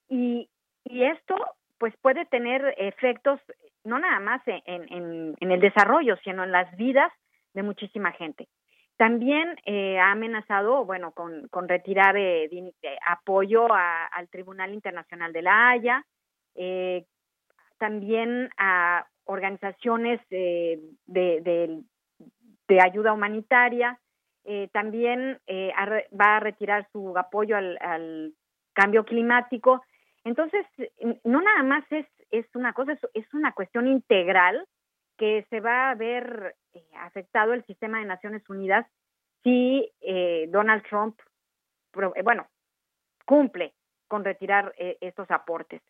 Y, 0.09 0.49
y 0.85 1.05
esto 1.05 1.37
pues 1.79 1.95
puede 2.03 2.25
tener 2.27 2.75
efectos 2.79 3.41
no 3.85 3.99
nada 3.99 4.19
más 4.21 4.41
en, 4.47 4.63
en, 4.67 5.35
en 5.39 5.51
el 5.51 5.61
desarrollo, 5.61 6.17
sino 6.25 6.45
en 6.45 6.53
las 6.53 6.75
vidas 6.77 7.13
de 7.53 7.63
muchísima 7.63 8.13
gente. 8.13 8.49
También 8.97 9.57
eh, 9.67 9.99
ha 9.99 10.13
amenazado, 10.13 10.85
bueno, 10.85 11.13
con, 11.13 11.49
con 11.49 11.69
retirar 11.69 12.17
eh, 12.17 12.49
de, 12.49 12.73
apoyo 13.07 13.67
al 13.73 14.29
Tribunal 14.29 14.73
Internacional 14.73 15.33
de 15.33 15.43
la 15.43 15.71
Haya, 15.71 16.07
eh, 16.55 17.05
también 17.79 18.51
a 18.57 19.07
organizaciones 19.25 20.21
eh, 20.31 20.79
de, 21.07 21.85
de, 22.69 22.81
ayuda 22.81 23.13
humanitaria, 23.13 23.99
eh, 24.45 24.69
también 24.73 25.41
a, 25.77 25.87
va 26.19 26.37
a 26.37 26.41
retirar 26.41 26.89
su 26.93 27.17
apoyo 27.17 27.57
al, 27.57 28.35
cambio 28.75 29.05
climático. 29.05 29.85
Entonces, 30.25 30.67
no 31.23 31.41
nada 31.41 31.63
más 31.63 31.85
es, 31.91 32.07
es 32.33 32.47
una 32.55 32.73
cosa, 32.73 32.99
es, 33.15 33.35
una 33.35 33.53
cuestión 33.53 33.87
integral 33.87 34.67
que 35.17 35.47
se 35.49 35.61
va 35.61 35.91
a 35.91 35.95
ver 35.95 36.57
eh, 36.73 36.85
afectado 36.97 37.53
el 37.53 37.65
sistema 37.67 38.01
de 38.01 38.07
Naciones 38.07 38.43
Unidas 38.49 38.85
si 39.45 39.93
eh, 40.01 40.47
Donald 40.49 40.83
Trump, 40.89 41.21
eh, 42.17 42.23
bueno, 42.23 42.49
cumple 43.25 43.75
con 44.09 44.25
retirar 44.25 44.75
eh, 44.79 44.97
estos 45.01 45.31
aportes. 45.31 45.83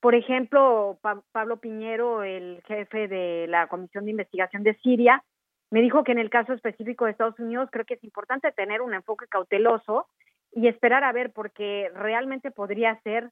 Por 0.00 0.14
ejemplo, 0.14 0.98
pa 1.00 1.22
Pablo 1.32 1.58
Piñero, 1.58 2.22
el 2.22 2.62
jefe 2.66 3.08
de 3.08 3.46
la 3.48 3.66
Comisión 3.68 4.04
de 4.04 4.10
Investigación 4.10 4.62
de 4.62 4.74
Siria, 4.82 5.24
me 5.72 5.80
dijo 5.80 6.04
que 6.04 6.12
en 6.12 6.18
el 6.18 6.28
caso 6.28 6.52
específico 6.52 7.06
de 7.06 7.12
Estados 7.12 7.38
Unidos 7.38 7.70
creo 7.72 7.86
que 7.86 7.94
es 7.94 8.04
importante 8.04 8.52
tener 8.52 8.82
un 8.82 8.92
enfoque 8.92 9.26
cauteloso 9.26 10.06
y 10.52 10.68
esperar 10.68 11.02
a 11.02 11.12
ver 11.12 11.32
porque 11.32 11.90
realmente 11.94 12.50
podría 12.50 13.00
ser 13.00 13.30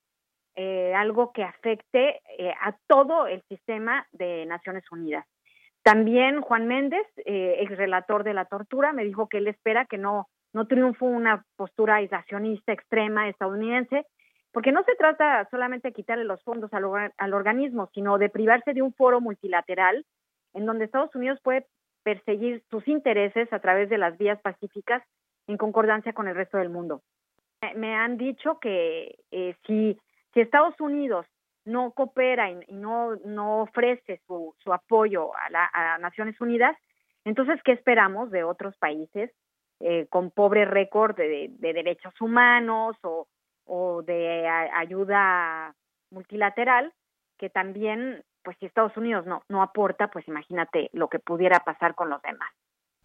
eh, 0.56 0.94
algo 0.94 1.32
que 1.32 1.44
afecte 1.44 2.22
eh, 2.38 2.54
a 2.62 2.74
todo 2.86 3.26
el 3.26 3.42
sistema 3.42 4.06
de 4.12 4.46
Naciones 4.46 4.90
Unidas. 4.90 5.26
También 5.82 6.40
Juan 6.40 6.66
Méndez, 6.66 7.06
eh, 7.26 7.56
ex 7.58 7.76
relator 7.76 8.24
de 8.24 8.32
la 8.32 8.46
tortura, 8.46 8.94
me 8.94 9.04
dijo 9.04 9.28
que 9.28 9.36
él 9.36 9.46
espera 9.46 9.84
que 9.84 9.98
no, 9.98 10.26
no 10.54 10.66
triunfe 10.66 11.04
una 11.04 11.44
postura 11.56 11.96
aislacionista 11.96 12.72
extrema 12.72 13.28
estadounidense, 13.28 14.06
porque 14.50 14.72
no 14.72 14.82
se 14.84 14.94
trata 14.96 15.46
solamente 15.50 15.88
de 15.88 15.94
quitarle 15.94 16.24
los 16.24 16.42
fondos 16.42 16.72
al, 16.72 17.12
al 17.18 17.34
organismo, 17.34 17.90
sino 17.92 18.16
de 18.16 18.30
privarse 18.30 18.72
de 18.72 18.80
un 18.80 18.94
foro 18.94 19.20
multilateral 19.20 20.06
en 20.54 20.64
donde 20.64 20.86
Estados 20.86 21.14
Unidos 21.14 21.38
puede 21.42 21.66
perseguir 22.02 22.62
sus 22.70 22.86
intereses 22.88 23.52
a 23.52 23.60
través 23.60 23.88
de 23.88 23.98
las 23.98 24.16
vías 24.18 24.40
pacíficas 24.40 25.02
en 25.46 25.56
concordancia 25.56 26.12
con 26.12 26.28
el 26.28 26.34
resto 26.34 26.58
del 26.58 26.70
mundo. 26.70 27.02
Me 27.74 27.94
han 27.94 28.16
dicho 28.16 28.58
que 28.58 29.16
eh, 29.30 29.54
si 29.66 29.98
Estados 30.34 30.80
Unidos 30.80 31.26
no 31.64 31.92
coopera 31.92 32.50
y, 32.50 32.72
no, 32.72 33.16
no 33.24 33.62
ofrece 33.62 34.20
su, 34.26 34.54
su 34.58 34.72
apoyo 34.72 35.30
a, 35.36 35.50
la, 35.50 35.98
Naciones 35.98 36.40
Unidas, 36.40 36.76
entonces, 37.24 37.60
¿qué 37.64 37.72
esperamos 37.72 38.30
de 38.30 38.44
otros 38.44 38.76
países 38.78 39.30
eh, 39.80 40.06
con 40.08 40.30
pobre 40.30 40.64
récord 40.64 41.14
de, 41.16 41.48
de, 41.50 41.72
derechos 41.72 42.18
humanos 42.20 42.96
o, 43.02 43.28
o 43.66 44.02
de 44.02 44.48
ayuda 44.48 45.74
multilateral? 46.10 46.92
Que 47.38 47.50
también, 47.50 48.24
pues 48.42 48.56
si 48.58 48.66
Estados 48.66 48.96
Unidos 48.96 49.26
no, 49.26 49.42
no 49.48 49.62
aporta, 49.62 50.08
pues 50.08 50.26
imagínate 50.28 50.90
lo 50.92 51.08
que 51.08 51.18
pudiera 51.18 51.60
pasar 51.60 51.94
con 51.94 52.10
los 52.10 52.20
demás. 52.22 52.50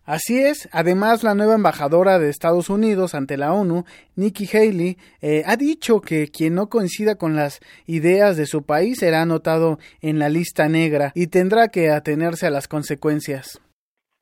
Así 0.06 0.40
es, 0.40 0.70
además 0.72 1.24
la 1.24 1.34
nueva 1.34 1.56
embajadora 1.56 2.20
de 2.20 2.30
Estados 2.30 2.70
Unidos 2.70 3.16
ante 3.16 3.38
la 3.38 3.54
ONU, 3.54 3.86
Nikki 4.16 4.46
Haley, 4.46 4.98
eh, 5.20 5.42
ha 5.48 5.56
dicho 5.56 6.00
que 6.00 6.28
quien 6.28 6.54
no 6.54 6.68
coincida 6.68 7.18
con 7.18 7.36
las 7.36 7.60
ideas 7.88 8.38
de 8.38 8.46
su 8.46 8.64
país 8.64 9.00
será 9.00 9.24
anotado 9.24 9.80
en 10.02 10.20
la 10.20 10.30
lista 10.30 10.70
negra 10.70 11.12
y 11.16 11.28
tendrá 11.28 11.70
que 11.70 11.90
atenerse 11.90 12.46
a 12.46 12.52
las 12.52 12.68
consecuencias. 12.68 13.60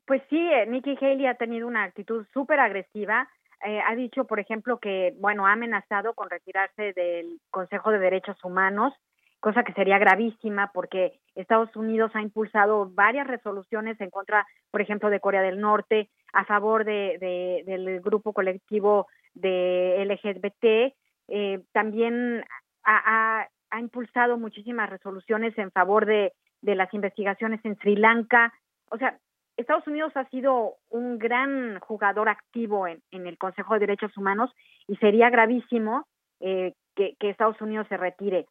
Pues 0.07 0.21
sí, 0.29 0.37
eh, 0.37 0.65
Nikki 0.67 0.95
Haley 1.01 1.27
ha 1.27 1.35
tenido 1.35 1.67
una 1.67 1.83
actitud 1.83 2.25
súper 2.33 2.61
agresiva. 2.61 3.27
Eh, 3.65 3.79
ha 3.85 3.93
dicho, 3.95 4.23
por 4.23 4.39
ejemplo, 4.39 4.79
que, 4.79 5.13
bueno, 5.19 5.47
ha 5.47 5.51
amenazado 5.51 6.13
con 6.13 6.29
retirarse 6.29 6.93
del 6.93 7.41
Consejo 7.51 7.91
de 7.91 7.99
Derechos 7.99 8.37
Humanos 8.45 8.93
cosa 9.43 9.65
que 9.65 9.73
sería 9.73 9.99
gravísima 9.99 10.71
porque 10.73 11.19
Estados 11.35 11.75
Unidos 11.75 12.11
ha 12.13 12.21
impulsado 12.21 12.89
varias 12.89 13.27
resoluciones 13.27 13.99
en 13.99 14.09
contra, 14.09 14.47
por 14.71 14.79
ejemplo, 14.79 15.09
de 15.09 15.19
Corea 15.19 15.41
del 15.41 15.59
Norte, 15.59 16.09
a 16.31 16.45
favor 16.45 16.85
de, 16.85 17.17
de 17.19 17.63
del 17.65 17.99
grupo 17.99 18.31
colectivo 18.31 19.07
de 19.33 20.01
LGBT. 20.07 20.95
Eh, 21.27 21.61
también 21.73 22.45
ha, 22.85 23.49
impulsado 23.77 24.37
muchísimas 24.37 24.89
resoluciones 24.89 25.57
en 25.57 25.71
favor 25.71 26.05
de, 26.05 26.31
las 26.61 26.93
investigaciones 26.93 27.59
en 27.65 27.75
Sri 27.79 27.97
Lanka. 27.97 28.53
O 28.91 28.97
sea, 28.97 29.17
Estados 29.57 29.85
Unidos 29.87 30.13
ha 30.15 30.23
sido 30.29 30.75
un 30.89 31.19
gran 31.19 31.81
jugador 31.81 32.29
activo 32.29 32.87
en, 32.87 33.01
en 33.11 33.27
el 33.27 33.37
Consejo 33.37 33.73
de 33.73 33.81
Derechos 33.81 34.15
Humanos 34.15 34.51
y 34.87 34.95
sería 34.97 35.29
gravísimo 35.29 36.07
eh, 36.39 36.75
que 36.95 37.17
Estados 37.19 37.59
Unidos 37.59 37.87
se 37.89 37.97
retire. 37.97 38.45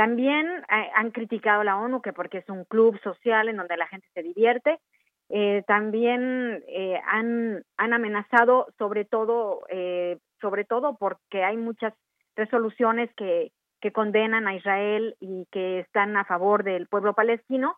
También 0.00 0.46
eh, 0.46 0.90
han 0.94 1.10
criticado 1.10 1.62
la 1.62 1.76
ONU 1.76 2.00
que 2.00 2.14
porque 2.14 2.38
es 2.38 2.48
un 2.48 2.64
club 2.64 2.98
social 3.02 3.50
en 3.50 3.58
donde 3.58 3.76
la 3.76 3.86
gente 3.86 4.08
se 4.14 4.22
divierte. 4.22 4.80
Eh, 5.28 5.62
también 5.66 6.64
eh, 6.68 6.98
han, 7.06 7.62
amenazado 7.76 8.68
sobre 8.78 9.04
todo, 9.04 9.60
eh, 9.68 10.16
sobre 10.40 10.64
todo 10.64 10.96
porque 10.96 11.44
hay 11.44 11.58
muchas 11.58 11.92
resoluciones 12.34 13.10
que, 13.14 13.52
que 13.82 13.92
condenan 13.92 14.48
a 14.48 14.54
Israel 14.54 15.16
y 15.20 15.46
que 15.52 15.80
están 15.80 16.16
a 16.16 16.24
favor 16.24 16.64
del 16.64 16.86
pueblo 16.86 17.12
palestino. 17.12 17.76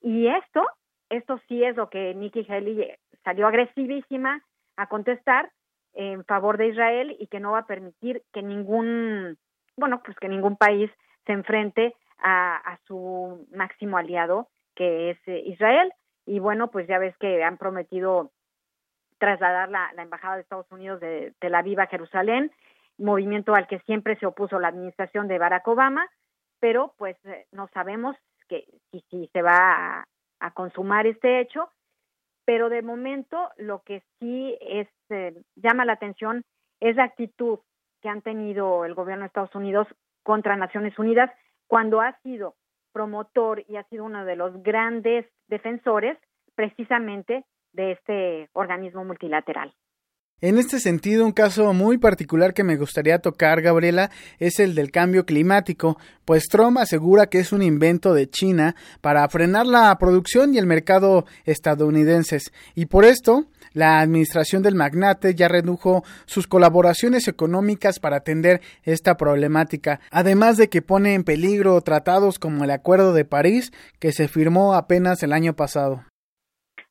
Y 0.00 0.26
esto, 0.26 0.66
esto 1.08 1.40
sí 1.46 1.62
es 1.62 1.76
lo 1.76 1.88
que 1.88 2.16
Nikki 2.16 2.44
Haley 2.48 2.96
salió 3.22 3.46
agresivísima 3.46 4.42
a 4.74 4.88
contestar 4.88 5.52
en 5.92 6.24
favor 6.24 6.56
de 6.56 6.66
Israel 6.66 7.14
y 7.16 7.28
que 7.28 7.38
no 7.38 7.52
va 7.52 7.60
a 7.60 7.66
permitir 7.66 8.24
que 8.32 8.42
ningún, 8.42 9.38
bueno, 9.76 10.02
pues 10.04 10.18
que 10.18 10.28
ningún 10.28 10.56
país 10.56 10.90
se 11.26 11.32
enfrente 11.32 11.94
a, 12.22 12.78
su 12.86 13.46
máximo 13.52 13.96
aliado, 13.96 14.48
que 14.74 15.10
es 15.10 15.18
eh, 15.26 15.42
Israel. 15.46 15.92
Y 16.26 16.38
bueno, 16.38 16.70
pues 16.70 16.86
ya 16.86 16.98
ves 16.98 17.16
que 17.18 17.42
han 17.42 17.56
prometido 17.56 18.30
trasladar 19.18 19.68
la, 19.68 19.90
Embajada 19.96 20.36
de 20.36 20.42
Estados 20.42 20.70
Unidos 20.70 21.00
de 21.00 21.34
Tel 21.38 21.54
Aviv 21.54 21.80
a 21.80 21.86
Jerusalén, 21.86 22.52
movimiento 22.98 23.54
al 23.54 23.66
que 23.66 23.80
siempre 23.80 24.16
se 24.16 24.26
opuso 24.26 24.58
la 24.58 24.68
administración 24.68 25.28
de 25.28 25.38
Barack 25.38 25.66
Obama, 25.68 26.06
pero 26.58 26.94
pues 26.98 27.16
eh, 27.24 27.46
no 27.52 27.68
sabemos 27.68 28.16
que 28.48 28.66
si, 28.90 29.00
si 29.10 29.28
se 29.32 29.42
va 29.42 30.00
a, 30.00 30.04
a, 30.40 30.50
consumar 30.52 31.06
este 31.06 31.40
hecho, 31.40 31.70
pero 32.44 32.68
de 32.68 32.82
momento 32.82 33.50
lo 33.56 33.82
que 33.82 34.02
sí 34.18 34.56
es 34.60 34.88
eh, 35.10 35.34
llama 35.56 35.84
la 35.84 35.94
atención 35.94 36.44
es 36.80 36.96
la 36.96 37.04
actitud 37.04 37.60
que 38.00 38.08
han 38.08 38.22
tenido 38.22 38.84
el 38.84 38.94
gobierno 38.94 39.22
de 39.22 39.28
Estados 39.28 39.54
Unidos 39.54 39.86
contra 40.30 40.54
Naciones 40.54 40.96
Unidas 40.96 41.28
cuando 41.66 42.00
ha 42.00 42.16
sido 42.22 42.54
promotor 42.92 43.64
y 43.68 43.74
ha 43.74 43.82
sido 43.88 44.04
uno 44.04 44.24
de 44.24 44.36
los 44.36 44.62
grandes 44.62 45.26
defensores 45.48 46.16
precisamente 46.54 47.44
de 47.72 47.90
este 47.90 48.48
organismo 48.52 49.04
multilateral. 49.04 49.74
En 50.40 50.56
este 50.56 50.78
sentido, 50.78 51.26
un 51.26 51.32
caso 51.32 51.72
muy 51.72 51.98
particular 51.98 52.54
que 52.54 52.62
me 52.62 52.76
gustaría 52.76 53.18
tocar, 53.18 53.60
Gabriela, 53.60 54.10
es 54.38 54.60
el 54.60 54.76
del 54.76 54.92
cambio 54.92 55.26
climático, 55.26 55.98
pues 56.24 56.44
Trump 56.48 56.78
asegura 56.78 57.26
que 57.26 57.40
es 57.40 57.52
un 57.52 57.62
invento 57.62 58.14
de 58.14 58.30
China 58.30 58.76
para 59.00 59.28
frenar 59.28 59.66
la 59.66 59.92
producción 59.98 60.54
y 60.54 60.58
el 60.58 60.66
mercado 60.66 61.24
estadounidenses, 61.44 62.52
y 62.76 62.86
por 62.86 63.04
esto 63.04 63.46
la 63.72 64.00
administración 64.00 64.62
del 64.62 64.74
magnate 64.74 65.34
ya 65.34 65.48
redujo 65.48 66.02
sus 66.26 66.46
colaboraciones 66.46 67.28
económicas 67.28 68.00
para 68.00 68.16
atender 68.16 68.60
esta 68.84 69.16
problemática, 69.16 70.00
además 70.10 70.56
de 70.56 70.68
que 70.68 70.82
pone 70.82 71.14
en 71.14 71.24
peligro 71.24 71.80
tratados 71.80 72.38
como 72.38 72.64
el 72.64 72.70
Acuerdo 72.70 73.12
de 73.12 73.24
París, 73.24 73.70
que 74.00 74.12
se 74.12 74.28
firmó 74.28 74.74
apenas 74.74 75.22
el 75.22 75.32
año 75.32 75.54
pasado. 75.54 76.04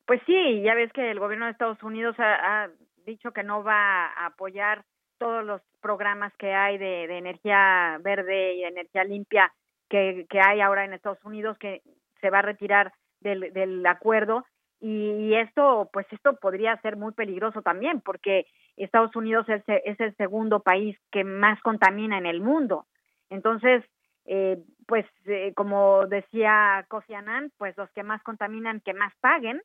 Pues 0.06 0.20
sí, 0.26 0.62
ya 0.62 0.74
ves 0.74 0.92
que 0.92 1.10
el 1.10 1.20
gobierno 1.20 1.46
de 1.46 1.52
Estados 1.52 1.82
Unidos 1.82 2.16
ha, 2.18 2.68
dicho 3.06 3.32
que 3.32 3.42
no 3.42 3.64
va 3.64 4.06
a 4.06 4.26
apoyar 4.26 4.84
todos 5.18 5.44
los 5.44 5.62
programas 5.80 6.32
que 6.38 6.52
hay 6.52 6.78
de, 6.78 7.04
energía 7.16 7.98
verde 8.02 8.54
y 8.54 8.64
energía 8.64 9.04
limpia 9.04 9.52
que, 9.88 10.26
hay 10.40 10.60
ahora 10.60 10.84
en 10.84 10.92
Estados 10.92 11.24
Unidos 11.24 11.56
que 11.58 11.82
se 12.20 12.30
va 12.30 12.40
a 12.40 12.42
retirar 12.42 12.92
del 13.20 13.84
acuerdo 13.86 14.44
y, 14.80 15.34
esto 15.34 15.90
pues 15.92 16.06
esto 16.10 16.36
podría 16.36 16.76
ser 16.80 16.96
muy 16.96 17.12
peligroso 17.12 17.62
también 17.62 18.00
porque 18.00 18.46
Estados 18.76 19.14
Unidos 19.14 19.48
es, 19.48 19.62
es 19.66 20.00
el 20.00 20.16
segundo 20.16 20.60
país 20.60 20.96
que 21.10 21.24
más 21.24 21.60
contamina 21.60 22.18
en 22.18 22.26
el 22.26 22.40
mundo. 22.40 22.86
Entonces 23.28 23.84
eh, 24.26 24.62
pues 24.86 25.06
eh, 25.26 25.52
como 25.54 26.06
decía 26.06 26.84
Kofi 26.88 27.14
Annan 27.14 27.52
pues 27.56 27.76
los 27.76 27.90
que 27.90 28.02
más 28.02 28.22
contaminan 28.22 28.80
que 28.80 28.94
más 28.94 29.12
paguen 29.20 29.62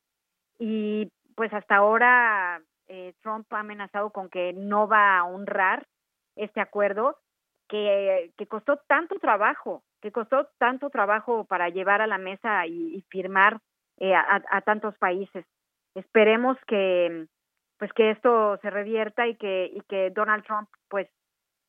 y 0.60 1.12
pues 1.36 1.54
hasta 1.54 1.76
ahora 1.76 2.62
eh, 2.88 3.14
Trump 3.22 3.46
ha 3.54 3.60
amenazado 3.60 4.12
con 4.12 4.30
que 4.30 4.54
no 4.54 4.88
va 4.88 5.18
a 5.18 5.26
honrar 5.26 5.86
este 6.36 6.62
acuerdo 6.62 7.18
que, 7.68 8.32
que 8.38 8.48
costó 8.48 8.78
tanto 8.88 9.16
trabajo, 9.20 9.84
que 10.02 10.12
costó 10.12 10.48
tanto 10.58 10.90
trabajo 10.90 11.46
para 11.46 11.70
llevar 11.70 12.02
a 12.02 12.08
la 12.08 12.18
mesa 12.18 12.66
y, 12.68 13.04
firmar 13.10 13.60
eh, 14.00 14.14
a, 14.14 14.62
tantos 14.62 14.96
países. 14.98 15.46
Esperemos 15.96 16.58
que 16.68 17.28
pues 17.78 17.92
que 17.94 18.12
esto 18.12 18.58
se 18.62 18.70
revierta 18.70 19.28
y 19.28 19.36
que 19.36 19.72
y 19.74 19.82
que 19.90 20.10
Donald 20.10 20.46
Trump 20.46 20.70
pues 20.90 21.08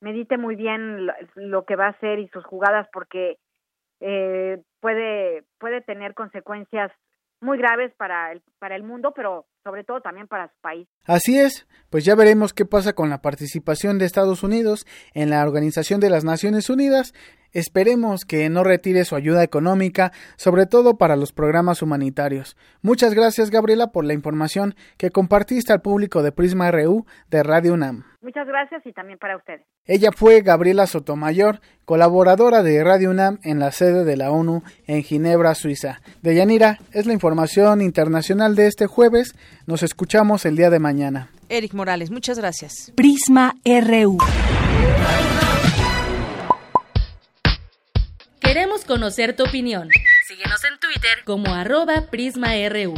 medite 0.01 0.39
muy 0.39 0.57
bien 0.57 1.09
lo, 1.35 1.65
que 1.65 1.77
va 1.77 1.87
a 1.87 1.91
hacer 1.91 2.19
y 2.19 2.29
sus 2.29 2.45
jugadas 2.45 2.89
porque 2.93 3.39
eh, 4.01 4.63
puede 4.81 5.45
puede 5.59 5.81
tener 5.81 6.15
consecuencias 6.15 6.93
muy 7.41 7.59
graves 7.59 7.93
para 7.97 8.33
el, 8.33 8.43
para 8.59 8.77
el 8.77 8.83
mundo, 8.83 9.13
pero 9.15 9.47
sobre 9.63 9.85
todo 9.85 10.01
también 10.01 10.27
para 10.27 10.49
su 10.49 10.55
país. 10.61 10.89
Así 11.05 11.39
es, 11.39 11.67
pues 11.91 12.05
ya 12.05 12.15
veremos 12.15 12.53
qué 12.55 12.65
pasa 12.65 12.95
con 12.95 13.11
la 13.11 13.21
participación 13.21 13.99
de 13.99 14.07
Estados 14.07 14.43
Unidos 14.43 14.87
en 15.15 15.31
la 15.31 15.43
Organización 15.43 16.01
de 16.01 16.11
las 16.11 16.25
Naciones 16.25 16.71
Unidas. 16.71 17.13
Esperemos 17.57 18.27
que 18.27 18.51
no 18.51 18.65
retire 18.65 19.07
su 19.07 19.17
ayuda 19.17 19.43
económica, 19.43 20.13
sobre 20.37 20.67
todo 20.67 20.99
para 20.99 21.17
los 21.17 21.33
programas 21.33 21.81
humanitarios. 21.81 22.55
Muchas 22.83 23.15
gracias, 23.15 23.51
Gabriela, 23.51 23.93
por 23.93 24.05
la 24.05 24.13
información 24.13 24.75
que 24.99 25.11
compartiste 25.11 25.73
al 25.73 25.81
público 25.81 26.23
de 26.23 26.33
Prisma 26.33 26.71
RU 26.71 27.07
de 27.31 27.43
Radio 27.43 27.73
UNAM. 27.73 28.05
Muchas 28.21 28.47
gracias 28.47 28.85
y 28.85 28.93
también 28.93 29.19
para 29.19 29.39
ustedes. 29.39 29.63
Ella 29.87 30.11
fue 30.15 30.43
Gabriela 30.43 30.87
Sotomayor, 30.87 31.61
colaboradora 31.87 32.63
de 32.63 32.85
Radio 32.85 33.09
UNAM 33.09 33.39
en 33.43 33.59
la 33.59 33.73
sede 33.73 34.05
de 34.05 34.19
la 34.19 34.31
ONU 34.31 34.63
en 34.87 35.03
Ginebra, 35.03 35.55
Suiza. 35.55 36.03
De 36.21 36.35
Yanira, 36.35 36.79
es 36.93 37.07
la 37.07 37.15
información 37.15 37.81
internacional 37.81 38.55
de 38.55 38.67
este 38.67 38.87
jueves. 38.87 39.35
Nos 39.67 39.83
escuchamos 39.83 40.45
el 40.45 40.57
día 40.57 40.69
de 40.69 40.79
mañana. 40.79 41.31
Eric 41.49 41.73
Morales, 41.73 42.11
muchas 42.11 42.39
gracias. 42.39 42.93
Prisma 42.95 43.55
RU. 43.65 44.19
Queremos 48.57 48.87
conocer 48.87 49.37
tu 49.37 49.43
opinión. 49.43 49.91
Síguenos 50.25 50.65
en 50.65 50.81
Twitter 50.81 51.25
como 51.27 51.53
arroba 51.53 52.09
PrismaRU. 52.11 52.95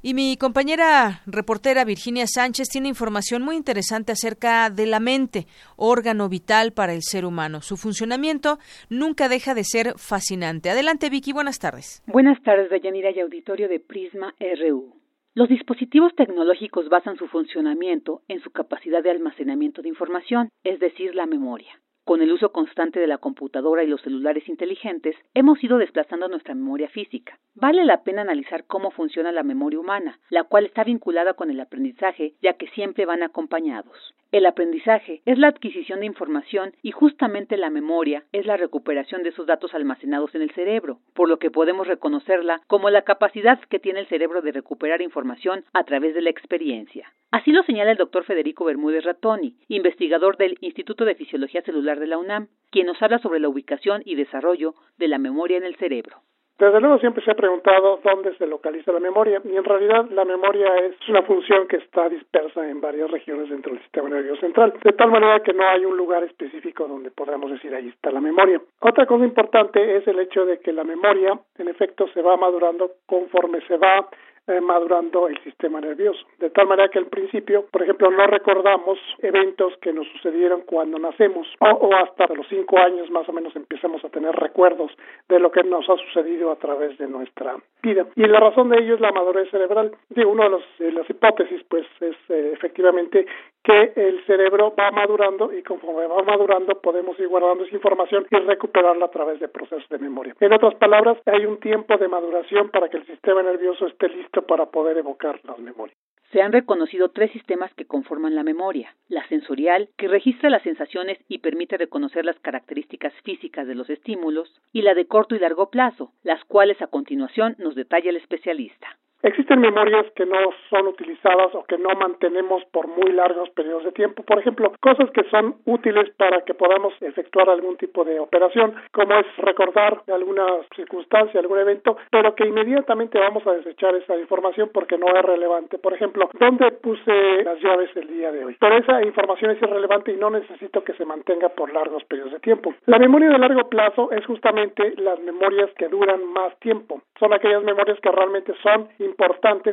Y 0.00 0.14
mi 0.14 0.38
compañera 0.38 1.20
reportera 1.26 1.84
Virginia 1.84 2.24
Sánchez 2.26 2.70
tiene 2.70 2.88
información 2.88 3.42
muy 3.42 3.56
interesante 3.56 4.10
acerca 4.10 4.70
de 4.70 4.86
la 4.86 5.00
mente, 5.00 5.44
órgano 5.76 6.30
vital 6.30 6.72
para 6.72 6.94
el 6.94 7.02
ser 7.02 7.26
humano. 7.26 7.60
Su 7.60 7.76
funcionamiento 7.76 8.56
nunca 8.88 9.28
deja 9.28 9.52
de 9.52 9.64
ser 9.64 9.98
fascinante. 9.98 10.70
Adelante, 10.70 11.10
Vicky, 11.10 11.34
buenas 11.34 11.58
tardes. 11.58 12.02
Buenas 12.06 12.42
tardes, 12.42 12.70
Dayanira 12.70 13.10
y 13.10 13.20
auditorio 13.20 13.68
de 13.68 13.80
Prisma 13.80 14.34
RU. 14.40 14.96
Los 15.34 15.50
dispositivos 15.50 16.14
tecnológicos 16.16 16.88
basan 16.88 17.18
su 17.18 17.26
funcionamiento 17.26 18.22
en 18.28 18.40
su 18.40 18.50
capacidad 18.50 19.02
de 19.02 19.10
almacenamiento 19.10 19.82
de 19.82 19.90
información, 19.90 20.48
es 20.64 20.80
decir, 20.80 21.14
la 21.14 21.26
memoria. 21.26 21.81
Con 22.04 22.20
el 22.20 22.32
uso 22.32 22.50
constante 22.50 22.98
de 22.98 23.06
la 23.06 23.18
computadora 23.18 23.84
y 23.84 23.86
los 23.86 24.00
celulares 24.00 24.48
inteligentes, 24.48 25.14
hemos 25.34 25.62
ido 25.62 25.78
desplazando 25.78 26.26
nuestra 26.26 26.52
memoria 26.52 26.88
física. 26.88 27.38
Vale 27.54 27.84
la 27.84 28.02
pena 28.02 28.22
analizar 28.22 28.64
cómo 28.66 28.90
funciona 28.90 29.30
la 29.30 29.44
memoria 29.44 29.78
humana, 29.78 30.18
la 30.28 30.42
cual 30.42 30.66
está 30.66 30.82
vinculada 30.82 31.34
con 31.34 31.48
el 31.48 31.60
aprendizaje, 31.60 32.34
ya 32.42 32.54
que 32.54 32.66
siempre 32.70 33.06
van 33.06 33.22
acompañados. 33.22 34.14
El 34.32 34.46
aprendizaje 34.46 35.22
es 35.26 35.38
la 35.38 35.48
adquisición 35.48 36.00
de 36.00 36.06
información 36.06 36.74
y 36.82 36.90
justamente 36.90 37.56
la 37.56 37.70
memoria 37.70 38.24
es 38.32 38.46
la 38.46 38.56
recuperación 38.56 39.22
de 39.22 39.28
esos 39.28 39.46
datos 39.46 39.72
almacenados 39.72 40.34
en 40.34 40.42
el 40.42 40.50
cerebro, 40.52 40.98
por 41.14 41.28
lo 41.28 41.38
que 41.38 41.50
podemos 41.50 41.86
reconocerla 41.86 42.62
como 42.66 42.90
la 42.90 43.02
capacidad 43.02 43.60
que 43.68 43.78
tiene 43.78 44.00
el 44.00 44.08
cerebro 44.08 44.42
de 44.42 44.52
recuperar 44.52 45.02
información 45.02 45.64
a 45.72 45.84
través 45.84 46.14
de 46.14 46.22
la 46.22 46.30
experiencia. 46.30 47.12
Así 47.30 47.50
lo 47.50 47.62
señala 47.62 47.92
el 47.92 47.96
doctor 47.96 48.24
Federico 48.24 48.64
Bermúdez 48.64 49.04
Ratoni, 49.04 49.56
investigador 49.68 50.36
del 50.36 50.58
Instituto 50.60 51.06
de 51.06 51.14
Fisiología 51.14 51.62
Celular 51.62 51.91
de 51.98 52.06
la 52.06 52.18
UNAM, 52.18 52.48
quien 52.70 52.86
nos 52.86 53.00
habla 53.02 53.18
sobre 53.18 53.40
la 53.40 53.48
ubicación 53.48 54.02
y 54.04 54.14
desarrollo 54.14 54.74
de 54.98 55.08
la 55.08 55.18
memoria 55.18 55.56
en 55.58 55.64
el 55.64 55.76
cerebro. 55.76 56.22
Desde 56.58 56.80
luego 56.80 56.98
siempre 56.98 57.24
se 57.24 57.30
ha 57.30 57.34
preguntado 57.34 57.98
dónde 58.04 58.36
se 58.36 58.46
localiza 58.46 58.92
la 58.92 59.00
memoria 59.00 59.40
y 59.44 59.56
en 59.56 59.64
realidad 59.64 60.08
la 60.10 60.24
memoria 60.24 60.68
es 60.76 60.94
una 61.08 61.22
función 61.22 61.66
que 61.66 61.78
está 61.78 62.08
dispersa 62.08 62.68
en 62.68 62.80
varias 62.80 63.10
regiones 63.10 63.48
dentro 63.48 63.72
del 63.72 63.82
sistema 63.82 64.08
nervioso 64.08 64.42
central, 64.42 64.72
de 64.80 64.92
tal 64.92 65.10
manera 65.10 65.40
que 65.40 65.52
no 65.54 65.66
hay 65.66 65.84
un 65.84 65.96
lugar 65.96 66.22
específico 66.22 66.86
donde 66.86 67.10
podamos 67.10 67.50
decir 67.50 67.74
ahí 67.74 67.88
está 67.88 68.12
la 68.12 68.20
memoria. 68.20 68.60
Otra 68.80 69.06
cosa 69.06 69.24
importante 69.24 69.96
es 69.96 70.06
el 70.06 70.20
hecho 70.20 70.44
de 70.44 70.60
que 70.60 70.72
la 70.72 70.84
memoria 70.84 71.36
en 71.58 71.68
efecto 71.68 72.06
se 72.14 72.22
va 72.22 72.36
madurando 72.36 72.92
conforme 73.06 73.60
se 73.62 73.76
va 73.76 74.08
eh, 74.48 74.60
madurando 74.60 75.28
el 75.28 75.38
sistema 75.44 75.80
nervioso. 75.80 76.26
De 76.38 76.50
tal 76.50 76.66
manera 76.66 76.88
que 76.88 76.98
al 76.98 77.06
principio, 77.06 77.66
por 77.70 77.82
ejemplo, 77.82 78.10
no 78.10 78.26
recordamos 78.26 78.98
eventos 79.18 79.72
que 79.80 79.92
nos 79.92 80.08
sucedieron 80.08 80.62
cuando 80.62 80.98
nacemos 80.98 81.46
o, 81.60 81.94
hasta 81.94 82.26
los 82.34 82.48
cinco 82.48 82.76
años 82.78 83.08
más 83.10 83.28
o 83.28 83.32
menos 83.32 83.54
empezamos 83.54 84.04
a 84.04 84.08
tener 84.08 84.34
recuerdos 84.34 84.90
de 85.28 85.38
lo 85.38 85.52
que 85.52 85.62
nos 85.62 85.88
ha 85.88 85.96
sucedido 85.96 86.50
a 86.50 86.56
través 86.56 86.98
de 86.98 87.06
nuestra 87.06 87.56
vida. 87.84 88.06
Y 88.16 88.26
la 88.26 88.40
razón 88.40 88.70
de 88.70 88.80
ello 88.80 88.94
es 88.94 89.00
la 89.00 89.12
madurez 89.12 89.48
cerebral. 89.50 89.92
Digo, 90.08 90.32
una 90.32 90.48
de, 90.48 90.92
las 90.92 91.08
hipótesis 91.08 91.62
pues 91.68 91.86
es 92.00 92.16
eh, 92.28 92.50
efectivamente 92.52 93.26
que 93.62 93.92
el 93.94 94.24
cerebro 94.26 94.74
va 94.76 94.90
madurando 94.90 95.52
y 95.52 95.62
conforme 95.62 96.06
va 96.08 96.22
madurando 96.24 96.80
podemos 96.80 97.18
ir 97.20 97.28
guardando 97.28 97.64
esa 97.64 97.76
información 97.76 98.26
y 98.28 98.36
recuperarla 98.36 99.04
a 99.04 99.10
través 99.10 99.38
de 99.38 99.46
procesos 99.46 99.88
de 99.88 99.98
memoria. 99.98 100.34
En 100.40 100.52
otras 100.52 100.74
palabras, 100.74 101.18
hay 101.26 101.46
un 101.46 101.58
tiempo 101.58 101.96
de 101.96 102.08
maduración 102.08 102.70
para 102.70 102.88
que 102.88 102.96
el 102.96 103.06
sistema 103.06 103.40
nervioso 103.42 103.86
esté 103.86 104.08
listo 104.08 104.31
para 104.40 104.70
poder 104.70 104.96
evocar 104.96 105.38
las 105.44 105.58
memorias. 105.58 105.98
Se 106.32 106.40
han 106.40 106.52
reconocido 106.52 107.10
tres 107.10 107.30
sistemas 107.32 107.74
que 107.74 107.84
conforman 107.84 108.34
la 108.34 108.42
memoria. 108.42 108.96
La 109.08 109.28
sensorial, 109.28 109.90
que 109.98 110.08
registra 110.08 110.48
las 110.48 110.62
sensaciones 110.62 111.18
y 111.28 111.40
permite 111.40 111.76
reconocer 111.76 112.24
las 112.24 112.38
características 112.40 113.12
físicas 113.22 113.66
de 113.66 113.74
los 113.74 113.90
estímulos, 113.90 114.48
y 114.72 114.80
la 114.80 114.94
de 114.94 115.06
corto 115.06 115.34
y 115.34 115.38
largo 115.38 115.68
plazo, 115.68 116.12
las 116.22 116.42
cuales 116.46 116.80
a 116.80 116.86
continuación 116.86 117.54
nos 117.58 117.74
detalla 117.74 118.08
el 118.08 118.16
especialista. 118.16 118.96
Existen 119.22 119.60
memorias 119.60 120.06
que 120.16 120.26
no 120.26 120.38
son 120.68 120.88
utilizadas 120.88 121.54
o 121.54 121.62
que 121.62 121.78
no 121.78 121.90
mantenemos 121.90 122.64
por 122.72 122.88
muy 122.88 123.12
largos 123.12 123.50
periodos 123.50 123.84
de 123.84 123.92
tiempo. 123.92 124.24
Por 124.24 124.40
ejemplo, 124.40 124.72
cosas 124.80 125.10
que 125.12 125.22
son 125.30 125.56
útiles 125.64 126.10
para 126.16 126.40
que 126.40 126.54
podamos 126.54 126.92
efectuar 127.00 127.48
algún 127.48 127.76
tipo 127.76 128.04
de 128.04 128.18
operación, 128.18 128.74
como 128.90 129.14
es 129.14 129.26
recordar 129.38 130.02
alguna 130.12 130.44
circunstancia, 130.74 131.38
algún 131.38 131.60
evento, 131.60 131.96
pero 132.10 132.34
que 132.34 132.48
inmediatamente 132.48 133.18
vamos 133.18 133.46
a 133.46 133.52
desechar 133.52 133.94
esa 133.94 134.18
información 134.18 134.70
porque 134.74 134.98
no 134.98 135.06
es 135.14 135.22
relevante. 135.22 135.78
Por 135.78 135.94
ejemplo, 135.94 136.28
¿dónde 136.40 136.72
puse 136.72 137.44
las 137.44 137.60
llaves 137.60 137.90
el 137.94 138.08
día 138.08 138.32
de 138.32 138.44
hoy? 138.44 138.56
Pero 138.58 138.76
esa 138.76 139.04
información 139.04 139.52
es 139.52 139.62
irrelevante 139.62 140.12
y 140.12 140.16
no 140.16 140.30
necesito 140.30 140.82
que 140.82 140.94
se 140.94 141.04
mantenga 141.04 141.48
por 141.50 141.72
largos 141.72 142.02
periodos 142.04 142.32
de 142.32 142.40
tiempo. 142.40 142.74
La 142.86 142.98
memoria 142.98 143.28
de 143.28 143.38
largo 143.38 143.68
plazo 143.68 144.10
es 144.10 144.26
justamente 144.26 144.94
las 144.96 145.20
memorias 145.20 145.70
que 145.78 145.86
duran 145.86 146.24
más 146.32 146.58
tiempo. 146.58 147.02
Son 147.20 147.32
aquellas 147.32 147.62
memorias 147.62 148.00
que 148.00 148.10
realmente 148.10 148.52
son 148.64 148.88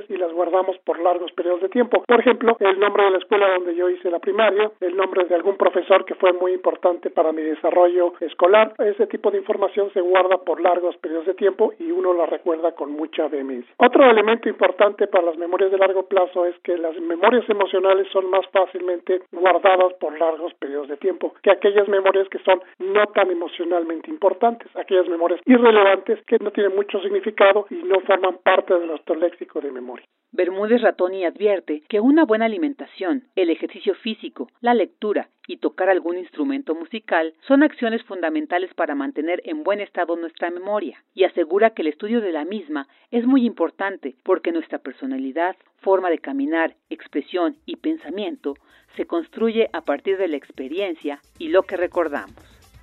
y 0.09 0.17
las 0.17 0.31
guardamos 0.33 0.77
por 0.79 0.99
largos 0.99 1.31
periodos 1.31 1.61
de 1.61 1.69
tiempo. 1.69 2.03
Por 2.07 2.19
ejemplo, 2.19 2.57
el 2.59 2.79
nombre 2.79 3.03
de 3.03 3.11
la 3.11 3.17
escuela 3.17 3.49
donde 3.49 3.75
yo 3.75 3.89
hice 3.89 4.09
la 4.09 4.19
primaria, 4.19 4.71
el 4.79 4.95
nombre 4.95 5.25
de 5.25 5.35
algún 5.35 5.57
profesor 5.57 6.05
que 6.05 6.15
fue 6.15 6.33
muy 6.33 6.53
importante 6.53 7.09
para 7.09 7.31
mi 7.31 7.41
desarrollo 7.41 8.13
escolar. 8.19 8.73
Ese 8.77 9.07
tipo 9.07 9.31
de 9.31 9.37
información 9.37 9.91
se 9.93 10.01
guarda 10.01 10.37
por 10.37 10.61
largos 10.61 10.95
periodos 10.97 11.25
de 11.25 11.33
tiempo 11.33 11.73
y 11.79 11.91
uno 11.91 12.13
la 12.13 12.25
recuerda 12.25 12.73
con 12.73 12.91
mucha 12.91 13.27
vehemencia. 13.27 13.73
Otro 13.77 14.09
elemento 14.09 14.49
importante 14.49 15.07
para 15.07 15.25
las 15.25 15.37
memorias 15.37 15.71
de 15.71 15.77
largo 15.77 16.03
plazo 16.03 16.45
es 16.45 16.57
que 16.59 16.77
las 16.77 16.95
memorias 16.99 17.49
emocionales 17.49 18.07
son 18.11 18.29
más 18.29 18.45
fácilmente 18.51 19.21
guardadas 19.31 19.93
por 19.99 20.17
largos 20.17 20.53
periodos 20.55 20.89
de 20.89 20.97
tiempo 20.97 21.33
que 21.41 21.51
aquellas 21.51 21.87
memorias 21.87 22.27
que 22.29 22.39
son 22.39 22.61
no 22.79 23.07
tan 23.07 23.31
emocionalmente 23.31 24.09
importantes, 24.09 24.67
aquellas 24.75 25.07
memorias 25.07 25.39
irrelevantes 25.45 26.19
que 26.25 26.37
no 26.39 26.51
tienen 26.51 26.75
mucho 26.75 26.99
significado 27.01 27.65
y 27.69 27.75
no 27.75 27.99
forman 28.01 28.37
parte 28.43 28.73
de 28.73 28.85
nuestro 28.85 29.15
léxico 29.29 29.61
de 29.61 29.71
memoria. 29.71 30.05
Bermúdez 30.31 30.81
Ratoni 30.81 31.25
advierte 31.25 31.81
que 31.89 31.99
una 31.99 32.23
buena 32.23 32.45
alimentación, 32.45 33.23
el 33.35 33.49
ejercicio 33.49 33.95
físico, 33.95 34.47
la 34.61 34.75
lectura 34.75 35.29
y 35.47 35.57
tocar 35.57 35.89
algún 35.89 36.19
instrumento 36.19 36.75
musical 36.75 37.33
son 37.47 37.63
acciones 37.63 38.03
fundamentales 38.03 38.71
para 38.75 38.93
mantener 38.93 39.41
en 39.45 39.63
buen 39.63 39.79
estado 39.79 40.15
nuestra 40.15 40.51
memoria 40.51 41.03
y 41.15 41.23
asegura 41.23 41.71
que 41.71 41.81
el 41.81 41.87
estudio 41.87 42.21
de 42.21 42.31
la 42.31 42.45
misma 42.45 42.87
es 43.09 43.25
muy 43.25 43.43
importante 43.43 44.15
porque 44.23 44.51
nuestra 44.51 44.77
personalidad, 44.77 45.55
forma 45.77 46.11
de 46.11 46.19
caminar, 46.19 46.75
expresión 46.91 47.57
y 47.65 47.77
pensamiento 47.77 48.53
se 48.95 49.05
construye 49.05 49.69
a 49.73 49.81
partir 49.81 50.17
de 50.17 50.27
la 50.27 50.37
experiencia 50.37 51.21
y 51.39 51.47
lo 51.47 51.63
que 51.63 51.75
recordamos. 51.75 52.35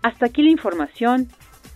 Hasta 0.02 0.26
aquí 0.26 0.42
la 0.42 0.50
información. 0.50 1.28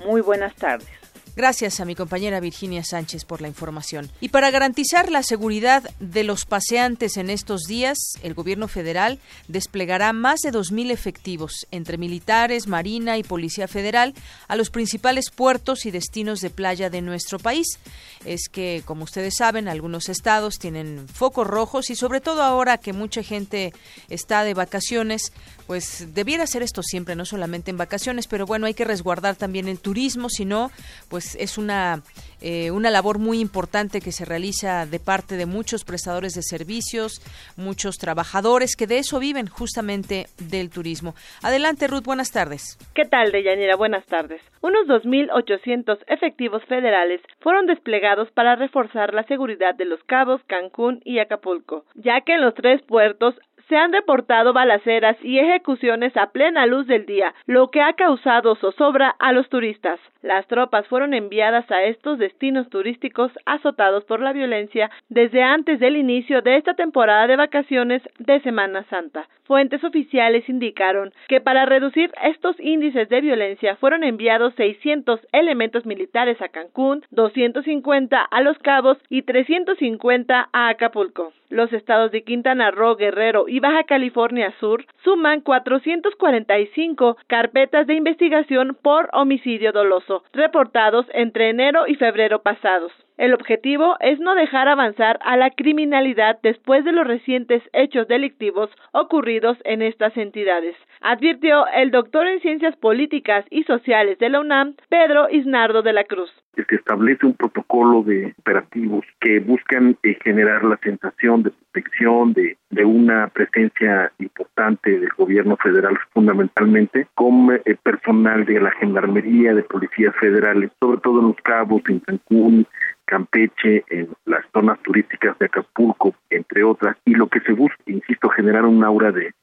Muy 0.05 0.21
buenas 0.21 0.57
tardes. 0.57 1.00
Gracias 1.41 1.81
a 1.81 1.87
mi 1.87 1.95
compañera 1.95 2.39
Virginia 2.39 2.85
Sánchez 2.85 3.25
por 3.25 3.41
la 3.41 3.49
información. 3.49 4.11
Y 4.21 4.29
para 4.29 4.51
garantizar 4.51 5.11
la 5.11 5.23
seguridad 5.23 5.83
de 5.99 6.23
los 6.23 6.45
paseantes 6.45 7.17
en 7.17 7.31
estos 7.31 7.63
días, 7.63 7.97
el 8.23 8.35
gobierno 8.35 8.69
federal 8.69 9.19
desplegará 9.49 10.13
más 10.13 10.41
de 10.41 10.53
2.000 10.53 10.91
efectivos 10.91 11.67
entre 11.71 11.97
militares, 11.97 12.67
marina 12.67 13.17
y 13.17 13.23
policía 13.23 13.69
federal 13.69 14.13
a 14.49 14.57
los 14.57 14.69
principales 14.69 15.31
puertos 15.31 15.87
y 15.87 15.91
destinos 15.91 16.43
de 16.43 16.51
playa 16.51 16.91
de 16.91 17.01
nuestro 17.01 17.39
país. 17.39 17.79
Es 18.27 18.51
que, 18.51 18.83
como 18.85 19.05
ustedes 19.05 19.37
saben, 19.39 19.67
algunos 19.67 20.11
estados 20.11 20.59
tienen 20.59 21.09
focos 21.09 21.47
rojos 21.47 21.89
y 21.89 21.97
sobre 21.97 22.21
todo 22.21 22.43
ahora 22.43 22.77
que 22.77 22.93
mucha 22.93 23.23
gente 23.23 23.73
está 24.11 24.45
de 24.45 24.53
vacaciones, 24.53 25.33
pues 25.67 26.13
debiera 26.13 26.47
ser 26.47 26.63
esto 26.63 26.83
siempre, 26.83 27.17
no 27.17 27.25
solamente 27.25 27.71
en 27.71 27.79
vacaciones, 27.79 28.27
pero 28.27 28.45
bueno, 28.45 28.67
hay 28.67 28.75
que 28.75 28.85
resguardar 28.85 29.37
también 29.37 29.69
el 29.69 29.79
turismo, 29.79 30.29
si 30.29 30.45
no, 30.45 30.71
pues 31.09 31.30
es 31.39 31.59
una, 31.59 32.03
eh, 32.41 32.71
una 32.71 32.91
labor 32.91 33.19
muy 33.19 33.41
importante 33.41 34.01
que 34.01 34.13
se 34.13 34.25
realiza 34.25 34.87
de 34.87 34.99
parte 34.99 35.37
de 35.37 35.47
muchos 35.47 35.85
prestadores 35.85 36.35
de 36.35 36.43
servicios, 36.43 37.21
muchos 37.57 37.97
trabajadores 37.97 38.77
que 38.77 38.87
de 38.87 38.99
eso 38.99 39.19
viven 39.19 39.47
justamente 39.47 40.27
del 40.39 40.71
turismo. 40.71 41.15
Adelante, 41.43 41.87
Ruth, 41.87 42.05
buenas 42.05 42.33
tardes. 42.33 42.79
¿Qué 42.95 43.05
tal, 43.05 43.33
Deyanira? 43.33 43.77
Buenas 43.77 44.07
tardes. 44.07 44.41
Unos 44.63 44.87
2.800 44.87 45.99
efectivos 46.07 46.63
federales 46.67 47.21
fueron 47.41 47.67
desplegados 47.67 48.31
para 48.33 48.57
reforzar 48.57 49.15
la 49.15 49.25
seguridad 49.25 49.75
de 49.75 49.87
Los 49.87 50.03
Cabos, 50.05 50.43
Cancún 50.47 51.01
y 51.05 51.19
Acapulco, 51.19 51.85
ya 51.95 52.21
que 52.23 52.35
en 52.35 52.43
los 52.43 52.55
tres 52.55 52.83
puertos 52.83 53.35
se 53.71 53.77
han 53.77 53.93
reportado 53.93 54.53
balaceras 54.53 55.17
y 55.23 55.39
ejecuciones 55.39 56.15
a 56.17 56.33
plena 56.33 56.67
luz 56.67 56.89
del 56.89 57.07
día, 57.07 57.33
lo 57.47 57.71
que 57.71 57.81
ha 57.81 57.93
causado 57.93 58.57
zozobra 58.57 59.15
a 59.21 59.33
los 59.33 59.49
turistas. 59.49 60.01
Las 60.23 60.47
tropas 60.49 60.87
fueron 60.89 61.15
enviadas 61.15 61.71
a 61.71 61.85
estos 61.85 62.19
destinos 62.19 62.69
turísticos 62.69 63.33
azotados 63.47 64.05
por 64.05 64.21
la 64.21 64.33
violencia 64.33 64.91
desde 65.09 65.43
antes 65.43 65.79
del 65.79 65.97
inicio 65.97 66.43
de 66.43 66.57
esta 66.57 66.75
temporada 66.75 67.29
de 67.29 67.37
vacaciones 67.37 68.03
de 68.19 68.41
Semana 68.41 68.85
Santa. 68.91 69.29
Fuentes 69.45 69.83
oficiales 69.83 70.49
indicaron 70.49 71.13
que 71.29 71.41
para 71.41 71.65
reducir 71.65 72.11
estos 72.23 72.59
índices 72.61 73.09
de 73.09 73.21
violencia 73.21 73.77
fueron 73.77 74.05
enviados 74.05 74.55
600 74.57 75.21
elementos 75.33 75.87
militares 75.87 76.41
a 76.43 76.49
Cancún, 76.49 77.05
250 77.11 78.21
a 78.21 78.41
Los 78.43 78.59
Cabos 78.59 78.99
y 79.09 79.23
350 79.23 80.51
a 80.53 80.69
Acapulco. 80.69 81.33
Los 81.49 81.73
estados 81.73 82.13
de 82.13 82.23
Quintana 82.23 82.71
Roo, 82.71 82.95
Guerrero 82.95 83.47
y 83.49 83.60
Baja 83.61 83.85
California 83.85 84.53
Sur 84.59 84.85
suman 85.05 85.41
445 85.41 87.17
carpetas 87.27 87.87
de 87.87 87.95
investigación 87.95 88.77
por 88.83 89.09
homicidio 89.13 89.73
doloso, 89.73 90.25
reportados 90.33 91.07
entre 91.13 91.51
enero 91.51 91.87
y 91.87 91.95
febrero 91.95 92.43
pasados. 92.43 92.93
El 93.21 93.35
objetivo 93.35 93.97
es 94.01 94.19
no 94.19 94.35
dejar 94.35 94.67
avanzar 94.67 95.19
a 95.23 95.37
la 95.37 95.51
criminalidad 95.51 96.39
después 96.43 96.87
de 96.87 96.93
los 96.93 97.07
recientes 97.07 97.63
hechos 97.75 98.09
delictivos 98.09 98.71
ocurridos 98.93 99.59
en 99.65 99.83
estas 99.83 100.17
entidades, 100.17 100.75
advirtió 101.03 101.67
el 101.67 101.91
doctor 101.91 102.27
en 102.27 102.41
Ciencias 102.41 102.75
Políticas 102.77 103.45
y 103.51 103.65
Sociales 103.65 104.19
de 104.21 104.31
la 104.31 104.41
UNAM, 104.41 104.75
Pedro 104.89 105.29
Isnardo 105.29 105.83
de 105.83 105.93
la 105.93 106.05
Cruz. 106.05 106.31
Que 106.67 106.77
establece 106.77 107.27
un 107.27 107.35
protocolo 107.35 108.03
de 108.03 108.35
operativos 108.39 109.05
que 109.21 109.39
buscan 109.41 109.97
eh, 110.03 110.17
generar 110.25 110.65
la 110.65 110.79
sensación 110.79 111.43
de 111.43 111.51
protección, 111.51 112.33
de, 112.33 112.57
de 112.71 112.85
una 112.85 113.29
presencia 113.29 114.13
importante 114.19 114.99
del 114.99 115.11
gobierno 115.17 115.57
federal 115.59 115.97
fundamentalmente, 116.13 117.07
con 117.15 117.53
eh, 117.53 117.77
personal 117.83 118.45
de 118.47 118.61
la 118.61 118.71
gendarmería, 118.73 119.55
de 119.55 119.63
policías 119.63 120.15
federales, 120.17 120.71
sobre 120.81 121.01
todo 121.01 121.21
en 121.21 121.29
los 121.29 121.37
cabos, 121.37 121.83
en 121.89 122.01
Cancún, 122.01 122.67
Campeche, 123.11 123.85
en 123.91 124.09
las 124.25 124.45
zonas 124.53 124.79
turísticas 124.83 125.37
de 125.41 125.47
Acapulco, 125.47 126.15
entre 126.31 126.63
otras, 126.63 126.97
y 127.05 127.17
lo 127.17 127.27
que 127.27 127.41
se 127.41 127.53
busca, 127.53 127.77
insisto, 127.87 128.29
generar 128.29 128.65
un 128.65 128.85
aura 128.85 129.11
de, 129.11 129.35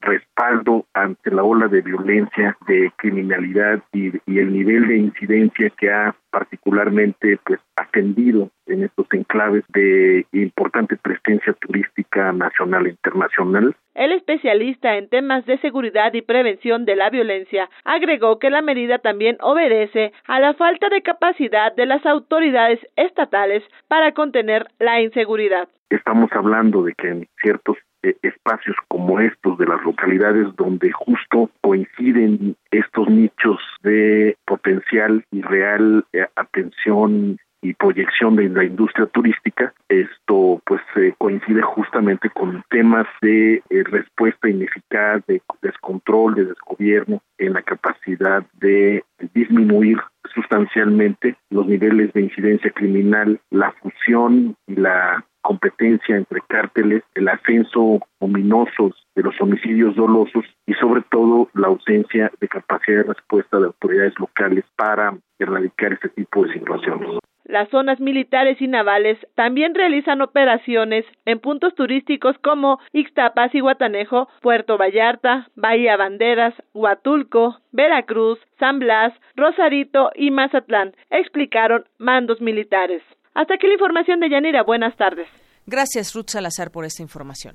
respaldo 0.00 0.86
ante 0.94 1.32
la 1.32 1.42
ola 1.42 1.66
de 1.66 1.80
violencia, 1.82 2.56
de 2.68 2.92
criminalidad 2.96 3.82
y, 3.92 4.12
y, 4.26 4.38
el 4.38 4.52
nivel 4.52 4.86
de 4.86 4.96
incidencia 4.96 5.70
que 5.70 5.90
ha 5.90 6.14
particularmente 6.30 7.38
pues 7.44 7.58
atendido 7.74 8.50
en 8.66 8.84
estos 8.84 9.06
enclaves 9.12 9.64
de 9.68 10.26
importante 10.32 10.96
presencia 10.96 11.52
turística 11.54 12.32
nacional 12.32 12.86
e 12.86 12.90
internacional 12.90 13.74
el 13.96 14.12
especialista 14.12 14.96
en 14.96 15.08
temas 15.08 15.46
de 15.46 15.56
seguridad 15.58 16.12
y 16.12 16.20
prevención 16.20 16.84
de 16.84 16.96
la 16.96 17.08
violencia 17.08 17.70
agregó 17.82 18.38
que 18.38 18.50
la 18.50 18.60
medida 18.60 18.98
también 18.98 19.38
obedece 19.40 20.12
a 20.26 20.38
la 20.38 20.52
falta 20.52 20.90
de 20.90 21.00
capacidad 21.00 21.74
de 21.74 21.86
las 21.86 22.04
autoridades 22.04 22.78
estatales 22.96 23.62
para 23.88 24.12
contener 24.12 24.66
la 24.78 25.00
inseguridad. 25.00 25.68
Estamos 25.88 26.30
hablando 26.32 26.82
de 26.82 26.92
que 26.92 27.08
en 27.08 27.28
ciertos 27.40 27.78
eh, 28.02 28.14
espacios 28.20 28.76
como 28.88 29.18
estos 29.18 29.56
de 29.56 29.66
las 29.66 29.82
localidades 29.82 30.54
donde 30.56 30.92
justo 30.92 31.50
coinciden 31.62 32.54
estos 32.70 33.08
nichos 33.08 33.58
de 33.82 34.36
potencial 34.44 35.24
y 35.30 35.40
real 35.40 36.04
eh, 36.12 36.26
atención 36.36 37.38
y 37.62 37.74
proyección 37.74 38.36
de 38.36 38.48
la 38.48 38.64
industria 38.64 39.06
turística. 39.06 39.72
Esto 39.88 40.60
pues 40.64 40.80
coincide 41.18 41.62
justamente 41.62 42.30
con 42.30 42.62
temas 42.70 43.06
de 43.20 43.62
eh, 43.70 43.82
respuesta 43.84 44.48
ineficaz, 44.48 45.24
de 45.26 45.42
descontrol, 45.62 46.34
de 46.34 46.44
desgobierno 46.46 47.22
en 47.38 47.52
la 47.54 47.62
capacidad 47.62 48.44
de 48.60 49.04
disminuir 49.34 49.98
sustancialmente 50.34 51.36
los 51.50 51.66
niveles 51.66 52.12
de 52.12 52.22
incidencia 52.22 52.70
criminal, 52.70 53.40
la 53.50 53.72
fusión 53.72 54.56
y 54.66 54.76
la 54.76 55.24
competencia 55.46 56.16
entre 56.16 56.40
cárteles, 56.48 57.04
el 57.14 57.28
ascenso 57.28 58.00
ominoso 58.18 58.90
de 59.14 59.22
los 59.22 59.40
homicidios 59.40 59.94
dolosos 59.94 60.44
y 60.66 60.74
sobre 60.74 61.02
todo 61.10 61.48
la 61.54 61.68
ausencia 61.68 62.32
de 62.40 62.48
capacidad 62.48 63.04
de 63.04 63.14
respuesta 63.14 63.58
de 63.58 63.66
autoridades 63.66 64.18
locales 64.18 64.64
para 64.76 65.16
erradicar 65.38 65.92
este 65.92 66.08
tipo 66.08 66.44
de 66.44 66.52
situaciones. 66.52 67.18
Las 67.48 67.68
zonas 67.68 68.00
militares 68.00 68.60
y 68.60 68.66
navales 68.66 69.18
también 69.36 69.72
realizan 69.74 70.20
operaciones 70.20 71.04
en 71.26 71.38
puntos 71.38 71.76
turísticos 71.76 72.36
como 72.42 72.80
Ixtapas 72.92 73.54
y 73.54 73.60
Guatanejo, 73.60 74.28
Puerto 74.42 74.76
Vallarta, 74.76 75.48
Bahía 75.54 75.96
Banderas, 75.96 76.54
Huatulco, 76.74 77.60
Veracruz, 77.70 78.40
San 78.58 78.80
Blas, 78.80 79.12
Rosarito 79.36 80.10
y 80.16 80.32
Mazatlán, 80.32 80.96
explicaron 81.10 81.84
mandos 81.98 82.40
militares. 82.40 83.02
Hasta 83.34 83.54
aquí 83.54 83.68
la 83.68 83.74
información 83.74 84.18
de 84.18 84.28
Yanira. 84.28 84.64
Buenas 84.64 84.96
tardes. 84.96 85.28
Gracias, 85.66 86.14
Ruth 86.14 86.30
Salazar, 86.30 86.72
por 86.72 86.84
esta 86.84 87.02
información. 87.02 87.54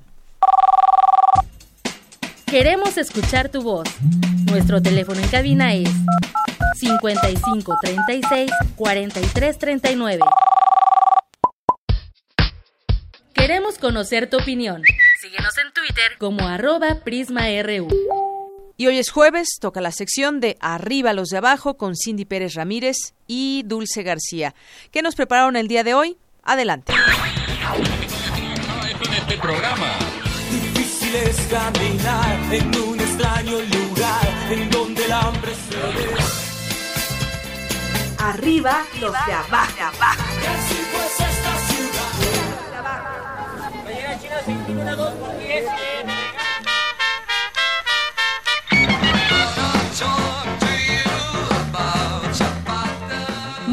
Queremos 2.46 2.96
escuchar 2.96 3.50
tu 3.50 3.62
voz. 3.62 3.88
Nuestro 4.50 4.80
teléfono 4.80 5.20
en 5.20 5.28
cabina 5.28 5.74
es 5.74 5.90
55 6.74 7.76
36 7.82 8.50
43 8.76 9.58
39. 9.58 10.20
Queremos 13.34 13.78
conocer 13.78 14.30
tu 14.30 14.38
opinión. 14.38 14.82
Síguenos 15.20 15.56
en 15.58 15.72
Twitter 15.72 16.18
como 16.18 16.46
arroba 16.46 17.00
PrismaRU. 17.04 17.88
Y 18.76 18.86
hoy 18.86 18.98
es 18.98 19.10
jueves, 19.10 19.58
toca 19.60 19.80
la 19.80 19.92
sección 19.92 20.40
de 20.40 20.56
Arriba 20.60 21.12
los 21.12 21.28
de 21.28 21.38
abajo 21.38 21.76
con 21.76 21.94
Cindy 21.96 22.24
Pérez 22.24 22.54
Ramírez 22.54 22.96
y 23.26 23.62
Dulce 23.64 24.02
García. 24.02 24.54
¿Qué 24.90 25.02
nos 25.02 25.14
prepararon 25.14 25.56
el 25.56 25.68
día 25.68 25.84
de 25.84 25.94
hoy? 25.94 26.16
Adelante. 26.42 26.92
Este 29.18 29.36
programa 29.38 29.98
es 31.14 31.36
caminar 31.48 32.54
en 32.54 32.74
un 32.80 32.98
extraño 32.98 33.60
lugar 33.60 34.28
en 34.50 34.70
donde 34.70 35.04
el 35.04 35.12
hambre 35.12 35.52
se 35.54 35.76
ve. 35.76 36.41
Arriba 38.22 38.84
los 39.00 39.12
de 39.12 39.32
abajo. 39.32 39.72
Y 39.76 40.46
así 40.46 40.86
pues 40.92 41.20
esta 41.28 41.58
ciudad. 41.58 41.82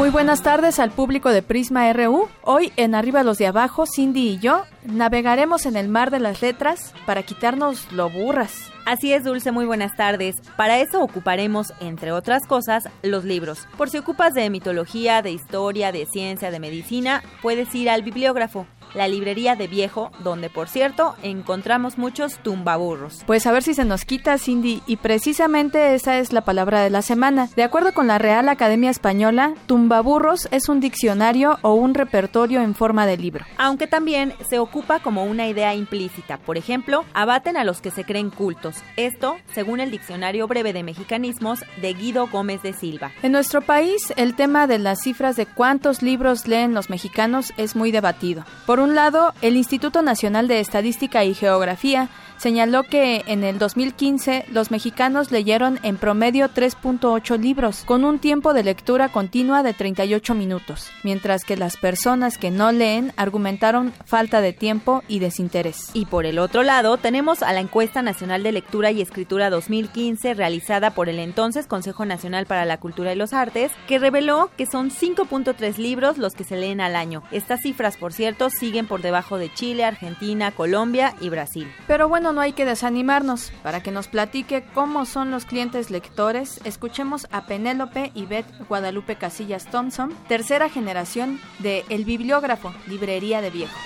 Muy 0.10 0.14
buenas 0.14 0.42
tardes 0.42 0.80
al 0.80 0.90
público 0.90 1.30
de 1.30 1.44
Prisma 1.44 1.94
RU. 1.94 2.28
Hoy 2.42 2.74
en 2.78 2.96
Arriba 2.96 3.22
los 3.22 3.38
de 3.38 3.46
Abajo, 3.46 3.86
Cindy 3.86 4.28
y 4.28 4.40
yo 4.40 4.64
navegaremos 4.84 5.68
en 5.68 5.76
el 5.76 5.88
mar 5.88 6.10
de 6.10 6.20
las 6.20 6.42
letras 6.42 6.96
para 7.06 7.22
quitarnos 7.22 7.92
lo 7.92 8.10
burras. 8.10 8.72
Así 8.88 9.14
es, 9.14 9.24
Dulce, 9.24 9.52
muy 9.52 9.68
buenas 9.68 9.96
tardes. 9.96 10.34
Para 10.58 10.80
eso 10.80 11.04
ocuparemos, 11.04 11.74
entre 11.80 12.12
otras 12.12 12.48
cosas, 12.48 12.90
los 13.04 13.24
libros. 13.24 13.68
Por 13.78 13.92
si 13.92 14.00
ocupas 14.00 14.34
de 14.34 14.50
mitología, 14.50 15.22
de 15.22 15.30
historia, 15.30 15.92
de 15.92 16.08
ciencia, 16.08 16.50
de 16.50 16.60
medicina, 16.60 17.22
puedes 17.44 17.76
ir 17.76 17.88
al 17.88 18.02
bibliógrafo 18.02 18.66
la 18.94 19.08
librería 19.08 19.56
de 19.56 19.68
viejo, 19.68 20.12
donde 20.20 20.50
por 20.50 20.68
cierto 20.68 21.16
encontramos 21.24 21.98
muchos 21.98 22.38
tumbaburros. 22.40 23.24
Pues 23.26 23.46
a 23.48 23.52
ver 23.52 23.64
si 23.64 23.74
se 23.74 23.86
nos 23.86 24.06
quita, 24.06 24.38
Cindy, 24.38 24.82
y 24.88 24.98
precisamente 24.98 25.96
esa 25.96 26.18
es 26.18 26.34
la 26.34 26.42
palabra 26.42 26.82
de 26.82 26.90
la 26.90 27.02
semana. 27.02 27.50
De 27.56 27.64
acuerdo 27.64 27.94
con 27.94 28.08
la 28.08 28.18
Real 28.18 28.50
Academia 28.50 28.90
Española, 28.90 29.54
tumbaburros 29.66 30.48
es 30.52 30.70
un 30.70 30.80
diccionario 30.80 31.60
o 31.62 31.74
un 31.74 31.94
repertorio 31.94 32.62
en 32.62 32.76
forma 32.76 33.06
de 33.06 33.18
libro. 33.18 33.46
Aunque 33.58 33.88
también 33.88 34.34
se 34.50 34.60
ocupa 34.60 35.00
como 35.00 35.26
una 35.26 35.48
idea 35.48 35.76
implícita. 35.76 36.38
Por 36.38 36.58
ejemplo, 36.58 37.06
abaten 37.14 37.58
a 37.58 37.64
los 37.64 37.82
que 37.82 37.92
se 37.92 38.04
creen 38.04 38.30
cultos. 38.30 38.78
Esto, 38.96 39.38
según 39.54 39.80
el 39.80 39.92
Diccionario 39.92 40.48
Breve 40.48 40.74
de 40.74 40.84
Mexicanismos 40.84 41.64
de 41.82 41.94
Guido 41.94 42.28
Gómez 42.28 42.62
de 42.62 42.74
Silva. 42.74 43.12
En 43.22 43.32
nuestro 43.32 43.62
país, 43.62 44.14
el 44.16 44.36
tema 44.36 44.68
de 44.68 44.80
las 44.80 45.02
cifras 45.02 45.36
de 45.36 45.46
cuántos 45.46 46.02
libros 46.02 46.48
leen 46.48 46.74
los 46.74 46.90
mexicanos 46.90 47.54
es 47.58 47.76
muy 47.76 47.92
debatido. 47.92 48.44
Por 48.66 48.79
por 48.80 48.88
un 48.88 48.96
lado, 48.96 49.34
el 49.42 49.58
Instituto 49.58 50.02
Nacional 50.02 50.48
de 50.48 50.62
Estadística 50.62 51.26
y 51.26 51.34
Geografía 51.34 52.08
señaló 52.40 52.84
que 52.84 53.24
en 53.28 53.44
el 53.44 53.60
2015 53.60 54.46
los 54.52 54.72
mexicanos 54.72 55.32
leyeron 55.32 55.80
en 55.84 55.98
promedio 55.98 56.50
3.8 56.50 57.38
libros, 57.38 57.84
con 57.86 58.06
un 58.06 58.20
tiempo 58.20 58.54
de 58.54 58.64
lectura 58.64 59.10
continua 59.10 59.62
de 59.62 59.74
38 59.74 60.34
minutos, 60.34 60.90
mientras 61.04 61.44
que 61.44 61.58
las 61.58 61.78
personas 61.78 62.38
que 62.38 62.52
no 62.52 62.72
leen 62.72 63.14
argumentaron 63.18 63.94
falta 64.06 64.42
de 64.42 64.54
tiempo 64.54 65.04
y 65.08 65.20
desinterés. 65.20 65.92
Y 65.94 66.06
por 66.06 66.26
el 66.26 66.40
otro 66.40 66.64
lado, 66.64 66.98
tenemos 66.98 67.44
a 67.44 67.54
la 67.54 67.60
encuesta 67.60 68.02
nacional 68.02 68.44
de 68.44 68.54
lectura 68.54 68.92
y 68.92 69.02
escritura 69.02 69.50
2015 69.50 70.34
realizada 70.34 70.92
por 70.92 71.10
el 71.10 71.20
entonces 71.20 71.68
Consejo 71.68 72.06
Nacional 72.06 72.46
para 72.46 72.66
la 72.66 72.80
Cultura 72.80 73.14
y 73.14 73.16
los 73.16 73.34
Artes, 73.34 73.72
que 73.88 74.00
reveló 74.00 74.50
que 74.58 74.66
son 74.66 74.92
5.3 74.92 75.78
libros 75.78 76.18
los 76.18 76.34
que 76.34 76.44
se 76.44 76.56
leen 76.58 76.82
al 76.82 76.96
año. 76.96 77.24
Estas 77.32 77.62
cifras, 77.62 77.98
por 77.98 78.14
cierto, 78.14 78.50
siguen 78.50 78.88
por 78.88 79.02
debajo 79.02 79.38
de 79.38 79.54
Chile, 79.54 79.84
Argentina, 79.84 80.52
Colombia 80.52 81.14
y 81.20 81.30
Brasil. 81.30 81.68
Pero 81.88 82.08
bueno, 82.08 82.29
no 82.32 82.42
hay 82.42 82.54
que 82.54 82.66
desanimarnos. 82.66 83.52
Para 83.64 83.82
que 83.82 83.92
nos 83.92 84.08
platique 84.08 84.66
cómo 84.74 85.06
son 85.06 85.32
los 85.32 85.46
clientes 85.46 85.92
lectores, 85.92 86.60
escuchemos 86.64 87.28
a 87.32 87.46
Penélope 87.46 88.12
y 88.14 88.26
Beth 88.26 88.46
Guadalupe 88.68 89.16
Casillas 89.16 89.66
Thompson, 89.66 90.14
tercera 90.28 90.70
generación 90.70 91.40
de 91.60 91.86
El 91.90 92.06
Bibliógrafo, 92.06 92.74
Librería 92.88 93.42
de 93.42 93.50
Viejo. 93.50 93.78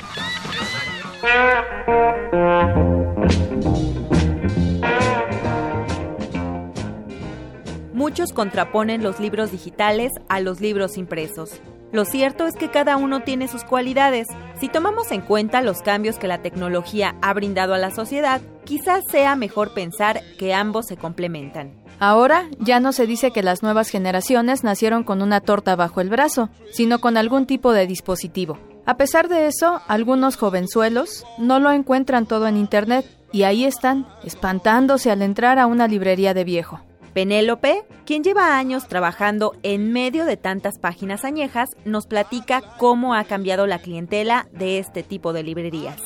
Muchos 7.93 8.33
contraponen 8.33 9.01
los 9.01 9.19
libros 9.19 9.51
digitales 9.51 10.11
a 10.27 10.41
los 10.41 10.59
libros 10.59 10.97
impresos. 10.97 11.61
Lo 11.93 12.05
cierto 12.05 12.47
es 12.47 12.55
que 12.55 12.71
cada 12.71 12.97
uno 12.97 13.21
tiene 13.21 13.47
sus 13.47 13.63
cualidades. 13.63 14.27
Si 14.59 14.67
tomamos 14.67 15.11
en 15.11 15.21
cuenta 15.21 15.61
los 15.61 15.83
cambios 15.83 16.17
que 16.17 16.27
la 16.27 16.41
tecnología 16.41 17.15
ha 17.21 17.31
brindado 17.35 17.75
a 17.75 17.77
la 17.77 17.91
sociedad, 17.91 18.41
quizás 18.63 19.03
sea 19.11 19.35
mejor 19.35 19.75
pensar 19.75 20.21
que 20.39 20.55
ambos 20.55 20.87
se 20.87 20.97
complementan. 20.97 21.75
Ahora 21.99 22.49
ya 22.57 22.79
no 22.79 22.93
se 22.93 23.05
dice 23.05 23.29
que 23.29 23.43
las 23.43 23.61
nuevas 23.61 23.89
generaciones 23.89 24.63
nacieron 24.63 25.03
con 25.03 25.21
una 25.21 25.39
torta 25.39 25.75
bajo 25.75 26.01
el 26.01 26.09
brazo, 26.09 26.49
sino 26.71 26.97
con 26.97 27.15
algún 27.15 27.45
tipo 27.45 27.73
de 27.73 27.85
dispositivo. 27.85 28.57
A 28.87 28.97
pesar 28.97 29.29
de 29.29 29.45
eso, 29.45 29.79
algunos 29.87 30.35
jovenzuelos 30.35 31.27
no 31.37 31.59
lo 31.59 31.71
encuentran 31.71 32.25
todo 32.25 32.47
en 32.47 32.57
Internet 32.57 33.05
y 33.31 33.43
ahí 33.43 33.65
están, 33.65 34.07
espantándose 34.23 35.11
al 35.11 35.21
entrar 35.21 35.59
a 35.59 35.67
una 35.67 35.87
librería 35.87 36.33
de 36.33 36.43
viejo. 36.43 36.81
Penélope, 37.13 37.85
quien 38.05 38.23
lleva 38.23 38.57
años 38.57 38.87
trabajando 38.87 39.53
en 39.63 39.93
medio 39.93 40.25
de 40.25 40.37
tantas 40.37 40.79
páginas 40.79 41.23
añejas, 41.23 41.69
nos 41.85 42.07
platica 42.07 42.61
cómo 42.77 43.13
ha 43.13 43.23
cambiado 43.23 43.67
la 43.67 43.79
clientela 43.79 44.47
de 44.51 44.79
este 44.79 45.03
tipo 45.03 45.33
de 45.33 45.43
librerías. 45.43 46.01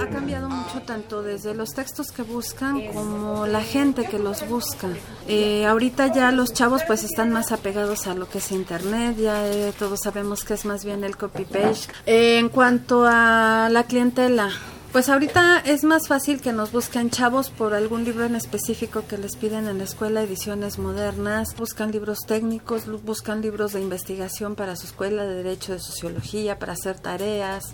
Ha 0.00 0.06
cambiado 0.08 0.48
mucho 0.48 0.80
tanto 0.82 1.22
desde 1.22 1.54
los 1.54 1.74
textos 1.74 2.12
que 2.12 2.22
buscan 2.22 2.86
como 2.92 3.46
la 3.46 3.62
gente 3.62 4.04
que 4.04 4.18
los 4.18 4.48
busca. 4.48 4.88
Eh, 5.28 5.66
ahorita 5.66 6.12
ya 6.12 6.32
los 6.32 6.52
chavos 6.52 6.82
pues 6.86 7.04
están 7.04 7.30
más 7.30 7.52
apegados 7.52 8.06
a 8.06 8.14
lo 8.14 8.28
que 8.28 8.38
es 8.38 8.50
internet, 8.52 9.16
ya 9.18 9.46
eh, 9.46 9.72
todos 9.78 10.00
sabemos 10.02 10.44
que 10.44 10.54
es 10.54 10.64
más 10.64 10.84
bien 10.84 11.04
el 11.04 11.16
copy-paste. 11.16 11.92
Eh, 12.06 12.38
en 12.38 12.48
cuanto 12.48 13.04
a 13.06 13.68
la 13.70 13.84
clientela, 13.84 14.50
pues 14.92 15.08
ahorita 15.08 15.58
es 15.60 15.84
más 15.84 16.08
fácil 16.08 16.40
que 16.40 16.52
nos 16.52 16.72
busquen 16.72 17.10
chavos 17.10 17.50
por 17.50 17.74
algún 17.74 18.04
libro 18.04 18.24
en 18.24 18.34
específico 18.34 19.04
que 19.06 19.18
les 19.18 19.36
piden 19.36 19.68
en 19.68 19.78
la 19.78 19.84
escuela, 19.84 20.22
ediciones 20.22 20.78
modernas, 20.78 21.54
buscan 21.56 21.92
libros 21.92 22.20
técnicos, 22.26 22.86
buscan 23.04 23.40
libros 23.40 23.72
de 23.72 23.80
investigación 23.80 24.56
para 24.56 24.74
su 24.74 24.86
escuela 24.86 25.24
de 25.24 25.42
derecho, 25.42 25.72
de 25.72 25.78
sociología, 25.78 26.58
para 26.58 26.72
hacer 26.72 26.98
tareas. 26.98 27.70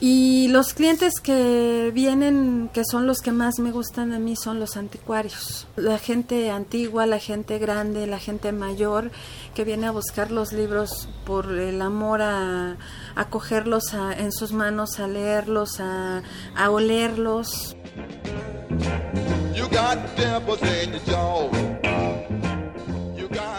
Y 0.00 0.46
los 0.48 0.74
clientes 0.74 1.14
que 1.20 1.90
vienen, 1.92 2.70
que 2.72 2.84
son 2.84 3.08
los 3.08 3.18
que 3.18 3.32
más 3.32 3.58
me 3.58 3.72
gustan 3.72 4.12
a 4.12 4.20
mí, 4.20 4.36
son 4.36 4.60
los 4.60 4.76
anticuarios. 4.76 5.66
La 5.74 5.98
gente 5.98 6.52
antigua, 6.52 7.04
la 7.06 7.18
gente 7.18 7.58
grande, 7.58 8.06
la 8.06 8.20
gente 8.20 8.52
mayor 8.52 9.10
que 9.56 9.64
viene 9.64 9.88
a 9.88 9.90
buscar 9.90 10.30
los 10.30 10.52
libros 10.52 11.08
por 11.26 11.50
el 11.50 11.82
amor 11.82 12.22
a, 12.22 12.76
a 13.16 13.28
cogerlos 13.28 13.92
en 14.16 14.30
sus 14.30 14.52
manos, 14.52 15.00
a 15.00 15.08
leerlos, 15.08 15.80
a, 15.80 16.22
a 16.54 16.70
olerlos. 16.70 17.76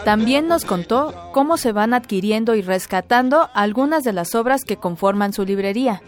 También 0.06 0.48
nos 0.48 0.64
contó 0.64 1.14
cómo 1.34 1.58
se 1.58 1.72
van 1.72 1.92
adquiriendo 1.92 2.54
y 2.54 2.62
rescatando 2.62 3.50
algunas 3.52 4.04
de 4.04 4.14
las 4.14 4.34
obras 4.34 4.64
que 4.64 4.78
conforman 4.78 5.34
su 5.34 5.44
librería 5.44 6.00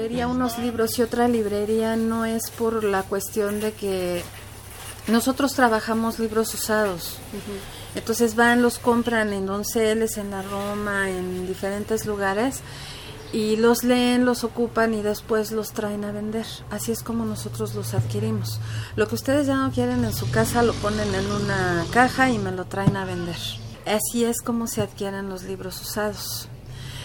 librería, 0.00 0.28
unos 0.28 0.58
libros 0.58 0.98
y 0.98 1.02
otra 1.02 1.28
librería 1.28 1.94
no 1.94 2.24
es 2.24 2.50
por 2.50 2.84
la 2.84 3.02
cuestión 3.02 3.60
de 3.60 3.72
que 3.72 4.22
nosotros 5.08 5.52
trabajamos 5.52 6.18
libros 6.18 6.54
usados. 6.54 7.18
Entonces 7.94 8.34
van, 8.34 8.62
los 8.62 8.78
compran 8.78 9.34
en 9.34 9.44
Donceles, 9.44 10.16
en 10.16 10.30
la 10.30 10.40
Roma, 10.40 11.10
en 11.10 11.46
diferentes 11.46 12.06
lugares 12.06 12.62
y 13.30 13.56
los 13.56 13.84
leen, 13.84 14.24
los 14.24 14.42
ocupan 14.42 14.94
y 14.94 15.02
después 15.02 15.52
los 15.52 15.72
traen 15.72 16.06
a 16.06 16.12
vender. 16.12 16.46
Así 16.70 16.92
es 16.92 17.02
como 17.02 17.26
nosotros 17.26 17.74
los 17.74 17.92
adquirimos. 17.92 18.58
Lo 18.96 19.06
que 19.06 19.16
ustedes 19.16 19.48
ya 19.48 19.56
no 19.56 19.70
quieren 19.70 20.02
en 20.06 20.14
su 20.14 20.30
casa 20.30 20.62
lo 20.62 20.72
ponen 20.72 21.14
en 21.14 21.30
una 21.30 21.84
caja 21.90 22.30
y 22.30 22.38
me 22.38 22.52
lo 22.52 22.64
traen 22.64 22.96
a 22.96 23.04
vender. 23.04 23.36
Así 23.84 24.24
es 24.24 24.40
como 24.40 24.66
se 24.66 24.80
adquieren 24.80 25.28
los 25.28 25.42
libros 25.42 25.78
usados. 25.82 26.48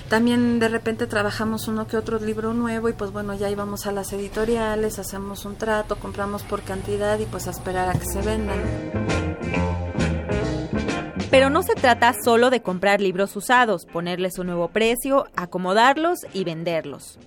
También 0.10 0.60
de 0.60 0.69
repente 0.69 1.07
trabajamos 1.07 1.68
uno 1.68 1.88
que 1.88 1.98
otro 1.98 2.19
libro 2.19 2.53
nuevo 2.53 2.90
y 2.90 2.94
pues 2.94 3.11
bueno, 3.11 3.34
ya 3.34 3.49
íbamos 3.49 3.88
a 3.88 3.91
las 3.91 4.14
editoriales, 4.14 4.99
hacemos 4.99 5.45
un 5.45 5.56
trato, 5.56 5.95
compramos 5.95 6.44
por 6.44 6.61
cantidad 6.61 7.18
y 7.18 7.26
pues 7.26 7.48
a 7.48 7.52
esperar 7.52 7.90
a 7.90 7.94
que 7.94 8.06
se 8.06 8.22
vendan. 8.22 8.60
Pero 11.32 11.49
no 11.49 11.64
se 11.64 11.73
trata 11.73 12.14
solo 12.23 12.49
de 12.49 12.61
comprar 12.61 13.02
libros 13.02 13.36
usados, 13.36 13.86
ponerles 13.86 14.38
un 14.38 14.48
nuevo 14.48 14.69
precio, 14.69 15.26
acomodarlos 15.36 16.19
y 16.34 16.44
venderlos. 16.44 17.19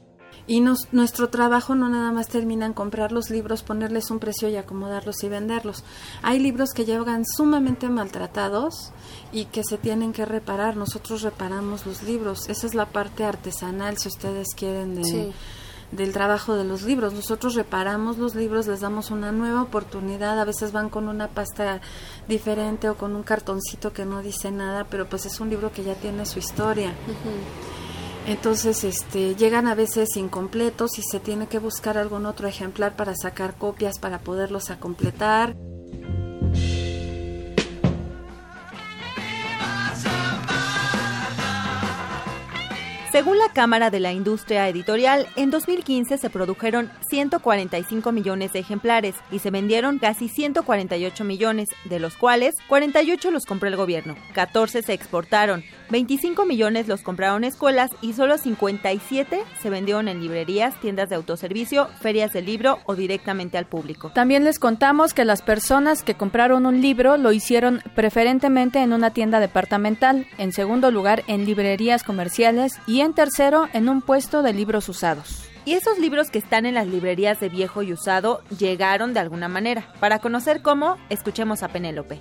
Y 0.48 0.62
nuestro 0.62 1.28
trabajo 1.28 1.74
no 1.74 1.90
nada 1.90 2.10
más 2.10 2.28
termina 2.28 2.64
en 2.64 2.72
comprar 2.72 3.12
los 3.12 3.28
libros, 3.28 3.62
ponerles 3.62 4.10
un 4.10 4.18
precio 4.18 4.48
y 4.48 4.56
acomodarlos 4.56 5.22
y 5.22 5.28
venderlos. 5.28 5.84
Hay 6.22 6.38
libros 6.38 6.70
que 6.72 6.86
llegan 6.86 7.26
sumamente 7.26 7.90
maltratados 7.90 8.92
y 9.30 9.44
que 9.44 9.62
se 9.62 9.76
tienen 9.76 10.14
que 10.14 10.24
reparar. 10.24 10.74
Nosotros 10.74 11.20
reparamos 11.20 11.84
los 11.84 12.02
libros. 12.02 12.48
Esa 12.48 12.66
es 12.66 12.74
la 12.74 12.86
parte 12.86 13.24
artesanal, 13.24 13.98
si 13.98 14.08
ustedes 14.08 14.48
quieren, 14.56 14.94
de, 14.94 15.34
del 15.92 16.14
trabajo 16.14 16.54
de 16.54 16.64
los 16.64 16.82
libros. 16.82 17.12
Nosotros 17.12 17.54
reparamos 17.54 18.16
los 18.16 18.34
libros, 18.34 18.66
les 18.68 18.80
damos 18.80 19.10
una 19.10 19.32
nueva 19.32 19.60
oportunidad. 19.60 20.40
A 20.40 20.46
veces 20.46 20.72
van 20.72 20.88
con 20.88 21.08
una 21.08 21.28
pasta 21.28 21.82
diferente 22.26 22.88
o 22.88 22.96
con 22.96 23.14
un 23.14 23.22
cartoncito 23.22 23.92
que 23.92 24.06
no 24.06 24.22
dice 24.22 24.50
nada, 24.50 24.86
pero 24.88 25.10
pues 25.10 25.26
es 25.26 25.40
un 25.40 25.50
libro 25.50 25.72
que 25.72 25.84
ya 25.84 25.94
tiene 25.94 26.24
su 26.24 26.38
historia. 26.38 26.94
Entonces, 28.28 28.84
este, 28.84 29.36
llegan 29.36 29.66
a 29.66 29.74
veces 29.74 30.14
incompletos 30.16 30.98
y 30.98 31.02
se 31.02 31.18
tiene 31.18 31.46
que 31.46 31.58
buscar 31.58 31.96
algún 31.96 32.26
otro 32.26 32.46
ejemplar 32.46 32.94
para 32.94 33.14
sacar 33.16 33.56
copias 33.56 33.98
para 33.98 34.18
poderlos 34.18 34.68
a 34.68 34.78
completar. 34.78 35.56
Según 43.18 43.38
la 43.38 43.48
Cámara 43.52 43.90
de 43.90 43.98
la 43.98 44.12
Industria 44.12 44.68
Editorial, 44.68 45.26
en 45.34 45.50
2015 45.50 46.18
se 46.18 46.30
produjeron 46.30 46.88
145 47.10 48.12
millones 48.12 48.52
de 48.52 48.60
ejemplares 48.60 49.16
y 49.32 49.40
se 49.40 49.50
vendieron 49.50 49.98
casi 49.98 50.28
148 50.28 51.24
millones, 51.24 51.68
de 51.86 51.98
los 51.98 52.16
cuales 52.16 52.54
48 52.68 53.32
los 53.32 53.44
compró 53.44 53.68
el 53.68 53.74
gobierno, 53.74 54.14
14 54.34 54.82
se 54.82 54.92
exportaron, 54.92 55.64
25 55.90 56.46
millones 56.46 56.86
los 56.86 57.02
compraron 57.02 57.42
escuelas 57.42 57.90
y 58.02 58.12
solo 58.12 58.38
57 58.38 59.42
se 59.60 59.70
vendieron 59.70 60.06
en 60.06 60.20
librerías, 60.20 60.78
tiendas 60.80 61.08
de 61.08 61.16
autoservicio, 61.16 61.88
ferias 62.00 62.32
de 62.32 62.42
libro 62.42 62.78
o 62.84 62.94
directamente 62.94 63.58
al 63.58 63.66
público. 63.66 64.12
También 64.14 64.44
les 64.44 64.60
contamos 64.60 65.12
que 65.12 65.24
las 65.24 65.42
personas 65.42 66.04
que 66.04 66.14
compraron 66.14 66.66
un 66.66 66.80
libro 66.80 67.16
lo 67.16 67.32
hicieron 67.32 67.82
preferentemente 67.96 68.78
en 68.78 68.92
una 68.92 69.10
tienda 69.10 69.40
departamental, 69.40 70.26
en 70.38 70.52
segundo 70.52 70.92
lugar 70.92 71.24
en 71.26 71.46
librerías 71.46 72.04
comerciales 72.04 72.78
y 72.86 73.00
en 73.00 73.07
tercero 73.14 73.68
en 73.72 73.88
un 73.88 74.02
puesto 74.02 74.42
de 74.42 74.52
libros 74.52 74.88
usados. 74.88 75.48
Y 75.64 75.74
esos 75.74 75.98
libros 75.98 76.30
que 76.30 76.38
están 76.38 76.64
en 76.66 76.74
las 76.74 76.86
librerías 76.86 77.40
de 77.40 77.48
viejo 77.48 77.82
y 77.82 77.92
usado 77.92 78.42
llegaron 78.58 79.12
de 79.12 79.20
alguna 79.20 79.48
manera. 79.48 79.92
Para 80.00 80.18
conocer 80.18 80.62
cómo, 80.62 80.96
escuchemos 81.10 81.62
a 81.62 81.68
Penélope. 81.68 82.20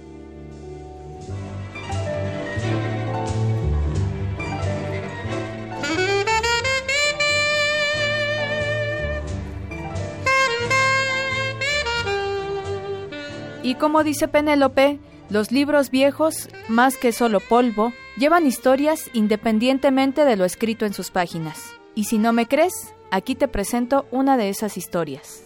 Y 13.64 13.76
como 13.76 14.04
dice 14.04 14.30
Penélope, 14.30 15.00
los 15.30 15.52
libros 15.52 15.92
viejos, 15.92 16.48
más 16.70 16.96
que 16.96 17.12
solo 17.12 17.42
polvo, 17.42 17.92
llevan 18.18 18.46
historias 18.46 19.10
independientemente 19.14 20.26
de 20.26 20.36
lo 20.36 20.46
escrito 20.46 20.86
en 20.86 20.94
sus 20.94 21.12
páginas. 21.12 21.76
Y 21.96 22.06
si 22.06 22.18
no 22.18 22.34
me 22.34 22.48
crees, 22.48 22.74
aquí 23.12 23.36
te 23.36 23.48
presento 23.48 24.06
una 24.12 24.38
de 24.38 24.50
esas 24.50 24.78
historias. 24.78 25.44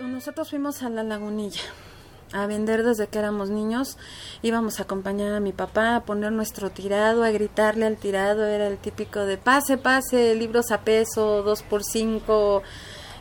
Nosotros 0.00 0.50
fuimos 0.50 0.84
a 0.84 0.88
la 0.88 1.02
lagunilla 1.02 1.62
a 2.32 2.46
vender 2.46 2.84
desde 2.84 3.08
que 3.08 3.18
éramos 3.18 3.50
niños. 3.50 3.98
Íbamos 4.42 4.78
a 4.78 4.84
acompañar 4.84 5.34
a 5.34 5.40
mi 5.40 5.52
papá 5.52 5.96
a 5.96 6.04
poner 6.04 6.30
nuestro 6.30 6.70
tirado, 6.70 7.24
a 7.24 7.30
gritarle 7.30 7.86
al 7.86 7.96
tirado. 7.96 8.46
Era 8.46 8.68
el 8.68 8.78
típico 8.78 9.20
de 9.20 9.36
pase, 9.36 9.78
pase, 9.78 10.34
libros 10.36 10.70
a 10.70 10.82
peso, 10.82 11.42
dos 11.42 11.62
por 11.62 11.82
cinco 11.82 12.62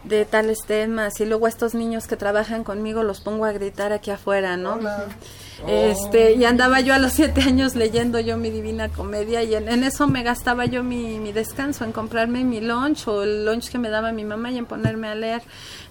de 0.03 0.25
tales 0.25 0.59
temas. 0.65 1.19
Y 1.19 1.25
luego 1.25 1.47
estos 1.47 1.73
niños 1.73 2.07
que 2.07 2.17
trabajan 2.17 2.63
conmigo 2.63 3.03
los 3.03 3.21
pongo 3.21 3.45
a 3.45 3.51
gritar 3.51 3.93
aquí 3.93 4.11
afuera, 4.11 4.57
¿no? 4.57 4.79
Este, 5.67 6.33
y 6.33 6.45
andaba 6.45 6.79
yo 6.79 6.93
a 6.93 6.97
los 6.97 7.13
siete 7.13 7.41
años 7.41 7.75
leyendo 7.75 8.19
yo 8.19 8.35
mi 8.37 8.49
Divina 8.49 8.89
Comedia 8.89 9.43
y 9.43 9.53
en, 9.53 9.83
eso 9.83 10.07
me 10.07 10.23
gastaba 10.23 10.65
yo 10.65 10.83
mi, 10.83 11.19
mi, 11.19 11.31
descanso, 11.31 11.85
en 11.85 11.91
comprarme 11.91 12.43
mi 12.43 12.61
lunch 12.61 13.07
o 13.07 13.21
el 13.21 13.45
lunch 13.45 13.69
que 13.69 13.77
me 13.77 13.89
daba 13.89 14.11
mi 14.11 14.23
mamá 14.23 14.51
y 14.51 14.57
en 14.57 14.65
ponerme 14.65 15.07
a 15.07 15.15
leer. 15.15 15.43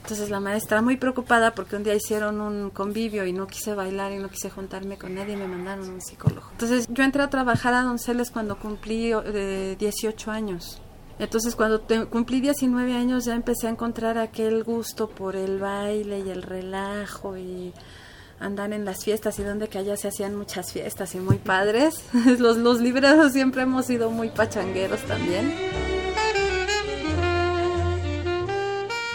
Entonces 0.02 0.28
la 0.30 0.40
maestra 0.40 0.82
muy 0.82 0.96
preocupada 0.96 1.54
porque 1.54 1.76
un 1.76 1.84
día 1.84 1.94
hicieron 1.94 2.40
un 2.40 2.70
convivio 2.70 3.26
y 3.26 3.32
no 3.32 3.46
quise 3.46 3.74
bailar 3.74 4.12
y 4.12 4.18
no 4.18 4.28
quise 4.28 4.50
juntarme 4.50 4.98
con 4.98 5.14
nadie 5.14 5.34
y 5.34 5.36
me 5.36 5.46
mandaron 5.46 5.88
a 5.88 5.92
un 5.92 6.00
psicólogo. 6.00 6.48
Entonces 6.52 6.86
yo 6.88 7.04
entré 7.04 7.22
a 7.22 7.30
trabajar 7.30 7.74
a 7.74 7.82
Donceles 7.82 8.30
cuando 8.30 8.58
cumplí 8.58 9.12
eh, 9.12 9.76
18 9.78 10.30
años. 10.30 10.80
Entonces 11.20 11.54
cuando 11.54 11.82
cumplí 12.08 12.40
19 12.40 12.94
años 12.94 13.26
ya 13.26 13.34
empecé 13.34 13.66
a 13.66 13.70
encontrar 13.70 14.16
aquel 14.16 14.64
gusto 14.64 15.10
por 15.10 15.36
el 15.36 15.58
baile 15.58 16.20
y 16.20 16.30
el 16.30 16.42
relajo 16.42 17.36
y 17.36 17.74
andar 18.38 18.72
en 18.72 18.86
las 18.86 19.04
fiestas 19.04 19.38
y 19.38 19.42
donde 19.42 19.68
que 19.68 19.76
allá 19.76 19.98
se 19.98 20.08
hacían 20.08 20.34
muchas 20.34 20.72
fiestas 20.72 21.14
y 21.14 21.18
muy 21.18 21.36
padres. 21.36 22.02
los, 22.38 22.56
los 22.56 22.80
libreros 22.80 23.32
siempre 23.32 23.62
hemos 23.62 23.84
sido 23.84 24.10
muy 24.10 24.30
pachangueros 24.30 25.00
también. 25.02 25.54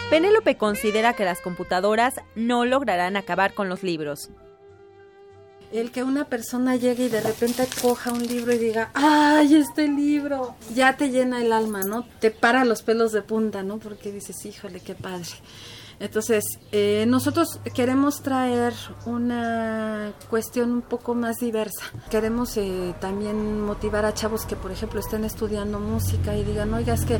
Penélope 0.08 0.56
considera 0.56 1.14
que 1.14 1.24
las 1.24 1.40
computadoras 1.40 2.14
no 2.36 2.64
lograrán 2.64 3.16
acabar 3.16 3.52
con 3.52 3.68
los 3.68 3.82
libros. 3.82 4.30
El 5.76 5.90
que 5.90 6.02
una 6.02 6.24
persona 6.24 6.76
llegue 6.76 7.04
y 7.04 7.08
de 7.10 7.20
repente 7.20 7.68
coja 7.82 8.10
un 8.10 8.26
libro 8.26 8.54
y 8.54 8.56
diga, 8.56 8.90
¡ay, 8.94 9.56
este 9.56 9.86
libro! 9.88 10.54
Ya 10.74 10.96
te 10.96 11.10
llena 11.10 11.42
el 11.42 11.52
alma, 11.52 11.82
¿no? 11.82 12.06
Te 12.18 12.30
para 12.30 12.64
los 12.64 12.80
pelos 12.80 13.12
de 13.12 13.20
punta, 13.20 13.62
¿no? 13.62 13.76
Porque 13.78 14.10
dices, 14.10 14.46
híjole, 14.46 14.80
qué 14.80 14.94
padre. 14.94 15.28
Entonces, 15.98 16.44
eh, 16.72 17.06
nosotros 17.08 17.58
queremos 17.74 18.20
traer 18.22 18.74
una 19.06 20.12
cuestión 20.28 20.70
un 20.70 20.82
poco 20.82 21.14
más 21.14 21.36
diversa. 21.36 21.84
Queremos 22.10 22.54
eh, 22.58 22.94
también 23.00 23.62
motivar 23.62 24.04
a 24.04 24.12
chavos 24.12 24.44
que, 24.44 24.56
por 24.56 24.70
ejemplo, 24.70 25.00
estén 25.00 25.24
estudiando 25.24 25.80
música 25.80 26.36
y 26.36 26.44
digan, 26.44 26.74
oiga, 26.74 26.92
es 26.92 27.06
que 27.06 27.18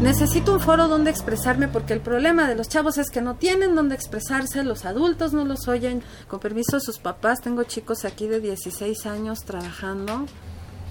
necesito 0.00 0.52
un 0.52 0.58
foro 0.60 0.88
donde 0.88 1.10
expresarme 1.10 1.68
porque 1.68 1.92
el 1.92 2.00
problema 2.00 2.48
de 2.48 2.56
los 2.56 2.68
chavos 2.68 2.98
es 2.98 3.08
que 3.10 3.20
no 3.20 3.36
tienen 3.36 3.76
donde 3.76 3.94
expresarse, 3.94 4.64
los 4.64 4.84
adultos 4.84 5.32
no 5.32 5.44
los 5.44 5.68
oyen. 5.68 6.02
Con 6.26 6.40
permiso 6.40 6.76
de 6.76 6.80
sus 6.80 6.98
papás, 6.98 7.40
tengo 7.40 7.62
chicos 7.62 8.04
aquí 8.04 8.26
de 8.26 8.40
16 8.40 9.06
años 9.06 9.44
trabajando 9.44 10.26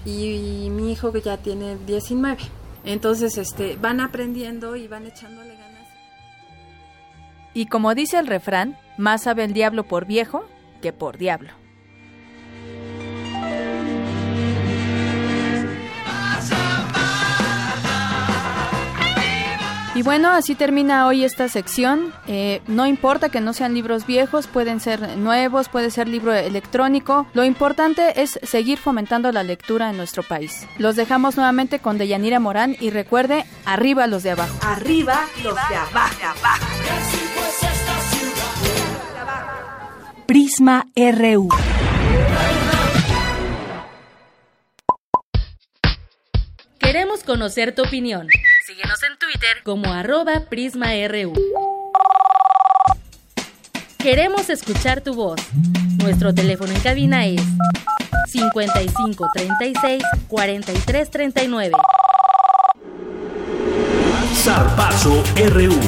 y, 0.06 0.64
y 0.64 0.70
mi 0.70 0.92
hijo 0.92 1.12
que 1.12 1.20
ya 1.20 1.36
tiene 1.36 1.76
19. 1.86 2.38
Entonces, 2.84 3.36
este, 3.36 3.76
van 3.76 4.00
aprendiendo 4.00 4.76
y 4.76 4.88
van 4.88 5.06
echándole. 5.06 5.57
Y 7.58 7.66
como 7.66 7.96
dice 7.96 8.20
el 8.20 8.28
refrán, 8.28 8.78
más 8.98 9.24
sabe 9.24 9.42
el 9.42 9.52
diablo 9.52 9.82
por 9.82 10.06
viejo 10.06 10.44
que 10.80 10.92
por 10.92 11.18
diablo. 11.18 11.50
Y 19.98 20.02
bueno, 20.02 20.30
así 20.30 20.54
termina 20.54 21.08
hoy 21.08 21.24
esta 21.24 21.48
sección. 21.48 22.14
Eh, 22.28 22.62
no 22.68 22.86
importa 22.86 23.30
que 23.30 23.40
no 23.40 23.52
sean 23.52 23.74
libros 23.74 24.06
viejos, 24.06 24.46
pueden 24.46 24.78
ser 24.78 25.18
nuevos, 25.18 25.68
puede 25.68 25.90
ser 25.90 26.06
libro 26.06 26.32
electrónico. 26.32 27.26
Lo 27.34 27.44
importante 27.44 28.22
es 28.22 28.38
seguir 28.44 28.78
fomentando 28.78 29.32
la 29.32 29.42
lectura 29.42 29.90
en 29.90 29.96
nuestro 29.96 30.22
país. 30.22 30.68
Los 30.78 30.94
dejamos 30.94 31.34
nuevamente 31.36 31.80
con 31.80 31.98
Deyanira 31.98 32.38
Morán 32.38 32.76
y 32.78 32.90
recuerde, 32.90 33.44
arriba 33.64 34.06
los 34.06 34.22
de 34.22 34.30
abajo. 34.30 34.56
Arriba 34.62 35.18
los 35.42 35.56
de 35.68 35.74
abajo. 35.74 36.14
Prisma 40.26 40.86
RU. 40.94 41.48
Queremos 46.78 47.24
conocer 47.24 47.74
tu 47.74 47.82
opinión. 47.82 48.28
Síguenos 48.68 49.02
en 49.02 49.16
Twitter 49.16 49.62
como 49.64 49.90
arroba 49.90 50.44
PrismaRU. 50.50 51.32
Queremos 53.96 54.50
escuchar 54.50 55.00
tu 55.00 55.14
voz. 55.14 55.40
Nuestro 56.02 56.34
teléfono 56.34 56.70
en 56.74 56.80
cabina 56.80 57.24
es 57.24 57.40
55 58.26 59.30
36 59.32 60.02
43 60.28 61.10
39. 61.10 61.74
Zarpazo 64.34 65.24
RU. 65.50 65.80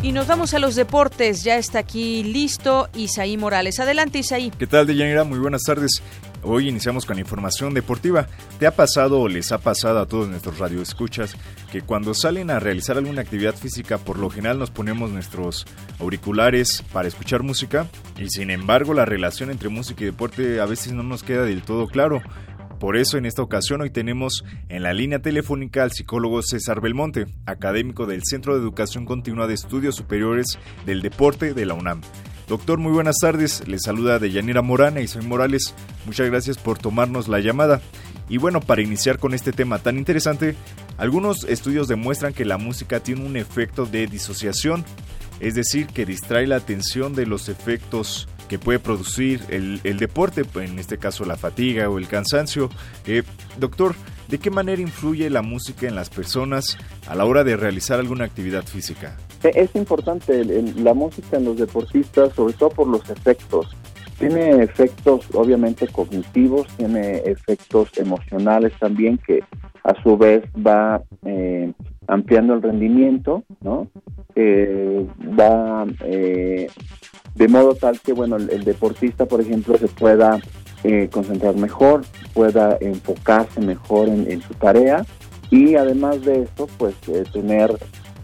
Y 0.00 0.12
nos 0.12 0.26
vamos 0.26 0.54
a 0.54 0.58
los 0.58 0.74
deportes. 0.74 1.44
Ya 1.44 1.58
está 1.58 1.80
aquí 1.80 2.22
listo 2.22 2.88
Isaí 2.94 3.36
Morales. 3.36 3.78
Adelante, 3.78 4.20
Isaí. 4.20 4.50
¿Qué 4.58 4.66
tal, 4.66 4.86
Deyanira? 4.86 5.24
Muy 5.24 5.38
buenas 5.38 5.60
tardes. 5.66 6.02
Hoy 6.46 6.68
iniciamos 6.68 7.06
con 7.06 7.18
información 7.18 7.72
deportiva. 7.72 8.28
¿Te 8.58 8.66
ha 8.66 8.76
pasado 8.76 9.20
o 9.20 9.28
les 9.28 9.50
ha 9.50 9.58
pasado 9.58 9.98
a 9.98 10.06
todos 10.06 10.28
nuestros 10.28 10.58
radioescuchas 10.58 11.36
que 11.72 11.80
cuando 11.80 12.12
salen 12.12 12.50
a 12.50 12.60
realizar 12.60 12.98
alguna 12.98 13.22
actividad 13.22 13.54
física 13.54 13.96
por 13.96 14.18
lo 14.18 14.28
general 14.28 14.58
nos 14.58 14.70
ponemos 14.70 15.10
nuestros 15.10 15.64
auriculares 15.98 16.84
para 16.92 17.08
escuchar 17.08 17.42
música 17.42 17.86
y 18.18 18.28
sin 18.28 18.50
embargo 18.50 18.92
la 18.92 19.06
relación 19.06 19.50
entre 19.50 19.70
música 19.70 20.02
y 20.02 20.06
deporte 20.06 20.60
a 20.60 20.66
veces 20.66 20.92
no 20.92 21.02
nos 21.02 21.22
queda 21.22 21.44
del 21.44 21.62
todo 21.62 21.86
claro? 21.86 22.20
Por 22.78 22.98
eso 22.98 23.16
en 23.16 23.24
esta 23.24 23.40
ocasión 23.40 23.80
hoy 23.80 23.88
tenemos 23.88 24.44
en 24.68 24.82
la 24.82 24.92
línea 24.92 25.20
telefónica 25.20 25.82
al 25.82 25.92
psicólogo 25.92 26.42
César 26.42 26.82
Belmonte, 26.82 27.26
académico 27.46 28.04
del 28.04 28.22
Centro 28.24 28.54
de 28.54 28.60
Educación 28.60 29.06
Continua 29.06 29.46
de 29.46 29.54
Estudios 29.54 29.96
Superiores 29.96 30.58
del 30.84 31.00
Deporte 31.00 31.54
de 31.54 31.64
la 31.64 31.72
UNAM. 31.72 32.02
Doctor, 32.46 32.78
muy 32.78 32.92
buenas 32.92 33.16
tardes. 33.20 33.66
Les 33.66 33.82
saluda 33.82 34.18
Deyanira 34.18 34.60
Morana 34.60 35.00
y 35.00 35.08
soy 35.08 35.24
Morales. 35.24 35.74
Muchas 36.04 36.28
gracias 36.28 36.58
por 36.58 36.78
tomarnos 36.78 37.26
la 37.26 37.40
llamada. 37.40 37.80
Y 38.28 38.36
bueno, 38.36 38.60
para 38.60 38.82
iniciar 38.82 39.18
con 39.18 39.32
este 39.32 39.52
tema 39.52 39.78
tan 39.78 39.96
interesante, 39.96 40.54
algunos 40.98 41.44
estudios 41.44 41.88
demuestran 41.88 42.34
que 42.34 42.44
la 42.44 42.58
música 42.58 43.00
tiene 43.00 43.24
un 43.24 43.36
efecto 43.36 43.86
de 43.86 44.06
disociación, 44.06 44.84
es 45.40 45.54
decir, 45.54 45.86
que 45.86 46.04
distrae 46.04 46.46
la 46.46 46.56
atención 46.56 47.14
de 47.14 47.26
los 47.26 47.48
efectos 47.48 48.28
que 48.48 48.58
puede 48.58 48.78
producir 48.78 49.40
el, 49.48 49.80
deporte, 49.98 50.42
en 50.56 50.78
este 50.78 50.98
caso 50.98 51.24
la 51.24 51.38
fatiga 51.38 51.88
o 51.88 51.98
el 51.98 52.08
cansancio. 52.08 52.68
Eh, 53.06 53.22
doctor, 53.58 53.94
¿de 54.28 54.38
qué 54.38 54.50
manera 54.50 54.82
influye 54.82 55.30
la 55.30 55.40
música 55.40 55.88
en 55.88 55.94
las 55.94 56.10
personas 56.10 56.76
a 57.06 57.14
la 57.14 57.24
hora 57.24 57.42
de 57.42 57.56
realizar 57.56 57.98
alguna 57.98 58.26
actividad 58.26 58.64
física? 58.64 59.16
Es 59.50 59.74
importante 59.74 60.44
la 60.44 60.94
música 60.94 61.36
en 61.36 61.44
los 61.44 61.58
deportistas, 61.58 62.32
sobre 62.34 62.54
todo 62.54 62.70
por 62.70 62.86
los 62.86 63.08
efectos. 63.10 63.76
Tiene 64.18 64.62
efectos 64.62 65.26
obviamente 65.34 65.88
cognitivos, 65.88 66.68
tiene 66.76 67.16
efectos 67.24 67.90
emocionales 67.96 68.72
también 68.78 69.18
que 69.18 69.42
a 69.84 70.02
su 70.02 70.16
vez 70.16 70.42
va 70.54 71.02
eh, 71.24 71.72
ampliando 72.08 72.54
el 72.54 72.62
rendimiento, 72.62 73.44
¿no? 73.60 73.88
Eh, 74.34 75.06
va 75.38 75.86
eh, 76.04 76.68
de 77.34 77.48
modo 77.48 77.74
tal 77.74 78.00
que, 78.00 78.12
bueno, 78.12 78.36
el, 78.36 78.64
deportista, 78.64 79.26
por 79.26 79.40
ejemplo, 79.40 79.76
se 79.76 79.88
pueda 79.88 80.40
concentrar 81.12 81.56
mejor, 81.56 82.02
pueda 82.34 82.76
enfocarse 82.78 83.58
mejor 83.58 84.06
en, 84.06 84.42
su 84.42 84.52
tarea 84.52 85.06
y 85.50 85.76
además 85.76 86.22
de 86.26 86.42
eso, 86.42 86.68
pues 86.76 86.94
tener, 87.32 87.74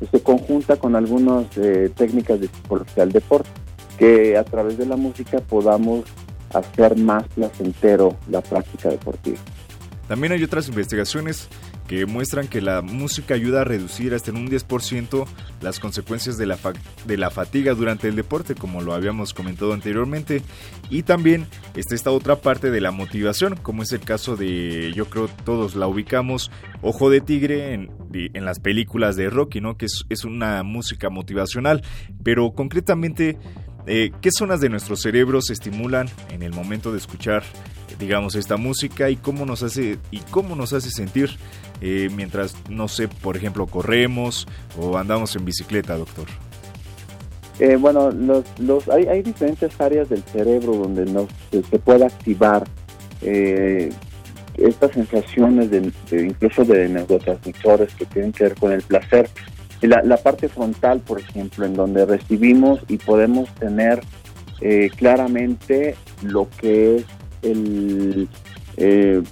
se 0.07 0.23
conjunta 0.23 0.77
con 0.77 0.97
algunas 0.97 1.47
técnicas 1.95 2.41
de 2.41 2.49
psicología 2.49 3.05
del 3.05 3.13
deporte 3.13 3.51
que 3.99 4.37
a 4.37 4.45
través 4.45 4.79
de 4.79 4.87
la 4.87 4.97
música 4.97 5.41
podamos 5.41 6.05
hacer 6.55 6.97
más 6.97 7.25
placentero 7.29 8.17
la 8.29 8.41
práctica 8.41 8.89
deportiva. 8.89 9.39
También 10.09 10.33
hay 10.33 10.43
otras 10.43 10.69
investigaciones 10.69 11.49
que 11.91 12.07
muestran 12.07 12.47
que 12.47 12.61
la 12.61 12.83
música 12.83 13.35
ayuda 13.35 13.63
a 13.63 13.65
reducir 13.65 14.15
hasta 14.15 14.31
en 14.31 14.37
un 14.37 14.49
10% 14.49 15.27
las 15.61 15.81
consecuencias 15.81 16.39
de 16.39 16.47
la, 16.47 16.57
de 17.05 17.17
la 17.17 17.31
fatiga 17.31 17.75
durante 17.75 18.07
el 18.07 18.15
deporte, 18.15 18.55
como 18.55 18.81
lo 18.81 18.95
habíamos 18.95 19.35
comentado 19.35 19.73
anteriormente. 19.73 20.43
Y 20.89 21.03
también 21.03 21.49
está 21.75 21.97
esta 21.97 22.13
otra 22.13 22.37
parte 22.37 22.71
de 22.71 22.81
la 22.81 22.93
motivación, 22.93 23.57
como 23.57 23.83
es 23.83 23.91
el 23.91 24.03
caso 24.03 24.37
de, 24.37 24.93
yo 24.95 25.07
creo 25.07 25.27
todos 25.45 25.75
la 25.75 25.89
ubicamos, 25.89 26.53
Ojo 26.81 27.11
de 27.11 27.21
Tigre 27.21 27.75
en, 27.75 27.91
en 28.13 28.45
las 28.45 28.61
películas 28.61 29.17
de 29.17 29.29
Rocky, 29.29 29.61
¿no? 29.61 29.77
que 29.77 29.87
es, 29.87 30.05
es 30.11 30.25
una 30.25 30.63
música 30.63 31.11
motivacional, 31.11 31.83
pero 32.23 32.53
concretamente 32.53 33.37
eh, 33.87 34.11
¿Qué 34.21 34.31
zonas 34.31 34.61
de 34.61 34.69
nuestro 34.69 34.97
cerebro 34.97 35.41
se 35.41 35.53
estimulan 35.53 36.09
en 36.31 36.43
el 36.43 36.53
momento 36.53 36.93
de 36.93 36.99
escuchar, 36.99 37.43
digamos, 37.99 38.35
esta 38.35 38.57
música 38.57 39.11
y 39.11 39.17
cómo 39.17 39.47
nos 39.47 39.63
hace 39.63 39.99
y 40.11 40.19
cómo 40.31 40.55
nos 40.55 40.73
hace 40.73 40.91
sentir 40.91 41.31
eh, 41.81 42.09
mientras, 42.15 42.55
no 42.69 42.89
sé, 42.89 43.09
por 43.09 43.37
ejemplo, 43.37 43.67
corremos 43.67 44.47
o 44.79 44.99
andamos 44.99 45.35
en 45.37 45.45
bicicleta, 45.45 45.97
doctor? 45.97 46.27
Eh, 47.59 47.77
bueno, 47.77 48.11
los, 48.59 48.89
hay, 48.89 49.23
diferentes 49.23 49.79
áreas 49.81 50.09
del 50.09 50.23
cerebro 50.23 50.75
donde 50.75 51.05
nos, 51.07 51.29
se, 51.51 51.79
puede 51.79 52.07
activar 52.07 52.67
estas 54.57 54.93
sensaciones 54.93 55.71
de, 55.71 55.93
incluso 56.13 56.65
de 56.65 56.89
neurotransmisores 56.89 57.95
que 57.95 58.07
tienen 58.07 58.33
que 58.33 58.45
ver 58.45 58.55
con 58.55 58.73
el 58.73 58.83
placer. 58.83 59.29
La, 59.83 60.03
la 60.03 60.17
parte 60.19 60.49
frontal, 60.49 61.01
por 61.01 61.21
ejemplo, 61.21 61.65
en 61.65 61.75
donde 61.75 62.05
recibimos 62.05 62.81
y 62.89 62.99
podemos 62.99 63.49
tener 63.55 64.01
eh, 64.61 64.91
claramente 64.97 65.97
lo 66.23 66.49
que 66.61 66.97
es 66.97 67.07
el... 67.43 68.29
Eh, 68.77 69.23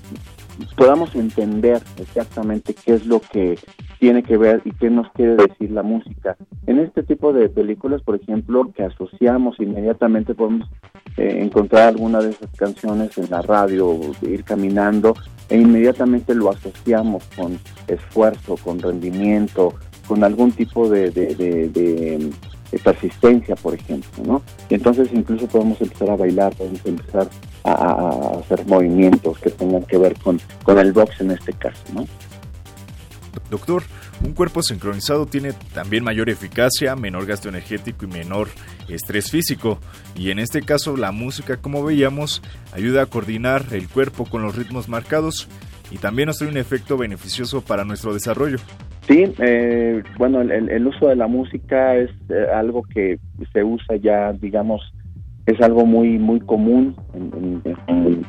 podamos 0.76 1.14
entender 1.14 1.80
exactamente 1.98 2.74
qué 2.74 2.94
es 2.94 3.06
lo 3.06 3.20
que 3.20 3.58
tiene 4.00 4.22
que 4.22 4.36
ver 4.36 4.62
y 4.64 4.72
qué 4.72 4.90
nos 4.90 5.10
quiere 5.12 5.36
decir 5.36 5.70
la 5.70 5.82
música. 5.82 6.36
En 6.66 6.78
este 6.78 7.02
tipo 7.02 7.32
de 7.32 7.48
películas, 7.48 8.02
por 8.02 8.16
ejemplo, 8.16 8.72
que 8.74 8.84
asociamos 8.84 9.58
inmediatamente, 9.60 10.34
podemos 10.34 10.68
eh, 11.16 11.40
encontrar 11.42 11.88
alguna 11.88 12.20
de 12.20 12.30
esas 12.30 12.50
canciones 12.56 13.16
en 13.18 13.30
la 13.30 13.42
radio, 13.42 13.98
ir 14.22 14.44
caminando, 14.44 15.14
e 15.48 15.58
inmediatamente 15.58 16.34
lo 16.34 16.50
asociamos 16.50 17.24
con 17.36 17.58
esfuerzo, 17.86 18.56
con 18.56 18.80
rendimiento, 18.80 19.74
con 20.08 20.24
algún 20.24 20.50
tipo 20.52 20.88
de, 20.88 21.10
de, 21.10 22.30
persistencia, 22.82 23.54
por 23.56 23.74
ejemplo, 23.74 24.24
¿no? 24.24 24.42
Entonces 24.70 25.08
incluso 25.12 25.46
podemos 25.46 25.80
empezar 25.80 26.10
a 26.10 26.16
bailar, 26.16 26.54
podemos 26.54 26.84
empezar 26.84 27.28
a, 27.64 28.38
hacer 28.40 28.66
movimientos 28.66 29.38
que 29.38 29.50
tengan 29.50 29.82
que 29.84 29.98
ver 29.98 30.14
con, 30.18 30.40
con 30.62 30.78
el 30.78 30.92
box 30.92 31.20
en 31.20 31.32
este 31.32 31.52
caso, 31.52 31.82
¿no? 31.92 32.06
Doctor, 33.50 33.82
un 34.24 34.32
cuerpo 34.32 34.62
sincronizado 34.62 35.26
tiene 35.26 35.52
también 35.72 36.04
mayor 36.04 36.28
eficacia, 36.28 36.96
menor 36.96 37.26
gasto 37.26 37.48
energético 37.48 38.04
y 38.04 38.08
menor 38.08 38.48
estrés 38.88 39.30
físico. 39.30 39.78
Y 40.16 40.30
en 40.30 40.38
este 40.38 40.62
caso 40.62 40.96
la 40.96 41.12
música, 41.12 41.56
como 41.58 41.84
veíamos, 41.84 42.42
ayuda 42.72 43.02
a 43.02 43.06
coordinar 43.06 43.66
el 43.70 43.88
cuerpo 43.88 44.24
con 44.24 44.42
los 44.42 44.56
ritmos 44.56 44.88
marcados 44.88 45.48
y 45.90 45.98
también 45.98 46.26
nos 46.26 46.38
trae 46.38 46.50
un 46.50 46.56
efecto 46.56 46.96
beneficioso 46.96 47.60
para 47.60 47.84
nuestro 47.84 48.12
desarrollo. 48.12 48.58
Sí, 49.08 49.24
eh, 49.38 50.02
bueno, 50.18 50.42
el, 50.42 50.86
uso 50.86 51.08
de 51.08 51.16
la 51.16 51.26
música 51.26 51.96
es 51.96 52.10
eh, 52.28 52.46
algo 52.54 52.82
que 52.82 53.18
se 53.54 53.64
usa 53.64 53.96
ya, 53.96 54.34
digamos, 54.34 54.82
es 55.46 55.58
algo 55.62 55.86
muy 55.86 56.18
muy 56.18 56.40
común 56.40 56.94
en, 57.14 57.62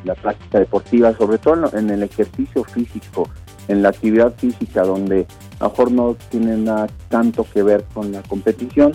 la 0.04 0.14
práctica 0.14 0.58
deportiva, 0.58 1.12
sobre 1.18 1.36
todo 1.36 1.70
en, 1.76 1.90
el 1.90 2.02
ejercicio 2.02 2.64
físico, 2.64 3.28
en 3.68 3.82
la 3.82 3.90
actividad 3.90 4.32
física, 4.32 4.84
donde 4.84 5.26
a 5.58 5.64
lo 5.64 5.70
mejor 5.70 5.92
no 5.92 6.16
tiene 6.30 6.56
nada 6.56 6.86
tanto 7.10 7.46
que 7.52 7.62
ver 7.62 7.84
con 7.92 8.10
la 8.10 8.22
competición, 8.22 8.92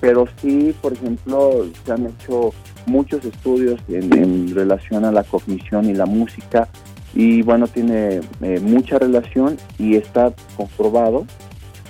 pero 0.00 0.26
sí, 0.36 0.72
por 0.80 0.92
ejemplo, 0.92 1.66
se 1.84 1.92
han 1.92 2.06
hecho 2.06 2.52
muchos 2.86 3.24
estudios 3.24 3.80
en 3.88 4.54
relación 4.54 5.04
a 5.04 5.10
la 5.10 5.24
cognición 5.24 5.90
y 5.90 5.94
la 5.94 6.06
música 6.06 6.68
y 7.14 7.42
bueno, 7.42 7.66
tiene 7.68 8.20
eh, 8.40 8.60
mucha 8.60 8.98
relación 8.98 9.56
y 9.78 9.96
está 9.96 10.34
comprobado 10.56 11.26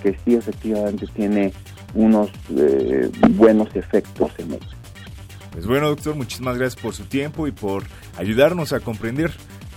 que 0.03 0.17
sí 0.25 0.35
efectivamente 0.35 1.07
tiene 1.15 1.53
unos 1.95 2.31
eh, 2.57 3.11
buenos 3.31 3.75
efectos 3.75 4.31
en 4.39 4.53
él. 4.53 4.61
Pues 5.53 5.67
bueno, 5.67 5.89
doctor, 5.89 6.15
muchísimas 6.15 6.59
gracias 6.59 6.81
por 6.81 6.95
su 6.95 7.05
tiempo 7.05 7.47
y 7.47 7.53
por 7.53 7.85
ayudarnos 8.19 8.73
a 8.73 8.81
comprender 8.81 9.31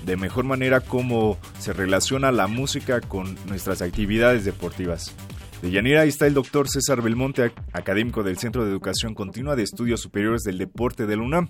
de 0.05 0.17
mejor 0.17 0.43
manera 0.43 0.81
cómo 0.81 1.37
se 1.59 1.71
relaciona 1.73 2.31
la 2.31 2.47
música 2.47 2.99
con 2.99 3.37
nuestras 3.45 3.81
actividades 3.81 4.43
deportivas. 4.43 5.13
De 5.61 5.71
Yanira 5.71 6.01
ahí 6.01 6.09
está 6.09 6.27
el 6.27 6.35
doctor 6.35 6.69
César 6.69 7.01
Belmonte, 7.01 7.51
académico 7.73 8.21
del 8.21 8.37
Centro 8.37 8.63
de 8.63 8.69
Educación 8.69 9.15
Continua 9.15 9.55
de 9.55 9.63
Estudios 9.63 10.01
Superiores 10.01 10.43
del 10.43 10.59
Deporte 10.59 11.07
del 11.07 11.19
UNAM. 11.19 11.49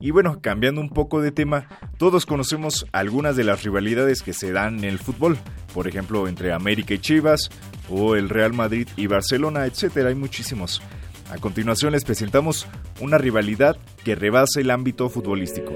Y 0.00 0.10
bueno, 0.10 0.40
cambiando 0.42 0.80
un 0.80 0.90
poco 0.90 1.20
de 1.20 1.30
tema, 1.30 1.68
todos 1.96 2.26
conocemos 2.26 2.86
algunas 2.90 3.36
de 3.36 3.44
las 3.44 3.62
rivalidades 3.62 4.22
que 4.22 4.32
se 4.32 4.50
dan 4.50 4.78
en 4.78 4.84
el 4.84 4.98
fútbol, 4.98 5.38
por 5.72 5.86
ejemplo, 5.86 6.26
entre 6.26 6.52
América 6.52 6.94
y 6.94 6.98
Chivas, 6.98 7.50
o 7.88 8.16
el 8.16 8.30
Real 8.30 8.52
Madrid 8.52 8.88
y 8.96 9.06
Barcelona, 9.06 9.66
etcétera, 9.66 10.08
hay 10.08 10.16
muchísimos. 10.16 10.82
A 11.30 11.38
continuación 11.38 11.92
les 11.92 12.04
presentamos 12.04 12.66
una 13.00 13.16
rivalidad 13.16 13.76
que 14.04 14.16
rebasa 14.16 14.60
el 14.60 14.72
ámbito 14.72 15.08
futbolístico. 15.08 15.72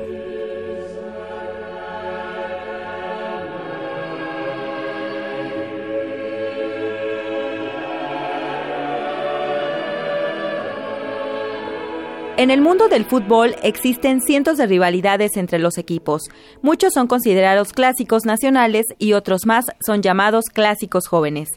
En 12.40 12.50
el 12.50 12.62
mundo 12.62 12.88
del 12.88 13.04
fútbol 13.04 13.54
existen 13.62 14.22
cientos 14.22 14.56
de 14.56 14.64
rivalidades 14.64 15.36
entre 15.36 15.58
los 15.58 15.76
equipos. 15.76 16.30
Muchos 16.62 16.94
son 16.94 17.06
considerados 17.06 17.74
clásicos 17.74 18.24
nacionales 18.24 18.86
y 18.98 19.12
otros 19.12 19.44
más 19.44 19.66
son 19.84 20.00
llamados 20.00 20.46
clásicos 20.46 21.06
jóvenes. 21.06 21.50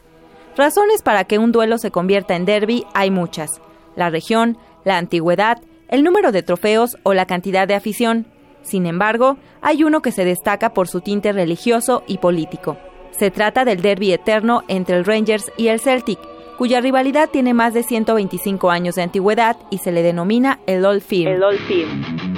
Razones 0.58 1.00
para 1.00 1.24
que 1.24 1.38
un 1.38 1.52
duelo 1.52 1.78
se 1.78 1.90
convierta 1.90 2.36
en 2.36 2.44
derby 2.44 2.84
hay 2.92 3.10
muchas. 3.10 3.62
La 3.96 4.10
región, 4.10 4.58
la 4.84 4.98
antigüedad, 4.98 5.62
el 5.88 6.04
número 6.04 6.32
de 6.32 6.42
trofeos 6.42 6.98
o 7.02 7.14
la 7.14 7.24
cantidad 7.24 7.66
de 7.66 7.76
afición. 7.76 8.26
Sin 8.60 8.84
embargo, 8.84 9.38
hay 9.62 9.84
uno 9.84 10.02
que 10.02 10.12
se 10.12 10.26
destaca 10.26 10.74
por 10.74 10.86
su 10.86 11.00
tinte 11.00 11.32
religioso 11.32 12.02
y 12.06 12.18
político. 12.18 12.76
Se 13.10 13.30
trata 13.30 13.64
del 13.64 13.80
derby 13.80 14.12
eterno 14.12 14.64
entre 14.68 14.98
el 14.98 15.06
Rangers 15.06 15.50
y 15.56 15.68
el 15.68 15.80
Celtic, 15.80 16.18
cuya 16.58 16.80
rivalidad 16.80 17.30
tiene 17.30 17.54
más 17.54 17.74
de 17.74 17.82
125 17.82 18.70
años 18.70 18.94
de 18.94 19.02
antigüedad 19.02 19.56
y 19.70 19.78
se 19.78 19.92
le 19.92 20.02
denomina 20.02 20.60
el 20.66 20.84
Old 20.84 21.02
Firm. 21.02 21.32
El 21.32 21.42
Old 21.42 21.60
Firm. 21.60 22.34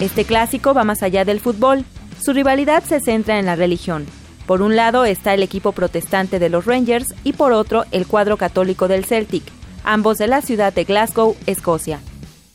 Este 0.00 0.24
clásico 0.24 0.74
va 0.74 0.82
más 0.82 1.02
allá 1.04 1.24
del 1.24 1.38
fútbol. 1.38 1.84
Su 2.20 2.32
rivalidad 2.32 2.82
se 2.82 2.98
centra 2.98 3.38
en 3.38 3.46
la 3.46 3.54
religión. 3.54 4.06
Por 4.46 4.60
un 4.60 4.74
lado 4.74 5.04
está 5.04 5.32
el 5.32 5.44
equipo 5.44 5.70
protestante 5.70 6.40
de 6.40 6.48
los 6.48 6.66
Rangers 6.66 7.14
y 7.22 7.34
por 7.34 7.52
otro 7.52 7.84
el 7.92 8.06
cuadro 8.08 8.36
católico 8.36 8.88
del 8.88 9.04
Celtic, 9.04 9.44
ambos 9.84 10.18
de 10.18 10.26
la 10.26 10.42
ciudad 10.42 10.72
de 10.72 10.84
Glasgow, 10.84 11.36
Escocia. 11.46 12.00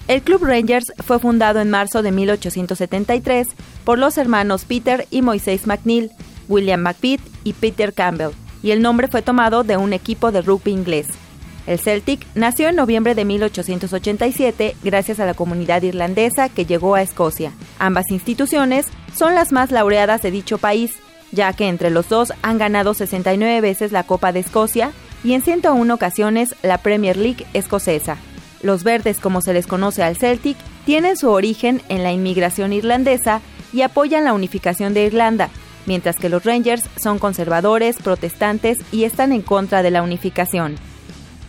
El 0.07 0.21
Club 0.21 0.43
Rangers 0.45 0.93
fue 1.03 1.19
fundado 1.19 1.59
en 1.59 1.69
marzo 1.69 2.01
de 2.01 2.13
1873 2.13 3.47
por 3.83 3.99
los 3.99 4.17
hermanos 4.17 4.63
Peter 4.63 5.05
y 5.11 5.21
Moisés 5.21 5.67
McNeil, 5.67 6.11
William 6.47 6.81
McPeat 6.81 7.19
y 7.43 7.51
Peter 7.51 7.91
Campbell, 7.93 8.31
y 8.63 8.71
el 8.71 8.81
nombre 8.81 9.09
fue 9.09 9.21
tomado 9.21 9.65
de 9.65 9.75
un 9.75 9.91
equipo 9.91 10.31
de 10.31 10.41
rugby 10.41 10.71
inglés. 10.71 11.07
El 11.65 11.79
Celtic 11.79 12.25
nació 12.35 12.69
en 12.69 12.77
noviembre 12.77 13.15
de 13.15 13.25
1887 13.25 14.77
gracias 14.81 15.19
a 15.19 15.25
la 15.25 15.33
comunidad 15.33 15.81
irlandesa 15.81 16.47
que 16.47 16.65
llegó 16.65 16.95
a 16.95 17.01
Escocia. 17.01 17.51
Ambas 17.77 18.09
instituciones 18.09 18.87
son 19.13 19.35
las 19.35 19.51
más 19.51 19.71
laureadas 19.71 20.21
de 20.21 20.31
dicho 20.31 20.57
país, 20.57 20.93
ya 21.33 21.51
que 21.51 21.67
entre 21.67 21.89
los 21.89 22.07
dos 22.07 22.31
han 22.41 22.57
ganado 22.57 22.93
69 22.93 23.59
veces 23.59 23.91
la 23.91 24.03
Copa 24.03 24.31
de 24.31 24.39
Escocia 24.39 24.93
y 25.25 25.33
en 25.33 25.41
101 25.41 25.93
ocasiones 25.93 26.55
la 26.63 26.77
Premier 26.77 27.17
League 27.17 27.45
escocesa. 27.53 28.15
Los 28.67 28.83
verdes, 28.83 29.21
como 29.21 29.39
se 29.39 29.53
les 29.53 29.65
conoce 29.65 30.03
al 30.03 30.17
Celtic, 30.17 30.57
tienen 30.85 31.15
su 31.15 31.29
origen 31.29 31.81
en 31.87 32.03
la 32.03 32.11
inmigración 32.11 32.73
irlandesa 32.73 33.39
y 33.71 33.81
apoyan 33.81 34.25
la 34.25 34.33
unificación 34.33 34.93
de 34.93 35.05
Irlanda, 35.05 35.49
mientras 35.85 36.17
que 36.17 36.27
los 36.27 36.43
Rangers 36.43 36.83
son 37.01 37.17
conservadores, 37.17 37.95
protestantes 37.95 38.79
y 38.91 39.05
están 39.05 39.31
en 39.31 39.41
contra 39.41 39.83
de 39.83 39.91
la 39.91 40.03
unificación. 40.03 40.75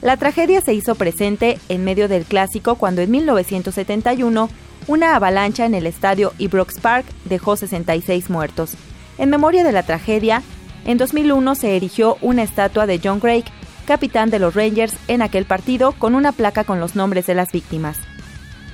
La 0.00 0.16
tragedia 0.16 0.60
se 0.60 0.74
hizo 0.74 0.94
presente 0.94 1.58
en 1.68 1.82
medio 1.82 2.06
del 2.06 2.24
clásico 2.24 2.76
cuando 2.76 3.02
en 3.02 3.10
1971 3.10 4.48
una 4.86 5.16
avalancha 5.16 5.66
en 5.66 5.74
el 5.74 5.88
estadio 5.88 6.32
Ibrox 6.38 6.78
Park 6.78 7.04
dejó 7.24 7.56
66 7.56 8.30
muertos. 8.30 8.74
En 9.18 9.28
memoria 9.28 9.64
de 9.64 9.72
la 9.72 9.82
tragedia, 9.82 10.44
en 10.84 10.98
2001 10.98 11.56
se 11.56 11.74
erigió 11.74 12.16
una 12.20 12.44
estatua 12.44 12.86
de 12.86 13.00
John 13.02 13.18
Craig, 13.18 13.44
capitán 13.88 14.28
de 14.28 14.38
los 14.38 14.54
Rangers 14.54 14.94
en 15.08 15.22
aquel 15.22 15.46
partido, 15.46 15.92
con 15.92 16.14
una 16.14 16.32
placa 16.32 16.64
con 16.64 16.78
los 16.78 16.94
nombres 16.94 17.26
de 17.26 17.34
las 17.34 17.50
víctimas. 17.52 17.98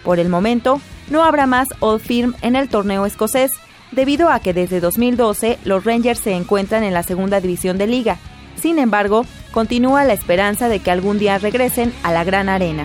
Por 0.02 0.18
el 0.18 0.28
momento, 0.28 0.80
no 1.08 1.22
habrá 1.22 1.46
más 1.46 1.68
Old 1.78 2.02
Firm 2.02 2.34
en 2.42 2.56
el 2.56 2.68
torneo 2.68 3.06
escocés, 3.06 3.52
debido 3.92 4.28
a 4.28 4.40
que 4.40 4.52
desde 4.52 4.80
2012 4.80 5.60
los 5.64 5.84
Rangers 5.84 6.18
se 6.18 6.32
encuentran 6.32 6.82
en 6.82 6.92
la 6.92 7.04
segunda 7.04 7.40
división 7.40 7.78
de 7.78 7.86
liga. 7.86 8.18
Sin 8.56 8.80
embargo, 8.80 9.24
continúa 9.52 10.04
la 10.04 10.14
esperanza 10.14 10.68
de 10.68 10.80
que 10.80 10.90
algún 10.90 11.20
día 11.20 11.38
regresen 11.38 11.94
a 12.02 12.10
la 12.10 12.24
gran 12.24 12.48
arena. 12.48 12.84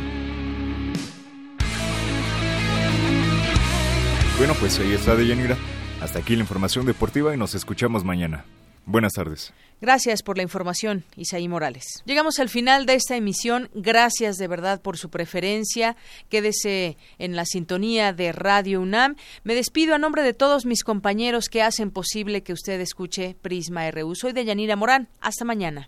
Bueno, 4.38 4.54
pues 4.60 4.80
ahí 4.80 4.94
está 4.94 5.16
Deyanira. 5.16 5.58
Hasta 6.00 6.20
aquí 6.20 6.36
la 6.36 6.42
información 6.42 6.86
deportiva 6.86 7.34
y 7.34 7.38
nos 7.38 7.56
escuchamos 7.56 8.06
mañana. 8.06 8.46
Buenas 8.86 9.14
tardes. 9.14 9.52
Gracias 9.82 10.24
por 10.24 10.38
la 10.38 10.44
información, 10.44 11.06
Isaí 11.16 11.48
Morales. 11.48 12.04
Llegamos 12.06 12.40
al 12.40 12.50
final 12.50 12.86
de 12.86 12.96
esta 12.96 13.16
emisión. 13.16 13.70
Gracias 13.74 14.38
de 14.38 14.48
verdad 14.48 14.82
por 14.82 14.98
su 14.98 15.10
preferencia. 15.10 15.96
Quédese 16.30 16.98
en 17.18 17.36
la 17.36 17.46
sintonía 17.46 18.14
de 18.14 18.32
Radio 18.32 18.82
UNAM. 18.82 19.16
Me 19.44 19.56
despido 19.56 19.96
a 19.96 19.98
nombre 19.98 20.24
de 20.24 20.34
todos 20.34 20.66
mis 20.66 20.84
compañeros 20.84 21.50
que 21.50 21.62
hacen 21.62 21.92
posible 21.92 22.44
que 22.44 22.54
usted 22.54 22.80
escuche 22.82 23.36
Prisma 23.42 23.90
RU. 23.92 24.16
Soy 24.16 24.34
Deyanira 24.34 24.76
Morán. 24.76 25.08
Hasta 25.22 25.46
mañana. 25.46 25.88